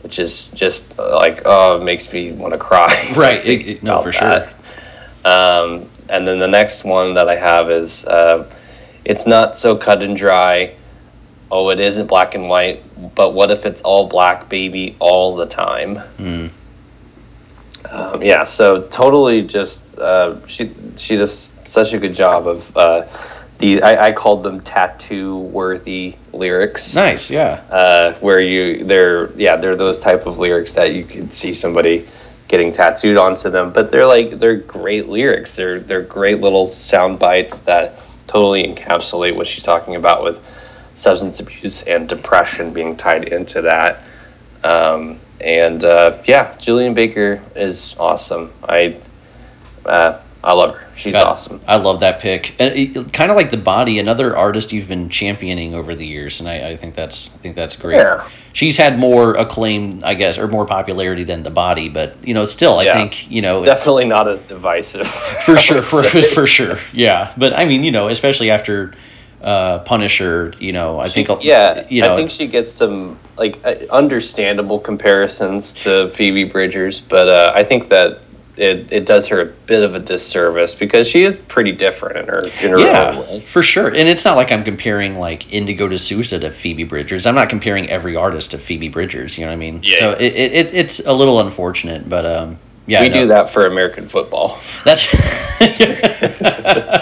Which 0.00 0.18
is 0.18 0.48
just 0.48 0.98
uh, 0.98 1.16
like, 1.16 1.42
oh, 1.44 1.78
it 1.78 1.84
makes 1.84 2.10
me 2.14 2.32
want 2.32 2.54
to 2.54 2.58
cry. 2.58 3.12
Right. 3.14 3.44
It, 3.44 3.68
it, 3.68 3.82
no, 3.82 4.00
for 4.00 4.10
that. 4.10 4.48
sure. 4.48 5.30
Um, 5.30 5.90
and 6.08 6.26
then 6.26 6.38
the 6.38 6.48
next 6.48 6.82
one 6.82 7.12
that 7.12 7.28
I 7.28 7.36
have 7.36 7.70
is 7.70 8.06
uh, 8.06 8.50
it's 9.04 9.26
not 9.26 9.58
so 9.58 9.76
cut 9.76 10.02
and 10.02 10.16
dry. 10.16 10.74
Oh, 11.50 11.68
it 11.68 11.78
isn't 11.78 12.06
black 12.06 12.34
and 12.34 12.48
white, 12.48 12.82
but 13.14 13.34
what 13.34 13.50
if 13.50 13.66
it's 13.66 13.82
all 13.82 14.08
black, 14.08 14.48
baby, 14.48 14.96
all 14.98 15.36
the 15.36 15.44
time? 15.44 15.96
Mm. 16.16 16.50
Um, 17.90 18.22
yeah, 18.22 18.44
so 18.44 18.86
totally 18.88 19.42
just 19.42 19.98
uh, 19.98 20.44
she 20.46 20.72
she 20.96 21.16
does 21.16 21.58
such 21.64 21.92
a 21.92 21.98
good 21.98 22.14
job 22.14 22.46
of 22.46 22.76
uh, 22.76 23.06
the 23.58 23.82
I, 23.82 24.08
I 24.08 24.12
called 24.12 24.42
them 24.42 24.60
tattoo 24.60 25.38
worthy 25.38 26.16
lyrics. 26.32 26.94
Nice, 26.94 27.30
yeah. 27.30 27.62
Uh, 27.70 28.14
where 28.14 28.40
you 28.40 28.84
they're 28.84 29.32
yeah 29.32 29.56
they're 29.56 29.76
those 29.76 30.00
type 30.00 30.26
of 30.26 30.38
lyrics 30.38 30.74
that 30.74 30.94
you 30.94 31.04
could 31.04 31.32
see 31.34 31.54
somebody 31.54 32.06
getting 32.48 32.72
tattooed 32.72 33.16
onto 33.16 33.50
them, 33.50 33.72
but 33.72 33.90
they're 33.90 34.06
like 34.06 34.38
they're 34.38 34.56
great 34.56 35.08
lyrics. 35.08 35.56
They're 35.56 35.80
they're 35.80 36.02
great 36.02 36.40
little 36.40 36.66
sound 36.66 37.18
bites 37.18 37.60
that 37.60 37.98
totally 38.26 38.66
encapsulate 38.66 39.36
what 39.36 39.46
she's 39.46 39.64
talking 39.64 39.96
about 39.96 40.22
with 40.22 40.40
substance 40.94 41.40
abuse 41.40 41.82
and 41.82 42.08
depression 42.08 42.72
being 42.72 42.96
tied 42.96 43.28
into 43.28 43.62
that. 43.62 44.02
Um, 44.64 45.18
and 45.42 45.84
uh, 45.84 46.18
yeah, 46.24 46.56
Julien 46.58 46.94
Baker 46.94 47.42
is 47.54 47.96
awesome. 47.98 48.52
I 48.68 48.96
uh, 49.84 50.20
I 50.44 50.52
love 50.54 50.76
her. 50.76 50.88
She's 50.96 51.12
God, 51.12 51.26
awesome. 51.26 51.60
I 51.66 51.76
love 51.76 52.00
that 52.00 52.20
pick. 52.20 52.60
And 52.60 53.12
kind 53.12 53.30
of 53.30 53.36
like 53.36 53.50
the 53.50 53.56
body, 53.56 53.98
another 53.98 54.36
artist 54.36 54.72
you've 54.72 54.88
been 54.88 55.08
championing 55.08 55.74
over 55.74 55.94
the 55.94 56.06
years, 56.06 56.40
and 56.40 56.48
I, 56.48 56.70
I 56.70 56.76
think 56.76 56.94
that's 56.94 57.34
I 57.34 57.38
think 57.38 57.56
that's 57.56 57.76
great. 57.76 57.96
Yeah. 57.96 58.28
She's 58.52 58.76
had 58.76 58.98
more 58.98 59.34
acclaim, 59.34 60.00
I 60.04 60.14
guess, 60.14 60.38
or 60.38 60.48
more 60.48 60.66
popularity 60.66 61.24
than 61.24 61.42
the 61.42 61.50
body, 61.50 61.88
but 61.88 62.16
you 62.22 62.34
know, 62.34 62.44
still, 62.44 62.78
I 62.78 62.84
yeah. 62.84 62.94
think 62.94 63.30
you 63.30 63.40
know, 63.40 63.64
definitely 63.64 64.04
not 64.04 64.28
as 64.28 64.44
divisive. 64.44 65.06
For 65.06 65.56
sure, 65.56 65.82
for 65.82 66.02
for 66.02 66.46
sure, 66.46 66.78
yeah. 66.92 67.32
But 67.36 67.52
I 67.58 67.64
mean, 67.64 67.84
you 67.84 67.92
know, 67.92 68.08
especially 68.08 68.50
after 68.50 68.92
uh, 69.42 69.80
Punisher, 69.80 70.52
you 70.58 70.72
know, 70.72 71.00
I 71.00 71.08
she, 71.08 71.24
think 71.24 71.44
yeah, 71.44 71.86
you 71.88 72.02
know, 72.02 72.12
I 72.12 72.16
think 72.16 72.30
she 72.30 72.46
gets 72.46 72.70
some 72.70 73.18
like 73.36 73.58
uh, 73.64 73.74
understandable 73.90 74.78
comparisons 74.78 75.74
to 75.84 76.08
Phoebe 76.10 76.44
Bridgers, 76.44 77.00
but 77.00 77.28
uh, 77.28 77.52
I 77.54 77.64
think 77.64 77.88
that 77.88 78.20
it, 78.56 78.92
it 78.92 79.06
does 79.06 79.26
her 79.28 79.40
a 79.40 79.46
bit 79.46 79.82
of 79.82 79.94
a 79.94 79.98
disservice 79.98 80.74
because 80.74 81.08
she 81.08 81.22
is 81.22 81.36
pretty 81.36 81.72
different 81.72 82.18
in 82.18 82.26
her 82.26 82.46
in 82.60 82.70
her 82.70 82.78
yeah, 82.78 83.10
own 83.10 83.18
way. 83.18 83.40
for 83.40 83.62
sure. 83.62 83.88
And 83.88 84.08
it's 84.08 84.24
not 84.24 84.36
like 84.36 84.52
I'm 84.52 84.62
comparing 84.62 85.18
like 85.18 85.52
Indigo 85.52 85.88
De 85.88 85.98
Souza 85.98 86.38
to 86.38 86.50
Phoebe 86.50 86.84
Bridgers. 86.84 87.26
I'm 87.26 87.34
not 87.34 87.48
comparing 87.48 87.88
every 87.88 88.14
artist 88.14 88.50
to 88.50 88.58
Phoebe 88.58 88.88
Bridgers. 88.88 89.38
You 89.38 89.44
know 89.44 89.50
what 89.50 89.54
I 89.54 89.58
mean? 89.58 89.80
Yeah. 89.82 89.98
So 89.98 90.10
it, 90.12 90.34
it, 90.34 90.74
it's 90.74 91.04
a 91.06 91.12
little 91.12 91.40
unfortunate, 91.40 92.08
but 92.08 92.26
um, 92.26 92.58
yeah, 92.86 93.00
we 93.00 93.08
no. 93.08 93.22
do 93.22 93.26
that 93.28 93.48
for 93.48 93.66
American 93.66 94.06
football. 94.08 94.60
That's 94.84 95.06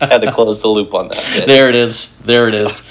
had 0.06 0.22
to 0.22 0.32
close 0.32 0.60
the 0.62 0.68
loop 0.68 0.94
on 0.94 1.08
that. 1.08 1.30
Bit. 1.34 1.46
There 1.46 1.68
it 1.68 1.74
is. 1.74 2.18
There 2.20 2.48
it 2.48 2.54
is. 2.54 2.88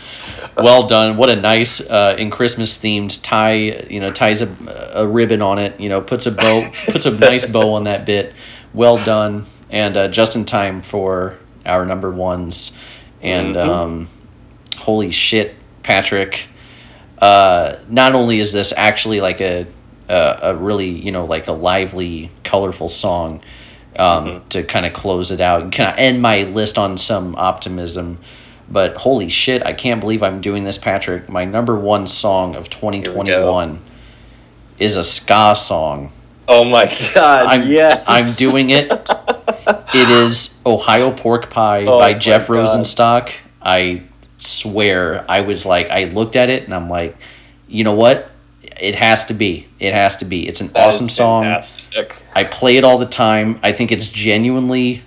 Well 0.58 0.88
done. 0.88 1.18
What 1.18 1.30
a 1.30 1.36
nice 1.36 1.88
uh, 1.88 2.16
in 2.18 2.32
Christmas 2.32 2.78
themed 2.78 3.22
tie. 3.24 3.86
You 3.90 4.00
know, 4.00 4.12
ties 4.12 4.42
a, 4.42 4.94
a 4.94 5.08
ribbon 5.08 5.42
on 5.42 5.60
it. 5.60 5.80
You 5.80 5.90
know, 5.90 6.02
puts 6.02 6.26
a 6.26 6.32
bow, 6.32 6.72
puts 6.88 7.06
a 7.06 7.12
nice 7.12 7.46
bow 7.46 7.74
on 7.74 7.84
that 7.84 8.06
bit. 8.06 8.34
Well 8.74 9.04
done, 9.04 9.46
and 9.70 9.96
uh, 9.96 10.08
just 10.08 10.36
in 10.36 10.46
time 10.46 10.82
for 10.82 11.38
our 11.66 11.86
number 11.86 12.12
ones. 12.12 12.76
And 13.22 13.56
mm-hmm. 13.56 13.70
um, 13.70 14.08
holy 14.78 15.12
shit, 15.12 15.56
Patrick! 15.84 16.48
Uh, 17.20 17.78
not 17.88 18.16
only 18.16 18.40
is 18.40 18.52
this 18.52 18.74
actually 18.76 19.22
like 19.22 19.40
a 19.40 19.68
a, 20.10 20.40
a 20.42 20.56
really 20.56 20.90
you 20.90 21.12
know 21.12 21.26
like 21.26 21.48
a 21.48 21.54
lively, 21.54 22.32
colorful 22.44 22.90
song 22.90 23.42
um, 23.98 24.26
mm-hmm. 24.26 24.48
to 24.50 24.64
kind 24.64 24.86
of 24.86 24.94
close 24.94 25.32
it 25.32 25.40
out 25.40 25.62
and 25.62 25.72
kind 25.72 25.90
of 25.90 25.98
end 25.98 26.22
my 26.22 26.44
list 26.44 26.78
on 26.78 26.98
some 26.98 27.36
optimism. 27.36 28.20
But 28.70 28.98
holy 28.98 29.30
shit, 29.30 29.66
I 29.66 29.74
can't 29.74 30.02
believe 30.02 30.24
I'm 30.24 30.42
doing 30.42 30.64
this, 30.64 30.78
Patrick. 30.78 31.30
My 31.30 31.46
number 31.46 31.76
one 31.78 32.06
song 32.08 32.56
of 32.56 32.70
2021 32.70 33.80
is 34.80 34.96
a 34.98 35.04
ska 35.04 35.56
song. 35.56 36.12
Oh 36.48 36.64
my 36.64 36.86
god, 37.14 37.48
I'm, 37.48 37.68
yes. 37.68 38.06
I'm 38.08 38.34
doing 38.36 38.70
it. 38.70 38.92
it 39.94 40.10
is 40.10 40.62
Ohio 40.66 41.12
Pork 41.12 41.50
Pie 41.50 41.86
oh 41.86 42.00
by 42.00 42.14
Jeff 42.14 42.48
god. 42.48 42.54
Rosenstock. 42.54 43.34
I 43.62 44.04
swear, 44.38 45.26
I 45.30 45.42
was 45.42 45.66
like, 45.66 45.90
I 45.90 46.06
looked 46.06 46.36
at 46.36 46.50
it 46.50 46.64
and 46.64 46.74
I'm 46.74 46.90
like, 46.90 47.18
you 47.68 47.84
know 47.84 47.96
what? 47.96 48.32
It 48.80 48.96
has 48.96 49.26
to 49.26 49.34
be. 49.34 49.68
It 49.80 49.94
has 49.94 50.18
to 50.18 50.26
be. 50.26 50.48
It's 50.48 50.62
an 50.62 50.68
that 50.70 50.88
awesome 50.88 51.10
song. 51.10 51.44
I 52.36 52.44
play 52.44 52.78
it 52.78 52.84
all 52.84 52.98
the 52.98 53.06
time. 53.06 53.60
I 53.64 53.72
think 53.72 53.92
it's 53.92 54.10
genuinely, 54.10 55.04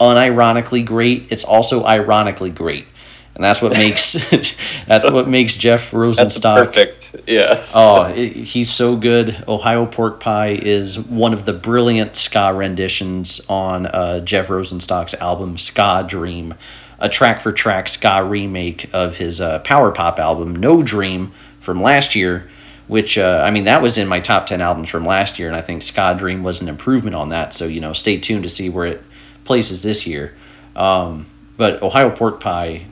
unironically 0.00 0.84
great. 0.84 1.26
It's 1.30 1.44
also 1.44 1.84
ironically 1.84 2.50
great. 2.50 2.86
and 3.34 3.44
that's 3.44 3.62
what 3.62 3.72
makes 3.72 4.12
that's 4.86 5.10
what 5.10 5.28
makes 5.28 5.56
Jeff 5.56 5.90
Rosenstock 5.92 6.66
perfect. 6.66 7.16
Yeah. 7.26 7.66
Oh, 7.72 8.02
i 8.02 8.12
he's 8.26 8.70
so 8.70 8.96
good. 8.96 9.44
Ohio 9.48 9.86
Pork 9.86 10.20
Pie 10.20 10.58
is 10.60 10.98
one 10.98 11.32
of 11.32 11.44
the 11.44 11.52
brilliant 11.52 12.16
ska 12.16 12.52
renditions 12.54 13.40
on 13.48 13.86
uh, 13.86 14.20
Jeff 14.20 14.48
Rosenstock's 14.48 15.14
album 15.14 15.58
Ska 15.58 16.04
Dream, 16.08 16.54
a 16.98 17.08
track 17.08 17.40
for 17.40 17.52
track 17.52 17.88
ska 17.88 18.24
remake 18.24 18.90
of 18.92 19.16
his 19.16 19.40
uh, 19.40 19.58
power 19.60 19.90
pop 19.90 20.18
album 20.18 20.54
No 20.54 20.82
Dream 20.82 21.32
from 21.58 21.82
last 21.82 22.14
year, 22.14 22.50
which, 22.90 23.16
uh, 23.18 23.40
I 23.46 23.52
mean, 23.52 23.64
that 23.64 23.82
was 23.82 23.98
in 23.98 24.08
my 24.08 24.18
top 24.18 24.46
10 24.46 24.60
albums 24.60 24.88
from 24.88 25.04
last 25.04 25.38
year, 25.38 25.46
and 25.46 25.56
I 25.56 25.60
think 25.60 25.84
Ska 25.84 26.16
Dream 26.18 26.42
was 26.42 26.60
an 26.60 26.68
improvement 26.68 27.14
on 27.14 27.28
that. 27.28 27.54
So, 27.54 27.66
you 27.66 27.80
know, 27.80 27.92
stay 27.92 28.18
tuned 28.18 28.42
to 28.42 28.48
see 28.48 28.68
where 28.68 28.84
it 28.84 29.04
places 29.44 29.84
this 29.84 30.08
year. 30.08 30.34
Um, 30.74 31.26
but 31.56 31.80
Ohio 31.84 32.10
Pork 32.10 32.40
Pie, 32.40 32.86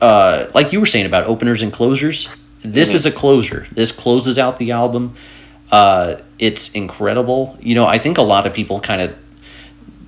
uh, 0.00 0.46
like 0.54 0.72
you 0.72 0.80
were 0.80 0.86
saying 0.86 1.04
about 1.04 1.26
openers 1.26 1.60
and 1.60 1.70
closers, 1.70 2.34
this 2.62 2.94
is 2.94 3.04
a 3.04 3.12
closer. 3.12 3.66
This 3.70 3.94
closes 3.94 4.38
out 4.38 4.58
the 4.58 4.70
album. 4.70 5.14
Uh, 5.70 6.16
it's 6.38 6.72
incredible. 6.72 7.58
You 7.60 7.74
know, 7.74 7.84
I 7.84 7.98
think 7.98 8.16
a 8.16 8.22
lot 8.22 8.46
of 8.46 8.54
people 8.54 8.80
kind 8.80 9.02
of 9.02 9.14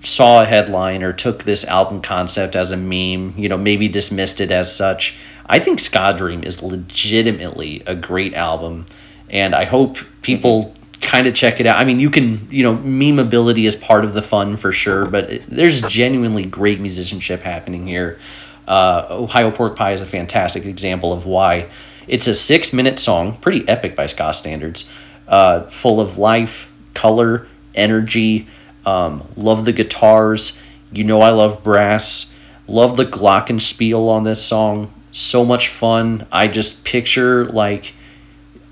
saw 0.03 0.41
a 0.41 0.47
headline 0.47 1.03
or 1.03 1.13
took 1.13 1.45
this 1.45 1.63
album 1.67 2.01
concept 2.01 2.57
as 2.57 2.71
a 2.71 2.77
meme, 2.79 3.35
you 3.37 3.51
know, 3.51 3.59
maybe 3.59 3.87
dismissed 3.87 4.41
it 4.41 4.51
as 4.51 4.75
such. 4.75 5.19
I 5.49 5.59
think 5.59 5.79
Ska 5.81 6.15
Dream 6.17 6.43
is 6.45 6.63
legitimately 6.63 7.83
a 7.87 7.95
great 7.95 8.35
album, 8.35 8.87
and 9.31 9.55
I 9.55 9.65
hope 9.65 9.99
people 10.23 10.75
kind 11.01 11.27
of 11.27 11.35
check 11.35 11.61
it 11.61 11.67
out. 11.67 11.77
I 11.77 11.85
mean, 11.85 12.01
you 12.01 12.11
can, 12.11 12.47
you 12.51 12.63
know, 12.65 12.75
memeability 12.77 13.65
is 13.67 13.77
part 13.77 14.05
of 14.05 14.13
the 14.15 14.23
fun 14.23 14.57
for 14.57 14.73
sure, 14.73 15.07
but 15.07 15.31
it- 15.31 15.45
there's 15.49 15.81
genuinely 15.83 16.45
great 16.45 16.81
musicianship 16.81 17.43
happening 17.45 17.87
here. 17.87 18.19
Uh, 18.67 19.07
Ohio 19.11 19.51
Pork 19.51 19.77
Pie 19.77 19.93
is 19.93 20.03
a 20.03 20.07
fantastic 20.07 20.67
example 20.67 21.13
of 21.13 21.25
why. 21.25 21.67
It's 22.07 22.27
a 22.27 22.35
six 22.35 22.73
minute 22.73 22.99
song, 22.99 23.33
pretty 23.35 23.67
epic 23.69 23.95
by 23.97 24.07
ska 24.07 24.33
standards, 24.33 24.91
uh, 25.29 25.63
full 25.63 26.01
of 26.01 26.19
life, 26.19 26.71
color, 26.95 27.47
energy. 27.75 28.47
Um, 28.85 29.23
love 29.37 29.65
the 29.65 29.73
guitars. 29.73 30.61
You 30.93 31.05
know, 31.05 31.21
I 31.23 31.31
love 31.31 31.63
brass. 31.63 32.35
Love 32.67 32.97
the 32.97 33.05
glockenspiel 33.05 34.09
on 34.09 34.25
this 34.25 34.43
song. 34.43 34.93
So 35.19 35.45
much 35.45 35.67
fun. 35.67 36.29
I 36.31 36.47
just 36.47 36.85
picture 36.85 37.47
like 37.47 37.93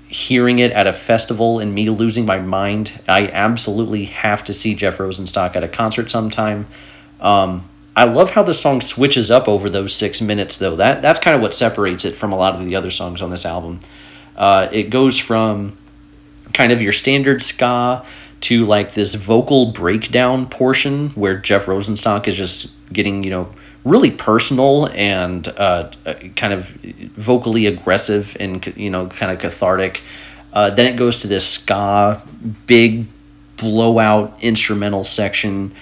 hearing 0.07 0.59
it 0.59 0.71
at 0.71 0.87
a 0.87 0.93
festival 0.93 1.59
and 1.59 1.75
me 1.75 1.89
losing 1.89 2.25
my 2.25 2.39
mind. 2.39 3.01
I 3.05 3.27
absolutely 3.27 4.05
have 4.05 4.45
to 4.45 4.53
see 4.53 4.73
Jeff 4.73 4.97
Rosenstock 4.97 5.57
at 5.57 5.63
a 5.65 5.67
concert 5.67 6.09
sometime. 6.09 6.67
Um, 7.19 7.67
I 7.97 8.05
love 8.05 8.29
how 8.31 8.43
the 8.43 8.53
song 8.53 8.79
switches 8.79 9.29
up 9.29 9.49
over 9.49 9.69
those 9.69 9.93
six 9.93 10.21
minutes, 10.21 10.57
though. 10.57 10.77
That 10.77 11.01
that's 11.01 11.19
kind 11.19 11.35
of 11.35 11.41
what 11.41 11.53
separates 11.53 12.05
it 12.05 12.13
from 12.13 12.31
a 12.31 12.37
lot 12.37 12.55
of 12.55 12.65
the 12.65 12.77
other 12.77 12.91
songs 12.91 13.21
on 13.21 13.29
this 13.29 13.45
album. 13.45 13.81
Uh, 14.37 14.69
it 14.71 14.89
goes 14.89 15.19
from 15.19 15.77
kind 16.53 16.71
of 16.71 16.81
your 16.81 16.93
standard 16.93 17.41
ska 17.41 18.05
to 18.39 18.65
like 18.65 18.93
this 18.93 19.15
vocal 19.15 19.73
breakdown 19.73 20.47
portion 20.47 21.09
where 21.09 21.37
Jeff 21.37 21.65
Rosenstock 21.65 22.25
is 22.25 22.37
just 22.37 22.73
getting 22.93 23.25
you 23.25 23.31
know 23.31 23.49
really 23.87 24.11
personal 24.11 24.87
and 24.87 25.47
uh, 25.57 25.89
kind 26.35 26.53
of 26.53 26.67
vocally 27.15 27.65
aggressive 27.65 28.35
and 28.39 28.65
you 28.75 28.89
know 28.89 29.07
kind 29.07 29.31
of 29.31 29.39
cathartic. 29.39 30.01
Uh, 30.53 30.69
then 30.69 30.85
it 30.85 30.97
goes 30.97 31.19
to 31.19 31.27
this 31.27 31.47
ska 31.47 32.21
big 32.65 33.05
blowout 33.57 34.41
instrumental 34.41 35.03
section. 35.03 35.73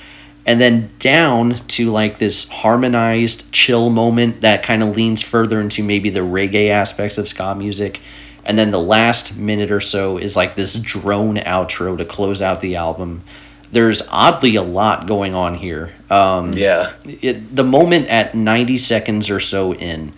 And 0.47 0.61
then 0.61 0.91
down 0.99 1.55
to 1.69 1.91
like 1.91 2.19
this 2.19 2.47
harmonized 2.49 3.51
chill 3.51 3.89
moment 3.89 4.41
that 4.41 4.63
kind 4.63 4.83
of 4.83 4.95
leans 4.95 5.23
further 5.23 5.59
into 5.59 5.83
maybe 5.83 6.09
the 6.09 6.21
reggae 6.21 6.69
aspects 6.69 7.17
of 7.17 7.27
ska 7.27 7.55
music. 7.55 7.99
And 8.43 8.57
then 8.59 8.69
the 8.69 8.79
last 8.79 9.37
minute 9.37 9.71
or 9.71 9.81
so 9.81 10.17
is 10.17 10.35
like 10.35 10.55
this 10.55 10.75
drone 10.75 11.37
outro 11.37 11.97
to 11.97 12.05
close 12.05 12.41
out 12.41 12.61
the 12.61 12.75
album 12.75 13.23
there's 13.71 14.07
oddly 14.11 14.55
a 14.55 14.61
lot 14.61 15.07
going 15.07 15.33
on 15.33 15.55
here 15.55 15.91
um, 16.09 16.53
Yeah. 16.53 16.91
it, 17.05 17.55
the 17.55 17.63
moment 17.63 18.07
at 18.07 18.35
90 18.35 18.77
seconds 18.77 19.29
or 19.29 19.39
so 19.39 19.73
in 19.73 20.13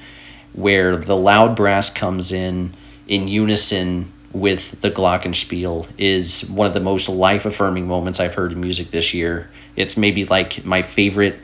where 0.54 0.96
the 0.98 1.16
loud 1.16 1.56
brass 1.56 1.90
comes 1.92 2.32
in 2.32 2.74
in 3.08 3.28
unison 3.28 4.12
with 4.34 4.82
the 4.82 4.92
glockenspiel 4.92 5.88
is 5.98 6.42
one 6.50 6.68
of 6.68 6.74
the 6.74 6.80
most 6.80 7.08
life 7.10 7.46
affirming 7.46 7.88
moments 7.88 8.20
I've 8.20 8.36
heard 8.36 8.52
in 8.52 8.60
music 8.60 8.92
this 8.92 9.14
year. 9.14 9.50
It's 9.76 9.96
maybe 9.98 10.26
like 10.26 10.66
my 10.66 10.82
favorite 10.82 11.40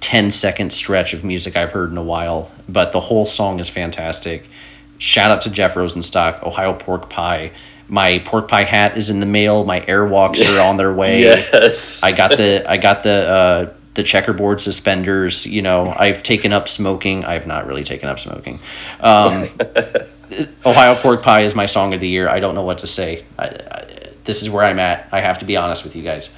10 0.00 0.30
second 0.30 0.72
stretch 0.72 1.14
of 1.14 1.22
music 1.24 1.56
I've 1.56 1.72
heard 1.72 1.90
in 1.90 1.96
a 1.96 2.02
while, 2.02 2.50
but 2.68 2.92
the 2.92 3.00
whole 3.00 3.24
song 3.26 3.60
is 3.60 3.70
fantastic. 3.70 4.48
Shout 4.98 5.30
out 5.30 5.40
to 5.42 5.50
Jeff 5.52 5.74
Rosenstock, 5.74 6.42
Ohio 6.42 6.72
Pork 6.74 7.08
Pie. 7.08 7.52
My 7.90 8.20
pork 8.20 8.48
pie 8.48 8.62
hat 8.64 8.96
is 8.96 9.10
in 9.10 9.20
the 9.20 9.26
mail. 9.26 9.64
My 9.64 9.80
airwalks 9.80 10.42
are 10.46 10.60
on 10.60 10.76
their 10.76 10.92
way. 11.02 11.22
Yes. 11.22 12.02
I 12.02 12.12
got 12.12 12.30
the 12.30 12.64
I 12.66 12.76
got 12.76 13.02
the 13.02 13.28
uh, 13.28 13.74
the 13.94 14.02
checkerboard 14.04 14.60
suspenders. 14.60 15.46
You 15.46 15.62
know, 15.62 15.92
I've 15.98 16.22
taken 16.22 16.52
up 16.52 16.68
smoking. 16.68 17.24
I've 17.24 17.46
not 17.46 17.66
really 17.66 17.82
taken 17.84 18.08
up 18.08 18.20
smoking. 18.20 18.60
Um, 19.00 19.46
Ohio 20.64 20.94
pork 20.94 21.22
pie 21.22 21.40
is 21.40 21.54
my 21.56 21.66
song 21.66 21.92
of 21.92 22.00
the 22.00 22.08
year. 22.08 22.28
I 22.28 22.38
don't 22.38 22.54
know 22.54 22.62
what 22.62 22.78
to 22.78 22.86
say. 22.86 23.24
I, 23.36 23.46
I, 23.46 23.86
this 24.24 24.42
is 24.42 24.48
where 24.48 24.64
I'm 24.64 24.78
at. 24.78 25.08
I 25.10 25.20
have 25.20 25.40
to 25.40 25.44
be 25.44 25.56
honest 25.56 25.82
with 25.82 25.96
you 25.96 26.02
guys. 26.04 26.36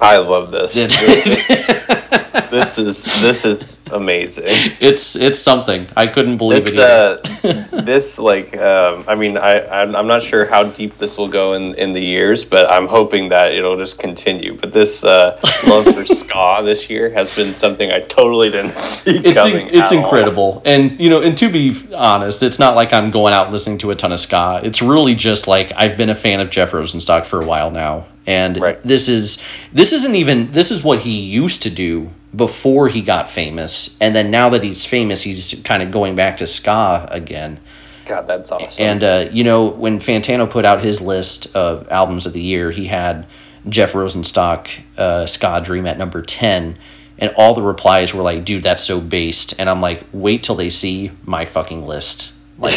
I 0.00 0.18
love 0.18 0.52
this. 0.52 0.74
This 2.50 2.78
is 2.78 3.22
this 3.22 3.44
is 3.44 3.78
amazing. 3.92 4.44
it's, 4.80 5.16
it's 5.16 5.38
something. 5.38 5.86
I 5.96 6.06
couldn't 6.06 6.36
believe 6.36 6.64
This 6.64 6.76
it. 6.76 6.80
Uh, 6.80 7.80
this 7.82 8.18
like 8.18 8.54
um, 8.58 9.04
I 9.08 9.14
mean 9.14 9.38
I 9.38 9.66
I'm, 9.82 9.96
I'm 9.96 10.06
not 10.06 10.22
sure 10.22 10.44
how 10.44 10.64
deep 10.64 10.98
this 10.98 11.16
will 11.16 11.28
go 11.28 11.54
in 11.54 11.74
in 11.76 11.92
the 11.92 12.00
years, 12.02 12.44
but 12.44 12.70
I'm 12.70 12.86
hoping 12.86 13.30
that 13.30 13.52
it'll 13.52 13.78
just 13.78 13.98
continue. 13.98 14.54
But 14.54 14.72
this 14.72 15.02
uh, 15.04 15.40
love 15.66 15.86
for 15.94 16.04
ska 16.04 16.62
this 16.64 16.90
year 16.90 17.10
has 17.10 17.34
been 17.34 17.54
something 17.54 17.90
I 17.90 18.00
totally 18.00 18.50
didn't 18.50 18.76
see 18.78 19.16
it's 19.18 19.40
coming. 19.40 19.68
it's 19.68 19.90
at 19.92 19.96
all. 19.98 20.04
incredible 20.04 20.62
and 20.66 21.00
you 21.00 21.08
know 21.08 21.22
and 21.22 21.36
to 21.38 21.50
be 21.50 21.74
honest 21.94 22.42
it's 22.42 22.58
not 22.58 22.74
like 22.76 22.92
i'm 22.92 23.10
going 23.10 23.32
out 23.34 23.50
listening 23.50 23.78
to 23.78 23.90
a 23.90 23.94
ton 23.94 24.12
of 24.12 24.18
ska 24.20 24.60
it's 24.62 24.82
really 24.82 25.14
just 25.14 25.46
like 25.46 25.72
i've 25.76 25.96
been 25.96 26.10
a 26.10 26.14
fan 26.14 26.40
of 26.40 26.50
jeff 26.50 26.72
rosenstock 26.72 27.24
for 27.24 27.40
a 27.40 27.44
while 27.46 27.70
now 27.70 28.04
and 28.26 28.58
Right. 28.58 28.82
this 28.82 29.08
is 29.08 29.42
this 29.72 29.92
isn't 29.92 30.14
even 30.14 30.52
this 30.52 30.70
is 30.70 30.82
what 30.84 31.00
he 31.00 31.20
used 31.20 31.62
to 31.64 31.70
do 31.70 32.01
before 32.34 32.88
he 32.88 33.02
got 33.02 33.28
famous 33.28 33.98
and 34.00 34.14
then 34.14 34.30
now 34.30 34.48
that 34.48 34.62
he's 34.62 34.86
famous 34.86 35.22
he's 35.22 35.60
kind 35.64 35.82
of 35.82 35.90
going 35.90 36.14
back 36.14 36.38
to 36.38 36.46
ska 36.46 37.06
again 37.10 37.60
God, 38.06 38.26
that's 38.26 38.50
awesome. 38.50 38.84
and 38.84 39.04
uh, 39.04 39.28
you 39.30 39.44
know, 39.44 39.66
when 39.68 39.98
Fantano 39.98 40.50
put 40.50 40.64
out 40.64 40.82
his 40.82 41.00
list 41.00 41.54
of 41.54 41.88
albums 41.88 42.26
of 42.26 42.32
the 42.32 42.40
year, 42.40 42.70
he 42.70 42.86
had 42.86 43.26
Jeff 43.68 43.92
Rosenstock, 43.92 44.68
uh, 44.98 45.26
Ska 45.26 45.60
Dream 45.64 45.86
at 45.86 45.98
number 45.98 46.22
ten, 46.22 46.78
and 47.18 47.32
all 47.36 47.54
the 47.54 47.62
replies 47.62 48.12
were 48.12 48.22
like, 48.22 48.44
"Dude, 48.44 48.64
that's 48.64 48.82
so 48.82 49.00
based." 49.00 49.54
And 49.58 49.70
I'm 49.70 49.80
like, 49.80 50.04
"Wait 50.12 50.42
till 50.42 50.56
they 50.56 50.70
see 50.70 51.12
my 51.24 51.44
fucking 51.44 51.86
list." 51.86 52.34
Like, 52.58 52.74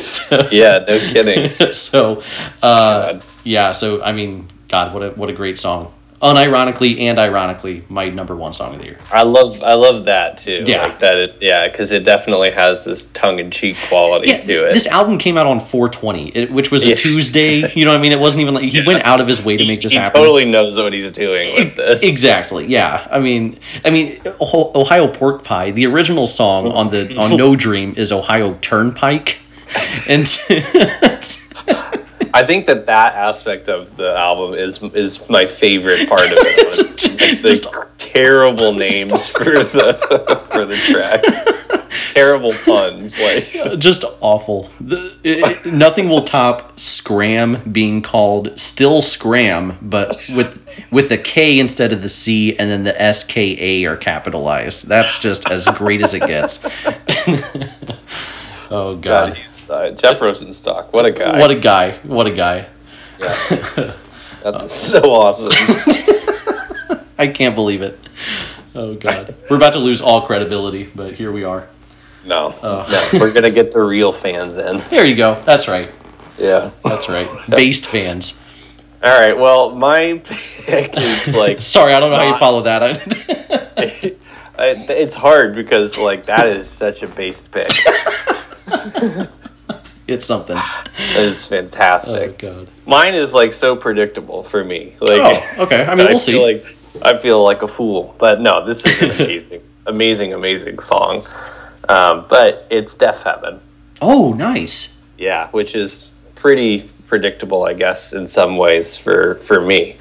so, 0.00 0.48
yeah, 0.52 0.84
no 0.86 0.98
kidding. 0.98 1.72
so 1.72 2.22
uh, 2.62 3.20
yeah. 3.44 3.72
So 3.72 4.02
I 4.02 4.12
mean, 4.12 4.48
God, 4.68 4.94
what 4.94 5.02
a 5.02 5.10
what 5.10 5.28
a 5.28 5.34
great 5.34 5.58
song. 5.58 5.92
Unironically 6.22 7.00
and 7.00 7.18
ironically, 7.18 7.82
my 7.90 8.08
number 8.08 8.34
one 8.34 8.52
song 8.54 8.72
of 8.74 8.80
the 8.80 8.86
year. 8.86 8.98
I 9.12 9.22
love 9.22 9.62
I 9.62 9.74
love 9.74 10.06
that 10.06 10.38
too. 10.38 10.64
Yeah. 10.66 10.82
like 10.86 10.98
that. 11.00 11.18
It, 11.18 11.36
yeah, 11.42 11.68
because 11.68 11.92
it 11.92 12.04
definitely 12.04 12.50
has 12.52 12.86
this 12.86 13.10
tongue 13.12 13.38
in 13.38 13.50
cheek 13.50 13.76
quality 13.88 14.28
Yeah, 14.28 14.38
to 14.38 14.68
it. 14.70 14.72
this 14.72 14.86
album 14.86 15.18
came 15.18 15.36
out 15.36 15.46
on 15.46 15.60
420, 15.60 16.28
it, 16.28 16.50
which 16.50 16.70
was 16.70 16.86
a 16.86 16.88
Yeah. 16.90 16.94
Tuesday. 16.94 17.70
You 17.74 17.84
know 17.84 17.90
what 17.90 17.98
I 17.98 18.02
mean? 18.02 18.12
It 18.12 18.18
wasn't 18.18 18.40
even 18.40 18.54
like 18.54 18.64
he 18.64 18.82
went 18.86 19.04
out 19.04 19.20
of 19.20 19.28
his 19.28 19.42
way 19.44 19.58
to 19.58 19.66
make 19.66 19.82
this 19.82 19.92
he 19.92 19.98
happen. 19.98 20.18
He 20.18 20.24
totally 20.24 20.44
knows 20.46 20.78
what 20.78 20.94
he's 20.94 21.10
doing 21.10 21.44
with 21.54 21.76
this. 21.76 22.02
Exactly. 22.02 22.66
Yeah. 22.66 23.06
I 23.10 23.20
mean, 23.20 23.58
I 23.84 23.90
mean, 23.90 24.18
Ohio 24.40 25.08
Pork 25.08 25.44
Pie. 25.44 25.72
The 25.72 25.84
original 25.86 26.26
song 26.26 26.72
on 26.72 26.88
the 26.88 27.14
on 27.18 27.36
No 27.36 27.54
Dream 27.56 27.92
is 27.96 28.10
Ohio 28.10 28.54
Turnpike, 28.62 29.38
and 30.08 30.26
I 32.36 32.42
think 32.42 32.66
that 32.66 32.86
that 32.86 33.14
aspect 33.14 33.68
of 33.68 33.96
the 33.96 34.14
album 34.16 34.54
is 34.54 34.82
is 34.94 35.26
my 35.28 35.46
favorite 35.46 36.08
part 36.08 36.26
of 36.32 36.38
it. 36.38 36.66
Was 36.68 37.20
like 37.20 37.42
the 37.42 37.48
Just- 37.48 37.68
terrible 37.98 38.72
names 38.74 39.28
for 39.28 39.44
the 39.44 40.42
for 40.50 40.64
the 40.66 40.76
tracks, 40.76 42.12
terrible 42.14 42.52
puns. 42.64 43.18
Like 43.18 43.78
just 43.78 44.04
awful. 44.20 44.70
The, 44.80 45.16
it, 45.24 45.64
it- 45.66 45.72
nothing 45.72 46.08
will 46.08 46.22
top 46.24 46.78
Scram 46.78 47.58
being 47.72 48.02
called 48.02 48.58
still 48.58 49.00
Scram, 49.02 49.78
but 49.80 50.08
with 50.34 50.62
with 50.90 51.08
the 51.08 51.18
K 51.18 51.58
instead 51.58 51.92
of 51.92 52.02
the 52.02 52.08
C, 52.08 52.56
and 52.58 52.68
then 52.70 52.84
the 52.84 53.00
S 53.00 53.24
K 53.24 53.56
A 53.84 53.86
are 53.90 53.96
capitalized. 53.96 54.86
That's 54.88 55.18
just 55.18 55.50
as 55.50 55.66
great 55.76 56.02
as 56.02 56.12
it 56.14 56.20
gets. 56.26 56.58
oh 58.76 58.96
God, 58.96 59.28
God. 59.28 59.36
he's 59.36 59.70
uh, 59.70 59.90
Jeff 59.90 60.20
Rosenstock. 60.20 60.92
What 60.92 61.06
a 61.06 61.10
guy! 61.10 61.38
What 61.38 61.50
a 61.50 61.58
guy! 61.58 61.92
What 62.02 62.26
a 62.26 62.30
guy! 62.30 62.66
yeah. 63.18 63.34
That's 64.42 64.72
so 64.72 65.10
awesome. 65.12 65.50
I 67.18 67.28
can't 67.28 67.54
believe 67.54 67.82
it. 67.82 67.98
Oh 68.74 68.94
god, 68.94 69.34
we're 69.48 69.56
about 69.56 69.72
to 69.72 69.78
lose 69.78 70.00
all 70.00 70.22
credibility, 70.26 70.88
but 70.94 71.14
here 71.14 71.32
we 71.32 71.44
are. 71.44 71.68
No, 72.24 72.54
no, 72.62 73.08
we're 73.14 73.32
gonna 73.32 73.50
get 73.50 73.72
the 73.72 73.80
real 73.80 74.12
fans 74.12 74.56
in. 74.58 74.78
There 74.90 75.06
you 75.06 75.16
go. 75.16 75.40
That's 75.44 75.68
right. 75.68 75.90
Yeah. 76.38 76.70
That's 76.84 77.08
right. 77.08 77.28
Based 77.48 77.86
fans. 77.86 78.42
All 79.02 79.20
right. 79.20 79.36
Well, 79.36 79.74
my 79.74 80.20
pick 80.24 80.96
is 80.96 81.34
like 81.34 81.62
Sorry, 81.62 81.94
I 81.94 82.00
don't 82.00 82.10
know 82.10 82.18
how 82.18 82.32
you 82.32 82.38
follow 82.38 82.62
that. 82.62 82.82
I, 84.58 84.74
it's 84.88 85.14
hard 85.14 85.54
because 85.54 85.98
like 85.98 86.26
that 86.26 86.48
is 86.48 86.68
such 86.68 87.02
a 87.02 87.08
based 87.08 87.52
pick. 87.52 87.70
it's 90.08 90.24
something. 90.24 90.56
It's 91.14 91.46
Oh 91.46 91.48
fantastic. 91.48 92.38
god. 92.38 92.68
Mine 92.86 93.14
is 93.14 93.34
like 93.34 93.52
so 93.52 93.76
predictable 93.76 94.42
for 94.42 94.64
me. 94.64 94.94
Like, 95.00 95.20
Oh, 95.56 95.62
okay. 95.64 95.84
I 95.84 95.94
mean, 95.94 96.06
we'll 96.08 96.18
see. 96.18 96.32
feel 96.32 96.42
like 96.42 96.76
I 97.02 97.16
feel 97.16 97.42
like 97.44 97.62
a 97.62 97.68
fool, 97.68 98.14
but 98.18 98.40
no, 98.40 98.64
this 98.64 98.84
is 98.86 99.02
an 99.02 99.10
amazing, 99.12 99.62
amazing, 99.86 100.32
amazing 100.32 100.78
song. 100.78 101.26
Um, 101.88 102.24
but 102.28 102.66
it's 102.70 102.94
Deafheaven, 102.94 103.60
oh, 104.02 104.32
nice. 104.32 105.00
yeah, 105.18 105.48
which 105.50 105.74
is 105.76 106.14
pretty 106.34 106.90
predictable, 107.06 107.62
I 107.64 107.74
guess, 107.74 108.12
in 108.12 108.26
some 108.26 108.56
ways 108.56 108.96
for 108.96 109.36
for 109.36 109.60
me. 109.60 109.96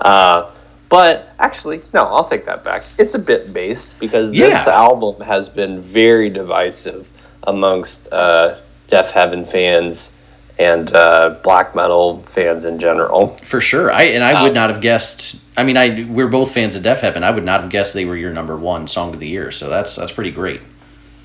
Uh, 0.00 0.50
but 0.90 1.30
actually, 1.40 1.80
no, 1.92 2.02
I'll 2.02 2.24
take 2.24 2.44
that 2.44 2.62
back. 2.62 2.84
It's 2.98 3.14
a 3.14 3.18
bit 3.18 3.52
based 3.52 3.98
because 3.98 4.30
this 4.30 4.66
Yeah. 4.66 4.72
album 4.74 5.20
has 5.22 5.48
been 5.48 5.80
very 5.80 6.28
divisive 6.28 7.10
amongst 7.46 8.12
uh, 8.12 8.56
Deafheaven 8.88 9.46
fans 9.46 10.12
and 10.58 10.92
uh, 10.94 11.36
black 11.42 11.74
metal 11.74 12.22
fans 12.22 12.64
in 12.64 12.78
general. 12.78 13.28
For 13.38 13.60
sure. 13.60 13.90
I 13.90 14.04
and 14.04 14.22
I 14.22 14.42
would 14.42 14.50
Um, 14.50 14.54
not 14.54 14.70
have 14.70 14.80
guessed. 14.80 15.40
I 15.56 15.64
mean, 15.64 15.76
I 15.76 16.06
we're 16.08 16.28
both 16.28 16.52
fans 16.52 16.76
of 16.76 16.82
Deafheaven. 16.82 17.22
I 17.22 17.30
would 17.30 17.44
not 17.44 17.62
have 17.62 17.70
guessed 17.70 17.94
they 17.94 18.04
were 18.04 18.16
your 18.16 18.32
number 18.32 18.56
one 18.56 18.86
song 18.86 19.12
of 19.14 19.20
the 19.20 19.28
year. 19.28 19.50
So 19.50 19.68
that's 19.68 19.96
that's 19.96 20.12
pretty 20.12 20.30
great. 20.30 20.60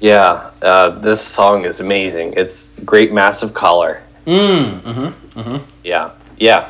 Yeah, 0.02 0.50
uh, 0.62 0.90
this 1.00 1.22
song 1.22 1.66
is 1.66 1.80
amazing. 1.80 2.34
It's 2.38 2.74
great, 2.86 3.12
massive 3.12 3.54
color. 3.54 4.02
Mm. 4.26 4.80
Mm-hmm. 4.82 5.56
Yeah, 5.84 6.12
yeah, 6.38 6.70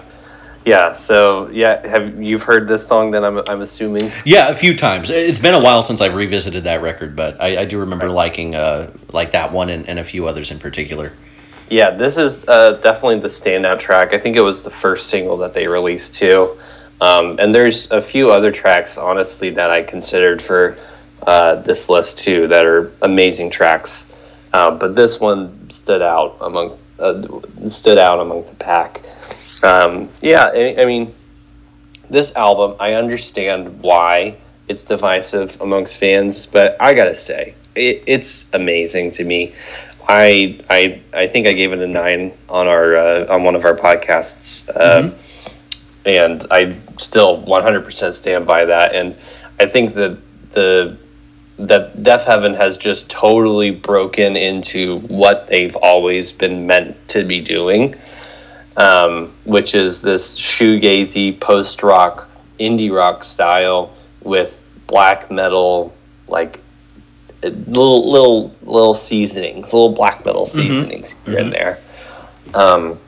yeah. 0.65 0.93
So 0.93 1.49
yeah, 1.49 1.85
have 1.87 2.21
you've 2.21 2.43
heard 2.43 2.67
this 2.67 2.87
song? 2.87 3.11
Then 3.11 3.23
I'm 3.23 3.37
I'm 3.47 3.61
assuming. 3.61 4.11
Yeah, 4.25 4.49
a 4.49 4.55
few 4.55 4.75
times. 4.75 5.09
It's 5.09 5.39
been 5.39 5.53
a 5.53 5.61
while 5.61 5.81
since 5.81 6.01
I've 6.01 6.15
revisited 6.15 6.63
that 6.65 6.81
record, 6.81 7.15
but 7.15 7.41
I, 7.41 7.61
I 7.61 7.65
do 7.65 7.79
remember 7.79 8.09
liking 8.09 8.55
uh 8.55 8.91
like 9.11 9.31
that 9.31 9.51
one 9.51 9.69
and, 9.69 9.87
and 9.87 9.99
a 9.99 10.03
few 10.03 10.27
others 10.27 10.51
in 10.51 10.59
particular. 10.59 11.13
Yeah, 11.69 11.91
this 11.91 12.17
is 12.17 12.47
uh, 12.49 12.79
definitely 12.81 13.19
the 13.19 13.27
standout 13.27 13.79
track. 13.79 14.13
I 14.13 14.19
think 14.19 14.35
it 14.35 14.41
was 14.41 14.63
the 14.63 14.71
first 14.71 15.07
single 15.07 15.37
that 15.37 15.53
they 15.53 15.67
released 15.67 16.15
too. 16.15 16.57
Um, 16.99 17.37
and 17.39 17.53
there's 17.53 17.91
a 17.91 18.01
few 18.01 18.31
other 18.31 18.51
tracks, 18.51 18.97
honestly, 18.97 19.51
that 19.51 19.69
I 19.69 19.83
considered 19.83 20.41
for 20.41 20.77
uh, 21.25 21.55
this 21.55 21.89
list 21.89 22.19
too 22.19 22.47
that 22.47 22.65
are 22.65 22.91
amazing 23.01 23.51
tracks. 23.51 24.11
Uh, 24.51 24.71
but 24.71 24.95
this 24.95 25.19
one 25.19 25.69
stood 25.69 26.01
out 26.01 26.37
among 26.41 26.77
uh, 26.97 27.23
stood 27.67 27.97
out 27.97 28.19
among 28.19 28.45
the 28.45 28.55
pack. 28.55 29.01
Um, 29.63 30.09
yeah, 30.21 30.51
I, 30.53 30.75
I 30.79 30.85
mean, 30.85 31.13
this 32.09 32.35
album, 32.35 32.75
I 32.79 32.93
understand 32.93 33.81
why 33.81 34.37
it's 34.67 34.83
divisive 34.83 35.59
amongst 35.61 35.97
fans, 35.97 36.45
but 36.45 36.77
I 36.79 36.93
gotta 36.93 37.15
say, 37.15 37.55
it, 37.75 38.03
it's 38.07 38.53
amazing 38.53 39.11
to 39.11 39.23
me. 39.23 39.53
I 40.07 40.59
I 40.69 41.01
I 41.13 41.27
think 41.27 41.47
I 41.47 41.53
gave 41.53 41.71
it 41.71 41.79
a 41.79 41.87
nine 41.87 42.31
on 42.47 42.67
our 42.67 42.95
uh, 42.95 43.33
on 43.33 43.43
one 43.43 43.55
of 43.55 43.65
our 43.65 43.75
podcasts, 43.75 44.69
uh, 44.75 45.11
and 46.05 46.45
I 46.49 46.75
still 46.97 47.41
100% 47.43 48.13
stand 48.13 48.47
by 48.47 48.65
that. 48.65 48.95
And 48.95 49.15
I 49.59 49.67
think 49.67 49.93
that 49.95 50.17
the 50.51 50.97
that 51.59 51.97
Deafheaven 51.97 52.55
has 52.55 52.77
just 52.77 53.09
totally 53.09 53.71
broken 53.71 54.37
into 54.37 54.99
what 55.01 55.47
they've 55.47 55.75
always 55.75 56.31
been 56.31 56.65
meant 56.65 56.95
to 57.09 57.25
be 57.25 57.41
doing, 57.41 57.95
um, 58.77 59.27
which 59.45 59.75
is 59.75 60.01
this 60.01 60.37
shoegazy 60.37 61.39
post 61.39 61.83
rock 61.83 62.29
indie 62.59 62.93
rock 62.93 63.23
style 63.23 63.93
with 64.21 64.63
black 64.87 65.29
metal 65.31 65.93
like 66.27 66.59
little 67.43 68.11
little 68.11 68.55
little 68.61 68.93
seasonings, 68.93 69.73
little 69.73 69.93
black 69.93 70.25
metal 70.25 70.45
seasonings 70.45 71.17
here 71.25 71.39
and 71.39 71.51
there. 71.51 71.79
Um, 72.53 72.99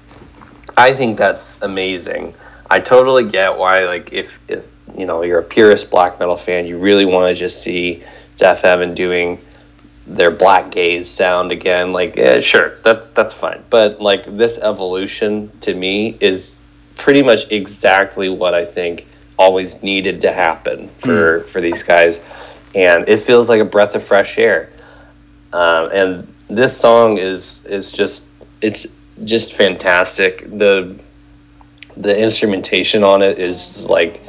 I 0.78 0.94
think 0.94 1.18
that's 1.18 1.62
amazing. 1.62 2.34
I 2.70 2.80
totally 2.80 3.30
get 3.30 3.58
why, 3.58 3.86
like, 3.86 4.14
if 4.14 4.40
if 4.48 4.68
you 4.98 5.06
know 5.06 5.24
you're 5.24 5.40
a 5.40 5.44
purist 5.44 5.92
black 5.92 6.20
metal 6.20 6.38
fan, 6.38 6.66
you 6.66 6.78
really 6.78 7.06
want 7.06 7.36
to 7.36 7.40
just 7.40 7.62
see 7.62 8.04
Deafheaven 8.38 8.96
doing 8.96 9.40
their 10.08 10.32
black 10.32 10.72
gaze 10.72 11.10
sound 11.10 11.52
again. 11.52 11.94
Like, 11.94 12.16
yeah, 12.16 12.40
sure, 12.40 12.78
that 12.84 13.16
that's 13.16 13.34
fine. 13.34 13.64
But 13.70 14.02
like 14.02 14.26
this 14.26 14.60
evolution 14.60 15.52
to 15.62 15.74
me 15.74 16.18
is 16.20 16.56
pretty 16.96 17.24
much 17.24 17.52
exactly 17.52 18.30
what 18.30 18.54
I 18.54 18.66
think 18.66 19.08
always 19.38 19.82
needed 19.82 20.22
to 20.22 20.32
happen 20.32 20.88
for 20.90 21.42
for 21.42 21.62
these 21.62 21.84
guys, 21.84 22.24
and 22.76 23.08
it 23.08 23.20
feels 23.20 23.50
like 23.50 23.62
a 23.62 23.66
breath 23.66 23.96
of 23.96 24.04
fresh 24.04 24.38
air. 24.38 24.70
Um, 25.54 25.90
and 25.92 26.34
this 26.48 26.78
song 26.78 27.18
is 27.18 27.66
is 27.66 27.92
just 27.92 28.28
it's 28.62 28.88
just 29.26 29.54
fantastic. 29.54 30.50
The 30.50 31.00
the 31.98 32.18
instrumentation 32.18 33.04
on 33.04 33.22
it 33.22 33.38
is 33.38 33.90
like 33.90 34.22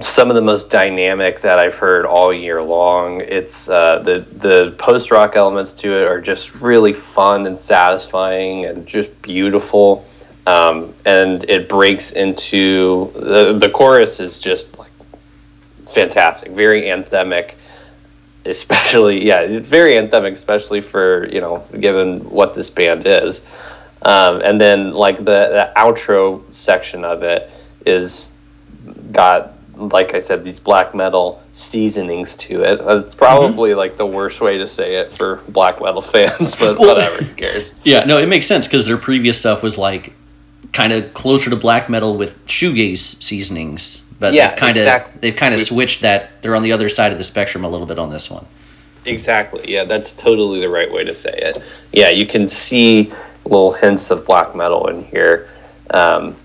some 0.00 0.30
of 0.30 0.34
the 0.34 0.42
most 0.42 0.70
dynamic 0.70 1.40
that 1.40 1.58
I've 1.58 1.74
heard 1.74 2.04
all 2.04 2.32
year 2.32 2.62
long. 2.62 3.20
It's 3.20 3.68
uh, 3.68 4.00
the 4.00 4.20
the 4.32 4.74
post 4.78 5.10
rock 5.10 5.36
elements 5.36 5.72
to 5.74 5.92
it 5.92 6.06
are 6.06 6.20
just 6.20 6.54
really 6.56 6.92
fun 6.92 7.46
and 7.46 7.58
satisfying 7.58 8.66
and 8.66 8.86
just 8.86 9.20
beautiful. 9.22 10.04
Um, 10.46 10.94
and 11.04 11.44
it 11.48 11.68
breaks 11.68 12.12
into 12.12 13.10
the 13.14 13.58
the 13.58 13.70
chorus 13.70 14.20
is 14.20 14.40
just 14.40 14.78
like 14.78 14.90
fantastic, 15.88 16.52
very 16.52 16.82
anthemic 16.82 17.54
especially 18.46 19.24
yeah 19.26 19.58
very 19.60 19.92
anthemic 19.94 20.32
especially 20.32 20.80
for 20.80 21.28
you 21.28 21.40
know 21.40 21.64
given 21.78 22.28
what 22.30 22.54
this 22.54 22.70
band 22.70 23.06
is 23.06 23.46
um, 24.02 24.40
and 24.42 24.58
then 24.58 24.92
like 24.92 25.18
the, 25.18 25.24
the 25.24 25.72
outro 25.76 26.42
section 26.52 27.04
of 27.04 27.22
it 27.22 27.50
is 27.84 28.32
got 29.12 29.52
like 29.88 30.14
i 30.14 30.20
said 30.20 30.44
these 30.44 30.58
black 30.60 30.94
metal 30.94 31.42
seasonings 31.52 32.36
to 32.36 32.62
it 32.62 32.78
it's 32.82 33.14
probably 33.14 33.72
like 33.74 33.96
the 33.96 34.04
worst 34.06 34.40
way 34.40 34.58
to 34.58 34.66
say 34.66 34.96
it 34.96 35.10
for 35.12 35.36
black 35.48 35.80
metal 35.80 36.00
fans 36.12 36.54
but 36.56 36.78
Well- 36.78 36.90
whatever 36.94 37.24
who 37.24 37.34
cares 37.34 37.72
Yeah, 37.84 38.04
no, 38.04 38.18
it 38.18 38.26
makes 38.28 38.46
sense 38.46 38.66
because 38.66 38.86
their 38.86 38.96
previous 38.98 39.38
stuff 39.38 39.62
was 39.62 39.78
like 39.78 40.12
kind 40.72 40.92
of 40.92 41.12
closer 41.14 41.50
to 41.50 41.56
black 41.56 41.88
metal 41.88 42.16
with 42.16 42.44
shoegaze 42.46 42.98
seasonings, 43.22 44.04
but 44.20 44.32
Yeah, 44.34 44.48
they've 44.48 44.58
kind 44.58 44.76
of 44.76 44.82
exactly. 44.82 45.18
they've 45.20 45.36
kind 45.36 45.54
of 45.54 45.60
switched 45.60 46.02
that. 46.02 46.42
They're 46.42 46.54
on 46.54 46.62
the 46.62 46.70
other 46.72 46.88
side 46.88 47.10
of 47.10 47.18
the 47.18 47.24
spectrum 47.24 47.64
a 47.64 47.68
little 47.68 47.86
bit 47.86 47.98
on 47.98 48.10
this 48.10 48.30
one. 48.30 48.46
Exactly. 49.06 49.64
Yeah, 49.72 49.84
that's 49.84 50.12
totally 50.12 50.60
the 50.60 50.68
right 50.68 50.92
way 50.92 51.02
to 51.04 51.12
say 51.14 51.32
it. 51.32 51.62
Yeah, 51.92 52.10
you 52.10 52.26
can 52.26 52.48
see 52.48 53.10
little 53.44 53.72
hints 53.72 54.10
of 54.10 54.24
black 54.26 54.54
metal 54.54 54.86
in 54.88 55.02
here. 55.04 55.48
Um, 55.90 56.36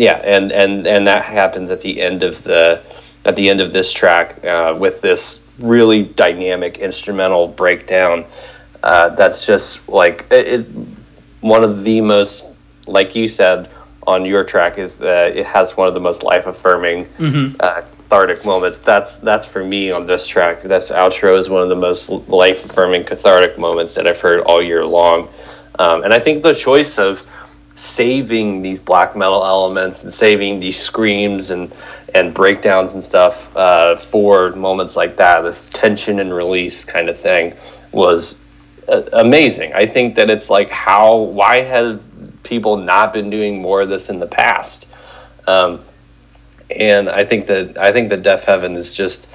yeah, 0.00 0.16
and, 0.24 0.50
and 0.50 0.86
and 0.86 1.06
that 1.06 1.24
happens 1.24 1.70
at 1.70 1.82
the 1.82 2.00
end 2.00 2.22
of 2.22 2.42
the 2.42 2.80
at 3.26 3.36
the 3.36 3.50
end 3.50 3.60
of 3.60 3.74
this 3.74 3.92
track 3.92 4.42
uh, 4.46 4.74
with 4.78 5.02
this 5.02 5.46
really 5.58 6.04
dynamic 6.04 6.78
instrumental 6.78 7.46
breakdown. 7.46 8.24
Uh, 8.82 9.10
that's 9.10 9.46
just 9.46 9.86
like 9.90 10.26
it, 10.30 10.60
it. 10.60 10.66
One 11.42 11.62
of 11.62 11.84
the 11.84 12.00
most, 12.00 12.56
like 12.86 13.14
you 13.14 13.28
said 13.28 13.68
on 14.06 14.24
your 14.24 14.42
track, 14.42 14.78
is 14.78 14.96
that 14.98 15.36
it 15.36 15.44
has 15.44 15.76
one 15.76 15.86
of 15.86 15.92
the 15.92 16.00
most 16.00 16.22
life 16.22 16.46
affirming 16.46 17.06
uh, 17.60 17.82
cathartic 17.82 18.46
moments. 18.46 18.78
That's 18.78 19.18
that's 19.18 19.44
for 19.44 19.62
me 19.62 19.90
on 19.90 20.06
this 20.06 20.26
track. 20.26 20.62
This 20.62 20.90
outro 20.90 21.38
is 21.38 21.50
one 21.50 21.62
of 21.62 21.68
the 21.68 21.76
most 21.76 22.08
life 22.28 22.64
affirming 22.64 23.04
cathartic 23.04 23.58
moments 23.58 23.94
that 23.96 24.06
I've 24.06 24.20
heard 24.20 24.40
all 24.40 24.62
year 24.62 24.82
long. 24.82 25.28
Um, 25.78 26.04
and 26.04 26.14
I 26.14 26.18
think 26.18 26.42
the 26.42 26.54
choice 26.54 26.98
of 26.98 27.20
saving 27.80 28.60
these 28.60 28.78
black 28.78 29.16
metal 29.16 29.42
elements 29.42 30.02
and 30.02 30.12
saving 30.12 30.60
these 30.60 30.78
screams 30.78 31.50
and 31.50 31.72
and 32.14 32.34
breakdowns 32.34 32.92
and 32.92 33.02
stuff 33.02 33.54
uh, 33.56 33.96
for 33.96 34.50
moments 34.50 34.96
like 34.96 35.16
that, 35.16 35.42
this 35.42 35.68
tension 35.68 36.18
and 36.18 36.34
release 36.34 36.84
kind 36.84 37.08
of 37.08 37.18
thing, 37.18 37.54
was 37.92 38.42
uh, 38.88 39.02
amazing. 39.12 39.72
I 39.72 39.86
think 39.86 40.16
that 40.16 40.28
it's 40.28 40.50
like 40.50 40.70
how 40.70 41.16
why 41.16 41.62
have 41.62 42.02
people 42.42 42.76
not 42.76 43.12
been 43.12 43.30
doing 43.30 43.62
more 43.62 43.80
of 43.80 43.88
this 43.88 44.10
in 44.10 44.18
the 44.18 44.26
past? 44.26 44.88
Um, 45.46 45.80
and 46.76 47.08
I 47.08 47.24
think 47.24 47.46
that 47.46 47.78
I 47.78 47.92
think 47.92 48.10
that 48.10 48.22
Deaf 48.22 48.44
Heaven 48.44 48.76
is 48.76 48.92
just 48.92 49.26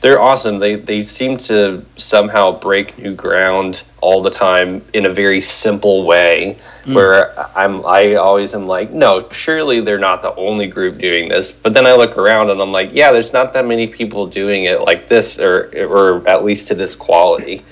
they're 0.00 0.20
awesome. 0.20 0.58
They 0.58 0.76
they 0.76 1.02
seem 1.02 1.38
to 1.38 1.84
somehow 1.96 2.58
break 2.58 2.98
new 2.98 3.14
ground 3.14 3.82
all 4.00 4.22
the 4.22 4.30
time 4.30 4.82
in 4.92 5.06
a 5.06 5.10
very 5.10 5.42
simple 5.42 6.04
way. 6.04 6.58
Mm. 6.84 6.94
Where 6.94 7.38
I'm 7.58 7.84
I 7.84 8.14
always 8.14 8.54
am 8.54 8.66
like, 8.66 8.90
no, 8.90 9.28
surely 9.30 9.80
they're 9.80 9.98
not 9.98 10.22
the 10.22 10.34
only 10.36 10.68
group 10.68 10.98
doing 10.98 11.28
this. 11.28 11.50
But 11.50 11.74
then 11.74 11.86
I 11.86 11.94
look 11.94 12.16
around 12.16 12.50
and 12.50 12.60
I'm 12.60 12.70
like, 12.70 12.90
yeah, 12.92 13.10
there's 13.10 13.32
not 13.32 13.52
that 13.54 13.66
many 13.66 13.88
people 13.88 14.26
doing 14.26 14.64
it 14.64 14.80
like 14.82 15.08
this, 15.08 15.40
or 15.40 15.70
or 15.76 16.26
at 16.28 16.44
least 16.44 16.68
to 16.68 16.74
this 16.74 16.94
quality. 16.94 17.64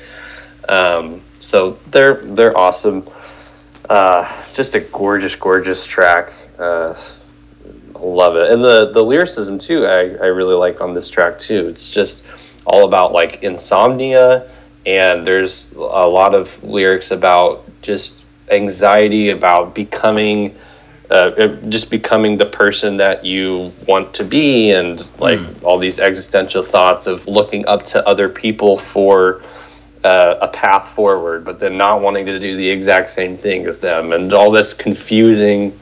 Um, 0.69 1.23
so 1.41 1.79
they're 1.91 2.17
they're 2.17 2.57
awesome. 2.57 3.09
Uh, 3.89 4.25
just 4.53 4.75
a 4.75 4.81
gorgeous, 4.81 5.37
gorgeous 5.37 5.87
track. 5.87 6.33
Uh, 6.59 6.95
love 8.01 8.37
it. 8.37 8.51
And 8.51 8.63
the 8.63 8.91
the 8.93 9.03
lyricism 9.03 9.59
too 9.59 9.87
I, 9.87 10.01
I 10.01 10.27
really 10.27 10.55
like 10.55 10.81
on 10.81 10.95
this 10.95 11.09
track 11.11 11.39
too. 11.39 11.69
It's 11.69 11.89
just 11.89 12.25
all 12.67 12.85
about 12.85 13.13
like 13.13 13.43
insomnia 13.43 14.51
and 14.87 15.27
there's 15.27 15.73
a 15.73 15.79
lot 16.07 16.35
of 16.35 16.63
lyrics 16.63 17.11
about 17.11 17.65
just 17.83 18.23
anxiety 18.51 19.31
about 19.31 19.75
becoming 19.75 20.55
uh, 21.11 21.47
just 21.69 21.91
becoming 21.91 22.37
the 22.37 22.47
person 22.47 22.97
that 22.97 23.25
you 23.25 23.73
want 23.87 24.13
to 24.15 24.25
be 24.25 24.73
and 24.73 24.99
like 25.21 25.39
mm. 25.39 25.63
all 25.63 25.79
these 25.79 26.01
existential 26.01 26.65
thoughts 26.65 27.07
of 27.07 27.27
looking 27.29 27.67
up 27.67 27.85
to 27.85 28.05
other 28.09 28.29
people 28.29 28.77
for 28.77 29.43
uh, 30.03 30.37
a 30.41 30.49
path 30.49 30.89
forward 30.89 31.45
but 31.45 31.61
then 31.61 31.77
not 31.77 32.01
wanting 32.01 32.27
to 32.27 32.39
do 32.41 32.57
the 32.57 32.69
exact 32.69 33.09
same 33.09 33.37
thing 33.37 33.67
as 33.67 33.79
them 33.79 34.13
and 34.13 34.33
all 34.33 34.51
this 34.51 34.75
confusing 34.75 35.79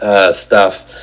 uh, 0.00 0.30
stuff 0.30 0.94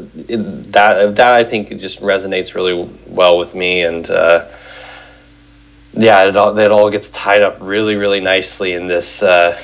that 0.00 1.16
that 1.16 1.28
I 1.28 1.44
think 1.44 1.70
just 1.78 2.00
resonates 2.00 2.54
really 2.54 2.88
well 3.06 3.38
with 3.38 3.54
me, 3.54 3.82
and 3.82 4.08
uh, 4.10 4.46
yeah, 5.92 6.24
it 6.24 6.36
all 6.36 6.58
it 6.58 6.72
all 6.72 6.90
gets 6.90 7.10
tied 7.10 7.42
up 7.42 7.58
really 7.60 7.96
really 7.96 8.20
nicely 8.20 8.72
in 8.72 8.86
this 8.86 9.22
uh, 9.22 9.60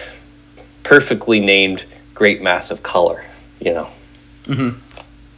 perfectly 0.82 1.40
named 1.40 1.84
great 2.14 2.42
mass 2.42 2.70
of 2.70 2.82
color, 2.82 3.24
you 3.60 3.74
know. 3.74 3.88
Mm-hmm. 4.44 4.78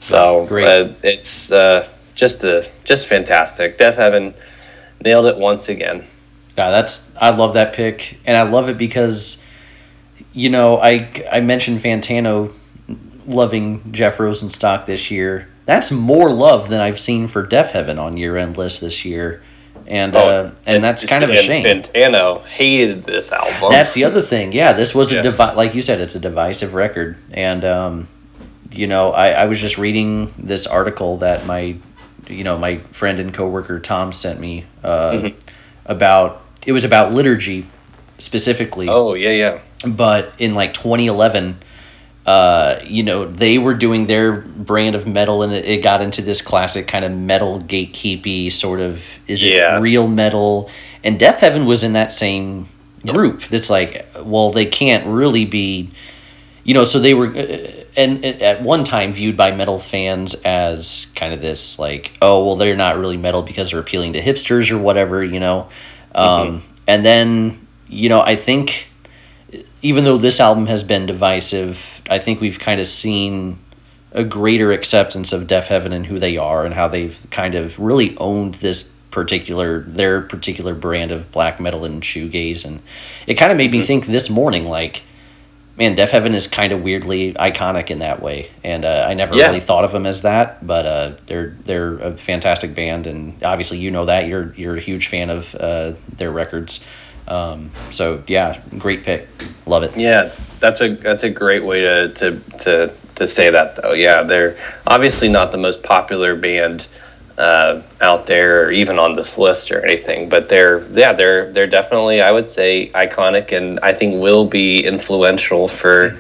So 0.00 0.46
uh, 0.46 0.92
it's 1.02 1.52
uh, 1.52 1.88
just 2.14 2.44
a 2.44 2.68
just 2.84 3.06
fantastic. 3.06 3.78
Deafheaven 3.78 4.34
nailed 5.02 5.26
it 5.26 5.38
once 5.38 5.68
again. 5.68 6.04
Yeah, 6.56 6.70
that's 6.70 7.16
I 7.16 7.30
love 7.30 7.54
that 7.54 7.72
pick, 7.72 8.18
and 8.26 8.36
I 8.36 8.42
love 8.42 8.68
it 8.68 8.78
because, 8.78 9.44
you 10.32 10.50
know, 10.50 10.78
I 10.78 11.24
I 11.30 11.40
mentioned 11.40 11.80
Fantano 11.80 12.54
loving 13.26 13.92
Jeff 13.92 14.18
Rosenstock 14.18 14.86
this 14.86 15.10
year. 15.10 15.48
That's 15.66 15.90
more 15.90 16.30
love 16.30 16.68
than 16.68 16.80
I've 16.80 17.00
seen 17.00 17.26
for 17.26 17.46
Deafheaven 17.46 17.98
on 17.98 18.16
year 18.16 18.36
end 18.36 18.56
list 18.56 18.80
this 18.80 19.04
year. 19.04 19.42
And 19.86 20.16
oh, 20.16 20.20
uh, 20.20 20.54
and 20.66 20.82
that's 20.82 21.04
kind 21.04 21.24
of 21.24 21.30
a 21.30 21.36
shame. 21.36 21.64
Fantano 21.64 22.42
hated 22.44 23.04
this 23.04 23.32
album. 23.32 23.70
That's 23.70 23.92
the 23.92 24.04
other 24.04 24.22
thing. 24.22 24.52
Yeah, 24.52 24.72
this 24.72 24.94
was 24.94 25.12
yeah. 25.12 25.20
a 25.20 25.22
devi- 25.22 25.54
like 25.56 25.74
you 25.74 25.82
said, 25.82 26.00
it's 26.00 26.14
a 26.14 26.20
divisive 26.20 26.72
record. 26.72 27.18
And 27.32 27.64
um, 27.64 28.08
you 28.70 28.86
know, 28.86 29.12
I, 29.12 29.30
I 29.30 29.44
was 29.44 29.60
just 29.60 29.76
reading 29.76 30.32
this 30.38 30.66
article 30.66 31.18
that 31.18 31.44
my 31.44 31.76
you 32.28 32.44
know, 32.44 32.58
my 32.58 32.78
friend 32.78 33.20
and 33.20 33.32
coworker 33.32 33.78
Tom 33.78 34.12
sent 34.12 34.40
me 34.40 34.64
uh, 34.82 35.10
mm-hmm. 35.10 35.38
about 35.86 36.42
it 36.66 36.72
was 36.72 36.84
about 36.84 37.12
liturgy 37.12 37.66
specifically. 38.18 38.88
Oh, 38.88 39.14
yeah, 39.14 39.30
yeah. 39.30 39.60
But 39.86 40.32
in 40.38 40.54
like 40.54 40.72
2011 40.74 41.58
uh, 42.26 42.80
you 42.84 43.02
know, 43.02 43.26
they 43.26 43.58
were 43.58 43.74
doing 43.74 44.06
their 44.06 44.32
brand 44.32 44.94
of 44.94 45.06
metal, 45.06 45.42
and 45.42 45.52
it, 45.52 45.64
it 45.64 45.82
got 45.82 46.00
into 46.00 46.22
this 46.22 46.40
classic 46.40 46.88
kind 46.88 47.04
of 47.04 47.12
metal 47.12 47.60
gatekeepy 47.60 48.50
sort 48.50 48.80
of 48.80 49.20
is 49.26 49.44
yeah. 49.44 49.76
it 49.76 49.80
real 49.80 50.08
metal? 50.08 50.70
And 51.02 51.20
Deafheaven 51.20 51.66
was 51.66 51.84
in 51.84 51.92
that 51.92 52.12
same 52.12 52.66
group. 53.06 53.42
That's 53.42 53.68
like, 53.68 54.06
well, 54.22 54.50
they 54.50 54.64
can't 54.64 55.06
really 55.06 55.44
be, 55.44 55.90
you 56.64 56.72
know. 56.72 56.84
So 56.84 56.98
they 56.98 57.12
were, 57.12 57.26
uh, 57.26 57.84
and, 57.94 58.24
and 58.24 58.42
at 58.42 58.62
one 58.62 58.84
time 58.84 59.12
viewed 59.12 59.36
by 59.36 59.54
metal 59.54 59.78
fans 59.78 60.32
as 60.46 61.12
kind 61.14 61.34
of 61.34 61.42
this 61.42 61.78
like, 61.78 62.16
oh, 62.22 62.46
well, 62.46 62.56
they're 62.56 62.74
not 62.74 62.96
really 62.96 63.18
metal 63.18 63.42
because 63.42 63.70
they're 63.70 63.80
appealing 63.80 64.14
to 64.14 64.22
hipsters 64.22 64.70
or 64.70 64.78
whatever, 64.78 65.22
you 65.22 65.40
know. 65.40 65.68
Um, 66.14 66.60
mm-hmm. 66.60 66.72
And 66.86 67.04
then, 67.04 67.66
you 67.86 68.08
know, 68.08 68.22
I 68.22 68.36
think 68.36 68.88
even 69.84 70.04
though 70.04 70.16
this 70.16 70.40
album 70.40 70.64
has 70.66 70.82
been 70.82 71.04
divisive, 71.04 72.00
I 72.08 72.18
think 72.18 72.40
we've 72.40 72.58
kind 72.58 72.80
of 72.80 72.86
seen 72.86 73.58
a 74.12 74.24
greater 74.24 74.72
acceptance 74.72 75.30
of 75.30 75.42
Deafheaven 75.42 75.92
and 75.92 76.06
who 76.06 76.18
they 76.18 76.38
are 76.38 76.64
and 76.64 76.72
how 76.72 76.88
they've 76.88 77.24
kind 77.30 77.54
of 77.54 77.78
really 77.78 78.16
owned 78.16 78.54
this 78.56 78.94
particular 79.10 79.80
their 79.80 80.22
particular 80.22 80.74
brand 80.74 81.10
of 81.12 81.30
black 81.30 81.60
metal 81.60 81.84
and 81.84 82.02
shoegaze. 82.02 82.64
And 82.64 82.80
it 83.26 83.34
kind 83.34 83.52
of 83.52 83.58
made 83.58 83.70
me 83.70 83.78
mm-hmm. 83.78 83.86
think 83.86 84.06
this 84.06 84.30
morning 84.30 84.66
like 84.66 85.02
man 85.76 85.94
Deafheaven 85.94 86.32
is 86.32 86.46
kind 86.46 86.72
of 86.72 86.82
weirdly 86.82 87.34
iconic 87.34 87.90
in 87.90 87.98
that 87.98 88.22
way. 88.22 88.50
And 88.64 88.86
uh, 88.86 89.04
I 89.06 89.12
never 89.12 89.36
yeah. 89.36 89.48
really 89.48 89.60
thought 89.60 89.84
of 89.84 89.92
them 89.92 90.06
as 90.06 90.22
that 90.22 90.66
but 90.66 90.86
uh, 90.86 91.12
they're 91.26 91.50
they're 91.64 91.98
a 91.98 92.16
fantastic 92.16 92.74
band. 92.74 93.06
And 93.06 93.42
obviously 93.44 93.78
you 93.78 93.90
know 93.90 94.06
that. 94.06 94.28
You're 94.28 94.54
you're 94.56 94.76
a 94.76 94.80
huge 94.80 95.08
fan 95.08 95.28
of 95.28 95.54
uh, 95.54 95.92
their 96.16 96.32
records 96.32 96.82
um, 97.28 97.70
so 97.90 98.22
yeah, 98.26 98.60
great 98.78 99.02
pick. 99.02 99.28
Love 99.66 99.82
it. 99.82 99.96
Yeah, 99.96 100.32
that's 100.60 100.80
a 100.80 100.94
that's 100.94 101.24
a 101.24 101.30
great 101.30 101.64
way 101.64 101.80
to 101.80 102.08
to 102.14 102.40
to 102.60 102.94
to 103.16 103.26
say 103.26 103.50
that 103.50 103.76
though. 103.76 103.92
Yeah, 103.92 104.22
they're 104.22 104.56
obviously 104.86 105.28
not 105.28 105.52
the 105.52 105.58
most 105.58 105.82
popular 105.82 106.36
band 106.36 106.88
uh, 107.38 107.82
out 108.00 108.26
there, 108.26 108.66
or 108.66 108.70
even 108.70 108.98
on 108.98 109.14
this 109.14 109.38
list 109.38 109.70
or 109.70 109.84
anything, 109.84 110.28
but 110.28 110.48
they're 110.48 110.86
yeah 110.92 111.12
they're 111.12 111.50
they're 111.52 111.66
definitely 111.66 112.20
I 112.20 112.30
would 112.30 112.48
say 112.48 112.90
iconic, 112.94 113.52
and 113.52 113.80
I 113.80 113.92
think 113.92 114.20
will 114.20 114.46
be 114.46 114.84
influential 114.84 115.68
for 115.68 116.18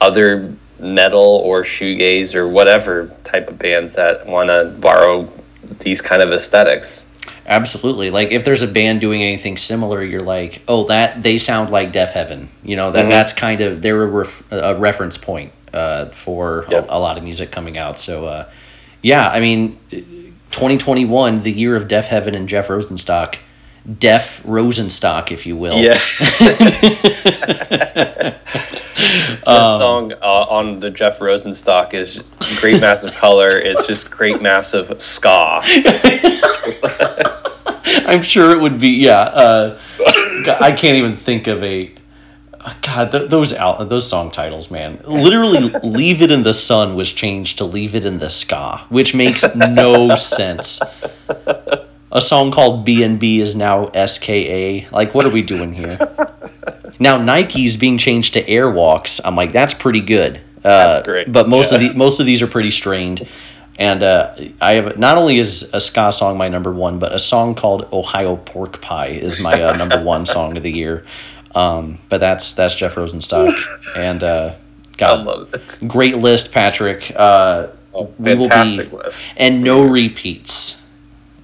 other 0.00 0.54
metal 0.78 1.42
or 1.44 1.62
shoegaze 1.62 2.34
or 2.34 2.48
whatever 2.48 3.08
type 3.24 3.50
of 3.50 3.58
bands 3.58 3.94
that 3.94 4.26
want 4.26 4.48
to 4.48 4.74
borrow 4.80 5.28
these 5.80 6.00
kind 6.00 6.22
of 6.22 6.32
aesthetics. 6.32 7.07
Absolutely. 7.48 8.10
Like 8.10 8.30
if 8.30 8.44
there's 8.44 8.60
a 8.60 8.66
band 8.66 9.00
doing 9.00 9.22
anything 9.22 9.56
similar, 9.56 10.02
you're 10.02 10.20
like, 10.20 10.62
oh, 10.68 10.86
that 10.88 11.22
they 11.22 11.38
sound 11.38 11.70
like 11.70 11.94
Deafheaven. 11.94 12.48
You 12.62 12.76
know 12.76 12.90
that 12.90 13.00
mm-hmm. 13.00 13.10
that's 13.10 13.32
kind 13.32 13.62
of 13.62 13.80
they're 13.80 14.02
a, 14.02 14.06
ref, 14.06 14.52
a 14.52 14.78
reference 14.78 15.16
point 15.16 15.52
uh, 15.72 16.06
for 16.06 16.66
yep. 16.68 16.86
a, 16.88 16.96
a, 16.96 16.98
lot 16.98 17.16
of 17.16 17.24
music 17.24 17.50
coming 17.50 17.78
out. 17.78 17.98
So, 17.98 18.26
uh, 18.26 18.50
yeah, 19.02 19.28
I 19.28 19.40
mean, 19.40 19.78
2021, 19.90 21.42
the 21.42 21.52
year 21.52 21.74
of 21.74 21.88
Deafheaven 21.88 22.36
and 22.36 22.48
Jeff 22.48 22.68
Rosenstock, 22.68 23.38
Deaf 23.98 24.42
Rosenstock, 24.42 25.32
if 25.32 25.46
you 25.46 25.56
will. 25.56 25.78
Yeah. 25.78 25.98
this 28.98 29.38
um, 29.46 29.80
song 29.80 30.12
uh, 30.14 30.46
on 30.48 30.80
the 30.80 30.90
Jeff 30.90 31.20
Rosenstock 31.20 31.94
is 31.94 32.20
great 32.60 32.80
massive 32.80 33.14
color. 33.14 33.48
It's 33.50 33.86
just 33.86 34.10
great 34.10 34.42
massive 34.42 35.00
ska. 35.00 35.60
I'm 38.06 38.22
sure 38.22 38.56
it 38.56 38.60
would 38.60 38.80
be. 38.80 38.88
Yeah, 38.90 39.20
uh, 39.20 39.78
I 40.60 40.72
can't 40.72 40.96
even 40.96 41.14
think 41.14 41.46
of 41.46 41.62
a. 41.62 41.92
God, 42.82 43.12
th- 43.12 43.30
those 43.30 43.52
out 43.52 43.88
those 43.88 44.08
song 44.08 44.32
titles, 44.32 44.68
man. 44.70 45.00
Literally, 45.04 45.70
"Leave 45.82 46.20
It 46.20 46.30
in 46.32 46.42
the 46.42 46.54
Sun" 46.54 46.96
was 46.96 47.12
changed 47.12 47.58
to 47.58 47.64
"Leave 47.64 47.94
It 47.94 48.04
in 48.04 48.18
the 48.18 48.28
Ska," 48.28 48.80
which 48.88 49.14
makes 49.14 49.44
no 49.54 50.16
sense. 50.16 50.80
A 52.10 52.20
song 52.20 52.50
called 52.50 52.84
"B 52.84 53.04
and 53.04 53.20
B" 53.20 53.40
is 53.40 53.54
now 53.54 53.90
"SKA." 53.92 54.88
Like, 54.90 55.14
what 55.14 55.24
are 55.24 55.30
we 55.32 55.42
doing 55.42 55.72
here? 55.72 55.98
Now 56.98 57.16
Nike's 57.16 57.76
being 57.76 57.98
changed 57.98 58.34
to 58.34 58.44
Airwalks. 58.44 59.20
I'm 59.24 59.36
like, 59.36 59.52
that's 59.52 59.74
pretty 59.74 60.00
good. 60.00 60.40
Uh, 60.58 60.92
that's 60.92 61.04
great. 61.04 61.30
But 61.32 61.48
most 61.48 61.72
yeah. 61.72 61.78
of 61.78 61.92
the 61.92 61.98
most 61.98 62.20
of 62.20 62.26
these 62.26 62.42
are 62.42 62.46
pretty 62.46 62.70
strained. 62.70 63.28
And 63.78 64.02
uh, 64.02 64.34
I 64.60 64.74
have 64.74 64.98
not 64.98 65.16
only 65.16 65.38
is 65.38 65.70
a 65.72 65.80
ska 65.80 66.12
song 66.12 66.36
my 66.36 66.48
number 66.48 66.72
one, 66.72 66.98
but 66.98 67.14
a 67.14 67.18
song 67.18 67.54
called 67.54 67.88
Ohio 67.92 68.34
Pork 68.34 68.80
Pie 68.80 69.08
is 69.08 69.40
my 69.40 69.62
uh, 69.62 69.76
number 69.76 70.02
one 70.02 70.26
song 70.36 70.56
of 70.56 70.64
the 70.64 70.72
year. 70.72 71.06
Um, 71.54 71.98
but 72.08 72.18
that's 72.18 72.54
that's 72.54 72.74
Jeff 72.74 72.96
Rosenstock, 72.96 73.52
and 73.96 74.22
uh, 74.22 74.54
got 74.96 75.48
great 75.86 76.16
list, 76.18 76.52
Patrick. 76.52 77.12
Uh, 77.14 77.68
oh, 77.94 78.12
we 78.18 78.34
will 78.34 78.48
be 78.48 78.84
list. 78.84 79.24
and 79.36 79.62
no 79.62 79.88
repeats. 79.88 80.90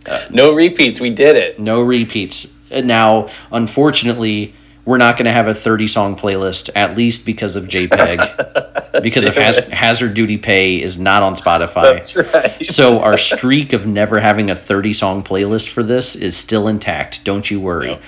Uh, 0.04 0.20
no 0.30 0.54
repeats. 0.54 1.00
We 1.00 1.10
did 1.10 1.36
it. 1.36 1.58
No 1.58 1.82
repeats. 1.82 2.58
Now, 2.70 3.30
unfortunately, 3.52 4.54
we're 4.84 4.98
not 4.98 5.16
going 5.16 5.24
to 5.24 5.32
have 5.32 5.48
a 5.48 5.54
30 5.54 5.86
song 5.88 6.16
playlist 6.16 6.70
at 6.74 6.96
least 6.96 7.24
because 7.26 7.56
of 7.56 7.64
jpeg 7.64 9.02
because 9.02 9.24
of 9.24 9.34
Haz- 9.34 9.66
hazard 9.68 10.14
duty 10.14 10.38
pay 10.38 10.80
is 10.80 10.98
not 10.98 11.22
on 11.22 11.34
spotify 11.34 11.94
that's 11.94 12.16
right 12.16 12.66
so 12.66 13.00
our 13.00 13.18
streak 13.18 13.72
of 13.72 13.86
never 13.86 14.20
having 14.20 14.50
a 14.50 14.56
30 14.56 14.92
song 14.92 15.22
playlist 15.22 15.68
for 15.68 15.82
this 15.82 16.14
is 16.14 16.36
still 16.36 16.68
intact 16.68 17.24
don't 17.24 17.50
you 17.50 17.60
worry 17.60 17.88
no. 17.88 18.00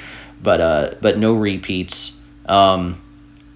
but 0.43 0.61
uh 0.61 0.95
but 1.01 1.19
no 1.19 1.35
repeats 1.35 2.25
um 2.47 3.01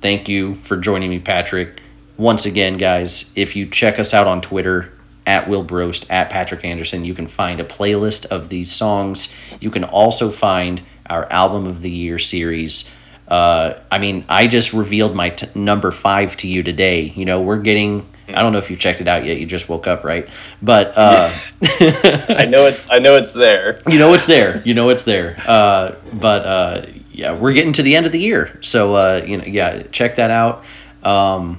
thank 0.01 0.29
you 0.29 0.55
for 0.55 0.77
joining 0.77 1.11
me 1.11 1.19
patrick 1.19 1.81
once 2.17 2.47
again 2.47 2.77
guys 2.77 3.33
if 3.37 3.55
you 3.55 3.67
check 3.67 3.99
us 3.99 4.15
out 4.15 4.27
on 4.27 4.41
twitter 4.41 4.93
at 5.27 5.49
Will 5.49 5.65
Brost, 5.65 6.07
at 6.11 6.29
Patrick 6.31 6.65
Anderson. 6.65 7.05
You 7.05 7.15
can 7.15 7.29
find 7.29 7.61
a 7.61 7.65
playlist 7.65 8.27
of 8.27 8.49
these 8.49 8.73
songs. 8.73 9.33
You 9.61 9.71
can 9.71 9.85
also 9.85 10.31
find 10.31 10.83
our 11.09 11.31
Album 11.31 11.67
of 11.67 11.83
the 11.83 11.91
Year 11.91 12.19
series. 12.19 12.93
Uh, 13.31 13.79
I 13.91 13.99
mean, 13.99 14.25
I 14.29 14.47
just 14.49 14.73
revealed 14.73 15.15
my 15.15 15.31
t- 15.31 15.47
number 15.55 15.91
five 15.93 16.37
to 16.39 16.49
you 16.49 16.63
today. 16.63 17.03
You 17.03 17.25
know, 17.25 17.41
we're 17.41 17.61
getting. 17.61 18.07
I 18.29 18.43
don't 18.43 18.53
know 18.53 18.59
if 18.59 18.71
you 18.71 18.77
checked 18.77 19.01
it 19.01 19.09
out 19.09 19.25
yet. 19.25 19.39
You 19.39 19.47
just 19.47 19.69
woke 19.69 19.87
up, 19.87 20.05
right? 20.05 20.29
But 20.63 20.93
uh, 20.97 21.33
I 21.63 22.47
know 22.49 22.67
it's 22.67 22.91
I 22.91 22.99
know 22.99 23.17
it's 23.17 23.33
there. 23.33 23.79
you 23.89 23.99
know 23.99 24.15
it's 24.15 24.27
there. 24.27 24.63
You 24.65 24.75
know 24.75 24.89
it's 24.89 25.03
there. 25.05 25.37
Uh, 25.47 25.95
but 26.13 26.45
uh, 26.45 26.87
yeah, 27.13 27.37
we're 27.37 27.53
getting 27.53 27.73
to 27.75 27.83
the 27.83 27.97
end 27.97 28.07
of 28.07 28.13
the 28.13 28.21
year, 28.21 28.59
so 28.61 28.95
uh, 28.95 29.25
you 29.27 29.37
know, 29.37 29.45
yeah, 29.45 29.83
check 29.91 30.17
that 30.17 30.31
out. 30.31 30.65
Um, 31.03 31.59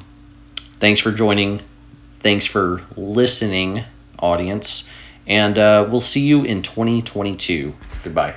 thanks 0.79 0.99
for 0.99 1.11
joining. 1.11 1.61
Thanks 2.19 2.45
for 2.45 2.81
listening, 2.95 3.83
audience, 4.19 4.89
and 5.27 5.57
uh, 5.57 5.87
we'll 5.89 5.99
see 5.99 6.21
you 6.21 6.43
in 6.43 6.61
2022. 6.61 7.73
Goodbye. 8.03 8.35